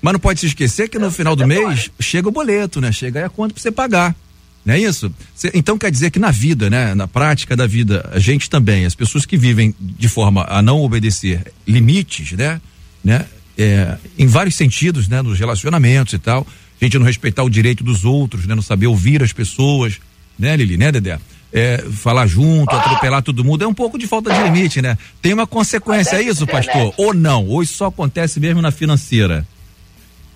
Mas 0.00 0.12
não 0.12 0.18
pode 0.20 0.40
se 0.40 0.46
esquecer 0.46 0.88
que 0.88 0.98
no 0.98 1.10
final 1.10 1.36
do 1.36 1.46
mês 1.46 1.90
chega 2.00 2.28
o 2.28 2.32
boleto, 2.32 2.80
né? 2.80 2.90
Chega 2.90 3.20
aí 3.20 3.24
a 3.26 3.28
conta 3.28 3.54
pra 3.54 3.62
você 3.62 3.70
pagar. 3.70 4.16
Não 4.64 4.74
é 4.74 4.80
isso? 4.80 5.12
Cê- 5.34 5.52
então 5.54 5.78
quer 5.78 5.90
dizer 5.90 6.10
que 6.10 6.18
na 6.18 6.30
vida, 6.30 6.68
né? 6.68 6.94
Na 6.94 7.06
prática 7.06 7.54
da 7.56 7.66
vida, 7.66 8.08
a 8.12 8.18
gente 8.18 8.50
também, 8.50 8.84
as 8.84 8.94
pessoas 8.94 9.24
que 9.24 9.36
vivem 9.36 9.74
de 9.78 10.08
forma 10.08 10.44
a 10.48 10.60
não 10.60 10.80
obedecer 10.80 11.52
limites, 11.66 12.32
né? 12.32 12.60
né? 13.04 13.26
É, 13.56 13.96
em 14.18 14.26
vários 14.26 14.54
sentidos, 14.56 15.06
né? 15.06 15.22
Nos 15.22 15.38
relacionamentos 15.38 16.14
e 16.14 16.18
tal. 16.18 16.46
A 16.80 16.84
gente 16.84 16.98
não 16.98 17.06
respeitar 17.06 17.42
o 17.42 17.50
direito 17.50 17.84
dos 17.84 18.04
outros, 18.04 18.46
né? 18.46 18.54
Não 18.54 18.62
saber 18.62 18.86
ouvir 18.86 19.22
as 19.22 19.32
pessoas, 19.32 19.98
né, 20.38 20.56
Lili, 20.56 20.76
né, 20.76 20.92
Dedé? 20.92 21.18
É, 21.52 21.78
falar 21.78 22.26
junto, 22.26 22.74
atropelar 22.74 23.22
todo 23.22 23.42
mundo, 23.42 23.64
é 23.64 23.66
um 23.66 23.72
pouco 23.72 23.98
de 23.98 24.06
falta 24.06 24.30
de 24.30 24.42
limite, 24.42 24.82
né? 24.82 24.98
Tem 25.22 25.32
uma 25.32 25.46
consequência, 25.46 26.16
é 26.16 26.22
isso, 26.22 26.46
pastor? 26.46 26.92
Ou 26.98 27.14
não? 27.14 27.46
Ou 27.46 27.62
isso 27.62 27.74
só 27.74 27.86
acontece 27.86 28.38
mesmo 28.38 28.60
na 28.60 28.70
financeira? 28.70 29.46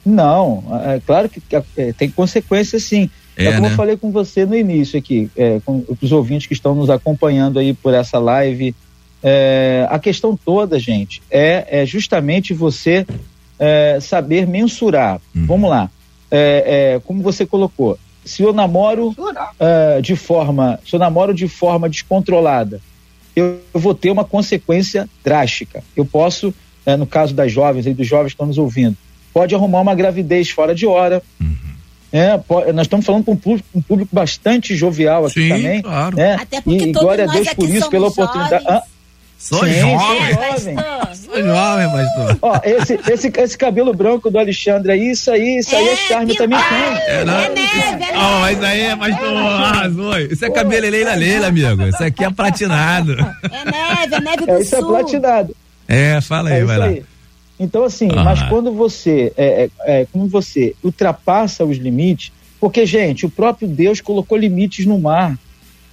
Não, 0.05 0.65
é 0.85 1.01
claro 1.05 1.29
que 1.29 1.41
é, 1.77 1.93
tem 1.93 2.11
consequências 2.11 2.83
sim. 2.85 3.11
É, 3.37 3.47
É, 3.47 3.53
como 3.53 3.67
né? 3.67 3.73
eu 3.73 3.77
falei 3.77 3.97
com 3.97 4.11
você 4.11 4.45
no 4.45 4.57
início 4.57 4.99
aqui, 4.99 5.31
é, 5.37 5.61
com 5.65 5.85
os 6.01 6.13
ouvintes 6.13 6.47
que 6.47 6.55
estão 6.55 6.75
nos 6.75 6.91
acompanhando 6.91 7.59
aí 7.59 7.73
por 7.75 7.95
essa 7.95 8.19
live. 8.19 8.75
é, 9.23 9.87
a 9.89 9.99
questão 9.99 10.37
toda, 10.37 10.79
gente, 10.79 11.23
é, 11.31 11.83
é 11.83 11.87
justamente 11.87 12.53
você 12.53 13.07
é, 13.59 13.99
saber 14.01 14.47
mensurar. 14.47 15.21
Uhum. 15.35 15.47
Vamos 15.47 15.71
lá. 15.71 15.91
É, 16.31 16.95
é, 16.97 17.01
como 17.01 17.23
você 17.23 17.47
colocou, 17.47 17.99
se 18.25 18.43
eu 18.43 18.53
namoro 18.53 19.15
é, 19.59 20.01
de 20.01 20.15
forma, 20.17 20.79
se 20.87 20.95
eu 20.95 21.01
namoro 21.01 21.35
de 21.35 21.49
forma 21.49 21.89
descontrolada, 21.89 22.81
eu, 23.35 23.61
eu 23.73 23.81
vou 23.81 23.95
ter 23.95 24.11
uma 24.11 24.25
consequência 24.25 25.09
drástica. 25.25 25.83
Eu 25.97 26.05
posso, 26.05 26.53
é, 26.85 26.97
no 26.97 27.07
caso 27.07 27.35
das 27.35 27.51
jovens 27.51 27.87
e 27.87 27.95
dos 27.95 28.07
jovens 28.07 28.29
que 28.29 28.35
estão 28.35 28.47
nos 28.47 28.59
ouvindo, 28.59 28.97
pode 29.33 29.55
arrumar 29.55 29.81
uma 29.81 29.95
gravidez 29.95 30.51
fora 30.51 30.75
de 30.75 30.87
hora. 30.87 31.23
É, 32.13 32.37
po- 32.37 32.71
nós 32.75 32.83
estamos 32.87 33.07
falando 33.07 33.25
com 33.25 33.33
um 33.33 33.37
público, 33.37 33.67
um 33.75 33.81
público 33.81 34.15
bastante 34.15 34.77
jovial 34.77 35.25
aqui 35.25 35.41
Sim, 35.45 35.49
também. 35.49 35.81
claro. 35.83 36.15
né? 36.17 36.35
Até 36.35 36.61
porque 36.61 36.85
e 36.85 36.93
todos 36.93 37.01
glória 37.03 37.25
a 37.25 37.33
Deus 37.33 37.47
aqui 37.49 37.57
por 37.57 37.69
isso, 37.71 37.89
pela 37.89 38.09
oportunidade. 38.09 38.65
Ah, 38.69 38.83
Sou 39.43 39.59
sim, 39.67 39.73
jovem. 39.73 39.99
sou 39.99 40.45
jovem. 40.47 40.77
Sou 41.17 41.43
jovem, 41.43 41.89
pastor. 41.91 42.39
Ó, 42.43 42.61
esse, 42.63 43.01
esse, 43.11 43.33
esse 43.37 43.59
cabelo 43.59 43.93
branco 43.93 44.31
do 44.31 44.39
Alexandre 44.39 44.93
aí, 44.93 45.11
isso 45.11 45.31
aí, 45.33 45.59
isso 45.59 45.75
aí 45.75 45.89
é 45.89 45.97
charme 45.97 46.37
também 46.37 46.59
tem. 46.59 47.03
É, 47.09 47.25
não? 47.25 47.35
É 47.41 47.49
neve, 47.49 48.05
é 48.05 48.17
Ó, 48.19 48.41
mas 48.41 48.63
aí, 48.63 48.97
pastor, 48.97 49.37
arrasou. 49.37 50.19
Isso 50.21 50.45
é 50.45 50.51
cabeleireira 50.51 51.15
leila, 51.17 51.49
amigo. 51.49 51.83
Isso 51.89 52.05
aqui 52.05 52.25
é 52.25 52.31
platinado. 52.31 53.15
É 53.15 53.65
neve, 53.71 54.15
é 54.15 54.21
neve 54.21 54.47
do 54.47 54.51
É, 54.53 54.61
isso 54.61 54.77
é 54.77 54.79
sul. 54.79 54.89
platinado. 54.89 55.57
É, 55.89 56.21
fala 56.21 56.51
aí, 56.51 56.61
É 56.61 56.65
vai 56.65 56.79
lá. 56.79 56.85
aí. 56.87 57.03
Então, 57.59 57.83
assim, 57.85 58.09
Ah. 58.17 58.23
mas 58.23 58.43
quando 58.45 58.73
você, 58.73 59.33
é, 59.37 59.69
é, 59.87 60.01
é, 60.03 60.07
como 60.13 60.29
você 60.29 60.75
ultrapassa 60.85 61.65
os 61.65 61.79
limites, 61.79 62.31
porque, 62.61 62.87
gente, 62.87 63.27
o 63.27 63.31
próprio 63.31 63.67
Deus 63.67 64.01
colocou 64.01 64.39
limites 64.39 64.87
no 64.87 64.99
mar. 65.01 65.37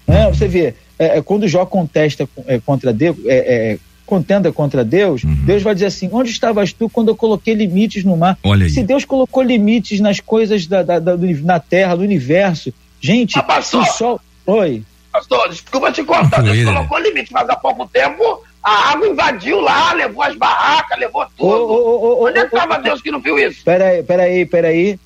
Né? 0.09 0.27
Você 0.27 0.47
vê, 0.47 0.73
é, 0.97 1.17
é, 1.17 1.21
quando 1.21 1.47
Jó 1.47 1.65
contesta 1.65 2.27
é, 2.47 2.59
contra 2.59 2.91
Deus, 2.91 3.15
é, 3.25 3.37
é, 3.73 3.77
contenda 4.05 4.51
contra 4.51 4.83
Deus, 4.83 5.23
Uhum. 5.23 5.35
Deus 5.45 5.61
vai 5.61 5.73
dizer 5.75 5.85
assim: 5.85 6.09
onde 6.11 6.31
estavas 6.31 6.73
tu 6.73 6.89
quando 6.89 7.09
eu 7.09 7.15
coloquei 7.15 7.53
limites 7.53 8.03
no 8.03 8.17
mar? 8.17 8.37
Olha 8.43 8.65
aí. 8.65 8.69
Se 8.71 8.81
Deus 8.83 9.05
colocou 9.05 9.43
limites 9.43 9.99
nas 9.99 10.19
coisas 10.19 10.65
da, 10.65 10.81
da- 10.81 10.99
da- 10.99 11.15
na 11.43 11.59
terra, 11.59 11.95
no 11.95 12.01
universo, 12.01 12.73
gente, 12.99 13.37
Ah, 13.37 13.43
pastor. 13.43 13.83
o 13.83 13.85
sol. 13.85 14.21
Oi. 14.47 14.81
Pastor, 15.11 15.47
desculpa 15.49 15.91
te 15.91 16.03
cortar, 16.03 16.41
Deus 16.43 16.57
né? 16.57 16.65
colocou 16.65 16.97
limite, 16.99 17.31
mas 17.31 17.47
há 17.49 17.55
pouco 17.55 17.87
tempo 17.87 18.43
a 18.63 18.91
água 18.91 19.07
invadiu 19.07 19.59
lá, 19.59 19.93
levou 19.93 20.21
as 20.21 20.35
barracas, 20.35 20.99
levou 20.99 21.25
tudo. 21.37 21.49
ô, 21.49 21.77
ô, 21.77 22.21
ô, 22.23 22.27
Onde 22.27 22.39
é 22.39 22.45
estava 22.45 22.77
Deus 22.79 23.01
que 23.01 23.09
não 23.11 23.19
viu 23.19 23.37
isso? 23.39 23.63
Peraí, 23.63 24.03
peraí, 24.03 24.45
peraí. 24.45 24.99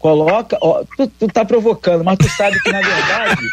Coloca, 0.00 0.56
ó, 0.62 0.82
tu, 0.96 1.06
tu 1.06 1.28
tá 1.28 1.44
provocando, 1.44 2.02
mas 2.02 2.16
tu 2.18 2.28
sabe 2.30 2.58
que 2.60 2.72
na 2.72 2.80
verdade, 2.80 3.46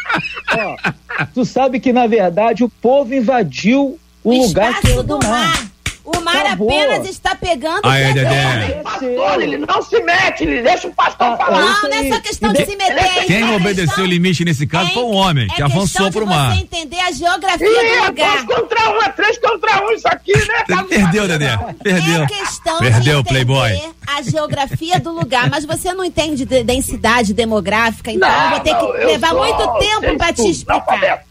ó, 0.57 1.25
tu 1.33 1.43
sabe 1.45 1.79
que 1.79 1.91
na 1.91 2.07
verdade 2.07 2.63
o 2.63 2.69
povo 2.69 3.13
invadiu 3.13 3.99
o 4.23 4.29
O 4.29 4.47
lugar 4.47 4.79
que 4.79 4.87
é 4.91 4.95
do 4.95 5.03
do 5.03 5.19
mar. 5.19 5.29
mar. 5.29 5.67
O 6.09 6.21
mar 6.21 6.37
Acabou. 6.37 6.69
apenas 6.69 7.05
está 7.09 7.35
pegando 7.35 7.81
Ah, 7.83 7.97
é, 7.97 8.11
o 8.11 8.13
terreno. 8.13 8.65
Dedé. 8.67 8.81
Pastor, 8.81 9.41
ele 9.41 9.57
não 9.57 9.81
se 9.81 9.99
mete, 10.03 10.43
ele 10.43 10.61
deixa 10.61 10.87
o 10.87 10.93
pastor 10.93 11.27
Ah, 11.27 11.37
falar. 11.37 11.57
é 11.57 11.61
Não, 11.61 11.81
não 11.81 11.97
é 11.97 12.13
só 12.15 12.21
questão 12.21 12.49
E 12.49 12.53
de 12.53 12.59
de- 12.59 12.71
se 12.71 12.75
meter. 12.77 13.25
Quem 13.25 13.41
é 13.41 13.55
obedeceu 13.55 13.85
questão- 13.87 14.03
o 14.05 14.07
limite 14.07 14.45
nesse 14.45 14.65
caso 14.65 14.89
foi 14.91 15.03
um 15.03 15.13
homem, 15.13 15.47
é 15.51 15.55
que 15.55 15.61
avançou 15.61 16.09
pro 16.09 16.25
mar. 16.25 16.53
você 16.55 16.61
entender 16.61 16.99
a 17.01 17.11
geografia 17.11 17.67
Ih, 17.67 17.73
do 17.73 17.79
é 18.03 18.07
lugar. 18.07 18.45
dois 18.45 18.59
contra 18.59 18.89
um, 18.89 19.01
é 19.03 19.09
três 19.09 19.37
contra 19.37 19.83
um 19.85 19.91
isso 19.91 20.07
aqui, 20.07 20.31
né? 20.33 20.63
Você 20.67 20.83
perdeu, 20.85 21.27
Dedé. 21.27 21.57
Perdeu. 21.83 22.23
É 22.23 22.27
questão 22.27 22.79
Perdeu, 22.79 23.01
de 23.01 23.09
entender 23.09 23.45
Playboy. 23.45 23.81
a 24.07 24.21
geografia 24.21 24.99
do 25.01 25.11
lugar, 25.11 25.49
mas 25.49 25.65
você 25.65 25.93
não 25.93 26.05
entende 26.05 26.45
de 26.45 26.63
densidade 26.63 27.33
demográfica, 27.33 28.11
então 28.11 28.29
eu 28.29 28.49
vou 28.51 28.59
ter 28.61 28.71
não, 28.71 28.91
que 28.93 28.97
levar 29.05 29.33
muito 29.33 29.79
tempo 29.79 30.17
para 30.17 30.31
te 30.31 30.49
explicar. 30.49 31.23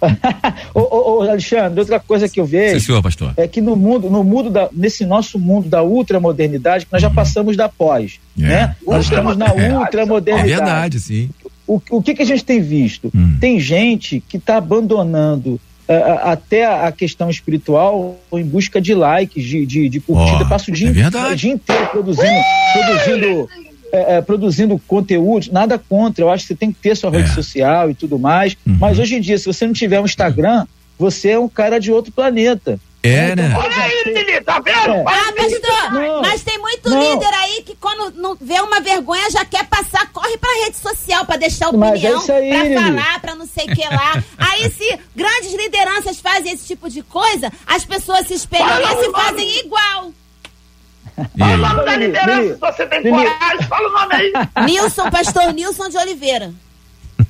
ô, 0.74 0.80
ô, 0.80 1.18
ô, 1.18 1.22
Alexandre, 1.22 1.80
outra 1.80 1.98
coisa 1.98 2.28
que 2.28 2.38
eu 2.40 2.44
Sim, 2.46 2.50
vejo 2.52 2.80
senhor, 2.86 3.02
pastor. 3.02 3.32
é 3.36 3.48
que 3.48 3.60
no 3.60 3.74
mundo, 3.76 4.08
no 4.08 4.22
mundo 4.22 4.48
da, 4.50 4.68
nesse 4.72 5.04
nosso 5.04 5.38
mundo 5.38 5.68
da 5.68 5.82
ultramodernidade, 5.82 6.86
que 6.86 6.92
nós 6.92 7.02
já 7.02 7.10
passamos 7.10 7.56
da 7.56 7.68
pós, 7.68 8.20
É. 8.38 8.42
né? 8.42 8.76
Nós 8.86 9.04
estamos 9.04 9.36
na 9.36 9.46
É. 9.54 9.68
É 9.68 9.76
ultramodernidade. 9.78 10.48
verdade, 10.54 11.00
sim. 11.00 11.30
o, 11.66 11.80
o 11.90 12.02
que, 12.02 12.14
que 12.14 12.22
a 12.22 12.26
gente 12.26 12.44
tem 12.44 12.60
visto? 12.60 13.10
Hum. 13.14 13.36
Tem 13.40 13.58
gente 13.58 14.22
que 14.28 14.36
está 14.36 14.56
abandonando 14.56 15.60
ah, 15.88 16.32
até 16.32 16.66
a 16.66 16.92
questão 16.92 17.28
espiritual 17.30 18.16
em 18.32 18.44
busca 18.44 18.80
de 18.80 18.94
likes, 18.94 19.42
de, 19.42 19.64
de, 19.66 19.88
de 19.88 20.00
curtida. 20.00 20.44
Ó, 20.44 20.48
Passa 20.48 20.70
o 20.70 20.74
dia, 20.74 20.88
é 20.88 20.92
verdade. 20.92 21.32
o 21.32 21.36
dia 21.36 21.52
inteiro 21.52 21.86
produzindo, 21.88 22.28
produzindo, 22.72 23.48
é, 23.92 24.16
é, 24.16 24.20
produzindo 24.22 24.80
conteúdo. 24.86 25.46
Nada 25.52 25.78
contra. 25.78 26.24
Eu 26.24 26.30
acho 26.30 26.44
que 26.44 26.48
você 26.48 26.54
tem 26.56 26.72
que 26.72 26.78
ter 26.80 26.96
sua 26.96 27.10
rede 27.10 27.30
É. 27.30 27.34
social 27.34 27.90
e 27.90 27.94
tudo 27.94 28.18
mais. 28.18 28.56
Uhum. 28.66 28.76
Mas 28.80 28.98
hoje 28.98 29.16
em 29.16 29.20
dia, 29.20 29.38
se 29.38 29.46
você 29.46 29.66
não 29.66 29.72
tiver 29.72 30.00
um 30.00 30.04
Instagram, 30.04 30.66
você 30.98 31.30
é 31.30 31.38
um 31.38 31.48
cara 31.48 31.78
de 31.78 31.92
outro 31.92 32.12
planeta. 32.12 32.78
É, 33.00 33.34
né? 33.36 33.54
Olha 33.56 33.76
aí, 33.84 34.02
Lili, 34.12 34.40
tá 34.40 34.58
vendo? 34.58 34.92
É. 34.94 35.04
Ah, 35.06 35.32
pastor, 35.36 35.92
Não. 35.92 36.20
mas 36.20 36.42
tem 36.42 36.58
muito 36.58 36.90
Não. 36.90 37.00
líder 37.14 37.32
aí 37.32 37.62
que 37.62 37.76
quando 37.76 38.12
não 38.20 38.34
vê 38.38 38.60
uma 38.60 38.80
vergonha 38.80 39.30
já 39.30 39.44
quer 39.44 39.64
passar, 39.68 40.10
corre 40.12 40.36
pra 40.36 40.50
rede 40.64 40.76
social 40.76 41.24
pra 41.24 41.36
deixar 41.36 41.72
Mas 41.72 41.90
opinião, 41.92 42.18
é 42.18 42.22
isso 42.22 42.32
aí, 42.32 42.48
pra 42.50 42.62
Lili. 42.64 42.74
falar, 42.74 43.20
pra 43.20 43.34
não 43.36 43.46
sei 43.46 43.66
o 43.66 43.68
que 43.74 43.84
lá. 43.88 44.22
Aí 44.36 44.68
se 44.72 44.98
grandes 45.14 45.54
lideranças 45.54 46.18
fazem 46.18 46.52
esse 46.52 46.66
tipo 46.66 46.90
de 46.90 47.00
coisa, 47.02 47.52
as 47.68 47.84
pessoas 47.84 48.26
se 48.26 48.34
espelham 48.34 48.66
e 48.80 48.82
nome. 48.82 49.12
fazem 49.12 49.60
igual. 49.60 50.12
Fala 51.38 51.54
o 51.54 51.58
nome 51.58 51.84
da 51.84 51.96
liderança, 51.96 52.58
você 52.72 52.86
tem 52.86 53.02
coragem, 53.02 53.66
fala 53.68 53.88
o 53.88 53.92
nome 53.92 54.14
aí. 54.14 54.32
Nilson, 54.66 55.10
pastor 55.10 55.52
Nilson 55.52 55.88
de 55.88 55.96
Oliveira. 55.98 56.52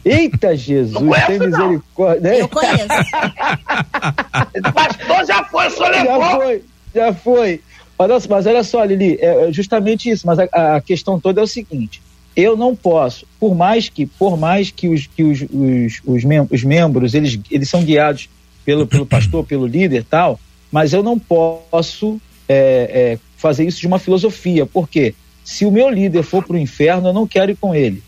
Eita 0.04 0.56
Jesus, 0.56 0.92
Não 0.92 1.08
conhece, 1.08 1.26
tem 1.26 1.38
misericórdia. 1.40 2.20
né? 2.20 2.40
Eu 2.40 2.48
conheço. 2.48 2.86
Pastor 4.74 5.26
já 5.26 5.44
foi, 5.44 5.70
só 5.70 5.92
Já 5.92 6.02
levou. 6.02 6.40
foi, 6.40 6.62
já 6.94 7.12
foi. 7.14 7.60
Olha, 7.98 8.20
só- 8.20 8.28
mas 8.28 8.46
olha 8.46 8.62
só, 8.64 8.84
Lili, 8.84 9.18
é 9.20 9.48
é 9.48 9.52
justamente 9.52 10.08
isso. 10.08 10.26
Mas 10.26 10.38
a, 10.38 10.76
a 10.76 10.80
questão 10.80 11.18
toda 11.18 11.40
é 11.40 11.44
o 11.44 11.46
seguinte: 11.46 12.00
eu 12.36 12.56
não 12.56 12.74
posso, 12.76 13.26
por 13.40 13.54
mais 13.54 13.88
que, 13.88 14.06
por 14.06 14.36
mais 14.38 14.70
que 14.70 14.88
os, 14.88 15.06
que 15.06 15.22
os, 15.24 15.42
os, 15.42 16.00
os, 16.04 16.24
mem- 16.24 16.46
os 16.50 16.62
membros 16.64 17.14
eles, 17.14 17.38
eles 17.50 17.68
são 17.68 17.82
guiados 17.82 18.28
pelo, 18.64 18.86
pelo 18.86 19.06
pastor, 19.06 19.44
pelo 19.44 19.66
líder, 19.66 20.00
e 20.00 20.04
tal, 20.04 20.38
mas 20.70 20.92
eu 20.92 21.02
não 21.02 21.18
posso 21.18 22.20
é, 22.48 23.14
é, 23.14 23.18
fazer 23.38 23.64
isso 23.64 23.80
de 23.80 23.86
uma 23.86 23.98
filosofia, 23.98 24.66
porque 24.66 25.14
se 25.42 25.64
o 25.64 25.70
meu 25.70 25.88
líder 25.88 26.22
for 26.22 26.44
para 26.44 26.56
o 26.56 26.58
inferno, 26.58 27.08
eu 27.08 27.12
não 27.14 27.26
quero 27.26 27.50
ir 27.52 27.56
com 27.56 27.74
ele. 27.74 28.02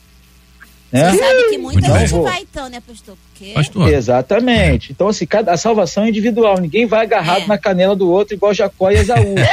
Né? 0.93 1.09
Você 1.13 1.19
sabe 1.19 1.45
que 1.51 1.57
muita 1.59 1.81
Muito 1.89 1.99
gente 2.01 2.13
bem. 2.15 2.23
vai 2.23 2.41
então, 2.43 2.69
né, 2.69 2.83
pastor? 2.85 3.17
Porque 3.33 3.53
Pastor. 3.53 3.89
Exatamente. 3.95 4.91
Então, 4.91 5.07
assim, 5.07 5.25
cada, 5.25 5.53
a 5.53 5.57
salvação 5.57 6.03
é 6.03 6.09
individual. 6.09 6.59
Ninguém 6.61 6.85
vai 6.85 7.03
agarrado 7.05 7.45
É. 7.45 7.47
na 7.47 7.57
canela 7.57 7.95
do 7.95 8.11
outro 8.11 8.35
igual 8.35 8.53
Jacó 8.53 8.91
e 8.91 8.97
Esaú. 8.97 9.35
né? 9.39 9.49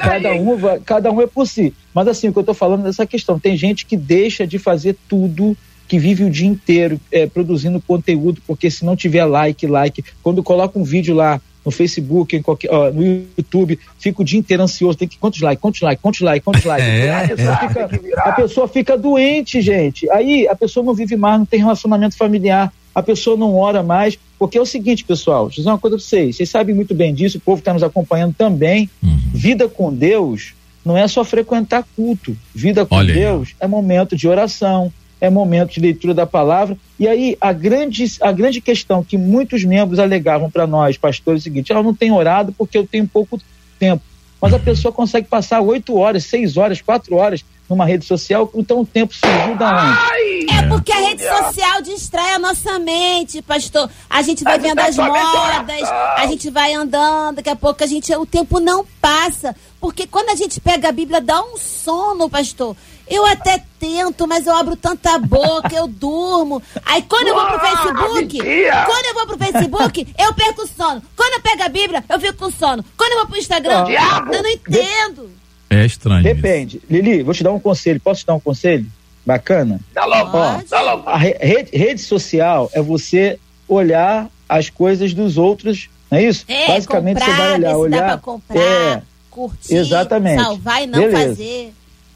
Cada, 0.00 0.32
um 0.34 0.56
vai- 0.56 0.80
cada 0.80 1.10
um 1.10 1.20
é 1.20 1.26
por 1.26 1.46
si. 1.48 1.74
Mas, 1.92 2.06
assim, 2.06 2.28
o 2.28 2.32
que 2.32 2.38
eu 2.38 2.42
estou 2.42 2.54
falando 2.54 2.84
dessa 2.84 3.04
questão: 3.04 3.40
tem 3.40 3.56
gente 3.56 3.84
que 3.84 3.96
deixa 3.96 4.46
de 4.46 4.56
fazer 4.56 4.96
tudo, 5.08 5.56
que 5.88 5.98
vive 5.98 6.22
o 6.22 6.30
dia 6.30 6.46
inteiro 6.46 7.00
é, 7.10 7.26
produzindo 7.26 7.80
conteúdo, 7.80 8.40
porque 8.46 8.70
se 8.70 8.84
não 8.84 8.94
tiver 8.94 9.24
like, 9.24 9.66
like, 9.66 10.04
quando 10.22 10.42
coloca 10.44 10.78
um 10.78 10.84
vídeo 10.84 11.12
lá 11.14 11.40
no 11.64 11.70
Facebook, 11.70 12.36
em 12.36 12.42
qualquer, 12.42 12.72
ó, 12.72 12.90
no 12.90 13.02
YouTube, 13.04 13.78
fica 13.98 14.22
o 14.22 14.24
dia 14.24 14.38
inteiro 14.38 14.62
ansioso, 14.62 14.96
tem 14.96 15.08
que 15.08 15.18
quantos 15.18 15.40
likes, 15.40 15.60
quantos 15.60 15.80
likes, 15.80 16.02
quantos 16.02 16.20
likes, 16.20 16.44
quantos 16.44 16.64
likes. 16.64 16.86
É, 16.90 17.10
a, 17.10 17.28
pessoa 17.28 17.52
é. 17.52 17.68
fica, 17.68 18.20
a 18.20 18.32
pessoa 18.32 18.68
fica 18.68 18.98
doente, 18.98 19.60
gente. 19.60 20.10
Aí 20.10 20.48
a 20.48 20.54
pessoa 20.54 20.84
não 20.84 20.94
vive 20.94 21.16
mais, 21.16 21.38
não 21.38 21.46
tem 21.46 21.60
relacionamento 21.60 22.16
familiar, 22.16 22.72
a 22.94 23.02
pessoa 23.02 23.36
não 23.36 23.56
ora 23.56 23.82
mais. 23.82 24.18
Porque 24.38 24.56
é 24.56 24.60
o 24.60 24.66
seguinte, 24.66 25.04
pessoal, 25.04 25.44
deixa 25.44 25.60
eu 25.60 25.62
dizer 25.62 25.70
uma 25.70 25.78
coisa 25.78 25.96
pra 25.96 26.04
vocês. 26.04 26.36
Vocês 26.36 26.48
sabem 26.48 26.74
muito 26.74 26.94
bem 26.94 27.14
disso, 27.14 27.36
o 27.36 27.40
povo 27.40 27.58
que 27.58 27.60
está 27.60 27.74
nos 27.74 27.82
acompanhando 27.82 28.34
também. 28.34 28.88
Vida 29.02 29.68
com 29.68 29.92
Deus 29.92 30.54
não 30.84 30.96
é 30.96 31.06
só 31.06 31.22
frequentar 31.22 31.84
culto. 31.94 32.36
Vida 32.54 32.86
com 32.86 32.94
Olha 32.94 33.12
Deus 33.12 33.54
é 33.60 33.66
momento 33.66 34.16
de 34.16 34.26
oração, 34.26 34.90
é 35.20 35.28
momento 35.28 35.72
de 35.72 35.80
leitura 35.80 36.14
da 36.14 36.26
palavra. 36.26 36.76
E 36.98 37.06
aí, 37.06 37.36
a 37.40 37.52
grande, 37.52 38.04
a 38.20 38.32
grande 38.32 38.60
questão 38.60 39.04
que 39.04 39.18
muitos 39.18 39.64
membros 39.64 39.98
alegavam 39.98 40.50
para 40.50 40.66
nós, 40.66 40.96
pastores, 40.96 41.40
é 41.40 41.42
o 41.42 41.44
seguinte: 41.44 41.72
"Ah, 41.72 41.76
eu 41.76 41.82
não 41.82 41.94
tenho 41.94 42.14
orado 42.14 42.52
porque 42.52 42.78
eu 42.78 42.86
tenho 42.86 43.06
pouco 43.06 43.40
tempo. 43.78 44.02
Mas 44.40 44.54
a 44.54 44.58
pessoa 44.58 44.92
consegue 44.92 45.28
passar 45.28 45.60
oito 45.60 45.96
horas, 45.96 46.24
seis 46.24 46.56
horas, 46.56 46.80
quatro 46.80 47.14
horas 47.16 47.44
numa 47.68 47.86
rede 47.86 48.04
social, 48.04 48.50
então 48.54 48.80
o 48.80 48.86
tempo 48.86 49.14
surgiu 49.14 49.56
da 49.56 49.70
onde? 49.70 50.50
É 50.50 50.66
porque 50.68 50.90
a 50.90 51.08
rede 51.08 51.22
social 51.22 51.82
distrai 51.82 52.34
a 52.34 52.38
nossa 52.38 52.78
mente, 52.80 53.40
pastor. 53.42 53.88
A 54.08 54.22
gente 54.22 54.42
vai 54.42 54.58
Mas 54.58 54.62
vendo 54.66 54.80
é 54.80 54.88
as 54.88 54.96
modas, 54.96 55.88
a 56.16 56.26
gente 56.26 56.50
vai 56.50 56.74
andando, 56.74 57.36
daqui 57.36 57.48
a 57.48 57.54
pouco 57.54 57.84
a 57.84 57.86
gente. 57.86 58.12
O 58.16 58.26
tempo 58.26 58.58
não 58.58 58.84
passa. 59.00 59.54
Porque 59.80 60.06
quando 60.06 60.30
a 60.30 60.34
gente 60.34 60.60
pega 60.60 60.88
a 60.88 60.92
Bíblia, 60.92 61.20
dá 61.20 61.40
um 61.42 61.56
sono, 61.56 62.28
pastor. 62.28 62.76
Eu 63.10 63.26
até 63.26 63.60
tento, 63.80 64.26
mas 64.28 64.46
eu 64.46 64.54
abro 64.54 64.76
tanta 64.76 65.18
boca, 65.18 65.74
eu 65.74 65.88
durmo. 65.88 66.62
Aí 66.86 67.02
quando 67.02 67.26
eu 67.28 67.34
vou 67.34 67.44
pro 67.46 67.56
Ah, 67.56 67.60
Facebook, 67.60 68.38
mentira! 68.38 68.84
quando 68.86 69.06
eu 69.06 69.14
vou 69.14 69.26
pro 69.26 69.38
Facebook, 69.38 70.14
eu 70.16 70.32
perco 70.34 70.62
o 70.62 70.66
sono. 70.68 71.02
Quando 71.16 71.32
eu 71.34 71.40
pego 71.40 71.62
a 71.64 71.68
Bíblia, 71.68 72.04
eu 72.08 72.20
fico 72.20 72.34
com 72.38 72.50
sono. 72.50 72.84
Quando 72.96 73.12
eu 73.12 73.18
vou 73.18 73.26
pro 73.26 73.38
Instagram, 73.38 73.84
Diabo! 73.84 74.32
eu 74.32 74.42
não 74.44 74.50
entendo. 74.50 75.30
É 75.68 75.84
estranho. 75.84 76.24
isso. 76.24 76.34
Depende. 76.34 76.80
Lili, 76.88 77.22
vou 77.22 77.34
te 77.34 77.42
dar 77.42 77.52
um 77.52 77.60
conselho. 77.60 78.00
Posso 78.00 78.20
te 78.20 78.26
dar 78.26 78.34
um 78.34 78.40
conselho? 78.40 78.86
Bacana? 79.26 79.80
Dá 79.92 80.04
logo, 80.04 80.30
Pode. 80.30 80.64
dá 80.68 80.80
logo. 80.80 81.08
A 81.08 81.16
re- 81.16 81.36
rede, 81.40 81.76
rede 81.76 82.00
social 82.00 82.70
é 82.72 82.80
você 82.80 83.38
olhar 83.68 84.28
as 84.48 84.70
coisas 84.70 85.12
dos 85.14 85.36
outros, 85.36 85.88
não 86.10 86.18
é 86.18 86.24
isso? 86.24 86.44
É, 86.48 86.66
Basicamente 86.68 87.18
comprar, 87.20 87.34
você 87.36 87.38
vai 87.42 87.52
olhar, 87.54 87.68
ver 87.68 87.74
se 87.74 87.80
olhar. 87.80 88.00
dá 88.00 88.06
pra 88.08 88.18
comprar, 88.18 88.56
É. 88.60 89.02
curtir, 89.30 89.74
Exatamente. 89.76 90.42
salvar 90.42 90.82
e 90.82 90.86
não 90.86 90.98
Beleza. 91.00 91.28
fazer. 91.28 91.74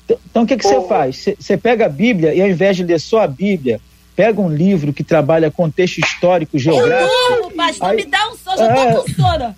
Então 0.08 0.42
o 0.42 0.46
que 0.46 0.56
que 0.56 0.64
você 0.66 0.80
faz? 0.86 1.28
Você- 1.38 1.56
pega 1.56 1.86
a 1.86 1.88
Bíblia 1.88 2.34
e 2.34 2.42
ao 2.42 2.48
invés 2.48 2.76
de 2.76 2.84
ler 2.84 3.00
só 3.00 3.20
a 3.20 3.26
Bíblia, 3.26 3.80
pega 4.14 4.40
um 4.40 4.48
livro 4.50 4.92
que 4.92 5.02
trabalha 5.02 5.50
contexto 5.50 5.98
histórico, 5.98 6.56
Eu 6.56 6.60
geográfico. 6.60 7.12
durmo, 7.30 7.50
pastor, 7.56 7.88
Aí- 7.90 7.96
me 7.96 8.04
dá 8.04 8.28
um 8.30 8.36
sono, 8.36 8.56
já 8.58 8.64
É. 8.76 8.92
tô 8.92 9.02
com 9.02 9.10
sono. 9.14 9.54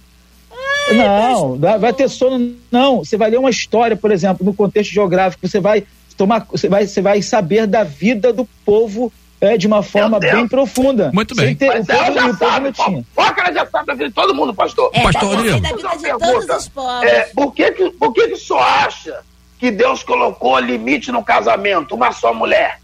Não, 0.95 1.57
vai 1.59 1.79
vai 1.79 1.93
ter 1.93 2.09
sono. 2.09 2.55
Não, 2.71 2.99
você 3.05 3.17
vai 3.17 3.31
ler 3.31 3.39
uma 3.39 3.51
história, 3.51 3.97
por 3.97 4.11
exemplo, 4.13 4.45
no 4.47 4.55
contexto 4.55 4.93
geográfico. 4.93 5.47
Você 5.47 5.59
vai 5.61 5.85
tomar, 6.17 6.47
você 6.51 6.69
vai, 6.69 6.87
você 6.87 7.03
vai 7.03 7.21
saber 7.23 7.67
da 7.67 7.83
vida 7.83 8.33
do 8.33 8.45
povo 8.65 9.13
é, 9.41 9.59
de 9.59 9.67
uma 9.67 9.83
forma 9.83 10.19
bem 10.19 10.47
profunda. 10.49 11.11
Muito 11.13 11.35
bem. 11.35 11.55
Ter- 11.55 11.67
Mas 11.67 11.81
o 11.85 11.87
povo, 11.87 11.99
ela 11.99 12.07
já 12.15 12.21
o 12.21 12.25
povo 12.29 12.39
sabe, 12.39 12.65
não 12.65 13.55
já 13.55 13.67
sabe 13.67 13.87
da 13.87 13.93
vida 13.95 14.09
de 14.09 14.15
todo 14.15 14.35
mundo, 14.35 14.55
pastor. 14.55 14.91
É, 14.95 15.03
Pastor 15.03 15.23
eu 15.25 15.29
sei 15.41 15.51
Rodrigo. 15.51 15.61
da 15.61 15.69
vida 15.69 15.77
de 15.77 16.07
Uma 16.07 16.19
todos 16.19 16.21
pergunta. 16.47 16.57
os 16.57 16.69
povos. 16.69 17.05
É, 17.05 17.21
por 17.35 17.53
que 17.53 17.73
que, 17.73 17.91
por 17.91 18.13
que 18.15 18.29
que 18.29 18.35
o 18.35 18.39
senhor 18.39 18.63
acha 18.63 19.19
que 19.59 19.71
Deus 19.71 20.03
colocou 20.03 20.59
limite 20.59 21.11
no 21.13 21.25
casamento? 21.25 21.95
Uma 21.95 22.13
só 22.13 22.33
mulher? 22.35 22.81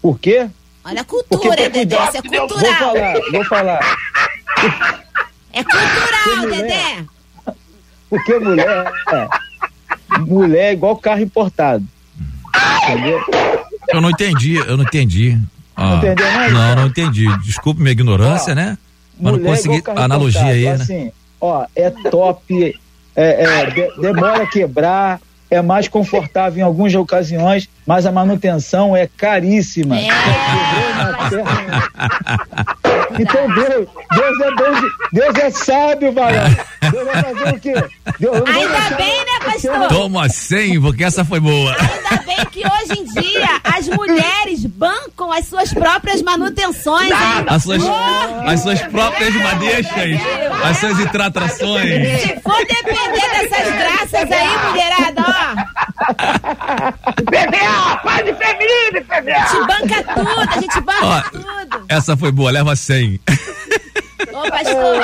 Por 0.00 0.18
quê? 0.18 0.48
Olha 0.84 1.00
a 1.00 1.04
Porque 1.04 1.24
cultura, 1.28 1.56
tem 1.56 1.70
Dedé, 1.70 1.96
isso 2.08 2.16
é 2.16 2.22
que 2.22 2.28
Deus- 2.28 2.50
Vou 2.50 2.58
cultural. 2.60 2.94
falar, 2.94 3.14
vou 3.32 3.44
falar. 3.44 3.96
É 5.52 5.64
cultural, 5.64 6.36
mulher. 6.38 6.62
Dedé. 6.62 7.04
Porque 8.08 8.38
mulher, 8.38 8.92
é, 9.12 9.28
mulher 10.20 10.64
é 10.68 10.72
igual 10.72 10.96
carro 10.96 11.20
importado. 11.20 11.84
Entendeu? 12.84 13.20
Eu 13.88 14.00
não 14.00 14.10
entendi, 14.10 14.56
eu 14.56 14.76
não 14.76 14.84
entendi. 14.84 15.38
Ah, 15.76 15.96
entendeu, 15.96 16.26
não? 16.32 16.50
Não, 16.50 16.76
não 16.76 16.86
entendi. 16.86 17.26
Desculpe 17.38 17.80
minha 17.80 17.92
ignorância, 17.92 18.52
Ó, 18.52 18.56
né? 18.56 18.78
Mas 19.20 19.32
não 19.34 19.40
é 19.40 19.44
consegui 19.44 19.82
carro 19.82 20.00
analogia 20.00 20.42
aí, 20.46 20.64
né? 20.64 20.70
Assim, 20.72 21.12
ó, 21.40 21.66
é 21.76 21.90
top, 21.90 22.80
é, 23.14 23.44
é, 23.44 23.66
de- 23.70 24.00
demora 24.00 24.44
a 24.44 24.46
quebrar, 24.46 25.20
é 25.50 25.60
mais 25.62 25.88
confortável 25.88 26.58
em 26.58 26.62
algumas 26.62 26.94
ocasiões, 26.94 27.68
mas 27.86 28.04
a 28.06 28.12
manutenção 28.12 28.96
é 28.96 29.08
caríssima. 29.16 29.96
É. 29.98 30.08
Então 33.18 33.48
Deus, 33.54 33.88
Deus 34.14 34.40
é 34.40 34.50
bom, 34.54 34.80
de- 34.80 34.88
Deus 35.12 35.34
é 35.36 35.50
sábio, 35.50 36.12
varão. 36.12 36.44
Deus 36.92 37.04
vai 37.06 37.22
fazer 37.22 37.54
o 37.56 37.60
quê? 37.60 37.74
Deus 38.20 38.36
Ainda 38.36 38.52
deixar- 38.78 38.96
bem, 38.96 39.18
né, 39.24 39.38
pastor? 39.44 39.88
Toma 39.88 40.28
100, 40.28 40.80
porque 40.80 41.02
essa 41.04 41.24
foi 41.24 41.40
boa. 41.40 41.74
Ainda 41.80 42.22
bem 42.24 42.36
que 42.52 42.60
hoje 42.60 43.00
em 43.00 43.04
dia 43.20 43.48
as 43.64 43.88
mulheres 43.88 44.64
bancam 44.66 45.32
as 45.32 45.46
suas 45.46 45.72
próprias 45.72 46.22
manutenções. 46.22 47.10
hein? 47.10 47.16
As 47.48 47.62
suas, 47.64 47.82
as 48.46 48.60
suas 48.60 48.80
próprias 48.82 49.34
madeixas, 49.34 50.20
as 50.64 50.76
suas 50.76 51.00
intratrações. 51.00 52.20
Se 52.20 52.40
for 52.40 52.58
depender 52.66 53.48
dessas 53.48 53.74
graças 53.74 54.30
aí, 54.32 54.58
mulherada, 54.70 55.24
ó, 55.26 55.32
PVA, 57.24 57.96
pai 58.02 58.22
de 58.24 58.34
feminino, 58.34 59.04
PVA. 59.04 59.66
banca 59.66 60.02
tudo, 60.14 60.40
a 60.40 60.60
gente 60.60 60.80
banca 60.80 61.04
Ó, 61.04 61.20
tudo. 61.30 61.84
essa 61.88 62.16
foi 62.16 62.32
boa, 62.32 62.50
leva 62.50 62.74
100. 62.76 63.20
Ô, 64.32 64.50
pastor. 64.50 65.02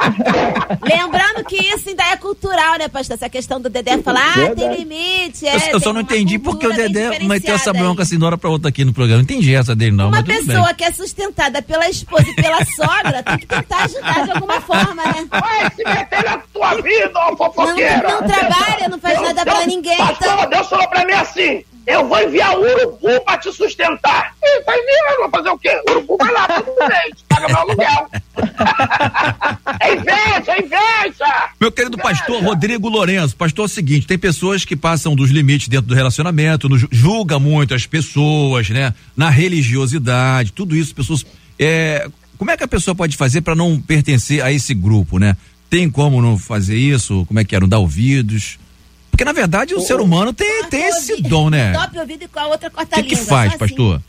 Lembrando 0.82 1.44
que 1.46 1.56
isso 1.56 1.88
ainda 1.88 2.04
é 2.04 2.16
cultural, 2.16 2.78
né, 2.78 2.88
pastor? 2.88 3.14
Essa 3.16 3.28
questão 3.28 3.60
do 3.60 3.68
Dedé 3.68 3.98
falar, 3.98 4.34
ah, 4.36 4.54
tem 4.54 4.74
limite. 4.76 5.46
É, 5.46 5.50
Eu, 5.56 5.58
eu 5.60 5.70
tem 5.72 5.80
só 5.80 5.92
não 5.92 6.00
entendi 6.00 6.38
porque 6.38 6.66
o 6.66 6.72
Dedé 6.72 7.18
meteu 7.20 7.54
essa 7.54 7.72
aí. 7.72 7.78
bronca 7.78 8.02
assim 8.02 8.18
de 8.18 8.24
hora 8.24 8.38
pra 8.38 8.50
outra 8.50 8.68
aqui 8.68 8.84
no 8.84 8.92
programa. 8.92 9.18
Não 9.18 9.24
entendi 9.24 9.54
essa 9.54 9.74
dele, 9.74 9.92
não. 9.92 10.08
Uma 10.08 10.22
mas 10.22 10.24
tudo 10.24 10.46
pessoa 10.46 10.66
bem. 10.66 10.74
que 10.76 10.84
é 10.84 10.92
sustentada 10.92 11.62
pela 11.62 11.88
esposa 11.88 12.24
e 12.28 12.34
pela 12.34 12.64
sogra 12.64 13.22
tem 13.22 13.38
que 13.38 13.46
tentar 13.46 13.84
ajudar 13.84 14.24
de 14.24 14.30
alguma 14.32 14.60
forma, 14.60 14.94
né? 15.04 15.26
Vai 15.30 15.70
se 15.70 15.84
meter 15.84 16.24
na 16.24 16.38
tua 16.52 16.74
vida, 16.82 17.12
ó 17.14 17.30
Não, 17.30 17.36
fofoqueira. 17.36 18.02
não 18.02 18.26
trabalha, 18.28 18.88
não 18.88 18.98
faz 18.98 19.14
Deus- 19.18 19.28
nada 19.28 19.44
Deus- 19.44 19.56
pra 19.56 19.66
ninguém. 19.66 19.96
Pastor, 19.96 20.16
Então, 20.32 20.50
Deus 20.50 20.68
falou 20.68 20.88
pra 20.88 21.04
mim 21.04 21.12
assim: 21.12 21.64
eu 21.86 22.06
vou 22.08 22.20
enviar 22.22 22.56
o 22.56 22.62
urubu 22.62 23.20
pra 23.24 23.38
te 23.38 23.52
sustentar. 23.52 24.34
Ih, 24.42 24.62
tá 24.64 24.72
enviando, 24.76 25.18
vou 25.20 25.30
fazer 25.30 25.48
o 25.50 25.58
quê? 25.58 25.82
O 25.88 25.90
urubu 25.92 26.16
vai 26.18 26.32
lá 26.32 26.46
todo 26.48 26.88
mês, 26.88 27.12
paga 27.28 27.46
meu 27.48 27.56
aluguel. 27.58 28.08
é 29.80 29.94
inveja, 29.94 30.52
é 30.52 30.58
inveja. 30.60 31.48
Meu 31.60 31.72
querido 31.72 31.98
pastor 31.98 32.42
Rodrigo 32.42 32.88
Lourenço, 32.88 33.36
pastor, 33.36 33.64
é 33.64 33.66
o 33.66 33.68
seguinte, 33.68 34.06
tem 34.06 34.18
pessoas 34.18 34.64
que 34.64 34.76
passam 34.76 35.14
dos 35.14 35.30
limites 35.30 35.68
dentro 35.68 35.86
do 35.88 35.94
relacionamento, 35.94 36.68
no- 36.68 36.78
julga 36.90 37.38
muito 37.38 37.74
as 37.74 37.86
pessoas, 37.86 38.68
né? 38.70 38.94
Na 39.16 39.30
religiosidade, 39.30 40.52
tudo 40.52 40.76
isso, 40.76 40.94
pessoas. 40.94 41.24
É, 41.58 42.08
como 42.38 42.50
é 42.50 42.56
que 42.56 42.64
a 42.64 42.68
pessoa 42.68 42.94
pode 42.94 43.16
fazer 43.16 43.40
para 43.42 43.54
não 43.54 43.80
pertencer 43.80 44.42
a 44.42 44.52
esse 44.52 44.74
grupo, 44.74 45.18
né? 45.18 45.36
Tem 45.68 45.88
como 45.90 46.20
não 46.22 46.36
fazer 46.38 46.76
isso? 46.76 47.24
Como 47.26 47.38
é 47.38 47.44
que 47.44 47.54
é? 47.54 47.60
Não 47.60 47.68
dar 47.68 47.78
ouvidos? 47.78 48.58
Porque 49.20 49.24
na 49.26 49.32
verdade 49.34 49.74
o, 49.74 49.80
ser 49.82 50.00
humano 50.00 50.32
tem, 50.32 50.64
tem 50.70 50.86
esse 50.88 51.20
dom, 51.20 51.50
né? 51.50 51.74
Top 51.74 51.98
ouvido 51.98 52.24
e 52.24 52.28
com 52.28 52.40
a 52.40 52.46
outra 52.46 52.68
O 52.68 52.70
corta 52.70 52.94
que, 52.94 53.00
a 53.00 53.04
que 53.04 53.10
língua, 53.14 53.26
faz, 53.26 53.48
assim. 53.50 53.58
pastor? 53.58 54.00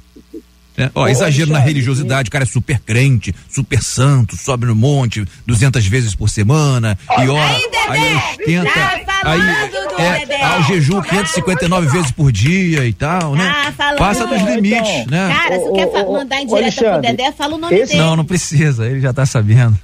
É, 0.77 0.89
ó, 0.95 1.05
exagero 1.09 1.49
na 1.49 1.57
Alexandre, 1.57 1.73
religiosidade, 1.73 2.29
o 2.29 2.31
cara 2.31 2.45
é 2.45 2.47
super 2.47 2.79
crente, 2.79 3.35
super 3.49 3.83
santo, 3.83 4.37
sobe 4.37 4.65
no 4.67 4.73
monte 4.73 5.25
200 5.45 5.85
vezes 5.85 6.15
por 6.15 6.29
semana 6.29 6.97
e 7.19 7.27
ora, 7.27 7.45
Aí, 7.45 7.61
Dedé, 7.61 7.77
aí 7.89 8.15
ostenta, 8.15 8.71
tá 8.71 9.21
aí 9.25 9.41
do 9.69 10.01
é, 10.01 10.19
Dedé. 10.19 10.41
ao 10.45 10.63
jejum 10.63 11.01
559 11.01 11.87
vezes 11.87 12.11
por 12.11 12.31
dia 12.31 12.85
e 12.85 12.93
tal, 12.93 13.35
né? 13.35 13.51
Tá 13.65 13.71
falando. 13.73 13.97
Passa 13.97 14.25
dos 14.25 14.37
Então, 14.41 14.55
limites, 14.55 15.07
né? 15.07 15.27
Cara, 15.29 15.59
se 15.59 15.71
quer 15.73 16.05
mandar 16.09 16.41
em 16.41 16.47
direta 16.47 16.91
pro 16.93 17.01
Dedé, 17.01 17.31
fala 17.33 17.55
o 17.55 17.57
nome 17.57 17.75
esse- 17.75 17.91
dele. 17.91 17.99
Não, 18.05 18.15
não 18.15 18.23
precisa, 18.23 18.85
ele 18.87 19.01
já 19.01 19.11
tá 19.11 19.25
sabendo. 19.25 19.77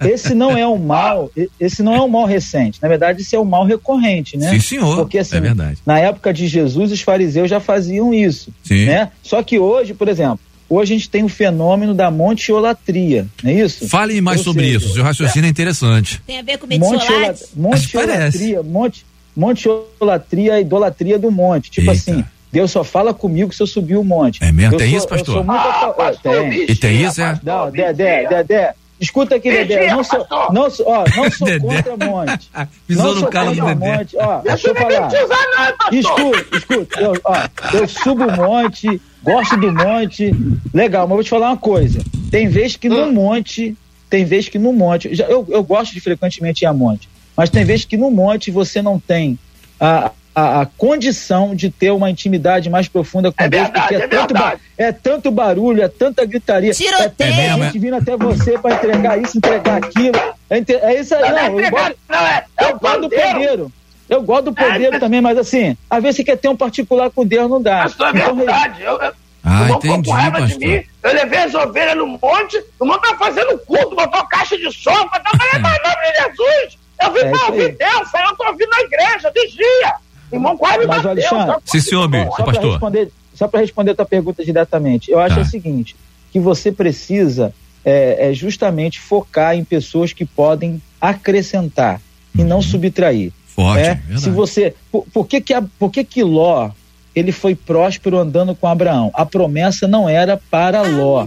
Esse 0.00 0.34
não 0.34 0.56
é 0.56 0.66
um 0.66 0.78
mal, 0.78 1.30
esse 1.58 1.82
não 1.82 1.94
é 1.94 2.00
um 2.00 2.08
mal 2.08 2.24
recente. 2.26 2.78
Na 2.82 2.88
verdade, 2.88 3.22
esse 3.22 3.34
é 3.34 3.40
um 3.40 3.44
mal 3.44 3.64
recorrente, 3.64 4.36
né? 4.36 4.50
Sim, 4.50 4.60
senhor. 4.60 4.96
Porque 4.96 5.18
assim, 5.18 5.36
é 5.36 5.40
verdade. 5.40 5.78
na 5.84 5.98
época 5.98 6.32
de 6.32 6.46
Jesus, 6.46 6.92
os 6.92 7.00
fariseus 7.00 7.48
já 7.50 7.60
faziam 7.60 8.12
isso, 8.12 8.50
Sim. 8.62 8.86
né? 8.86 9.10
Só 9.22 9.42
que 9.42 9.58
hoje, 9.58 9.94
por 9.94 10.08
exemplo, 10.08 10.38
hoje 10.68 10.92
a 10.94 10.96
gente 10.96 11.08
tem 11.10 11.24
o 11.24 11.28
fenômeno 11.28 11.94
da 11.94 12.10
montiolatria, 12.10 13.26
não 13.42 13.50
é 13.50 13.54
isso? 13.54 13.88
Fale 13.88 14.20
mais 14.20 14.38
Ou 14.38 14.44
sobre 14.44 14.64
seja, 14.66 14.78
isso, 14.78 14.94
seu 14.94 15.02
raciocínio 15.02 15.46
é 15.46 15.50
interessante. 15.50 16.20
Tem 16.26 16.38
a 16.38 16.42
ver 16.42 16.58
com 16.58 16.66
Montiola-? 16.66 17.34
Montiolatria, 17.56 18.62
monte, 18.62 19.04
montiolatria, 19.36 20.54
a 20.54 20.60
idolatria 20.60 21.18
do 21.18 21.30
monte. 21.30 21.70
Tipo 21.70 21.90
Eita. 21.90 21.92
assim, 21.92 22.24
Deus 22.52 22.70
só 22.70 22.84
fala 22.84 23.12
comigo 23.14 23.52
se 23.54 23.62
eu 23.62 23.66
subir 23.66 23.96
o 23.96 24.04
monte. 24.04 24.42
É 24.42 24.52
mesmo? 24.52 24.74
Eu 24.74 24.78
Tem 24.78 24.90
sou- 24.90 24.98
isso, 24.98 25.08
pastor? 25.08 25.28
Eu 25.36 25.44
sou 25.44 25.44
muito 25.44 25.60
Ah, 25.66 25.72
fa- 25.80 25.92
pastor, 25.92 26.34
é, 26.36 26.50
tem. 26.50 26.62
E 26.70 26.74
tem 26.76 27.02
isso, 27.04 27.20
é? 27.20 27.40
Não. 27.42 27.70
Dedé, 27.70 28.28
Dedé, 28.28 28.74
escuta 29.04 29.36
aqui, 29.36 29.50
Dedé, 29.50 29.88
não 29.90 30.02
sou, 30.04 30.26
não 30.52 30.70
sou, 30.70 30.86
ó, 30.88 31.04
não 31.16 31.30
sou 31.30 31.46
Dedé. 31.48 31.60
contra 31.60 31.96
monte. 31.96 32.50
Pisou 32.86 33.04
não 33.04 33.14
no 33.14 33.20
sou 33.20 33.28
calo 33.28 33.50
do 33.54 33.56
contra 33.60 33.74
Dedé. 33.74 33.96
monte, 33.98 34.16
ó, 34.18 34.40
Deixa 34.40 34.68
eu 34.68 34.74
falar. 34.74 35.10
não. 35.10 35.98
Escuta, 35.98 36.56
escuta, 36.56 37.00
eu, 37.00 37.12
ó, 37.24 37.34
eu 37.74 37.88
subo 37.88 38.24
o 38.26 38.32
monte, 38.36 39.00
gosto 39.22 39.56
do 39.56 39.72
monte, 39.72 40.32
legal, 40.72 41.06
mas 41.06 41.14
vou 41.16 41.24
te 41.24 41.30
falar 41.30 41.48
uma 41.50 41.56
coisa, 41.56 42.00
tem 42.30 42.48
vez 42.48 42.76
que 42.76 42.88
no 42.88 43.12
monte, 43.12 43.76
tem 44.10 44.24
vez 44.24 44.48
que 44.48 44.58
no 44.58 44.72
monte, 44.72 45.14
já- 45.14 45.26
eu, 45.26 45.46
eu 45.48 45.62
gosto 45.62 45.92
de 45.92 46.00
frequentemente 46.00 46.62
ir 46.64 46.66
a 46.66 46.72
monte, 46.72 47.08
mas 47.36 47.50
tem 47.50 47.64
vez 47.64 47.84
que 47.84 47.96
no 47.96 48.10
monte 48.10 48.50
você 48.50 48.80
não 48.82 48.98
tem 48.98 49.38
a, 49.80 50.10
a, 50.34 50.62
a 50.62 50.66
condição 50.66 51.54
de 51.54 51.70
ter 51.70 51.90
uma 51.92 52.10
intimidade 52.10 52.68
mais 52.68 52.88
profunda 52.88 53.30
com 53.30 53.42
É 53.42 53.48
Deus, 53.48 53.62
verdade, 53.64 53.88
porque 53.88 53.94
é, 53.94 54.04
é 54.04 54.08
tanto, 54.08 54.34
é 54.78 54.92
tanto 54.92 55.30
barulho, 55.30 55.82
é 55.82 55.88
tanta 55.88 56.24
gritaria. 56.24 56.72
Tiroteio. 56.72 57.04
É 57.04 57.08
tanta 57.08 57.24
É 57.40 57.54
gente 57.64 57.78
vindo 57.78 57.96
até 57.96 58.16
você 58.16 58.58
para 58.58 58.74
entregar 58.74 59.20
isso, 59.22 59.38
entregar 59.38 59.76
aquilo. 59.76 60.16
É, 60.50 60.58
é 60.92 61.00
isso 61.00 61.14
aí, 61.14 61.22
Não, 61.22 61.30
não 61.30 61.38
é. 61.60 61.66
Eu 61.66 61.70
não, 62.08 62.18
é, 62.26 62.44
é 62.58 62.64
eu 62.64 62.74
o 62.74 62.78
gosto 62.78 63.00
do 63.00 63.08
pandeiro. 63.10 63.32
pandeiro. 63.32 63.72
Eu 64.08 64.22
gosto 64.22 64.44
do 64.46 64.54
pandeiro 64.54 64.92
mas- 64.92 65.00
também, 65.00 65.20
mas 65.20 65.38
assim, 65.38 65.76
às 65.88 66.02
vezes 66.02 66.16
você 66.16 66.24
quer 66.24 66.36
ter 66.36 66.48
um 66.48 66.56
particular 66.56 67.10
com 67.10 67.24
Deus, 67.24 67.48
não 67.48 67.62
dá. 67.62 67.82
Pastor, 67.84 68.08
é 68.14 68.18
Então, 68.20 68.36
verdade. 68.36 68.82
Eu, 68.82 69.00
eu, 69.00 69.12
Ah, 69.44 69.60
o 69.60 69.62
irmão 69.64 69.80
ficou 69.80 69.94
entendi, 69.96 70.08
com 70.10 70.14
raiva 70.14 70.38
pastor. 70.40 70.58
de 70.58 70.66
mim. 70.66 70.82
Eu 71.02 71.12
levei 71.14 71.38
as 71.38 71.54
ovelhas 71.54 71.96
no 71.96 72.06
monte, 72.06 72.56
o 72.80 72.84
irmão 72.84 72.98
tá 73.00 73.14
fazendo 73.16 73.58
culto, 73.60 73.94
botou 73.96 74.24
caixa 74.26 74.56
de 74.58 74.70
som, 74.72 74.90
botou 74.90 75.38
para 75.38 75.58
nome 75.58 76.12
de 76.12 76.18
Jesus. 76.22 76.78
Eu 77.02 77.12
vim 77.12 77.18
É 77.20 77.28
pra 77.30 77.46
ouvir. 77.46 77.76
Deus, 77.76 78.08
eu 78.14 78.36
tô 78.36 78.46
ouvindo 78.46 78.70
na 78.70 78.80
igreja, 78.80 79.32
vigia. 79.34 79.94
Irmão 80.34 80.56
quase 80.56 80.78
me 80.78 80.86
Mas, 80.86 80.96
bateu. 81.02 81.10
Alexandre? 81.10 81.56
Sim, 81.64 81.80
senhor. 81.80 82.02
Só 82.10 82.34
para 82.36 82.44
pastor. 82.44 82.70
responder, 82.72 83.08
só 83.34 83.48
para 83.48 83.60
responder 83.60 83.90
a 83.92 83.94
tua 83.94 84.06
pergunta 84.06 84.44
diretamente, 84.44 85.10
eu 85.10 85.18
acho 85.20 85.36
Tá. 85.36 85.40
o 85.42 85.44
seguinte, 85.44 85.96
que 86.32 86.38
você 86.40 86.70
precisa 86.72 87.52
é, 87.84 88.30
é 88.30 88.34
justamente 88.34 88.98
focar 89.00 89.54
em 89.56 89.62
pessoas 89.64 90.12
que 90.12 90.24
podem 90.24 90.80
acrescentar 91.00 92.00
e 92.36 92.42
não 92.42 92.60
subtrair. 92.62 93.30
Forte, 93.46 93.82
né? 93.82 94.02
Se 94.16 94.30
você, 94.30 94.74
por, 94.90 95.04
por 95.12 95.26
que 95.26 95.40
que 95.40 95.54
a- 95.54 95.62
por 95.78 95.90
que 95.90 96.02
que 96.02 96.22
Ló 96.24 96.70
ele 97.14 97.30
foi 97.30 97.54
próspero 97.54 98.18
andando 98.18 98.54
com 98.56 98.66
Abraão? 98.66 99.10
A 99.14 99.24
promessa 99.24 99.86
não 99.86 100.08
era 100.08 100.36
para 100.50 100.82
Ló. 100.82 101.26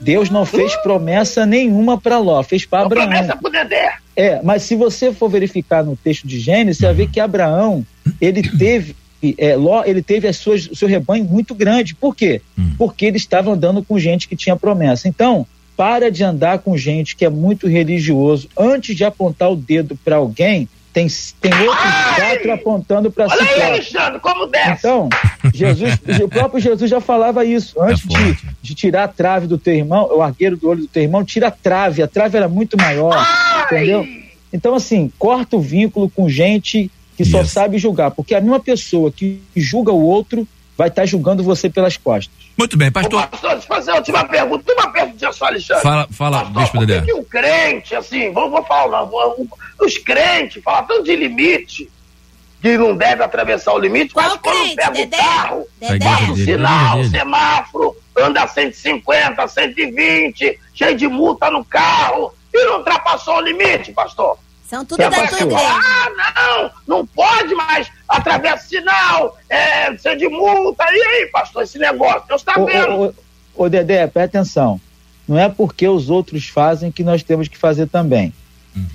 Deus 0.00 0.30
não 0.30 0.44
fez 0.46 0.76
promessa 0.76 1.44
nenhuma 1.44 1.98
para 1.98 2.18
Ló, 2.18 2.42
fez 2.44 2.64
para 2.64 2.84
Abraão. 2.84 3.08
promessa 3.08 3.36
pro 3.36 3.50
Dedé. 3.50 3.94
É, 4.14 4.40
mas 4.42 4.62
se 4.62 4.76
você 4.76 5.12
for 5.12 5.28
verificar 5.28 5.82
no 5.84 5.96
texto 5.96 6.28
de 6.28 6.38
Gênesis, 6.38 6.78
você 6.78 6.86
vai 6.86 6.94
ver 6.94 7.10
que 7.10 7.18
Abraão, 7.18 7.84
ele 8.20 8.42
teve, 8.42 8.96
é, 9.38 9.56
Ló, 9.56 9.82
ele 9.84 10.02
teve 10.02 10.28
as 10.28 10.36
suas, 10.36 10.66
o 10.66 10.76
seu 10.76 10.88
rebanho 10.88 11.24
muito 11.24 11.54
grande. 11.54 11.94
Por 11.94 12.14
quê? 12.14 12.40
Porque 12.76 13.06
ele 13.06 13.16
estava 13.16 13.50
andando 13.50 13.82
com 13.82 13.98
gente 13.98 14.28
que 14.28 14.36
tinha 14.36 14.56
promessa. 14.56 15.08
Então, 15.08 15.46
para 15.76 16.10
de 16.10 16.24
andar 16.24 16.60
com 16.60 16.76
gente 16.76 17.14
que 17.14 17.24
é 17.24 17.30
muito 17.30 17.68
religioso. 17.68 18.48
Antes 18.56 18.96
de 18.96 19.04
apontar 19.04 19.50
o 19.50 19.56
dedo 19.56 19.96
para 20.02 20.16
alguém, 20.16 20.68
tem, 20.96 21.06
tem 21.42 21.52
outros 21.52 21.92
quatro 22.16 22.52
apontando 22.52 23.10
para 23.10 23.28
si 23.28 23.34
Olha 23.34 23.42
aí, 23.42 23.48
próprio. 23.48 23.74
Alexandre, 23.74 24.20
como 24.20 24.46
desce. 24.46 24.70
Então, 24.78 25.08
Jesus, 25.52 26.00
o 26.24 26.28
próprio 26.28 26.58
Jesus 26.58 26.90
já 26.90 27.02
falava 27.02 27.44
isso. 27.44 27.78
Antes 27.82 28.08
de, 28.08 28.16
forte. 28.16 28.46
de 28.62 28.74
tirar 28.74 29.04
a 29.04 29.08
trave 29.08 29.46
do 29.46 29.58
teu 29.58 29.74
irmão, 29.74 30.08
o 30.10 30.22
argueiro 30.22 30.56
do 30.56 30.66
olho 30.66 30.80
do 30.80 30.88
teu 30.88 31.02
irmão, 31.02 31.22
tira 31.22 31.48
a 31.48 31.50
trave. 31.50 32.02
A 32.02 32.08
trave 32.08 32.38
era 32.38 32.48
muito 32.48 32.78
maior. 32.78 33.14
Entendeu? 33.66 34.06
Então, 34.50 34.74
assim, 34.74 35.12
corta 35.18 35.56
o 35.56 35.60
vínculo 35.60 36.08
com 36.08 36.30
gente 36.30 36.90
que 37.16 37.24
só 37.24 37.40
Isso. 37.42 37.52
sabe 37.52 37.78
julgar. 37.78 38.10
Porque 38.10 38.34
a 38.34 38.40
mesma 38.40 38.60
pessoa 38.60 39.10
que 39.10 39.40
julga 39.56 39.90
o 39.92 40.02
outro 40.02 40.46
vai 40.76 40.88
estar 40.88 41.06
julgando 41.06 41.42
você 41.42 41.70
pelas 41.70 41.96
costas. 41.96 42.34
Muito 42.58 42.76
bem, 42.76 42.88
Ô, 42.88 42.92
pastor. 42.92 43.26
pastor, 43.28 43.50
deixa 43.52 43.64
eu 43.64 43.68
fazer 43.68 43.90
a 43.92 43.94
última 43.96 44.24
pergunta. 44.24 44.72
Uma 44.72 44.92
pergunta 44.92 45.32
só, 45.32 45.46
Alexandre. 45.46 45.82
Fala, 45.82 46.08
fala, 46.10 46.38
Pastor, 46.44 46.54
Bispo 46.62 46.72
por 46.72 46.80
que 46.80 46.86
Dedé. 46.86 47.06
que 47.06 47.12
o 47.14 47.24
crente, 47.24 47.94
assim, 47.94 48.32
vou, 48.32 48.50
vou 48.50 48.62
falar, 48.64 49.04
vou- 49.04 49.46
os 49.80 49.98
crentes 49.98 50.62
falam 50.62 50.84
tanto 50.86 51.04
de 51.04 51.16
limite, 51.16 51.90
que 52.60 52.76
não 52.78 52.96
deve 52.96 53.22
atravessar 53.22 53.72
o 53.74 53.78
limite, 53.78 54.12
Qual 54.14 54.26
mas 54.28 54.38
quando 54.40 54.56
crente, 54.56 54.76
pega 54.76 54.90
Dedé? 54.90 55.16
o 55.16 55.20
carro, 55.20 55.66
Dedé. 55.80 55.98
passa 56.04 56.32
o 56.32 56.36
sinal, 56.36 56.96
dele. 56.96 57.10
semáforo, 57.10 57.96
anda 58.18 58.42
a 58.42 58.48
150, 58.48 59.48
120, 59.48 60.58
cheio 60.74 60.96
de 60.96 61.06
multa 61.08 61.50
no 61.50 61.64
carro, 61.64 62.32
e 62.52 62.64
não 62.64 62.78
ultrapassou 62.78 63.36
o 63.36 63.40
limite, 63.40 63.92
pastor. 63.92 64.38
São 64.68 64.84
tudo 64.84 64.98
da 64.98 65.10
tua 65.10 65.22
pastor. 65.22 65.40
igreja. 65.42 65.64
Ah, 65.64 66.72
não, 66.86 66.98
não 66.98 67.06
pode 67.06 67.54
mais, 67.54 67.88
atravessa 68.08 68.66
o 68.66 68.68
sinal, 68.68 69.38
é, 69.48 69.86
precisa 69.90 70.16
de 70.16 70.28
multa, 70.28 70.84
e 70.90 71.02
aí, 71.02 71.26
pastor, 71.32 71.62
esse 71.62 71.78
negócio, 71.78 72.26
Deus 72.26 72.40
está 72.40 72.60
Ô, 72.60 72.66
vendo. 72.66 72.90
ô, 72.92 73.06
ô, 73.06 73.64
ô, 73.64 73.68
Dedé, 73.68 74.06
presta 74.06 74.38
atenção. 74.38 74.80
Não 75.28 75.38
é 75.38 75.48
porque 75.48 75.86
os 75.88 76.10
outros 76.10 76.48
fazem 76.48 76.90
que 76.90 77.02
nós 77.04 77.22
temos 77.22 77.48
que 77.48 77.56
fazer 77.56 77.86
também. 77.86 78.32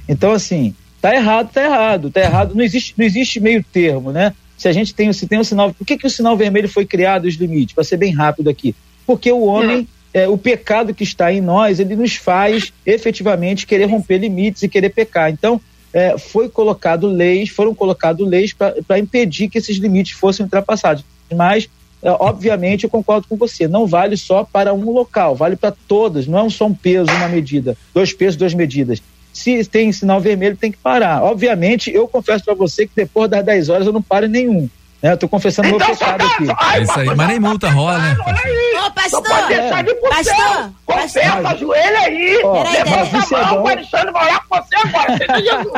Então, 0.08 0.32
assim, 0.32 0.76
tá 1.02 1.14
errado, 1.14 1.50
tá 1.52 1.64
errado, 1.64 2.12
tá 2.12 2.22
errado. 2.22 2.56
Não 2.56 2.64
existe, 2.64 2.94
não 2.98 3.06
existe 3.06 3.40
meio 3.40 3.64
termo, 3.64 4.12
né? 4.12 4.34
Se 4.58 4.68
a 4.68 4.72
gente 4.72 4.94
tem, 4.94 5.12
se 5.12 5.28
tem 5.28 5.40
um 5.40 5.44
sinal. 5.44 5.74
Por 5.74 5.86
que, 5.86 5.98
que 5.98 6.06
o 6.06 6.10
sinal 6.10 6.38
vermelho 6.38 6.70
foi 6.70 6.86
criado, 6.86 7.26
os 7.26 7.36
limites? 7.36 7.74
Para 7.74 7.84
ser 7.84 7.98
bem 7.98 8.14
rápido 8.14 8.50
aqui. 8.50 8.76
Porque 9.06 9.32
o 9.32 9.44
homem, 9.44 9.88
é, 10.14 10.28
o 10.28 10.38
pecado 10.38 10.94
que 10.94 11.04
está 11.04 11.32
em 11.32 11.42
nós, 11.42 11.80
ele 11.80 11.96
nos 11.96 12.16
faz 12.16 12.74
efetivamente 12.86 13.66
querer 13.66 13.86
romper 13.86 14.18
limites 14.18 14.64
e 14.64 14.70
querer 14.70 14.90
pecar. 14.90 15.32
Então, 15.32 15.60
é, 15.94 16.18
foi 16.18 16.50
colocado 16.50 17.08
leis, 17.08 17.50
foram 17.50 17.76
colocadas 17.76 18.26
leis 18.26 18.54
para 18.54 19.00
impedir 19.00 19.50
que 19.50 19.58
esses 19.58 19.78
limites 19.78 20.14
fossem 20.14 20.44
ultrapassados. 20.44 21.04
Mas, 21.34 21.70
é, 22.02 22.12
obviamente, 22.12 22.84
eu 22.84 22.90
concordo 22.90 23.28
com 23.28 23.36
você. 23.36 23.68
Não 23.68 23.88
vale 23.88 24.18
só 24.18 24.44
para 24.44 24.74
um 24.74 24.92
local, 24.92 25.36
vale 25.36 25.56
para 25.56 25.74
todas. 25.88 26.28
Não 26.28 26.46
é 26.46 26.50
só 26.50 26.66
um 26.66 26.74
peso, 26.74 27.12
uma 27.12 27.28
medida. 27.28 27.78
Dois 27.94 28.14
pesos, 28.14 28.36
duas 28.36 28.54
medidas. 28.54 29.02
Se 29.34 29.64
tem 29.66 29.92
sinal 29.92 30.20
vermelho, 30.20 30.58
tem 30.58 30.72
que 30.72 30.78
parar. 30.78 31.24
Obviamente, 31.24 31.90
eu 31.90 32.08
confesso 32.08 32.44
para 32.44 32.54
você 32.54 32.86
que 32.86 32.94
depois 32.96 33.30
das 33.30 33.46
10 33.46 33.70
horas 33.70 33.88
eu 33.88 33.94
não 33.94 34.02
paro 34.02 34.26
em 34.26 34.30
nenhum. 34.30 34.70
Né? 35.02 35.14
Eu 35.14 35.18
tô 35.18 35.28
confessando 35.28 35.68
meu 35.70 35.78
Então, 35.78 35.96
só 35.96 36.06
pecado 36.14 36.20
tá- 36.20 36.26
aqui. 36.36 36.48
ai, 36.60 36.80
É 36.80 36.84
isso 36.84 37.00
aí, 37.00 37.06
mas 37.16 37.28
nem 37.28 37.42
tá 37.42 37.48
multa 37.50 37.70
rola, 37.72 37.98
né, 37.98 38.16
pecado, 38.16 38.30
Olha 38.30 38.42
aí. 38.46 38.86
Ô, 38.86 38.92
pastor. 38.92 39.24
pode 39.24 39.48
deixar 39.48 39.84
de 39.84 39.90
ir 39.92 39.96
pro 39.96 40.10
Pastor, 40.10 40.36
céu. 40.36 40.70
Confessa, 40.86 41.20
pastor. 41.32 41.46
ajoelha 41.52 42.00
aí. 42.00 42.42
Ó, 42.44 42.54
Peraí, 42.64 42.74
levanta 42.84 43.28
peraí. 43.28 43.34
a 43.34 43.38
é 43.48 43.52
mão, 43.52 43.64
o 43.64 43.68
Alexandre 43.68 44.12
vai 44.12 44.26
orar 44.26 44.44
com 44.48 44.56
você 44.62 44.76
agora. 44.76 45.18
Seja 45.18 45.38
Jesus. 45.40 45.74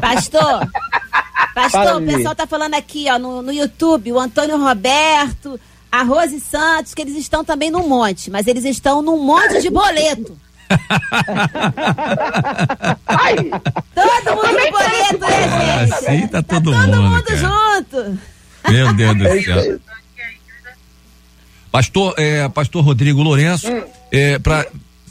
Pastor, 0.00 0.68
pastor, 1.54 1.84
Fala, 1.84 1.96
o 1.98 2.06
pessoal 2.06 2.34
tá 2.34 2.46
falando 2.46 2.74
aqui, 2.74 3.06
ó, 3.10 3.18
no, 3.18 3.42
no 3.42 3.52
YouTube, 3.52 4.12
o 4.12 4.18
Antônio 4.18 4.56
Roberto, 4.58 5.60
a 5.92 6.02
Rose 6.02 6.40
Santos, 6.40 6.92
que 6.94 7.02
eles 7.02 7.16
estão 7.16 7.44
também 7.44 7.70
num 7.70 7.86
monte, 7.88 8.30
mas 8.30 8.46
eles 8.46 8.64
estão 8.64 9.00
num 9.00 9.18
monte 9.18 9.60
de 9.62 9.70
boleto. 9.70 10.36
Ai, 13.06 13.36
Todo 13.94 14.36
mundo 14.36 14.52
no 14.52 14.70
boleto, 14.72 15.20
né, 15.20 15.86
gente? 15.86 15.92
Assim 15.94 16.26
tá 16.26 16.42
todo 16.42 16.72
Todo 16.72 16.74
mundo, 16.82 17.02
mundo 17.02 17.22
cara. 17.24 17.36
junto. 17.38 18.18
Meu 18.70 18.92
Deus 18.94 19.16
do 19.16 19.26
É 19.26 19.42
céu. 19.42 19.80
Pastor, 21.70 22.14
é, 22.16 22.48
Pastor 22.48 22.82
Rodrigo 22.84 23.22
Lourenço, 23.22 23.68
Hum. 23.70 23.82
é, 24.10 24.38
pra, 24.38 24.66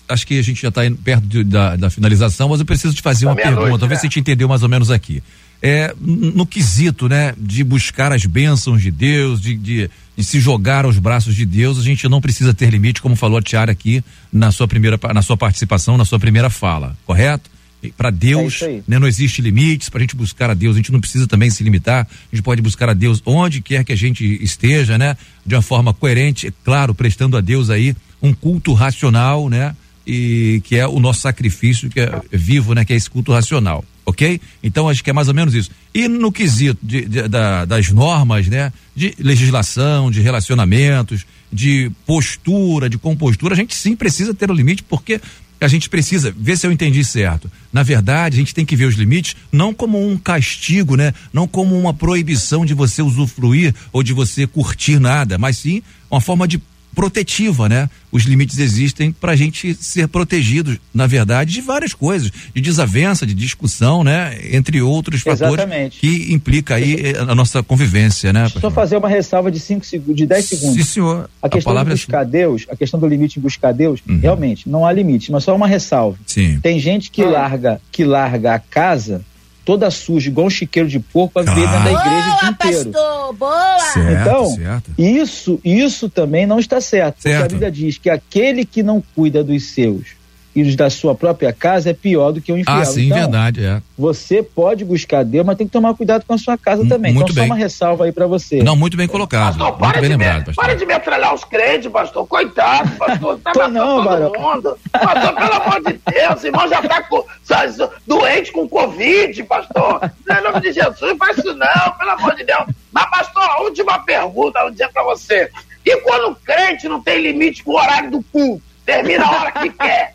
acho 0.09 0.25
que 0.25 0.39
a 0.39 0.41
gente 0.41 0.61
já 0.61 0.69
está 0.69 0.81
perto 1.03 1.25
de- 1.27 1.43
da, 1.43 1.75
da 1.75 1.89
finalização, 1.89 2.49
mas 2.49 2.59
eu 2.59 2.65
preciso 2.65 2.93
te 2.93 3.01
fazer 3.01 3.25
uma 3.27 3.35
meia-noite, 3.35 3.61
pergunta, 3.61 3.87
ver 3.87 3.93
né? 3.95 3.99
se 3.99 4.05
a 4.05 4.09
gente 4.09 4.19
entendeu 4.19 4.47
mais 4.47 4.63
ou 4.63 4.69
menos 4.69 4.89
aqui. 4.89 5.21
É, 5.61 5.93
no 5.99 6.45
quesito, 6.45 7.07
né, 7.07 7.33
de 7.37 7.63
buscar 7.63 8.11
as 8.11 8.25
bênçãos 8.25 8.81
de 8.81 8.91
Deus, 8.91 9.39
de, 9.41 9.55
de, 9.55 9.89
de 10.15 10.23
se 10.23 10.39
jogar 10.39 10.85
aos 10.85 10.97
braços 10.99 11.35
de 11.35 11.45
Deus, 11.45 11.79
a 11.79 11.81
gente 11.81 12.07
não 12.09 12.19
precisa 12.21 12.53
ter 12.53 12.69
limite, 12.69 13.01
como 13.01 13.15
falou 13.15 13.37
a 13.37 13.41
Tiara 13.41 13.71
aqui 13.71 14.03
na 14.31 14.51
sua 14.51 14.67
primeira, 14.67 14.99
na 15.13 15.21
sua 15.21 15.37
participação, 15.37 15.97
na 15.97 16.05
sua 16.05 16.19
primeira 16.19 16.49
fala, 16.49 16.95
correto? 17.05 17.49
Para 17.95 18.09
Deus, 18.09 18.63
aí. 18.63 18.83
né, 18.87 18.97
não 18.97 19.07
existe 19.07 19.41
limites 19.41 19.89
para 19.89 19.99
a 19.99 20.01
gente 20.01 20.15
buscar 20.15 20.49
a 20.49 20.53
Deus. 20.55 20.75
A 20.75 20.79
gente 20.79 20.91
não 20.91 20.99
precisa 20.99 21.27
também 21.27 21.49
se 21.51 21.63
limitar. 21.63 22.07
A 22.31 22.35
gente 22.35 22.43
pode 22.43 22.61
buscar 22.61 22.89
a 22.89 22.93
Deus 22.93 23.21
onde 23.25 23.61
quer 23.61 23.83
que 23.83 23.91
a 23.93 23.95
gente 23.95 24.25
esteja, 24.43 24.97
né? 24.97 25.15
De 25.45 25.53
uma 25.53 25.61
forma 25.61 25.93
coerente, 25.93 26.47
é 26.47 26.53
claro, 26.63 26.95
prestando 26.95 27.37
a 27.37 27.41
Deus 27.41 27.69
aí 27.69 27.95
um 28.21 28.33
culto 28.33 28.73
racional, 28.73 29.49
né? 29.49 29.75
E 30.07 30.61
que 30.65 30.75
é 30.77 30.87
o 30.87 30.99
nosso 30.99 31.21
sacrifício 31.21 31.89
que 31.89 31.99
é 31.99 32.21
vivo, 32.31 32.73
né? 32.73 32.83
Que 32.85 32.93
é 32.93 32.95
esse 32.95 33.09
culto 33.09 33.31
racional, 33.31 33.83
ok? 34.05 34.39
Então 34.63 34.89
acho 34.89 35.03
que 35.03 35.09
é 35.11 35.13
mais 35.13 35.27
ou 35.27 35.33
menos 35.35 35.53
isso. 35.53 35.69
E 35.93 36.07
no 36.07 36.31
quesito 36.31 36.79
de- 36.81 37.05
de- 37.05 37.27
da- 37.27 37.65
das 37.65 37.89
normas, 37.89 38.47
né? 38.47 38.71
De 38.95 39.13
legislação, 39.19 40.09
de 40.09 40.21
relacionamentos, 40.21 41.25
de 41.51 41.91
postura, 42.05 42.89
de 42.89 42.97
compostura, 42.97 43.53
a 43.53 43.57
gente 43.57 43.75
sim 43.75 43.95
precisa 43.95 44.33
ter 44.33 44.49
o 44.49 44.53
limite, 44.53 44.83
porque 44.83 45.19
a 45.65 45.67
gente 45.67 45.89
precisa 45.89 46.33
ver 46.37 46.57
se 46.57 46.67
eu 46.67 46.71
entendi 46.71 47.03
certo. 47.03 47.51
Na 47.73 47.81
verdade, 47.81 48.35
a 48.35 48.39
gente 48.39 48.53
tem 48.53 48.65
que 48.65 48.75
ver 48.75 48.85
os 48.85 48.95
limites 48.95 49.35
não 49.51 49.73
como 49.73 50.07
um 50.07 50.17
castigo, 50.17 50.95
né? 50.95 51.13
Não 51.33 51.47
como 51.47 51.77
uma 51.77 51.93
proibição 51.93 52.65
de 52.65 52.73
você 52.73 53.01
usufruir 53.01 53.73
ou 53.91 54.03
de 54.03 54.13
você 54.13 54.45
curtir 54.45 54.99
nada, 54.99 55.37
mas 55.37 55.57
sim 55.57 55.81
uma 56.09 56.21
forma 56.21 56.47
de 56.47 56.61
protetiva, 56.95 57.67
né? 57.69 57.89
Os 58.11 58.23
limites 58.23 58.57
existem 58.57 59.11
para 59.11 59.33
a 59.33 59.35
gente 59.35 59.75
ser 59.75 60.07
protegidos, 60.07 60.77
na 60.93 61.05
verdade, 61.05 61.51
de 61.53 61.61
várias 61.61 61.93
coisas, 61.93 62.31
de 62.53 62.61
desavença, 62.61 63.25
de 63.25 63.33
discussão, 63.33 64.03
né? 64.03 64.39
Entre 64.51 64.81
outros 64.81 65.21
fatores 65.21 65.53
Exatamente. 65.59 65.99
que 65.99 66.33
implica 66.33 66.75
aí 66.75 66.95
eh, 67.13 67.19
a 67.19 67.35
nossa 67.35 67.61
convivência, 67.61 68.31
né? 68.31 68.47
Só 68.49 68.71
fazer 68.71 68.95
uma 68.97 69.09
ressalva 69.09 69.51
de 69.51 69.59
cinco 69.59 69.85
segundos, 69.85 70.15
de 70.15 70.25
10 70.25 70.45
segundos. 70.45 70.75
Sim, 70.77 70.83
senhor. 70.83 71.29
A 71.41 71.49
questão 71.49 71.59
de 71.59 71.65
palavra 71.65 71.93
é 71.93 71.95
buscar 71.95 72.23
Deus, 72.23 72.65
a 72.69 72.75
questão 72.75 72.99
do 72.99 73.07
limite 73.07 73.37
em 73.37 73.41
buscar 73.41 73.73
Deus, 73.73 73.99
Uhum. 74.07 74.19
realmente, 74.19 74.69
não 74.69 74.85
há 74.85 74.91
limite, 74.93 75.31
mas 75.31 75.43
só 75.43 75.55
uma 75.55 75.67
ressalva. 75.67 76.17
Sim. 76.25 76.59
Tem 76.61 76.79
gente 76.79 77.11
que 77.11 77.23
larga, 77.23 77.81
que 77.91 78.03
larga 78.05 78.53
a 78.55 78.59
casa 78.59 79.21
toda 79.65 79.89
suja, 79.89 80.29
igual 80.29 80.47
um 80.47 80.49
chiqueiro 80.49 80.87
de 80.87 80.99
porco, 80.99 81.33
para 81.33 81.51
viver 81.53 81.67
dentro 81.67 81.83
da 81.83 81.91
igreja 81.91 82.17
o 82.19 82.39
dia 82.39 82.39
Boa, 82.39 82.51
inteiro. 82.51 82.91
pastor, 82.91 83.33
boa. 83.33 83.79
Certo, 83.79 84.21
Então, 84.21 84.45
certo. 84.55 84.91
Isso, 84.97 85.59
isso 85.65 86.09
também 86.09 86.45
não 86.45 86.59
está 86.59 86.79
certo, 86.79 87.15
porque 87.15 87.29
Certo. 87.29 87.43
a 87.43 87.47
Bíblia 87.47 87.71
diz 87.71 87.97
que 87.97 88.09
aquele 88.09 88.63
que 88.63 88.83
não 88.83 89.03
cuida 89.15 89.43
dos 89.43 89.63
seus 89.71 90.09
e 90.55 90.61
os 90.61 90.75
da 90.75 90.89
sua 90.89 91.13
própria 91.13 91.51
casa 91.51 91.89
é 91.89 91.93
pior 91.93 92.31
do 92.31 92.39
que 92.41 92.51
o 92.51 92.57
infiel. 92.57 92.77
Ah, 92.77 92.85
sim, 92.85 93.07
então, 93.07 93.17
verdade, 93.17 93.65
é. 93.65 93.81
Você 93.97 94.41
pode 94.41 94.85
buscar 94.85 95.23
Deus, 95.25 95.45
mas 95.45 95.57
tem 95.57 95.67
que 95.67 95.73
tomar 95.73 95.93
cuidado 95.93 96.23
com 96.25 96.33
a 96.33 96.37
sua 96.37 96.57
casa 96.57 96.83
Hum, 96.83 96.87
também. 96.87 97.13
muito 97.13 97.31
então, 97.31 97.43
bem. 97.43 97.47
só 97.49 97.53
uma 97.53 97.55
ressalva 97.61 98.05
aí 98.05 98.11
pra 98.11 98.25
você. 98.25 98.63
Não, 98.63 98.75
muito 98.75 98.95
bem 98.95 99.07
colocado. 99.07 99.57
Pastor, 99.57 99.67
muito 99.67 99.77
para 99.79 99.93
bem 99.93 100.01
de, 100.03 100.07
lembrado, 100.09 100.39
me, 100.39 100.45
pastor. 100.45 100.63
para 100.65 100.75
de 100.75 100.85
metralhar 100.85 101.33
os 101.33 101.43
crentes, 101.43 101.91
pastor. 101.91 102.25
Coitado, 102.27 102.91
pastor. 102.97 103.39
Tá 103.43 103.51
Tô 103.51 103.67
não, 103.67 104.03
todo 104.03 104.39
mundo. 104.39 104.77
Pastor, 104.91 105.33
pelo 105.35 105.53
amor 105.53 105.81
de 105.83 105.99
Deus, 106.11 106.43
irmão 106.43 106.67
já 106.67 106.81
tá 106.81 107.01
com, 107.03 107.23
sabe, 107.43 107.73
doente 108.07 108.51
com 108.51 108.67
Covid, 108.67 109.43
pastor. 109.43 110.11
Não, 110.25 110.37
Em 110.39 110.43
nome 110.43 110.61
de 110.61 110.71
Jesus, 110.71 111.17
faz 111.17 111.37
isso 111.37 111.53
não, 111.55 111.91
pelo 111.97 112.11
amor 112.11 112.35
de 112.35 112.43
Deus. 112.43 112.63
Mas, 112.91 113.09
pastor, 113.09 113.43
a 113.43 113.61
última 113.61 113.99
pergunta, 113.99 114.59
eu 114.59 114.63
vou 114.63 114.71
dizer 114.71 114.89
pra 114.93 115.03
você. 115.03 115.49
E 115.85 115.97
quando 115.97 116.31
o 116.31 116.35
crente 116.35 116.87
não 116.87 117.01
tem 117.01 117.21
limite 117.21 117.63
pro 117.63 117.73
horário 117.73 118.09
do 118.09 118.23
culto? 118.31 118.63
Termina 118.85 119.25
a 119.25 119.31
hora 119.41 119.51
que 119.51 119.69
quer. 119.69 120.14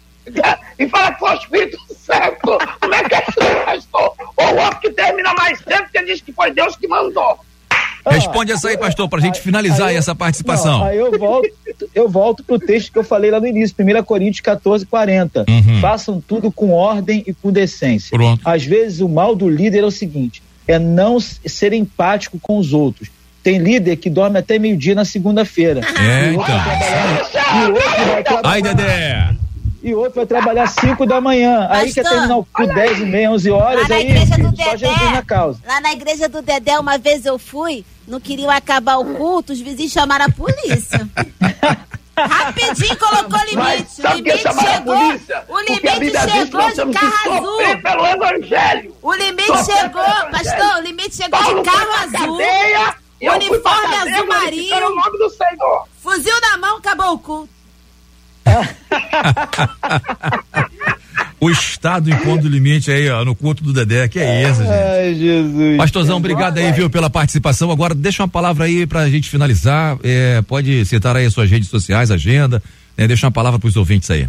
E 0.78 0.88
fala 0.88 1.12
que 1.12 1.18
foi 1.18 1.30
o 1.30 1.34
Espírito 1.34 1.78
Santo. 1.94 2.58
Como 2.80 2.94
é 2.94 3.04
que 3.04 3.14
é 3.14 3.24
isso, 3.28 3.64
pastor? 3.64 4.14
Ou 4.36 4.46
o 4.46 4.60
outro 4.62 4.80
que 4.80 4.90
termina 4.90 5.34
mais 5.34 5.58
cedo 5.58 5.82
porque 5.84 6.04
diz 6.04 6.20
que 6.20 6.32
foi 6.32 6.52
Deus 6.52 6.76
que 6.76 6.88
mandou. 6.88 7.38
Responde 8.06 8.52
essa 8.52 8.68
aí, 8.68 8.78
pastor, 8.78 9.08
pra 9.08 9.20
gente 9.20 9.40
finalizar 9.40 9.88
aí 9.88 9.96
essa 9.96 10.14
participação. 10.14 10.78
Não, 10.78 10.86
aí 10.86 10.96
eu 10.96 11.18
volto, 11.18 11.50
eu 11.94 12.08
volto 12.08 12.42
pro 12.42 12.58
texto 12.58 12.90
que 12.92 12.98
eu 12.98 13.04
falei 13.04 13.30
lá 13.30 13.38
no 13.38 13.46
início, 13.46 13.76
1 13.78 14.02
Coríntios 14.04 14.40
14, 14.40 14.86
40. 14.86 15.44
Uhum. 15.48 15.80
Façam 15.80 16.20
tudo 16.20 16.50
com 16.50 16.72
ordem 16.72 17.22
e 17.26 17.34
com 17.34 17.52
decência. 17.52 18.16
Pronto. 18.16 18.40
Às 18.44 18.64
vezes 18.64 19.00
o 19.00 19.08
mal 19.08 19.36
do 19.36 19.48
líder 19.48 19.80
é 19.80 19.86
o 19.86 19.90
seguinte: 19.90 20.42
é 20.66 20.78
não 20.78 21.20
ser 21.20 21.72
empático 21.72 22.38
com 22.40 22.58
os 22.58 22.72
outros. 22.72 23.10
Tem 23.42 23.58
líder 23.58 23.96
que 23.96 24.10
dorme 24.10 24.38
até 24.38 24.58
meio-dia 24.58 24.94
na 24.94 25.04
segunda-feira. 25.04 25.80
É, 25.98 26.32
então. 26.32 26.60
Ai, 28.44 28.60
Dedé. 28.60 29.34
E 29.82 29.94
outro 29.94 30.12
vai 30.16 30.26
trabalhar 30.26 30.66
5 30.66 31.06
da 31.06 31.20
manhã. 31.20 31.66
Aí 31.70 31.92
quer 31.92 32.02
Pastor, 32.02 32.18
terminar 32.18 32.36
o 32.38 32.44
culto 32.44 32.74
10 32.74 32.98
e 33.00 33.04
meia, 33.06 33.30
11 33.30 33.50
Lá 33.50 33.56
horas. 33.56 33.88
na 33.88 33.94
Aí, 33.94 34.02
igreja 34.10 34.34
filho, 34.34 34.50
do 34.50 34.56
só 34.56 34.76
Jesus 34.76 35.00
na 35.00 35.06
Dedé, 35.10 35.22
causa. 35.22 35.58
lá 35.66 35.80
na 35.80 35.92
igreja 35.92 36.28
do 36.28 36.42
Dedé, 36.42 36.78
uma 36.78 36.98
vez 36.98 37.24
eu 37.24 37.38
fui, 37.38 37.84
não 38.06 38.20
queriam 38.20 38.50
acabar 38.50 38.96
o 38.98 39.04
culto, 39.16 39.52
os 39.52 39.60
vizinhos 39.60 39.92
chamaram 39.92 40.26
a 40.26 40.30
polícia. 40.30 41.08
Rapidinho 42.16 42.96
colocou 42.98 43.38
limite. 43.46 44.02
O 44.02 44.14
limite 44.14 44.38
chegou. 44.42 44.96
polícia? 44.98 45.44
O 45.48 45.58
limite 45.60 46.18
chegou 46.18 46.70
de 46.70 46.98
carro 46.98 47.32
azul. 47.32 47.82
pelo 47.82 48.06
evangelho. 48.06 48.96
O 49.00 49.14
limite 49.14 49.46
Sofrer 49.46 49.76
chegou, 49.80 50.02
pastor, 50.30 50.76
o 50.76 50.80
limite 50.82 51.16
chegou 51.16 51.40
Paulo 51.40 51.62
de 51.62 51.70
carro 51.70 51.92
azul. 51.94 52.36
cadeia, 52.38 52.94
uniforme 53.34 53.96
cadeia 53.96 54.14
azul 54.16 54.24
o 54.24 54.28
marinho. 54.28 54.80
nome 54.90 55.18
do 55.18 55.30
Senhor. 55.30 55.88
Fuzil 56.02 56.40
na 56.42 56.56
mão, 56.58 56.76
acabou 56.76 57.12
o 57.14 57.18
culto. 57.18 57.48
O 61.40 61.48
Estado 61.48 62.10
impondo 62.10 62.46
limite 62.46 62.90
aí, 62.90 63.08
ó, 63.08 63.24
no 63.24 63.34
culto 63.34 63.64
do 63.64 63.72
Dedé. 63.72 64.06
Que 64.08 64.18
é 64.18 64.42
isso, 64.50 64.60
gente? 64.60 64.70
Ai, 64.70 65.14
Jesus. 65.14 65.76
Pastorzão, 65.78 66.18
obrigado 66.18 66.58
aí, 66.58 66.70
viu, 66.70 66.90
pela 66.90 67.08
participação. 67.08 67.70
Agora, 67.70 67.94
deixa 67.94 68.22
uma 68.22 68.28
palavra 68.28 68.66
aí 68.66 68.86
pra 68.86 69.08
gente 69.08 69.30
finalizar. 69.30 69.98
É, 70.04 70.42
pode 70.42 70.84
citar 70.84 71.16
aí 71.16 71.24
as 71.24 71.32
suas 71.32 71.50
redes 71.50 71.70
sociais, 71.70 72.10
agenda. 72.10 72.62
né, 72.96 73.08
deixa 73.08 73.26
uma 73.26 73.32
palavra 73.32 73.58
pros 73.58 73.74
ouvintes 73.76 74.10
aí. 74.10 74.28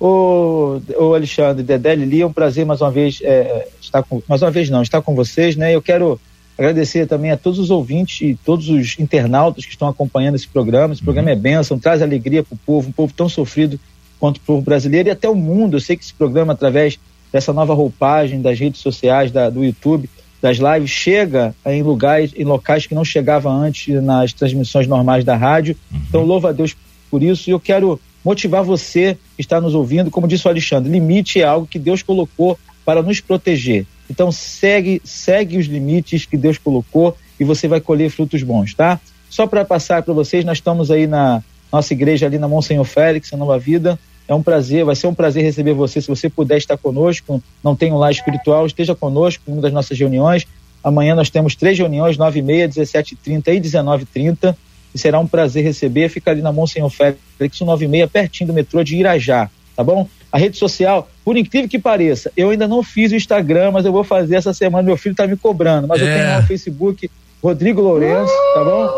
Ô, 0.00 0.80
ô 0.96 1.14
Alexandre, 1.14 1.62
Dedé 1.62 1.94
Lili, 1.94 2.22
é 2.22 2.26
um 2.26 2.32
prazer 2.32 2.64
mais 2.64 2.80
uma 2.80 2.90
vez 2.90 3.18
é, 3.20 3.68
estar 3.82 4.02
com, 4.02 4.22
mais 4.26 4.40
uma 4.40 4.50
vez 4.50 4.70
não, 4.70 4.80
estar 4.80 5.02
com 5.02 5.14
vocês, 5.14 5.56
né? 5.56 5.74
Eu 5.74 5.82
quero 5.82 6.18
agradecer 6.60 7.06
também 7.06 7.30
a 7.30 7.38
todos 7.38 7.58
os 7.58 7.70
ouvintes 7.70 8.20
e 8.20 8.38
todos 8.44 8.68
os 8.68 8.98
internautas 8.98 9.64
que 9.64 9.70
estão 9.70 9.88
acompanhando 9.88 10.34
esse 10.34 10.46
programa. 10.46 10.92
Esse 10.92 11.02
programa 11.02 11.30
é 11.30 11.34
bênção, 11.34 11.78
traz 11.78 12.02
alegria 12.02 12.42
para 12.42 12.54
o 12.54 12.58
povo, 12.58 12.90
um 12.90 12.92
povo 12.92 13.14
tão 13.16 13.30
sofrido 13.30 13.80
quanto 14.18 14.36
o 14.36 14.40
povo 14.40 14.60
brasileiro 14.60 15.08
e 15.08 15.10
até 15.10 15.26
o 15.26 15.34
mundo. 15.34 15.76
Eu 15.76 15.80
sei 15.80 15.96
que 15.96 16.04
esse 16.04 16.12
programa, 16.12 16.52
através 16.52 16.98
dessa 17.32 17.50
nova 17.50 17.72
roupagem 17.72 18.42
das 18.42 18.60
redes 18.60 18.82
sociais, 18.82 19.32
da, 19.32 19.48
do 19.48 19.64
YouTube, 19.64 20.10
das 20.42 20.58
lives, 20.58 20.90
chega 20.90 21.54
em 21.64 21.82
lugares, 21.82 22.32
em 22.36 22.44
locais 22.44 22.86
que 22.86 22.94
não 22.94 23.06
chegava 23.06 23.50
antes 23.50 24.02
nas 24.02 24.34
transmissões 24.34 24.86
normais 24.86 25.24
da 25.24 25.36
rádio. 25.36 25.74
Então, 26.08 26.24
louva 26.24 26.50
a 26.50 26.52
Deus 26.52 26.76
por 27.10 27.22
isso. 27.22 27.48
E 27.48 27.52
eu 27.52 27.60
quero 27.60 27.98
motivar 28.22 28.62
você 28.62 29.16
que 29.34 29.40
está 29.40 29.62
nos 29.62 29.74
ouvindo, 29.74 30.10
como 30.10 30.28
disse 30.28 30.46
o 30.46 30.50
Alexandre, 30.50 30.92
limite 30.92 31.40
é 31.40 31.44
algo 31.44 31.66
que 31.66 31.78
Deus 31.78 32.02
colocou 32.02 32.58
para 32.84 33.02
nos 33.02 33.18
proteger. 33.18 33.86
Então 34.10 34.32
segue, 34.32 35.00
segue 35.04 35.56
os 35.56 35.66
limites 35.66 36.26
que 36.26 36.36
Deus 36.36 36.58
colocou 36.58 37.16
e 37.38 37.44
você 37.44 37.68
vai 37.68 37.80
colher 37.80 38.10
frutos 38.10 38.42
bons, 38.42 38.74
tá? 38.74 39.00
Só 39.30 39.46
para 39.46 39.64
passar 39.64 40.02
para 40.02 40.12
vocês, 40.12 40.44
nós 40.44 40.58
estamos 40.58 40.90
aí 40.90 41.06
na 41.06 41.42
nossa 41.72 41.94
igreja 41.94 42.26
ali 42.26 42.36
na 42.36 42.48
Monsenhor 42.48 42.84
Félix, 42.84 43.30
na 43.30 43.38
Nova 43.38 43.56
Vida. 43.56 43.96
É 44.26 44.34
um 44.34 44.42
prazer, 44.42 44.84
vai 44.84 44.96
ser 44.96 45.06
um 45.06 45.14
prazer 45.14 45.44
receber 45.44 45.72
você. 45.72 46.00
Se 46.00 46.08
você 46.08 46.28
puder 46.28 46.58
estar 46.58 46.76
conosco, 46.76 47.40
não 47.62 47.76
tem 47.76 47.92
um 47.92 47.98
lar 47.98 48.10
espiritual, 48.10 48.66
esteja 48.66 48.94
conosco 48.94 49.44
em 49.46 49.52
uma 49.52 49.62
das 49.62 49.72
nossas 49.72 49.96
reuniões. 49.96 50.46
Amanhã 50.82 51.14
nós 51.14 51.30
temos 51.30 51.54
três 51.54 51.78
reuniões, 51.78 52.16
9h30, 52.16 52.68
17h30 52.68 53.54
e 53.54 53.60
19h30 53.60 54.56
e 54.92 54.98
será 54.98 55.20
um 55.20 55.26
prazer 55.26 55.62
receber. 55.62 56.08
Fica 56.08 56.32
ali 56.32 56.42
na 56.42 56.52
Monsenhor 56.52 56.90
Félix, 56.90 57.60
96, 57.60 58.10
pertinho 58.10 58.48
do 58.48 58.52
metrô 58.52 58.82
de 58.82 58.96
Irajá, 58.96 59.48
tá 59.76 59.84
bom? 59.84 60.08
A 60.32 60.38
rede 60.38 60.56
social, 60.56 61.08
por 61.24 61.36
incrível 61.36 61.68
que 61.68 61.78
pareça, 61.78 62.30
eu 62.36 62.50
ainda 62.50 62.68
não 62.68 62.82
fiz 62.82 63.10
o 63.12 63.16
Instagram, 63.16 63.70
mas 63.72 63.84
eu 63.84 63.92
vou 63.92 64.04
fazer 64.04 64.36
essa 64.36 64.52
semana. 64.54 64.82
Meu 64.84 64.96
filho 64.96 65.14
tá 65.14 65.26
me 65.26 65.36
cobrando, 65.36 65.88
mas 65.88 66.00
eu 66.00 66.06
É. 66.06 66.14
tenho 66.14 66.28
lá 66.30 66.40
no 66.40 66.46
Facebook, 66.46 67.10
Rodrigo 67.42 67.80
Lourenço, 67.80 68.32
tá 68.54 68.62
bom? 68.64 68.88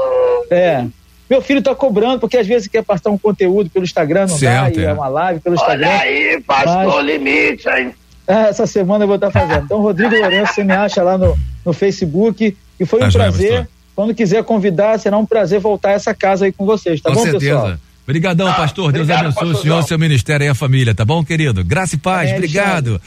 É. 0.50 0.84
Meu 1.30 1.40
filho 1.40 1.62
tá 1.62 1.74
cobrando, 1.74 2.18
porque 2.20 2.36
às 2.36 2.46
vezes 2.46 2.68
quer 2.68 2.82
passar 2.84 3.09
um 3.10 3.16
conteúdo 3.16 3.70
pelo 3.70 3.84
Instagram, 3.84 4.26
não 4.26 4.36
Certo, 4.36 4.74
dá, 4.76 4.80
e 4.82 4.84
é. 4.84 4.88
é 4.88 4.92
uma 4.92 5.09
live 5.09 5.40
pelo 5.40 5.54
Instagram. 5.54 5.88
Olha 5.88 6.00
aí, 6.00 6.42
pastor 6.46 6.96
Mas- 6.96 7.06
limite, 7.06 7.68
hein? 7.68 7.94
É, 8.26 8.34
essa 8.50 8.66
semana 8.66 9.04
eu 9.04 9.09
vou 9.09 9.16
estar 9.16 9.30
fazendo. 9.30 9.64
Então, 9.64 9.80
Rodrigo 9.80 10.14
Lourenço, 10.14 10.54
você 10.54 10.62
me 10.64 10.72
acha 10.72 11.02
lá 11.02 11.16
no, 11.18 11.36
no 11.64 11.72
Facebook. 11.72 12.56
E 12.78 12.84
foi 12.84 13.00
Tá 13.00 13.06
um 13.06 13.10
joia, 13.10 13.24
prazer. 13.24 13.48
pastor. 13.50 13.68
Quando 13.96 14.14
quiser 14.14 14.44
convidar, 14.44 14.98
será 14.98 15.16
um 15.18 15.26
prazer 15.26 15.60
voltar 15.60 15.90
a 15.90 15.92
essa 15.92 16.14
casa 16.14 16.44
aí 16.44 16.52
com 16.52 16.64
vocês, 16.66 17.00
tá 17.00 17.09
Com 17.10 17.16
bom, 17.16 17.22
certeza. 17.22 17.40
pessoal? 17.62 17.74
Obrigadão, 18.04 18.48
Ah, 18.48 18.54
pastor. 18.54 18.92
Deus 18.92 19.02
obrigado, 19.04 19.26
abençoe 19.26 19.42
o 19.42 19.46
pastorzão. 19.52 19.62
senhor, 19.62 19.82
seu 19.84 19.98
ministério 19.98 20.44
e 20.44 20.48
a 20.48 20.54
família, 20.54 20.94
tá 20.94 21.04
bom, 21.04 21.24
querido? 21.24 21.62
Graça 21.64 21.94
e 21.94 21.98
paz, 21.98 22.22
Amém, 22.28 22.34
obrigado. 22.36 23.00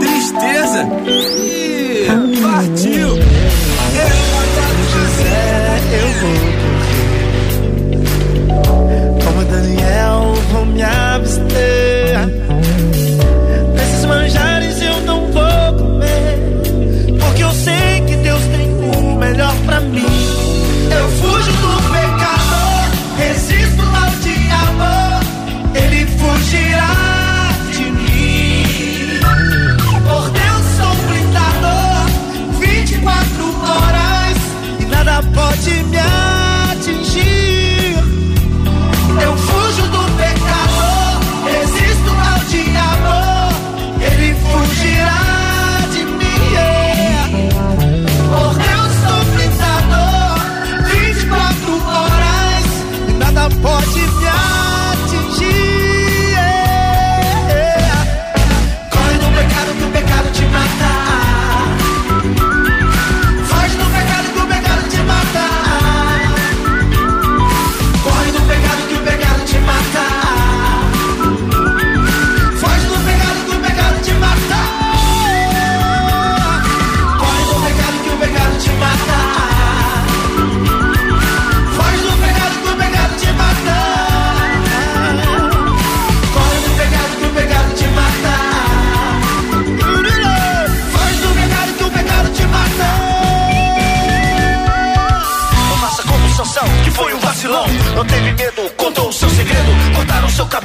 Tristeza. 0.00 0.88
Ih, 1.06 2.06
partiu. 2.42 3.08
Como 9.24 9.44
Daniel, 9.44 10.34
vou 10.50 10.66
me 10.66 10.82
abster. 10.82 11.81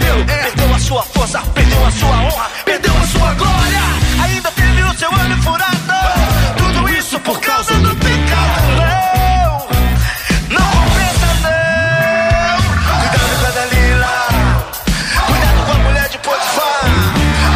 É, 0.09 0.23
perdeu, 0.23 0.73
a 0.73 0.79
sua 0.79 1.03
força, 1.03 1.39
perdeu 1.53 1.85
a 1.85 1.91
sua 1.91 2.09
honra, 2.09 2.49
perdeu 2.63 2.93
a 2.97 3.07
sua 3.07 3.34
glória. 3.34 3.81
Ainda 4.23 4.51
teve 4.51 4.84
o 4.84 4.97
seu 4.97 5.09
olho 5.11 5.43
furado. 5.43 5.77
Tudo 6.57 6.89
isso 6.89 7.19
por 7.19 7.39
causa 7.41 7.73
do 7.73 7.93
pecado. 7.97 8.67
Não, 10.49 10.59
não 10.59 10.71
compensa 10.71 11.27
não. 11.43 12.57
Cuidado 12.99 13.35
com 13.39 13.45
a 13.45 13.51
Dalila, 13.51 14.27
cuidado 15.27 15.65
com 15.65 15.71
a 15.71 15.75
mulher 15.75 16.09
de 16.09 16.17
Potifar, 16.19 16.81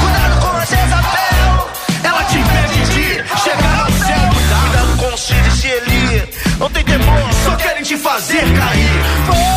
cuidado 0.02 0.40
com 0.42 0.58
a 0.58 0.66
Jezabel. 0.66 1.70
Ela 2.04 2.24
te 2.26 2.38
impede 2.38 3.24
chegar 3.44 3.80
ao 3.80 3.92
céu. 3.92 4.30
Cuidado 4.34 4.98
com 4.98 5.14
o 5.14 5.18
Cid 5.18 5.68
e 5.68 5.72
Eli. 5.72 6.30
Não 6.60 6.70
tem 6.70 6.84
temor, 6.84 7.34
só 7.46 7.56
querem 7.56 7.84
te 7.84 7.96
fazer 7.96 8.44
cair. 8.44 9.51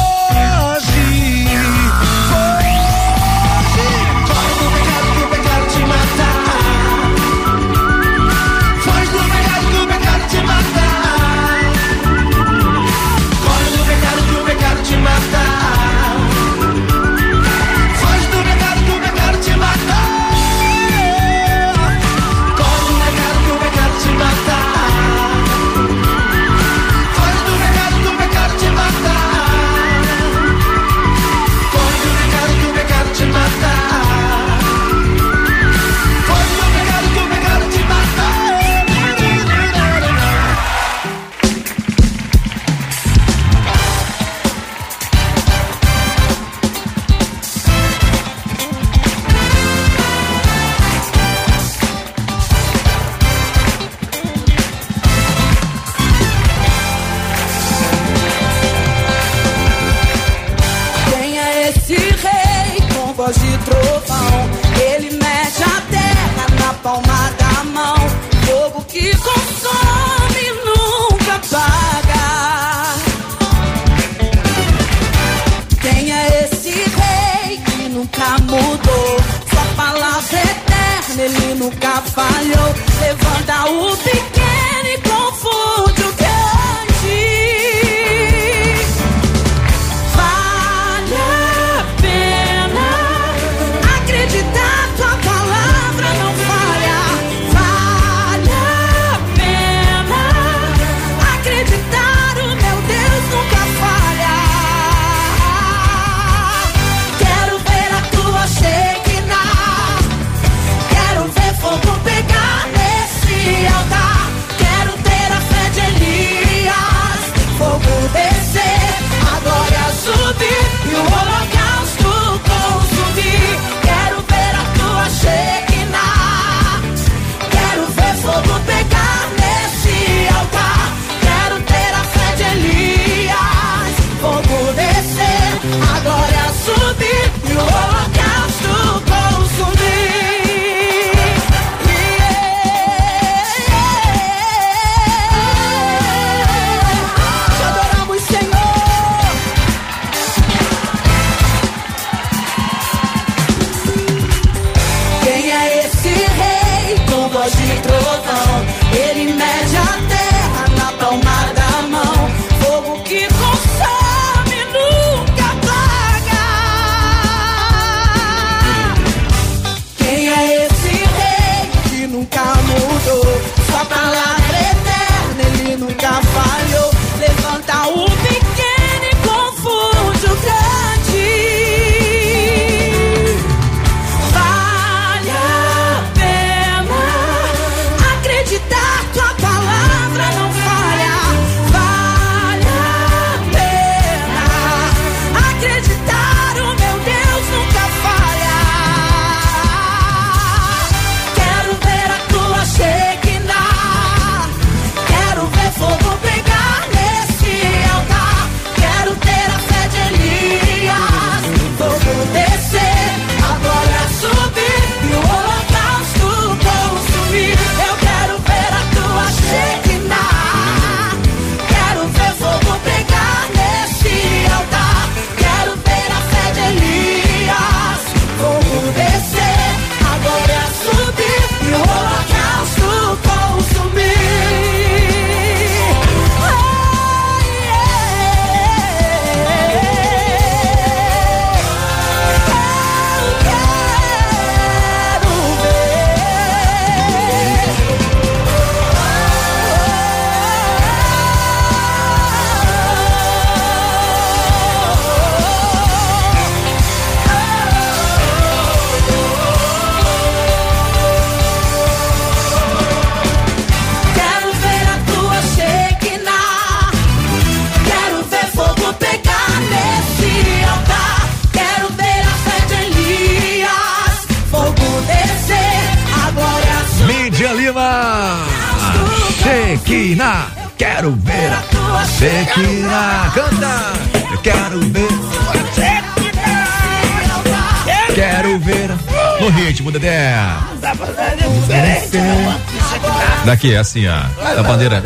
Daqui, 293.65 293.77
assim, 293.77 294.07
ó. 294.07 294.21
Da 294.57 294.63
bandeira. 294.63 295.01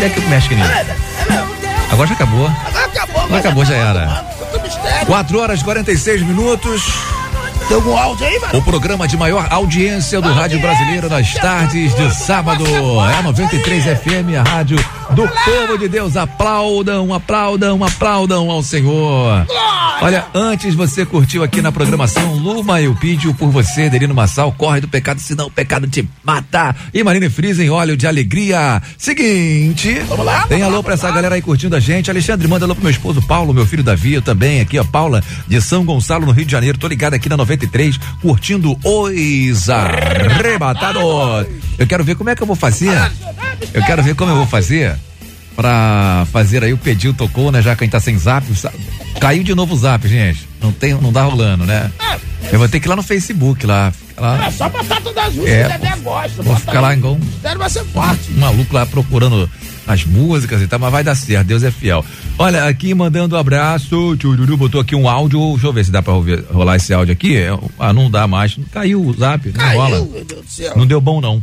Daqui 0.00 0.20
que 0.20 0.28
mexe. 0.28 0.50
Agora 1.90 2.08
já 2.08 2.14
acabou. 2.14 2.46
Acabou, 2.46 3.22
Agora 3.22 3.38
acabou, 3.38 3.64
já 3.64 3.74
era. 3.74 4.26
Muito 4.38 4.62
mistério. 4.62 5.06
4 5.06 5.40
horas 5.40 5.60
e 5.60 5.64
46 5.64 6.22
minutos. 6.22 6.82
Tem 7.68 7.76
algum 7.78 7.96
áudio 7.96 8.26
aí, 8.26 8.38
mano? 8.38 8.58
O 8.58 8.62
programa 8.62 9.08
de 9.08 9.16
maior 9.16 9.46
audiência 9.48 10.20
do 10.20 10.30
Rádio 10.30 10.60
Brasileiro 10.60 11.08
nas 11.08 11.32
tardes 11.32 11.94
de 11.94 12.14
sábado. 12.14 12.62
É 13.10 13.14
a 13.16 13.22
93 13.22 13.84
FM, 13.84 14.36
a 14.38 14.42
rádio 14.42 14.76
do 15.12 15.26
povo 15.26 15.78
de 15.78 15.88
Deus. 15.88 16.18
Aplaudam, 16.18 17.14
aplaudam, 17.14 17.82
aplaudam 17.82 18.50
ao 18.50 18.62
Senhor. 18.62 19.46
Olha, 20.00 20.26
antes 20.34 20.74
você 20.74 21.06
curtiu 21.06 21.42
aqui 21.42 21.62
na 21.62 21.72
programação 21.72 22.34
Luma 22.34 22.80
eu 22.80 22.94
pediu 22.94 23.32
por 23.34 23.50
você, 23.50 23.88
Delino 23.88 24.14
Massal, 24.14 24.52
corre 24.52 24.80
do 24.80 24.88
pecado, 24.88 25.18
senão 25.20 25.46
o 25.46 25.50
pecado 25.50 25.86
te 25.88 26.06
mata. 26.22 26.74
E 26.92 27.02
Marine 27.02 27.30
Friesen, 27.30 27.70
óleo 27.70 27.96
de 27.96 28.06
alegria. 28.06 28.82
Seguinte, 28.98 30.00
Vamos 30.08 30.26
lá, 30.26 30.46
tem 30.46 30.62
alô 30.62 30.76
lá, 30.78 30.82
pra 30.82 30.94
essa 30.94 31.08
lá. 31.08 31.14
galera 31.14 31.34
aí 31.36 31.42
curtindo 31.42 31.74
a 31.76 31.80
gente. 31.80 32.10
Alexandre, 32.10 32.46
manda 32.48 32.64
alô 32.66 32.74
pro 32.74 32.82
meu 32.84 32.90
esposo 32.90 33.22
Paulo, 33.22 33.54
meu 33.54 33.66
filho 33.66 33.82
Davi, 33.82 34.14
eu 34.14 34.22
também 34.22 34.60
aqui, 34.60 34.78
ó, 34.78 34.84
Paula, 34.84 35.22
de 35.46 35.60
São 35.62 35.84
Gonçalo, 35.84 36.26
no 36.26 36.32
Rio 36.32 36.44
de 36.44 36.52
Janeiro. 36.52 36.76
Tô 36.78 36.86
ligado 36.86 37.14
aqui 37.14 37.28
na 37.28 37.36
93, 37.36 37.98
curtindo 38.20 38.78
os 38.84 39.70
arrebatados. 39.70 41.02
Eu 41.78 41.86
quero 41.86 42.04
ver 42.04 42.14
como 42.16 42.30
é 42.30 42.36
que 42.36 42.42
eu 42.42 42.46
vou 42.46 42.56
fazer. 42.56 42.92
Eu 43.72 43.82
quero 43.84 44.02
ver 44.02 44.14
como 44.14 44.30
eu 44.30 44.36
vou 44.36 44.46
fazer 44.46 44.96
pra 45.56 46.26
fazer 46.32 46.64
aí 46.64 46.72
o 46.72 46.78
pedido 46.78 47.14
tocou, 47.14 47.52
né? 47.52 47.62
Já 47.62 47.76
que 47.76 47.84
a 47.84 47.86
gente 47.86 47.92
tá 47.92 48.00
sem 48.00 48.18
zap. 48.18 48.44
Caiu 49.20 49.42
de 49.42 49.54
novo 49.54 49.74
o 49.74 49.78
zap, 49.78 50.06
gente. 50.06 50.46
Não 50.60 50.72
tem, 50.72 50.94
não 50.94 51.12
dá 51.12 51.22
rolando, 51.24 51.64
né? 51.64 51.90
Eu 52.52 52.58
vou 52.58 52.68
ter 52.68 52.78
que 52.80 52.86
ir 52.86 52.90
lá 52.90 52.96
no 52.96 53.02
Facebook 53.02 53.66
lá. 53.66 53.92
lá 54.18 54.46
É 54.46 54.50
só 54.50 54.68
botar 54.68 55.00
todas 55.00 55.24
as 55.24 55.34
músicas 55.34 55.54
É, 55.54 55.68
que 55.68 55.76
o 55.76 55.78
Dedé 55.80 55.96
gosta. 56.02 56.42
vou 56.42 56.56
ficar 56.56 56.80
lá 56.80 56.92
igual 56.94 57.14
um 57.14 57.58
vai 57.58 57.70
ser 57.70 57.84
forte. 57.84 58.30
um 58.32 58.40
maluco 58.40 58.74
lá 58.74 58.84
procurando 58.86 59.48
as 59.86 60.04
músicas 60.04 60.60
e 60.62 60.66
tal, 60.66 60.78
mas 60.78 60.92
vai 60.92 61.02
dar 61.04 61.14
certo, 61.14 61.46
Deus 61.46 61.62
é 61.62 61.70
fiel. 61.70 62.04
Olha, 62.38 62.64
aqui 62.66 62.94
mandando 62.94 63.34
um 63.36 63.38
abraço, 63.38 64.16
Tchururu 64.16 64.56
botou 64.56 64.80
aqui 64.80 64.94
um 64.94 65.08
áudio, 65.08 65.52
deixa 65.52 65.66
eu 65.66 65.72
ver 65.72 65.84
se 65.84 65.90
dá 65.90 66.02
pra 66.02 66.12
ouvir- 66.14 66.44
rolar 66.52 66.76
esse 66.76 66.92
áudio 66.92 67.12
aqui. 67.12 67.36
É, 67.36 67.48
Ah, 67.78 67.92
não 67.92 68.10
dá 68.10 68.26
mais, 68.26 68.56
caiu 68.72 69.02
o 69.04 69.12
zap, 69.14 69.50
não 69.56 69.72
rola. 69.74 69.90
Caiu, 69.90 70.10
meu 70.12 70.24
Deus 70.24 70.42
do 70.44 70.50
céu. 70.50 70.72
Não 70.76 70.86
deu 70.86 71.00
bom, 71.00 71.20
não. 71.20 71.42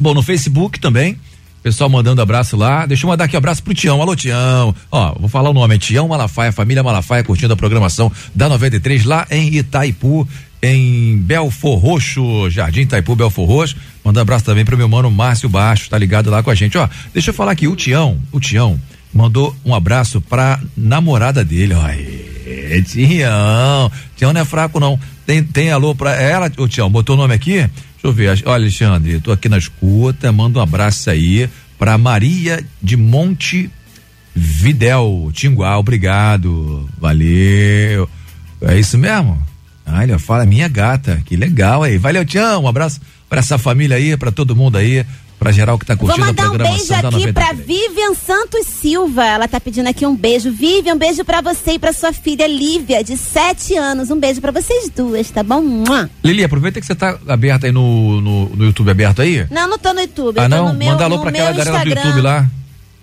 Bom, 0.00 0.14
no 0.14 0.22
Facebook 0.22 0.78
também. 0.78 1.18
Pessoal 1.62 1.90
mandando 1.90 2.22
abraço 2.22 2.56
lá. 2.56 2.86
Deixa 2.86 3.04
eu 3.04 3.08
mandar 3.08 3.24
aqui 3.24 3.36
um 3.36 3.38
abraço 3.38 3.62
pro 3.62 3.74
Tião. 3.74 4.00
Alô, 4.00 4.14
Tião. 4.14 4.74
Ó, 4.90 5.14
vou 5.18 5.28
falar 5.28 5.50
o 5.50 5.54
nome. 5.54 5.74
É 5.74 5.78
Tião 5.78 6.08
Malafaia, 6.08 6.52
família 6.52 6.82
Malafaia, 6.82 7.24
curtindo 7.24 7.52
a 7.52 7.56
programação 7.56 8.10
da 8.34 8.48
93 8.48 9.04
lá 9.04 9.26
em 9.30 9.54
Itaipu, 9.56 10.26
em 10.62 11.18
Belfor 11.18 11.78
Roxo, 11.78 12.48
Jardim 12.50 12.82
Itaipu, 12.82 13.16
Belfor 13.16 13.46
Roxo. 13.46 13.76
Mandar 14.04 14.22
abraço 14.22 14.44
também 14.44 14.64
pro 14.64 14.76
meu 14.76 14.88
mano 14.88 15.10
Márcio 15.10 15.48
Baixo, 15.48 15.90
tá 15.90 15.98
ligado 15.98 16.30
lá 16.30 16.42
com 16.42 16.50
a 16.50 16.54
gente. 16.54 16.78
Ó, 16.78 16.88
deixa 17.12 17.30
eu 17.30 17.34
falar 17.34 17.52
aqui, 17.52 17.68
o 17.68 17.76
Tião, 17.76 18.18
o 18.32 18.40
Tião 18.40 18.80
mandou 19.12 19.54
um 19.64 19.74
abraço 19.74 20.20
pra 20.20 20.60
namorada 20.76 21.44
dele. 21.44 21.74
Ó, 21.74 21.82
Aê, 21.82 22.82
Tião. 22.82 23.90
Tião 24.16 24.32
não 24.32 24.40
é 24.40 24.44
fraco, 24.44 24.78
não. 24.78 24.98
Tem, 25.26 25.42
tem 25.42 25.70
alô 25.70 25.94
pra 25.94 26.14
ela, 26.14 26.50
ô 26.56 26.68
Tião, 26.68 26.88
botou 26.90 27.14
o 27.14 27.18
nome 27.18 27.34
aqui? 27.34 27.68
Deixa 28.00 28.06
eu 28.06 28.12
ver. 28.12 28.30
Olha, 28.46 28.54
Alexandre, 28.54 29.20
tô 29.20 29.32
aqui 29.32 29.48
na 29.48 29.58
escuta, 29.58 30.30
manda 30.30 30.60
um 30.60 30.62
abraço 30.62 31.10
aí 31.10 31.50
pra 31.76 31.98
Maria 31.98 32.64
de 32.80 32.96
Monte 32.96 33.70
Videl, 34.34 35.30
Tinguá, 35.32 35.76
obrigado. 35.76 36.88
Valeu. 36.96 38.08
É 38.62 38.78
isso 38.78 38.96
mesmo? 38.96 39.40
Ah, 39.84 40.04
ele 40.04 40.16
fala 40.18 40.46
minha 40.46 40.68
gata, 40.68 41.20
que 41.24 41.34
legal 41.34 41.82
aí. 41.82 41.98
Valeu, 41.98 42.24
Tião, 42.24 42.62
um 42.62 42.68
abraço 42.68 43.00
pra 43.28 43.40
essa 43.40 43.58
família 43.58 43.96
aí, 43.96 44.16
pra 44.16 44.30
todo 44.30 44.54
mundo 44.54 44.78
aí, 44.78 45.04
pra 45.38 45.52
geral 45.52 45.78
que 45.78 45.86
tá 45.86 45.94
Vou 45.94 46.06
curtindo 46.08 46.24
a 46.24 46.26
mandar 46.28 46.50
um 46.50 46.58
beijo 46.58 46.92
aqui 46.92 47.00
pra 47.00 47.10
93. 47.10 47.66
Vivian 47.66 48.14
Santos 48.14 48.66
Silva. 48.66 49.24
Ela 49.24 49.46
tá 49.48 49.60
pedindo 49.60 49.86
aqui 49.88 50.04
um 50.06 50.16
beijo. 50.16 50.50
Vivian, 50.50 50.94
um 50.94 50.98
beijo 50.98 51.24
pra 51.24 51.40
você 51.40 51.72
e 51.72 51.78
pra 51.78 51.92
sua 51.92 52.12
filha 52.12 52.46
Lívia, 52.46 53.02
de 53.04 53.16
7 53.16 53.76
anos. 53.76 54.10
Um 54.10 54.18
beijo 54.18 54.40
pra 54.40 54.50
vocês 54.52 54.90
duas, 54.94 55.30
tá 55.30 55.42
bom? 55.42 55.60
Mua. 55.62 56.10
Lili, 56.24 56.42
aproveita 56.44 56.80
que 56.80 56.86
você 56.86 56.94
tá 56.94 57.18
aberto 57.28 57.64
aí 57.66 57.72
no, 57.72 58.20
no, 58.20 58.48
no 58.50 58.64
YouTube 58.64 58.90
aberto 58.90 59.22
aí. 59.22 59.46
Não, 59.50 59.68
não 59.68 59.78
tô 59.78 59.92
no 59.92 60.00
YouTube. 60.00 60.38
ah, 60.40 60.48
não? 60.48 60.72
meu, 60.74 60.88
Manda 60.90 61.04
alô 61.04 61.18
pra 61.20 61.30
aquela 61.30 61.52
galera 61.52 61.84
do. 61.84 61.90
YouTube 61.90 62.20
lá. 62.20 62.46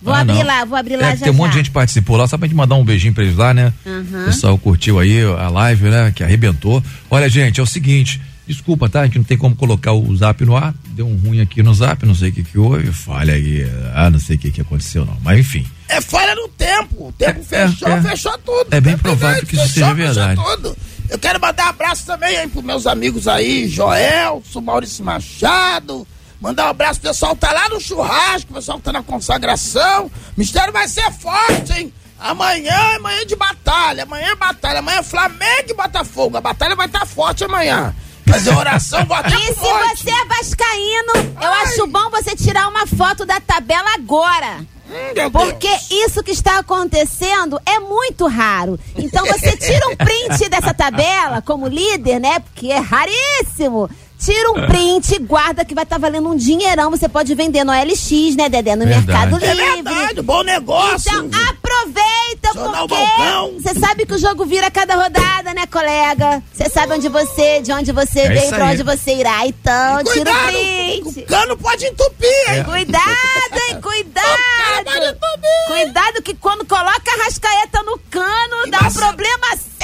Vou 0.01 0.13
Ah, 0.13 0.19
abrir 0.19 0.35
não. 0.35 0.45
lá, 0.45 0.65
vou 0.65 0.77
abrir 0.77 0.97
lá 0.97 1.07
É, 1.07 1.15
já 1.17 1.23
tem 1.23 1.31
um 1.33 1.35
monte 1.35 1.47
já. 1.47 1.51
de 1.53 1.57
gente 1.57 1.67
que 1.69 1.73
participou 1.73 2.15
lá, 2.15 2.27
só 2.27 2.37
pra 2.37 2.47
gente 2.47 2.55
mandar 2.55 2.75
um 2.75 2.83
beijinho 2.83 3.11
pra 3.13 3.23
eles 3.23 3.35
lá, 3.35 3.55
né? 3.55 3.73
Aham. 3.87 4.21
O 4.21 4.25
pessoal 4.25 4.57
curtiu 4.57 4.99
aí 4.99 5.23
a 5.23 5.49
live, 5.49 5.85
né? 5.89 6.11
Que 6.15 6.23
arrebentou. 6.23 6.83
Olha, 7.09 7.27
gente, 7.27 7.59
é 7.59 7.63
o 7.63 7.65
seguinte. 7.65 8.21
Desculpa, 8.47 8.87
tá? 8.87 9.01
A 9.01 9.05
gente 9.05 9.17
não 9.17 9.23
tem 9.23 9.35
como 9.35 9.55
colocar 9.55 9.93
o 9.93 10.15
zap 10.15 10.45
no 10.45 10.55
ar. 10.55 10.75
Deu 10.95 11.05
um 11.05 11.17
ruim 11.17 11.41
aqui 11.41 11.61
no 11.61 11.73
zap, 11.73 12.05
não 12.05 12.15
sei 12.15 12.29
o 12.29 12.31
que 12.31 12.41
que 12.41 12.57
houve. 12.57 12.89
Falha 12.91 13.33
aí. 13.33 13.69
Ah, 13.93 14.09
não 14.09 14.17
sei 14.17 14.37
o 14.37 14.39
que 14.39 14.49
que 14.49 14.61
aconteceu, 14.61 15.05
não. 15.05 15.17
Mas 15.21 15.39
enfim. 15.39 15.67
É 15.89 15.99
falha 15.99 16.33
no 16.35 16.47
tempo. 16.47 17.07
O 17.09 17.11
tempo 17.11 17.41
É, 17.51 17.67
fechou, 17.67 17.89
é. 17.89 18.01
fechou 18.01 18.37
tudo. 18.37 18.67
É 18.71 18.79
bem 18.79 18.93
Tempo 18.93 19.03
provável 19.03 19.45
que 19.45 19.55
isso 19.55 19.67
fechou, 19.67 19.73
seja 19.89 19.93
verdade. 19.93 20.39
Fechou 20.39 20.55
tudo. 20.57 20.77
Eu 21.09 21.19
quero 21.19 21.39
mandar 21.41 21.65
um 21.65 21.69
abraço 21.69 22.05
também 22.05 22.37
aí 22.37 22.47
pros 22.47 22.63
meus 22.63 22.87
amigos 22.87 23.27
aí, 23.27 23.67
Joel, 23.67 24.41
Maurício 24.63 25.03
Machado. 25.03 26.07
Mandar 26.39 26.67
um 26.67 26.69
abraço 26.69 27.01
pro 27.01 27.09
pessoal 27.09 27.35
que 27.35 27.41
tá 27.41 27.51
lá 27.51 27.67
no 27.67 27.79
churrasco, 27.81 28.51
o 28.51 28.55
pessoal 28.55 28.77
que 28.77 28.83
tá 28.85 28.93
na 28.93 29.03
consagração. 29.03 30.05
O 30.05 30.11
mistério 30.37 30.71
vai 30.71 30.87
ser 30.87 31.11
forte, 31.11 31.73
hein? 31.73 31.93
Amanhã 32.17 32.73
é 32.95 32.99
manhã 32.99 33.25
de 33.25 33.35
batalha, 33.35 34.03
amanhã 34.03 34.27
é 34.31 34.35
batalha, 34.35 34.79
amanhã 34.79 34.99
é 34.99 35.03
Flamengo 35.03 35.69
e 35.69 35.73
Botafogo. 35.73 36.37
A 36.37 36.41
batalha 36.41 36.75
vai 36.75 36.87
estar 36.87 37.05
forte 37.05 37.43
amanhã. 37.43 37.93
Fazer 38.27 38.55
oração, 38.55 38.99
E 39.01 39.53
se 39.53 39.61
norte. 39.61 40.03
você 40.03 40.09
é 40.09 40.25
vascaíno, 40.25 41.35
eu 41.41 41.53
acho 41.53 41.87
bom 41.87 42.09
você 42.09 42.35
tirar 42.35 42.67
uma 42.67 42.87
foto 42.87 43.25
da 43.25 43.39
tabela 43.39 43.93
agora. 43.93 44.65
Hum, 44.89 45.13
meu 45.15 45.31
Porque 45.31 45.67
Deus. 45.67 45.91
isso 45.91 46.23
que 46.23 46.31
está 46.31 46.59
acontecendo 46.59 47.59
é 47.65 47.79
muito 47.79 48.27
raro. 48.27 48.79
Então 48.95 49.25
você 49.25 49.55
tira 49.57 49.87
um 49.89 49.95
print 49.95 50.47
dessa 50.49 50.73
tabela 50.73 51.41
como 51.41 51.67
líder, 51.67 52.19
né? 52.19 52.39
Porque 52.39 52.67
é 52.71 52.77
raríssimo. 52.77 53.89
Tira 54.17 54.51
um 54.51 54.65
print, 54.67 55.19
guarda 55.19 55.65
que 55.65 55.75
vai 55.75 55.83
estar 55.83 55.97
valendo 55.99 56.29
um 56.29 56.35
dinheirão. 56.35 56.89
Você 56.89 57.07
pode 57.07 57.33
vender 57.35 57.63
no 57.63 57.71
LX, 57.73 58.35
né, 58.35 58.47
Dedé? 58.49 58.75
No 58.75 58.85
Verdade. 58.85 59.05
Mercado 59.31 59.43
É 59.45 59.53
Livre. 59.53 59.83
verdade, 59.83 60.21
bom 60.21 60.41
negócio. 60.43 61.11
Então 61.25 61.29
aproveita, 61.49 62.53
Jornal 62.53 62.87
porque 62.87 63.61
você 63.61 63.79
sabe 63.79 64.05
que 64.05 64.13
o 64.13 64.17
jogo 64.17 64.45
vira 64.45 64.67
a 64.67 64.71
cada 64.71 64.95
rodada, 64.95 65.53
né, 65.53 65.65
colega? 65.67 66.41
Você 66.53 66.69
sabe 66.69 66.93
onde 66.93 67.09
você, 67.09 67.61
de 67.61 67.71
onde 67.73 67.91
você 67.91 68.21
É 68.21 68.29
veio, 68.29 68.49
pra 68.49 68.65
onde 68.67 68.83
você 68.83 69.15
irá. 69.15 69.45
Então, 69.45 70.03
tira 70.03 70.31
o 70.31 70.33
Cuidado, 70.33 70.47
print. 70.51 71.19
o 71.19 71.25
cano 71.25 71.57
pode 71.57 71.85
entupir, 71.85 72.49
hein? 72.49 72.63
Cuidado, 72.63 73.03
hein? 73.09 73.81
cara 73.81 73.81
vai 73.81 73.81
Cuidado! 73.81 75.05
entupir. 75.05 75.67
Cuidado 75.67 76.21
que 76.23 76.33
quando 76.35 76.65
coloca 76.65 77.11
a 77.11 77.23
rascaeta 77.25 77.83
no 77.83 77.99
cano, 78.09 78.71
dá 78.71 78.87
um 78.87 78.93
problema 78.93 79.47
sério! 79.51 79.74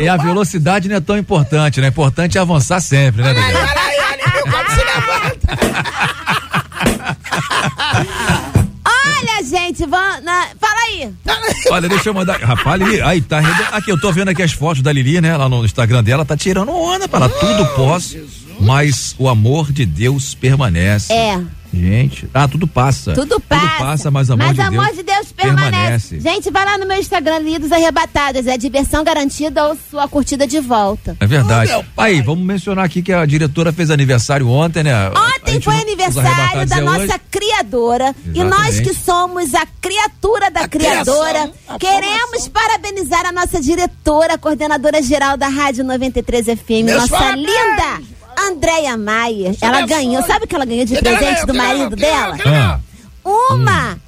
E 0.00 0.08
a 0.08 0.16
velocidade 0.16 0.88
não 0.88 0.96
é 0.96 1.00
tão 1.00 1.16
importante, 1.16 1.80
né? 1.80 1.88
Importante 1.88 2.36
é 2.38 2.40
avançar 2.40 2.80
sempre, 2.80 3.22
né, 3.22 3.30
Olha 3.30 3.40
aí, 3.40 3.46
Dedé? 3.52 3.58
olha 3.62 3.80
aí, 3.82 3.96
olha 3.98 4.24
aí, 4.24 4.42
como 4.42 4.70
se 4.70 4.84
levanta. 4.84 5.44
Olha, 8.86 9.42
gente, 9.44 9.86
vamos. 9.86 10.22
na- 10.24 10.48
Fala 10.60 10.80
aí! 10.88 11.10
Olha, 11.70 11.88
deixa 11.88 12.08
eu 12.10 12.14
mandar. 12.14 12.38
Rapaz, 12.40 12.80
Lili, 12.80 13.00
aí 13.00 13.20
tá. 13.20 13.38
Aqui, 13.72 13.90
eu 13.90 13.98
tô 14.00 14.12
vendo 14.12 14.28
aqui 14.28 14.42
as 14.42 14.52
fotos 14.52 14.82
da 14.82 14.92
Lili, 14.92 15.20
né? 15.20 15.36
Lá 15.36 15.48
no 15.48 15.64
Instagram 15.64 16.02
dela, 16.02 16.24
tá 16.24 16.36
tirando 16.36 16.70
onda 16.70 17.08
pra 17.08 17.20
ela. 17.20 17.28
Tudo 17.28 17.66
posso, 17.74 18.16
mas 18.60 19.14
o 19.18 19.28
amor 19.28 19.72
de 19.72 19.84
Deus 19.86 20.34
permanece. 20.34 21.12
É. 21.12 21.40
Gente, 21.74 22.28
ah, 22.32 22.46
tudo 22.48 22.66
passa. 22.66 23.12
Tudo 23.14 23.40
passa. 23.40 23.66
Tudo 23.66 23.78
passa, 23.78 24.10
mas 24.10 24.30
amor 24.30 24.46
Mas 24.46 24.54
de 24.56 24.60
amor 24.62 24.84
Deus 24.84 24.96
de 24.96 25.02
Deus 25.02 25.32
permanece. 25.32 25.70
permanece. 25.70 26.20
Gente, 26.20 26.50
vai 26.50 26.64
lá 26.64 26.78
no 26.78 26.86
meu 26.86 26.98
Instagram, 26.98 27.38
Lidos 27.38 27.72
Arrebatados. 27.72 28.46
É 28.46 28.56
diversão 28.56 29.02
garantida 29.04 29.66
ou 29.68 29.76
sua 29.90 30.06
curtida 30.08 30.46
de 30.46 30.60
volta. 30.60 31.16
É 31.20 31.26
verdade. 31.26 31.72
Oh. 31.72 31.84
Aí, 32.00 32.20
vamos 32.22 32.44
mencionar 32.44 32.84
aqui 32.84 33.02
que 33.02 33.12
a 33.12 33.24
diretora 33.26 33.72
fez 33.72 33.90
aniversário 33.90 34.48
ontem, 34.48 34.82
né? 34.82 34.92
Ontem 35.10 35.60
foi 35.60 35.74
não- 35.74 35.82
aniversário 35.82 36.66
da 36.66 36.76
é 36.78 36.80
nossa 36.80 37.02
hoje. 37.02 37.20
criadora. 37.30 38.14
E 38.34 38.42
nós 38.44 38.68
Exatamente. 38.76 38.82
que 38.82 38.94
somos 38.94 39.54
a 39.54 39.66
criatura 39.80 40.50
da 40.50 40.60
A 40.62 40.68
criadora, 40.68 41.32
criação, 41.50 41.78
queremos 41.78 42.46
formação. 42.46 42.50
parabenizar 42.50 43.26
a 43.26 43.32
nossa 43.32 43.60
diretora, 43.60 44.38
coordenadora 44.38 45.02
geral 45.02 45.36
da 45.36 45.48
Rádio 45.48 45.84
93 45.84 46.46
FM, 46.46 46.84
Meus 46.86 47.00
nossa 47.02 47.16
parabéns. 47.16 47.46
linda 47.46 48.14
Andréia 48.38 48.96
Maier. 48.96 49.54
Ela 49.60 49.86
ganhou. 49.86 50.22
Sabe 50.24 50.44
o 50.44 50.48
que 50.48 50.54
ela 50.54 50.64
ganhou 50.64 50.84
de 50.84 50.96
presente 51.00 51.24
ganhou, 51.24 51.46
do 51.46 51.54
marido 51.54 51.96
dela? 51.96 52.36
ganhou. 52.36 52.80
Uma. 53.50 53.98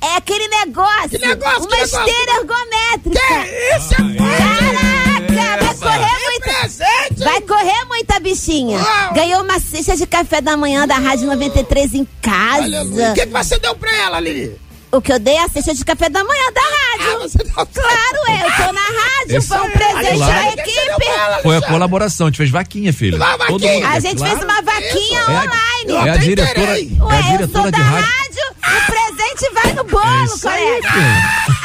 É 0.00 0.16
aquele 0.16 0.46
negócio. 0.48 1.10
Que 1.10 1.18
negócio, 1.18 1.58
Uma 1.60 1.68
que 1.68 1.76
negócio? 1.76 1.98
esteira 2.06 2.32
ergométrica. 2.40 3.20
Que 3.20 3.76
isso, 3.76 3.94
é 3.94 5.28
Caraca, 5.34 5.64
vai 5.64 5.74
correr 5.74 6.24
muito. 6.24 6.42
presente. 6.42 7.24
Vai 7.24 7.40
correr 7.40 7.84
muita 7.86 8.20
bichinha? 8.20 8.78
Ganhou 9.14 9.42
uma 9.42 9.58
cesta 9.58 9.96
de 9.96 10.06
café 10.06 10.40
da 10.40 10.56
manhã 10.56 10.86
da 10.86 10.96
Rádio 10.98 11.26
93 11.26 11.94
em 11.94 12.06
casa. 12.22 12.62
Aleluia. 12.64 13.10
O 13.10 13.14
que, 13.14 13.26
que 13.26 13.32
você 13.32 13.58
deu 13.58 13.74
pra 13.74 13.94
ela, 13.96 14.20
Lili? 14.20 14.56
O 14.90 15.02
que 15.02 15.12
eu 15.12 15.18
dei 15.18 15.34
é 15.34 15.44
a 15.44 15.48
cesta 15.48 15.74
de 15.74 15.84
café 15.84 16.08
da 16.08 16.24
manhã 16.24 16.44
da 16.54 16.60
rádio. 16.62 17.30
Claro, 17.54 18.18
é, 18.28 18.46
eu 18.46 18.66
tô 18.66 18.72
na 18.72 18.80
rádio, 18.80 19.42
foi 19.42 19.58
um 19.58 19.70
presente 19.70 20.16
Claro. 20.16 20.32
da 20.32 20.52
equipe. 20.62 21.42
Foi 21.42 21.56
a 21.58 21.62
colaboração, 21.62 22.26
a 22.26 22.30
gente 22.30 22.38
fez 22.38 22.50
vaquinha, 22.50 22.92
filho. 22.92 23.18
Todo 23.46 23.50
mundo- 23.68 23.86
A 23.86 24.00
gente 24.00 24.16
Claro. 24.16 24.32
fez 24.38 24.44
uma 24.44 24.62
vaquinha 24.62 25.18
É 25.20 25.22
a- 25.22 25.42
online. 25.42 26.08
é 26.08 26.10
a 26.10 26.16
diretora, 26.16 26.60
é 26.60 26.72
a 26.72 26.74
Ué, 26.74 27.18
eu 27.18 27.22
sou 27.22 27.32
diretora 27.32 27.70
da 27.70 27.78
rádio. 27.78 28.08
rádio, 28.08 28.44
o 28.62 28.86
presente 28.86 29.54
vai 29.54 29.72
no 29.74 29.84
bolo, 29.84 30.04
aí, 30.04 30.80
colega. 30.80 30.88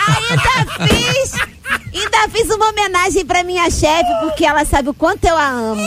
Ainda 0.07 0.87
fiz. 0.87 1.52
Ainda 1.93 2.29
fiz 2.31 2.49
uma 2.49 2.69
homenagem 2.69 3.23
pra 3.25 3.43
minha 3.43 3.69
chefe, 3.69 4.11
porque 4.21 4.43
ela 4.45 4.65
sabe 4.65 4.89
o 4.89 4.93
quanto 4.93 5.23
eu 5.25 5.37
a 5.37 5.47
amo. 5.47 5.81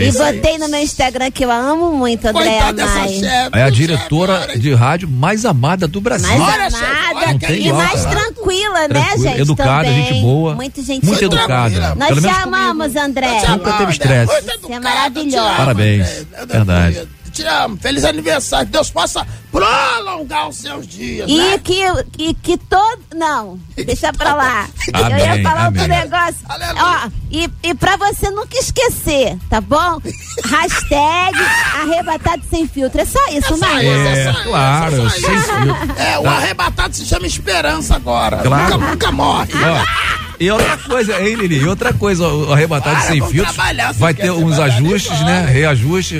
e 0.00 0.08
Isso 0.08 0.22
aí. 0.22 0.36
botei 0.36 0.58
no 0.58 0.68
meu 0.68 0.80
Instagram 0.80 1.30
que 1.30 1.44
eu 1.44 1.50
a 1.50 1.56
amo 1.56 1.92
muito, 1.92 2.26
Andréa 2.26 2.72
Maia. 2.72 3.50
É 3.54 3.62
a 3.62 3.70
diretora 3.70 4.58
de 4.58 4.74
rádio 4.74 5.08
mais 5.08 5.44
amada 5.44 5.86
do 5.86 6.00
Brasil. 6.00 6.28
Mais 6.36 6.74
amada 6.74 7.38
tem 7.38 7.66
e 7.68 7.72
mais 7.72 8.04
cara. 8.04 8.16
tranquila, 8.16 8.80
né, 8.80 8.88
Tranquila, 8.88 9.18
gente? 9.30 9.40
educada, 9.40 9.84
também. 9.84 10.04
gente 10.06 10.20
boa. 10.22 10.54
Muito 10.54 10.82
gente 10.82 11.06
Muito 11.06 11.28
boa. 11.28 11.40
educada. 11.40 11.94
Nós 11.94 12.08
Pelo 12.08 12.20
te 12.20 12.26
amamos, 12.28 12.96
André. 12.96 13.46
Nunca 13.48 13.72
teve 13.74 13.92
estresse. 13.92 14.32
Você 14.62 14.72
é 14.72 14.80
maravilhosa. 14.80 15.54
Parabéns. 15.56 16.26
Verdade. 16.48 17.08
Te 17.36 17.44
amo. 17.46 17.76
Feliz 17.76 18.04
aniversário. 18.04 18.66
Que 18.66 18.72
Deus 18.72 18.90
possa 18.90 19.26
prolongar 19.52 20.48
os 20.48 20.56
seus 20.56 20.86
dias. 20.86 21.28
E 21.30 21.36
né? 21.36 21.58
que, 21.58 21.82
e 22.18 22.34
que 22.34 22.56
todo. 22.56 23.00
Não, 23.14 23.58
deixa 23.76 24.12
pra 24.12 24.34
lá. 24.34 24.68
eu 24.92 25.04
Amém, 25.04 25.18
ia 25.24 25.42
falar 25.42 25.66
outro 25.66 25.84
amém. 25.84 25.98
negócio. 25.98 26.36
Ó, 26.48 27.10
e, 27.30 27.50
e 27.62 27.74
pra 27.74 27.96
você 27.96 28.30
nunca 28.30 28.56
esquecer, 28.58 29.36
tá 29.50 29.60
bom? 29.60 30.00
Hashtag 30.48 31.38
arrebatado 31.82 32.42
sem 32.50 32.66
filtro. 32.66 33.00
É 33.00 33.04
só 33.04 33.18
isso, 33.30 33.56
só 33.56 33.66
né? 33.66 33.84
isso, 33.84 34.08
é 34.08 34.24
só 34.24 34.30
isso, 34.38 34.48
claro, 34.48 34.94
é 34.94 34.98
só 34.98 35.08
sem 35.10 35.34
isso. 35.36 35.44
filtro. 35.44 36.02
É, 36.02 36.18
o 36.18 36.22
Tá. 36.22 36.30
arrebatado 36.36 36.96
se 36.96 37.06
chama 37.06 37.26
esperança 37.26 37.96
agora. 37.96 38.38
Claro. 38.38 38.74
Nunca, 38.78 38.90
nunca 38.90 39.12
morre. 39.12 39.52
Ó, 39.54 40.25
e 40.38 40.50
outra 40.50 40.76
coisa, 40.76 41.20
hein, 41.22 41.34
Lili? 41.34 41.58
E 41.58 41.66
outra 41.66 41.92
coisa, 41.92 42.26
o 42.28 42.52
arrebatado 42.52 42.96
Para, 42.96 43.06
sem 43.06 43.20
se 43.26 43.42
vai 43.98 44.14
ter 44.14 44.30
uns 44.30 44.54
trabalhar, 44.56 44.76
ajustes, 44.76 45.20
né? 45.22 45.46
Reajuste, 45.50 46.18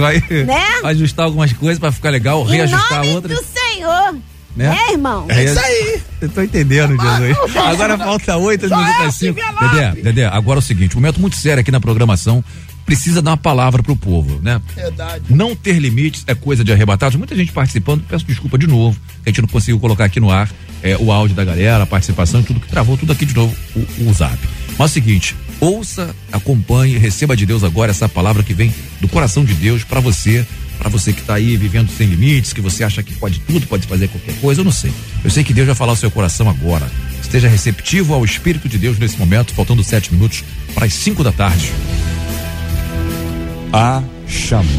vai 0.00 0.22
Né? 0.44 0.62
ajustar 0.84 1.26
algumas 1.26 1.52
coisas 1.52 1.78
pra 1.78 1.90
ficar 1.92 2.10
legal, 2.10 2.44
Em 2.46 2.50
reajustar 2.56 2.98
nome 3.00 3.14
outras. 3.14 3.38
do 3.38 3.44
Senhor. 3.44 4.16
Né? 4.56 4.76
É, 4.88 4.92
irmão? 4.92 5.26
É 5.28 5.44
isso 5.44 5.58
aí. 5.58 6.00
Eu 6.20 6.28
tô 6.28 6.40
entendendo, 6.42 6.96
Jesus. 6.96 7.56
Agora 7.56 7.98
falta 7.98 8.36
oito 8.36 8.68
minutos 8.68 9.00
é 9.00 9.06
às 9.06 9.14
cinco. 9.16 9.40
Dedé, 9.60 9.90
Dedé, 10.02 10.26
agora 10.26 10.58
é 10.58 10.60
o 10.60 10.62
seguinte, 10.62 10.96
um 10.96 11.00
momento 11.00 11.20
muito 11.20 11.36
sério 11.36 11.60
aqui 11.60 11.72
na 11.72 11.80
programação. 11.80 12.44
Precisa 12.84 13.22
dar 13.22 13.30
uma 13.30 13.36
palavra 13.36 13.82
pro 13.82 13.96
povo, 13.96 14.40
né? 14.42 14.60
Verdade. 14.74 15.24
Não 15.30 15.56
ter 15.56 15.78
limites 15.78 16.24
é 16.26 16.34
coisa 16.34 16.62
de 16.62 16.72
arrebatados. 16.72 17.16
Muita 17.16 17.34
gente 17.34 17.52
participando. 17.52 18.04
Peço 18.06 18.26
desculpa 18.26 18.58
de 18.58 18.66
novo. 18.66 18.98
A 19.24 19.28
gente 19.28 19.40
não 19.40 19.48
conseguiu 19.48 19.80
colocar 19.80 20.04
aqui 20.04 20.20
no 20.20 20.30
ar 20.30 20.50
é, 20.84 20.98
o 20.98 21.10
áudio 21.10 21.34
da 21.34 21.44
galera, 21.44 21.82
a 21.82 21.86
participação 21.86 22.42
e 22.42 22.44
tudo 22.44 22.60
que 22.60 22.68
travou 22.68 22.98
tudo 22.98 23.10
aqui 23.10 23.24
de 23.24 23.34
novo, 23.34 23.56
o, 23.74 24.10
o 24.10 24.12
zap. 24.12 24.38
Mas 24.78 24.80
é 24.80 24.84
o 24.84 24.88
seguinte, 24.88 25.34
ouça, 25.58 26.14
acompanhe, 26.30 26.98
receba 26.98 27.34
de 27.34 27.46
Deus 27.46 27.64
agora 27.64 27.90
essa 27.90 28.06
palavra 28.06 28.42
que 28.42 28.52
vem 28.52 28.72
do 29.00 29.08
coração 29.08 29.46
de 29.46 29.54
Deus 29.54 29.82
para 29.82 29.98
você, 29.98 30.46
para 30.78 30.90
você 30.90 31.14
que 31.14 31.22
tá 31.22 31.34
aí 31.34 31.56
vivendo 31.56 31.88
sem 31.88 32.06
limites, 32.06 32.52
que 32.52 32.60
você 32.60 32.84
acha 32.84 33.02
que 33.02 33.14
pode 33.14 33.40
tudo, 33.40 33.66
pode 33.66 33.86
fazer 33.86 34.08
qualquer 34.08 34.34
coisa, 34.40 34.60
eu 34.60 34.64
não 34.64 34.72
sei. 34.72 34.92
Eu 35.24 35.30
sei 35.30 35.42
que 35.42 35.54
Deus 35.54 35.66
vai 35.66 35.74
falar 35.74 35.92
ao 35.92 35.96
seu 35.96 36.10
coração 36.10 36.50
agora. 36.50 36.90
Esteja 37.22 37.48
receptivo 37.48 38.12
ao 38.12 38.22
Espírito 38.22 38.68
de 38.68 38.76
Deus 38.76 38.98
nesse 38.98 39.18
momento, 39.18 39.54
faltando 39.54 39.82
sete 39.82 40.12
minutos 40.12 40.44
para 40.74 40.84
as 40.84 40.92
cinco 40.92 41.24
da 41.24 41.32
tarde. 41.32 41.72
A 43.76 44.00
chamada. 44.28 44.70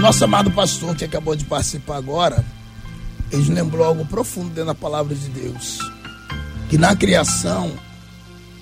Nosso 0.00 0.24
amado 0.24 0.50
pastor 0.52 0.96
que 0.96 1.04
acabou 1.04 1.36
de 1.36 1.44
participar 1.44 1.96
agora, 1.96 2.42
ele 3.30 3.52
lembrou 3.52 3.84
algo 3.84 4.06
profundo 4.06 4.48
dentro 4.48 4.64
da 4.64 4.74
palavra 4.74 5.14
de 5.14 5.28
Deus. 5.28 5.78
Que 6.70 6.78
na 6.78 6.96
criação, 6.96 7.70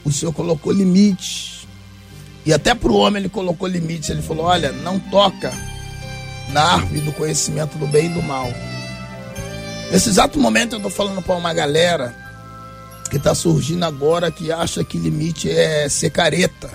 o 0.04 0.10
Senhor 0.10 0.32
colocou 0.32 0.72
limites. 0.72 1.53
E 2.46 2.52
até 2.52 2.74
para 2.74 2.92
o 2.92 2.96
homem 2.96 3.22
ele 3.22 3.28
colocou 3.28 3.66
limites. 3.68 4.10
Ele 4.10 4.22
falou: 4.22 4.46
olha, 4.46 4.72
não 4.72 4.98
toca 4.98 5.52
na 6.50 6.62
árvore 6.62 7.00
do 7.00 7.12
conhecimento 7.12 7.78
do 7.78 7.86
bem 7.86 8.06
e 8.06 8.14
do 8.14 8.22
mal. 8.22 8.48
Nesse 9.90 10.08
exato 10.08 10.38
momento 10.38 10.72
eu 10.72 10.78
estou 10.78 10.90
falando 10.90 11.22
para 11.22 11.36
uma 11.36 11.54
galera 11.54 12.14
que 13.10 13.16
está 13.16 13.34
surgindo 13.34 13.84
agora 13.84 14.30
que 14.30 14.50
acha 14.50 14.82
que 14.82 14.98
limite 14.98 15.50
é 15.50 15.88
ser 15.88 16.10
careta. 16.10 16.70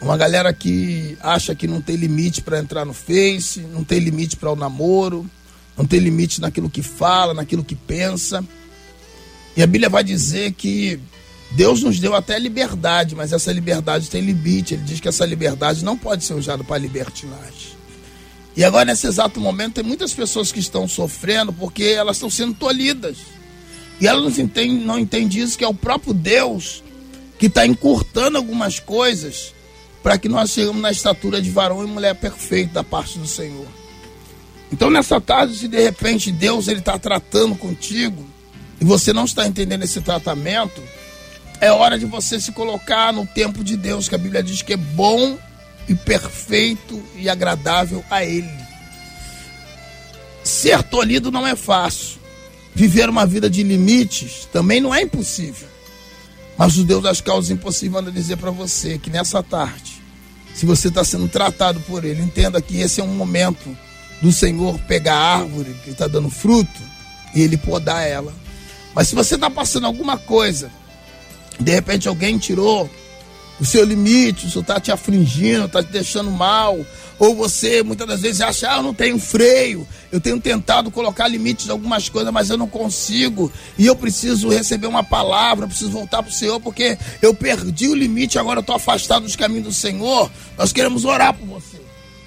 Uma 0.00 0.16
galera 0.16 0.52
que 0.52 1.16
acha 1.20 1.54
que 1.54 1.66
não 1.66 1.80
tem 1.80 1.96
limite 1.96 2.42
para 2.42 2.58
entrar 2.58 2.84
no 2.84 2.92
Face, 2.92 3.60
não 3.60 3.82
tem 3.82 3.98
limite 3.98 4.36
para 4.36 4.52
o 4.52 4.56
namoro, 4.56 5.28
não 5.76 5.86
tem 5.86 6.00
limite 6.00 6.40
naquilo 6.40 6.70
que 6.70 6.82
fala, 6.82 7.34
naquilo 7.34 7.64
que 7.64 7.74
pensa. 7.74 8.44
E 9.56 9.62
a 9.62 9.66
Bíblia 9.66 9.88
vai 9.88 10.04
dizer 10.04 10.52
que 10.52 11.00
Deus 11.50 11.82
nos 11.82 11.98
deu 11.98 12.14
até 12.14 12.38
liberdade, 12.38 13.14
mas 13.14 13.32
essa 13.32 13.52
liberdade 13.52 14.10
tem 14.10 14.20
limite. 14.20 14.74
Ele 14.74 14.82
diz 14.82 15.00
que 15.00 15.08
essa 15.08 15.24
liberdade 15.24 15.84
não 15.84 15.96
pode 15.96 16.24
ser 16.24 16.34
usada 16.34 16.64
para 16.64 16.78
libertinagem. 16.78 17.76
E 18.56 18.64
agora, 18.64 18.86
nesse 18.86 19.06
exato 19.06 19.40
momento, 19.40 19.74
tem 19.74 19.84
muitas 19.84 20.12
pessoas 20.14 20.50
que 20.50 20.58
estão 20.58 20.88
sofrendo 20.88 21.52
porque 21.52 21.84
elas 21.84 22.16
estão 22.16 22.30
sendo 22.30 22.54
tolhidas. 22.54 23.18
E 24.00 24.06
elas 24.06 24.22
não 24.22 24.44
entendem, 24.44 24.78
não 24.78 24.98
entendem 24.98 25.42
isso, 25.42 25.56
que 25.56 25.64
é 25.64 25.68
o 25.68 25.74
próprio 25.74 26.12
Deus 26.12 26.82
que 27.38 27.46
está 27.46 27.66
encurtando 27.66 28.38
algumas 28.38 28.80
coisas 28.80 29.54
para 30.02 30.16
que 30.16 30.28
nós 30.28 30.50
cheguemos 30.50 30.80
na 30.80 30.90
estatura 30.90 31.40
de 31.42 31.50
varão 31.50 31.82
e 31.82 31.86
mulher 31.86 32.14
perfeito 32.14 32.72
da 32.72 32.84
parte 32.84 33.18
do 33.18 33.26
Senhor. 33.26 33.66
Então, 34.72 34.90
nessa 34.90 35.20
tarde, 35.20 35.56
se 35.56 35.68
de 35.68 35.80
repente 35.80 36.32
Deus 36.32 36.68
ele 36.68 36.80
está 36.80 36.98
tratando 36.98 37.54
contigo 37.54 38.24
e 38.80 38.84
você 38.84 39.12
não 39.12 39.24
está 39.24 39.46
entendendo 39.46 39.82
esse 39.82 40.00
tratamento, 40.00 40.82
é 41.60 41.70
hora 41.70 41.98
de 41.98 42.06
você 42.06 42.40
se 42.40 42.52
colocar 42.52 43.12
no 43.12 43.26
tempo 43.26 43.64
de 43.64 43.76
Deus, 43.76 44.08
que 44.08 44.14
a 44.14 44.18
Bíblia 44.18 44.42
diz 44.42 44.62
que 44.62 44.72
é 44.72 44.76
bom 44.76 45.38
e 45.88 45.94
perfeito 45.94 47.02
e 47.16 47.28
agradável 47.28 48.04
a 48.10 48.24
Ele. 48.24 48.50
Ser 50.42 50.82
tolhido 50.82 51.30
não 51.30 51.46
é 51.46 51.56
fácil. 51.56 52.20
Viver 52.74 53.08
uma 53.08 53.26
vida 53.26 53.48
de 53.48 53.62
limites 53.62 54.46
também 54.52 54.80
não 54.80 54.94
é 54.94 55.02
impossível. 55.02 55.68
Mas 56.58 56.76
o 56.76 56.84
Deus 56.84 57.02
das 57.02 57.20
causas 57.20 57.50
impossíveis 57.50 57.92
manda 57.92 58.12
dizer 58.12 58.36
para 58.36 58.50
você 58.50 58.98
que 58.98 59.10
nessa 59.10 59.42
tarde, 59.42 60.02
se 60.54 60.64
você 60.64 60.88
está 60.88 61.04
sendo 61.04 61.28
tratado 61.28 61.80
por 61.80 62.04
Ele, 62.04 62.22
entenda 62.22 62.60
que 62.60 62.80
esse 62.80 63.00
é 63.00 63.04
um 63.04 63.14
momento 63.14 63.76
do 64.22 64.32
Senhor 64.32 64.78
pegar 64.80 65.14
a 65.14 65.36
árvore 65.38 65.74
que 65.84 65.90
está 65.90 66.06
dando 66.06 66.30
fruto 66.30 66.80
e 67.34 67.42
Ele 67.42 67.56
podar 67.56 68.06
ela. 68.06 68.32
Mas 68.94 69.08
se 69.08 69.14
você 69.14 69.34
está 69.34 69.50
passando 69.50 69.86
alguma 69.86 70.16
coisa, 70.16 70.70
de 71.58 71.72
repente 71.72 72.08
alguém 72.08 72.38
tirou 72.38 72.88
o 73.58 73.64
seu 73.64 73.84
limite, 73.84 74.46
isso 74.46 74.60
está 74.60 74.78
te 74.78 74.92
afligindo, 74.92 75.64
está 75.64 75.82
te 75.82 75.90
deixando 75.90 76.30
mal, 76.30 76.78
ou 77.18 77.34
você 77.34 77.82
muitas 77.82 78.06
das 78.06 78.20
vezes 78.20 78.40
acha, 78.42 78.70
ah, 78.70 78.76
eu 78.76 78.82
não 78.82 78.92
tenho 78.92 79.18
freio, 79.18 79.88
eu 80.12 80.20
tenho 80.20 80.38
tentado 80.38 80.90
colocar 80.90 81.26
limites 81.26 81.66
em 81.66 81.70
algumas 81.70 82.08
coisas, 82.08 82.30
mas 82.32 82.50
eu 82.50 82.58
não 82.58 82.68
consigo, 82.68 83.50
e 83.78 83.86
eu 83.86 83.96
preciso 83.96 84.50
receber 84.50 84.86
uma 84.86 85.02
palavra, 85.02 85.66
preciso 85.66 85.90
voltar 85.90 86.22
para 86.22 86.30
o 86.30 86.34
Senhor, 86.34 86.60
porque 86.60 86.98
eu 87.22 87.34
perdi 87.34 87.88
o 87.88 87.94
limite, 87.94 88.38
agora 88.38 88.58
eu 88.58 88.60
estou 88.60 88.76
afastado 88.76 89.22
dos 89.22 89.36
caminhos 89.36 89.64
do 89.64 89.72
Senhor. 89.72 90.30
Nós 90.58 90.72
queremos 90.72 91.04
orar 91.04 91.32
por 91.32 91.46
você, 91.46 91.80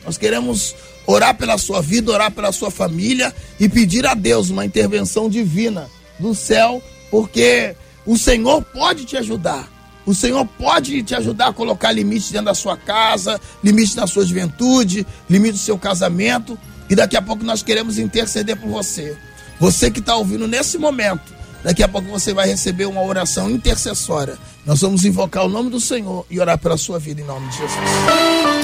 nós 0.04 0.18
queremos 0.18 0.76
orar 1.06 1.36
pela 1.36 1.58
sua 1.58 1.82
vida, 1.82 2.12
orar 2.12 2.32
pela 2.32 2.52
sua 2.52 2.72
família 2.72 3.34
e 3.60 3.70
pedir 3.70 4.06
a 4.06 4.14
Deus 4.14 4.50
uma 4.50 4.66
intervenção 4.66 5.30
divina 5.30 5.88
do 6.20 6.34
céu, 6.34 6.82
porque 7.12 7.76
o 8.10 8.18
Senhor 8.18 8.64
pode 8.64 9.06
te 9.06 9.16
ajudar. 9.18 9.70
O 10.04 10.16
Senhor 10.16 10.44
pode 10.44 11.04
te 11.04 11.14
ajudar 11.14 11.50
a 11.50 11.54
colocar 11.54 11.92
limites 11.92 12.32
dentro 12.32 12.48
da 12.48 12.56
sua 12.56 12.76
casa, 12.76 13.40
limites 13.64 13.94
na 13.94 14.08
sua 14.08 14.26
juventude, 14.26 15.06
limites 15.30 15.60
do 15.60 15.64
seu 15.66 15.78
casamento. 15.78 16.58
E 16.90 16.96
daqui 16.96 17.16
a 17.16 17.22
pouco 17.22 17.44
nós 17.44 17.62
queremos 17.62 18.00
interceder 18.00 18.56
por 18.56 18.68
você. 18.68 19.16
Você 19.60 19.92
que 19.92 20.00
está 20.00 20.16
ouvindo 20.16 20.48
nesse 20.48 20.80
momento, 20.80 21.32
daqui 21.64 21.84
a 21.84 21.88
pouco 21.88 22.10
você 22.10 22.34
vai 22.34 22.48
receber 22.48 22.86
uma 22.86 23.04
oração 23.04 23.48
intercessória. 23.48 24.40
Nós 24.66 24.82
vamos 24.82 25.06
invocar 25.06 25.46
o 25.46 25.48
nome 25.48 25.70
do 25.70 25.80
Senhor 25.80 26.26
e 26.32 26.40
orar 26.40 26.58
pela 26.58 26.78
sua 26.78 26.98
vida 26.98 27.22
em 27.22 27.26
nome 27.26 27.48
de 27.50 27.58
Jesus. 27.58 28.59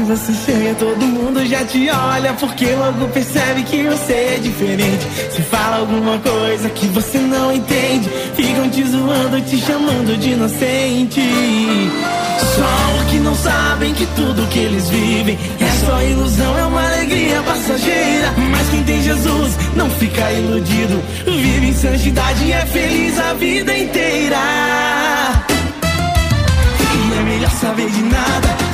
Onde 0.00 0.16
você 0.16 0.32
chega, 0.32 0.74
todo 0.76 1.06
mundo 1.06 1.44
já 1.44 1.62
te 1.62 1.90
olha, 1.90 2.32
porque 2.32 2.64
logo 2.74 3.06
percebe 3.08 3.62
que 3.64 3.82
você 3.82 4.12
é 4.12 4.38
diferente. 4.40 5.06
Se 5.30 5.42
fala 5.42 5.76
alguma 5.76 6.18
coisa 6.18 6.70
que 6.70 6.86
você 6.86 7.18
não 7.18 7.52
entende, 7.52 8.08
ficam 8.34 8.70
te 8.70 8.82
zoando, 8.84 9.40
te 9.42 9.58
chamando 9.58 10.16
de 10.18 10.30
inocente. 10.30 11.20
Só 12.40 13.10
que 13.10 13.16
não 13.18 13.34
sabem 13.34 13.92
que 13.92 14.06
tudo 14.16 14.48
que 14.48 14.60
eles 14.60 14.88
vivem 14.88 15.38
é 15.60 15.84
só 15.84 16.02
ilusão, 16.02 16.58
é 16.58 16.64
uma 16.64 16.82
alegria 16.82 17.42
passageira. 17.42 18.34
Mas 18.50 18.68
quem 18.70 18.82
tem 18.84 19.02
Jesus 19.02 19.52
não 19.76 19.90
fica 19.90 20.32
iludido, 20.32 21.02
vive 21.26 21.66
em 21.66 21.74
santidade 21.74 22.44
e 22.44 22.52
é 22.52 22.64
feliz 22.64 23.18
a 23.18 23.34
vida 23.34 23.76
inteira. 23.76 24.38
E 26.94 27.18
é 27.18 27.22
melhor 27.22 27.50
saber 27.50 27.90
de 27.90 28.02
nada, 28.02 28.69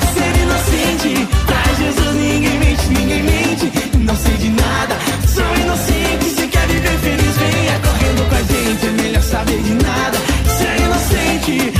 inocente. 1.07 1.29
Pra 1.47 1.63
Jesus 1.75 2.15
ninguém 2.15 2.59
mente, 2.59 2.89
ninguém 2.89 3.23
mente. 3.23 3.73
Não 3.99 4.17
sei 4.17 4.35
de 4.35 4.51
nada, 4.51 4.97
sou 5.27 5.57
inocente. 5.57 6.25
Se 6.31 6.47
quer 6.49 6.67
viver 6.67 6.99
feliz, 6.99 7.37
venha 7.37 7.79
correndo 7.81 8.29
com 8.29 8.35
a 8.35 8.43
gente. 8.43 8.87
É 8.87 9.03
melhor 9.03 9.23
saber 9.23 9.63
de 9.63 9.75
nada, 9.75 10.19
ser 10.59 10.83
inocente. 10.83 11.76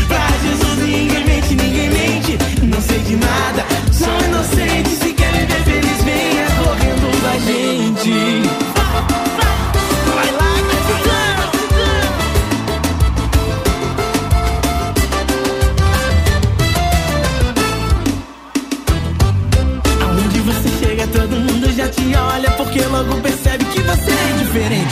Você 24.57 24.86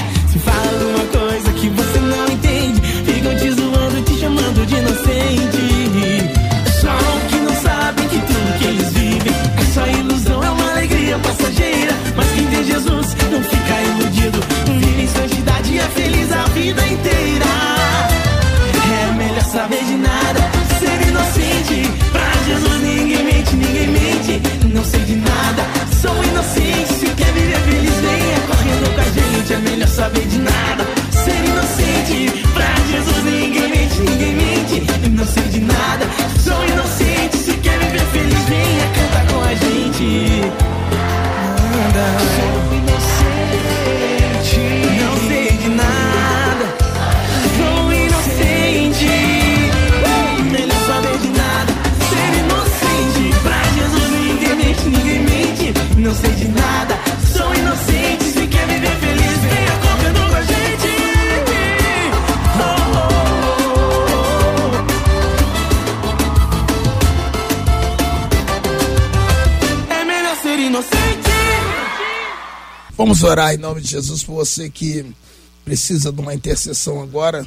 saber 29.94 30.26
de 30.26 30.38
nada, 30.38 30.73
Vamos 73.14 73.30
orar 73.30 73.54
em 73.54 73.58
nome 73.58 73.80
de 73.80 73.90
Jesus 73.90 74.24
por 74.24 74.34
você 74.34 74.68
que 74.68 75.06
precisa 75.64 76.10
de 76.10 76.20
uma 76.20 76.34
intercessão 76.34 77.00
agora. 77.00 77.46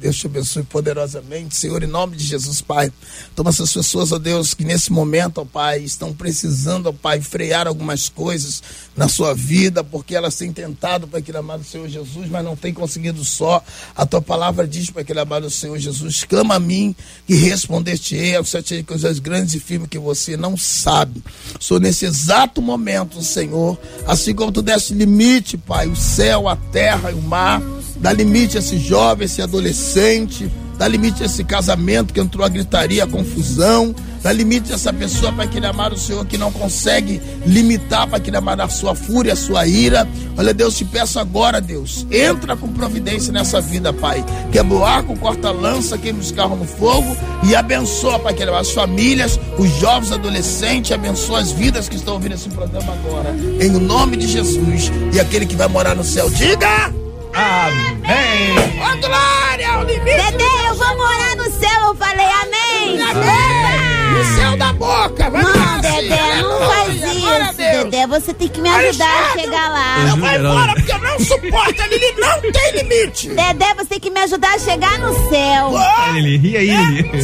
Deus 0.00 0.16
te 0.16 0.26
abençoe 0.26 0.62
poderosamente. 0.62 1.56
Senhor, 1.56 1.82
em 1.82 1.86
nome 1.86 2.16
de 2.16 2.24
Jesus, 2.24 2.60
Pai. 2.60 2.92
Toma 3.34 3.50
essas 3.50 3.72
pessoas, 3.72 4.12
ó 4.12 4.18
Deus, 4.18 4.54
que 4.54 4.64
nesse 4.64 4.92
momento, 4.92 5.38
ó 5.38 5.44
Pai, 5.44 5.80
estão 5.80 6.12
precisando, 6.12 6.86
ó 6.88 6.92
Pai, 6.92 7.20
frear 7.20 7.66
algumas 7.66 8.08
coisas 8.08 8.62
na 8.96 9.08
sua 9.08 9.34
vida, 9.34 9.82
porque 9.82 10.14
elas 10.14 10.36
têm 10.36 10.52
tentado, 10.52 11.08
Pai, 11.08 11.20
aquele 11.20 11.38
amado 11.38 11.64
Senhor 11.64 11.88
Jesus, 11.88 12.28
mas 12.28 12.44
não 12.44 12.56
têm 12.56 12.72
conseguido 12.72 13.24
só. 13.24 13.62
A 13.94 14.06
tua 14.06 14.22
palavra 14.22 14.66
diz, 14.66 14.90
Pai, 14.90 15.02
aquele 15.02 15.20
amado 15.20 15.50
Senhor 15.50 15.78
Jesus, 15.78 16.24
clama 16.24 16.56
a 16.56 16.60
mim 16.60 16.94
e 17.28 17.34
responder-te-ei 17.34 18.36
aos 18.36 18.48
sete 18.48 18.82
coisas 18.82 19.18
grandes 19.18 19.54
e 19.54 19.60
firmes 19.60 19.88
que 19.88 19.98
você 19.98 20.36
não 20.36 20.56
sabe. 20.56 21.22
Sou 21.58 21.80
nesse 21.80 22.04
exato 22.04 22.60
momento, 22.60 23.22
Senhor, 23.22 23.78
assim 24.06 24.34
como 24.34 24.52
tu 24.52 24.62
deste 24.62 24.94
limite, 24.94 25.56
Pai, 25.56 25.88
o 25.88 25.96
céu, 25.96 26.48
a 26.48 26.56
terra 26.56 27.10
e 27.10 27.14
o 27.14 27.22
mar, 27.22 27.62
dá 28.00 28.12
limite 28.12 28.56
a 28.56 28.60
esse 28.60 28.78
jovem, 28.78 29.26
esse 29.26 29.42
adolescente, 29.42 30.50
dá 30.78 30.86
limite 30.86 31.22
a 31.22 31.26
esse 31.26 31.42
casamento 31.44 32.12
que 32.12 32.20
entrou 32.20 32.44
a 32.44 32.48
gritaria, 32.48 33.04
a 33.04 33.06
confusão, 33.06 33.94
dá 34.22 34.32
limite 34.32 34.72
a 34.72 34.74
essa 34.74 34.92
pessoa 34.92 35.32
para 35.32 35.44
aquele 35.44 35.66
amar 35.66 35.92
o 35.92 35.98
Senhor 35.98 36.24
que 36.26 36.36
não 36.36 36.52
consegue 36.52 37.20
limitar 37.46 38.06
para 38.06 38.18
aquele 38.18 38.36
amar 38.36 38.60
a 38.60 38.68
sua 38.68 38.94
fúria, 38.94 39.32
a 39.32 39.36
sua 39.36 39.66
ira. 39.66 40.06
Olha, 40.36 40.52
Deus, 40.52 40.76
te 40.76 40.84
peço 40.84 41.18
agora, 41.18 41.60
Deus, 41.60 42.06
entra 42.10 42.56
com 42.56 42.68
providência 42.68 43.32
nessa 43.32 43.60
vida, 43.60 43.92
Pai. 43.92 44.24
Quebra 44.52 44.76
o 44.76 44.84
arco, 44.84 45.18
corta 45.18 45.48
a 45.48 45.52
lança, 45.52 45.96
queima 45.96 46.18
os 46.18 46.30
carros 46.30 46.58
no 46.58 46.66
fogo 46.66 47.16
e 47.44 47.54
abençoa, 47.54 48.18
Pai, 48.18 48.32
aquele 48.32 48.50
as 48.50 48.70
famílias, 48.70 49.38
os 49.58 49.70
jovens, 49.78 50.12
adolescentes, 50.12 50.92
abençoa 50.92 51.40
as 51.40 51.52
vidas 51.52 51.88
que 51.88 51.96
estão 51.96 52.14
ouvindo 52.14 52.34
esse 52.34 52.48
programa 52.48 52.92
agora. 52.92 53.34
Em 53.60 53.70
nome 53.70 54.16
de 54.16 54.26
Jesus 54.26 54.90
e 55.12 55.20
aquele 55.20 55.46
que 55.46 55.56
vai 55.56 55.68
morar 55.68 55.94
no 55.94 56.04
céu, 56.04 56.28
diga! 56.30 57.05
Amém! 57.38 58.56
Ô, 58.80 59.06
Glória, 59.06 59.70
ao 59.72 59.84
limite! 59.84 60.04
Dedé, 60.16 60.68
eu 60.68 60.74
vou 60.74 60.96
morar 60.96 61.36
no 61.36 61.44
céu, 61.50 61.80
eu 61.88 61.94
falei 61.94 62.24
amém. 62.24 63.02
Amém! 63.02 64.10
No 64.12 64.24
céu 64.36 64.56
da 64.56 64.72
boca! 64.72 65.28
Vai 65.28 65.42
Não, 65.42 65.50
lá, 65.50 65.78
Dedé, 65.82 66.42
não 66.42 66.62
Aleluia, 66.72 67.52
a. 67.76 67.84
Dedé, 67.84 68.06
você 68.06 68.34
tem 68.34 68.48
que 68.48 68.60
me 68.60 68.68
ajudar 68.68 69.06
a 69.06 69.18
Alexandre, 69.18 69.40
chegar 69.42 69.68
lá. 69.70 69.98
Eu 70.08 70.16
vou 70.16 70.28
embora 70.28 70.74
porque 70.74 70.92
eu 70.92 70.98
não 70.98 71.18
suporto, 71.20 71.82
a 71.82 71.86
Lili 71.86 72.14
não 72.18 72.40
tem 72.52 72.82
limite! 72.82 73.28
Dedé, 73.28 73.74
você 73.74 73.86
tem 73.86 74.00
que 74.00 74.10
me 74.10 74.20
ajudar 74.20 74.54
a 74.54 74.58
chegar 74.58 74.98
no 74.98 75.28
céu. 75.28 75.72
Lili, 76.14 76.36
ri 76.36 76.56
aí, 76.56 76.70
Lili. 76.70 77.20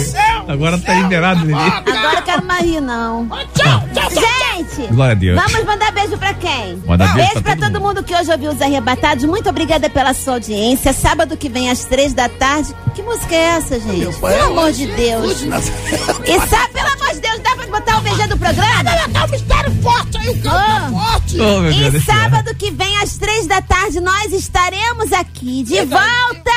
Agora 0.49 0.79
tá 0.79 0.95
liberado, 0.95 1.41
Lili. 1.41 1.55
Agora 1.55 2.19
eu 2.19 2.23
quero 2.23 2.45
mais 2.45 2.65
rir, 2.65 2.81
não. 2.81 3.29
Tchau, 3.55 3.83
tchau, 3.93 4.11
Gente, 4.13 4.87
Glória 4.93 5.13
a 5.13 5.15
Deus. 5.17 5.41
vamos 5.41 5.65
mandar 5.65 5.91
beijo 5.93 6.17
pra 6.19 6.35
quem? 6.35 6.77
Manda 6.87 7.07
beijo 7.09 7.33
pra 7.33 7.43
pra 7.43 7.57
todo 7.57 7.73
todo 7.73 7.81
mundo 7.81 8.03
que 8.03 8.15
hoje 8.15 8.31
ouviu 8.31 8.51
os 8.53 8.61
arrebatados. 8.61 9.25
Muito 9.25 9.49
obrigada 9.49 9.89
pela 9.89 10.13
sua 10.13 10.35
audiência. 10.35 10.93
Sábado 10.93 11.37
que 11.39 11.49
vem 11.49 11.71
às 11.71 11.87
três 11.87 12.13
da 12.13 12.29
tarde. 12.29 12.75
Que 12.95 13.03
música 13.03 13.35
é 13.35 13.57
essa, 13.57 13.81
gente? 13.81 14.15
Pelo 14.21 14.45
amor 14.45 14.69
é 14.69 14.73
de 14.73 14.87
Deus. 14.89 15.41
E 15.43 16.41
sabe, 16.49 16.73
pelo 16.75 16.89
amor 16.89 17.15
de 17.15 17.21
Deus, 17.21 17.39
dá 17.41 17.57
pra 17.57 17.67
botar 17.67 17.99
o 17.99 18.01
VG 18.03 18.27
do 18.27 18.37
programa? 18.37 18.91
Tá 19.13 19.25
um 19.25 19.31
mistério 19.31 19.73
forte 19.83 20.19
aí, 20.19 20.29
o 20.29 20.43
forte! 20.91 21.41
Oh, 21.41 21.69
E 21.69 22.01
sábado 22.01 22.55
que 22.55 22.71
vem, 22.71 22.97
às 22.99 23.17
três 23.17 23.47
da 23.47 23.61
tarde, 23.63 24.01
nós 24.01 24.33
estaremos 24.33 25.13
aqui 25.13 25.63
de 25.63 25.85
volta. 25.85 26.51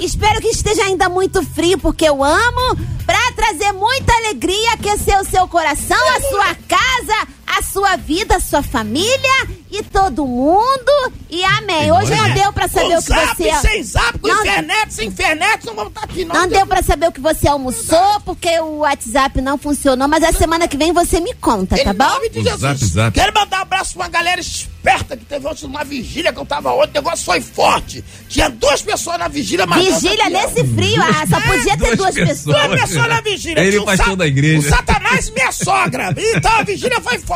Espero 0.00 0.40
que 0.40 0.48
esteja 0.48 0.82
ainda 0.84 1.08
muito 1.08 1.42
frio, 1.42 1.78
porque 1.78 2.04
eu 2.04 2.22
amo. 2.22 2.76
Pra 3.06 3.20
trazer 3.36 3.72
muita 3.72 4.12
alegria, 4.14 4.72
aquecer 4.72 5.20
o 5.20 5.24
seu 5.24 5.46
coração, 5.46 5.96
a 6.16 6.20
sua 6.20 6.54
casa, 6.66 7.28
a 7.46 7.62
sua 7.62 7.96
vida, 7.96 8.36
a 8.36 8.40
sua 8.40 8.62
família 8.62 9.48
e 9.70 9.82
todo 9.82 10.26
mundo. 10.26 11.12
E 11.30 11.42
amém. 11.44 11.90
Hoje 11.92 12.14
não 12.14 12.30
deu 12.30 12.52
pra 12.52 12.68
saber 12.68 12.96
o 12.96 13.02
que 13.02 13.08
zap, 13.08 13.36
você. 13.36 13.54
sem 13.68 13.82
zap, 13.82 14.18
com 14.18 14.28
Não- 14.28 14.40
internet, 14.40 14.94
sem 14.94 15.08
internet, 15.08 15.66
não 15.66 15.74
vamos 15.74 15.90
estar 15.90 16.04
aqui 16.04 16.24
não. 16.24 16.34
Não 16.34 16.48
deu 16.48 16.66
pra 16.66 16.82
saber 16.82 17.08
o 17.08 17.12
que 17.12 17.20
você 17.20 17.48
almoçou, 17.48 18.20
porque 18.24 18.58
o 18.60 18.78
WhatsApp 18.78 19.40
não 19.40 19.58
funcionou, 19.58 20.06
mas 20.08 20.22
a 20.22 20.32
semana 20.32 20.68
que 20.68 20.76
vem 20.76 20.92
você 20.92 21.20
me 21.20 21.34
conta, 21.34 21.76
tá 21.76 21.90
Em 21.90 21.94
bom? 21.94 22.04
nome 22.04 22.28
de 22.30 22.42
Jesus. 22.42 22.60
Zap, 22.60 22.84
zap. 22.84 23.14
Quero 23.14 23.32
mandar 23.34 23.58
um 23.58 23.62
abraço 23.62 23.94
pra 23.94 24.02
uma 24.04 24.08
galera 24.08 24.40
esperta 24.40 25.16
que 25.16 25.24
teve 25.24 25.46
ontem 25.46 25.62
numa 25.66 25.84
vigília 25.84 26.32
que 26.32 26.38
eu 26.38 26.46
tava 26.46 26.72
ontem. 26.72 26.90
O 26.90 27.02
negócio 27.02 27.24
foi 27.24 27.40
forte. 27.40 28.04
Tinha 28.28 28.48
duas 28.48 28.80
pessoas 28.82 29.18
na 29.18 29.28
vigília, 29.28 29.66
mas. 29.66 29.84
Vigília 30.02 30.30
nesse 30.30 30.64
frio, 30.64 31.02
ah, 31.02 31.26
só 31.28 31.40
podia 31.40 31.76
ter 31.76 31.96
duas, 31.96 32.14
Duas 32.14 32.28
pessoas. 32.28 32.66
Duas 32.66 32.80
pessoas 32.80 33.08
na 33.08 33.20
vigília. 33.20 33.60
Ele 33.62 33.78
o 33.78 33.84
pastor 33.84 34.06
sa- 34.10 34.14
da 34.14 34.26
igreja. 34.26 34.58
O 34.58 34.70
Satanás 34.70 35.28
e 35.28 35.32
minha 35.32 35.50
sogra. 35.52 36.14
Então 36.16 36.52
a 36.52 36.62
vigília 36.62 37.00
foi 37.00 37.18
forte. 37.18 37.33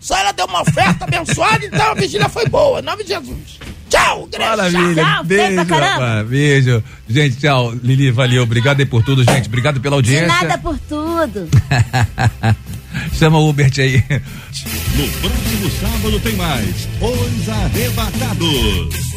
Só 0.00 0.16
ela 0.16 0.32
deu 0.32 0.46
uma 0.46 0.62
oferta 0.62 1.04
abençoada, 1.04 1.64
então 1.64 1.90
a 1.90 1.94
vigília 1.94 2.28
foi 2.28 2.46
boa. 2.46 2.80
Em 2.80 2.82
nome 2.82 3.02
de 3.04 3.10
Jesus. 3.10 3.58
Tchau, 3.88 4.28
igreja. 4.32 4.56
Maravilha. 4.56 5.02
Tchau, 5.04 5.24
Beijo, 5.24 5.56
rapaz. 5.64 6.28
Beijo. 6.28 6.84
Gente, 7.08 7.36
tchau. 7.38 7.72
Lili, 7.82 8.10
valeu. 8.10 8.42
Obrigado 8.44 8.80
aí 8.80 8.86
por 8.86 9.02
tudo, 9.02 9.24
gente. 9.24 9.46
Obrigado 9.48 9.80
pela 9.80 10.00
De 10.00 10.14
audiência. 10.16 10.26
nada 10.28 10.58
por 10.58 10.78
tudo. 10.88 11.48
Chama 13.18 13.38
o 13.38 13.48
Hubert 13.48 13.72
aí. 13.78 14.02
No 14.96 15.08
próximo 15.20 15.70
sábado 15.80 16.20
tem 16.20 16.34
mais 16.34 16.88
Os 17.00 17.48
Arrebatados. 17.48 19.09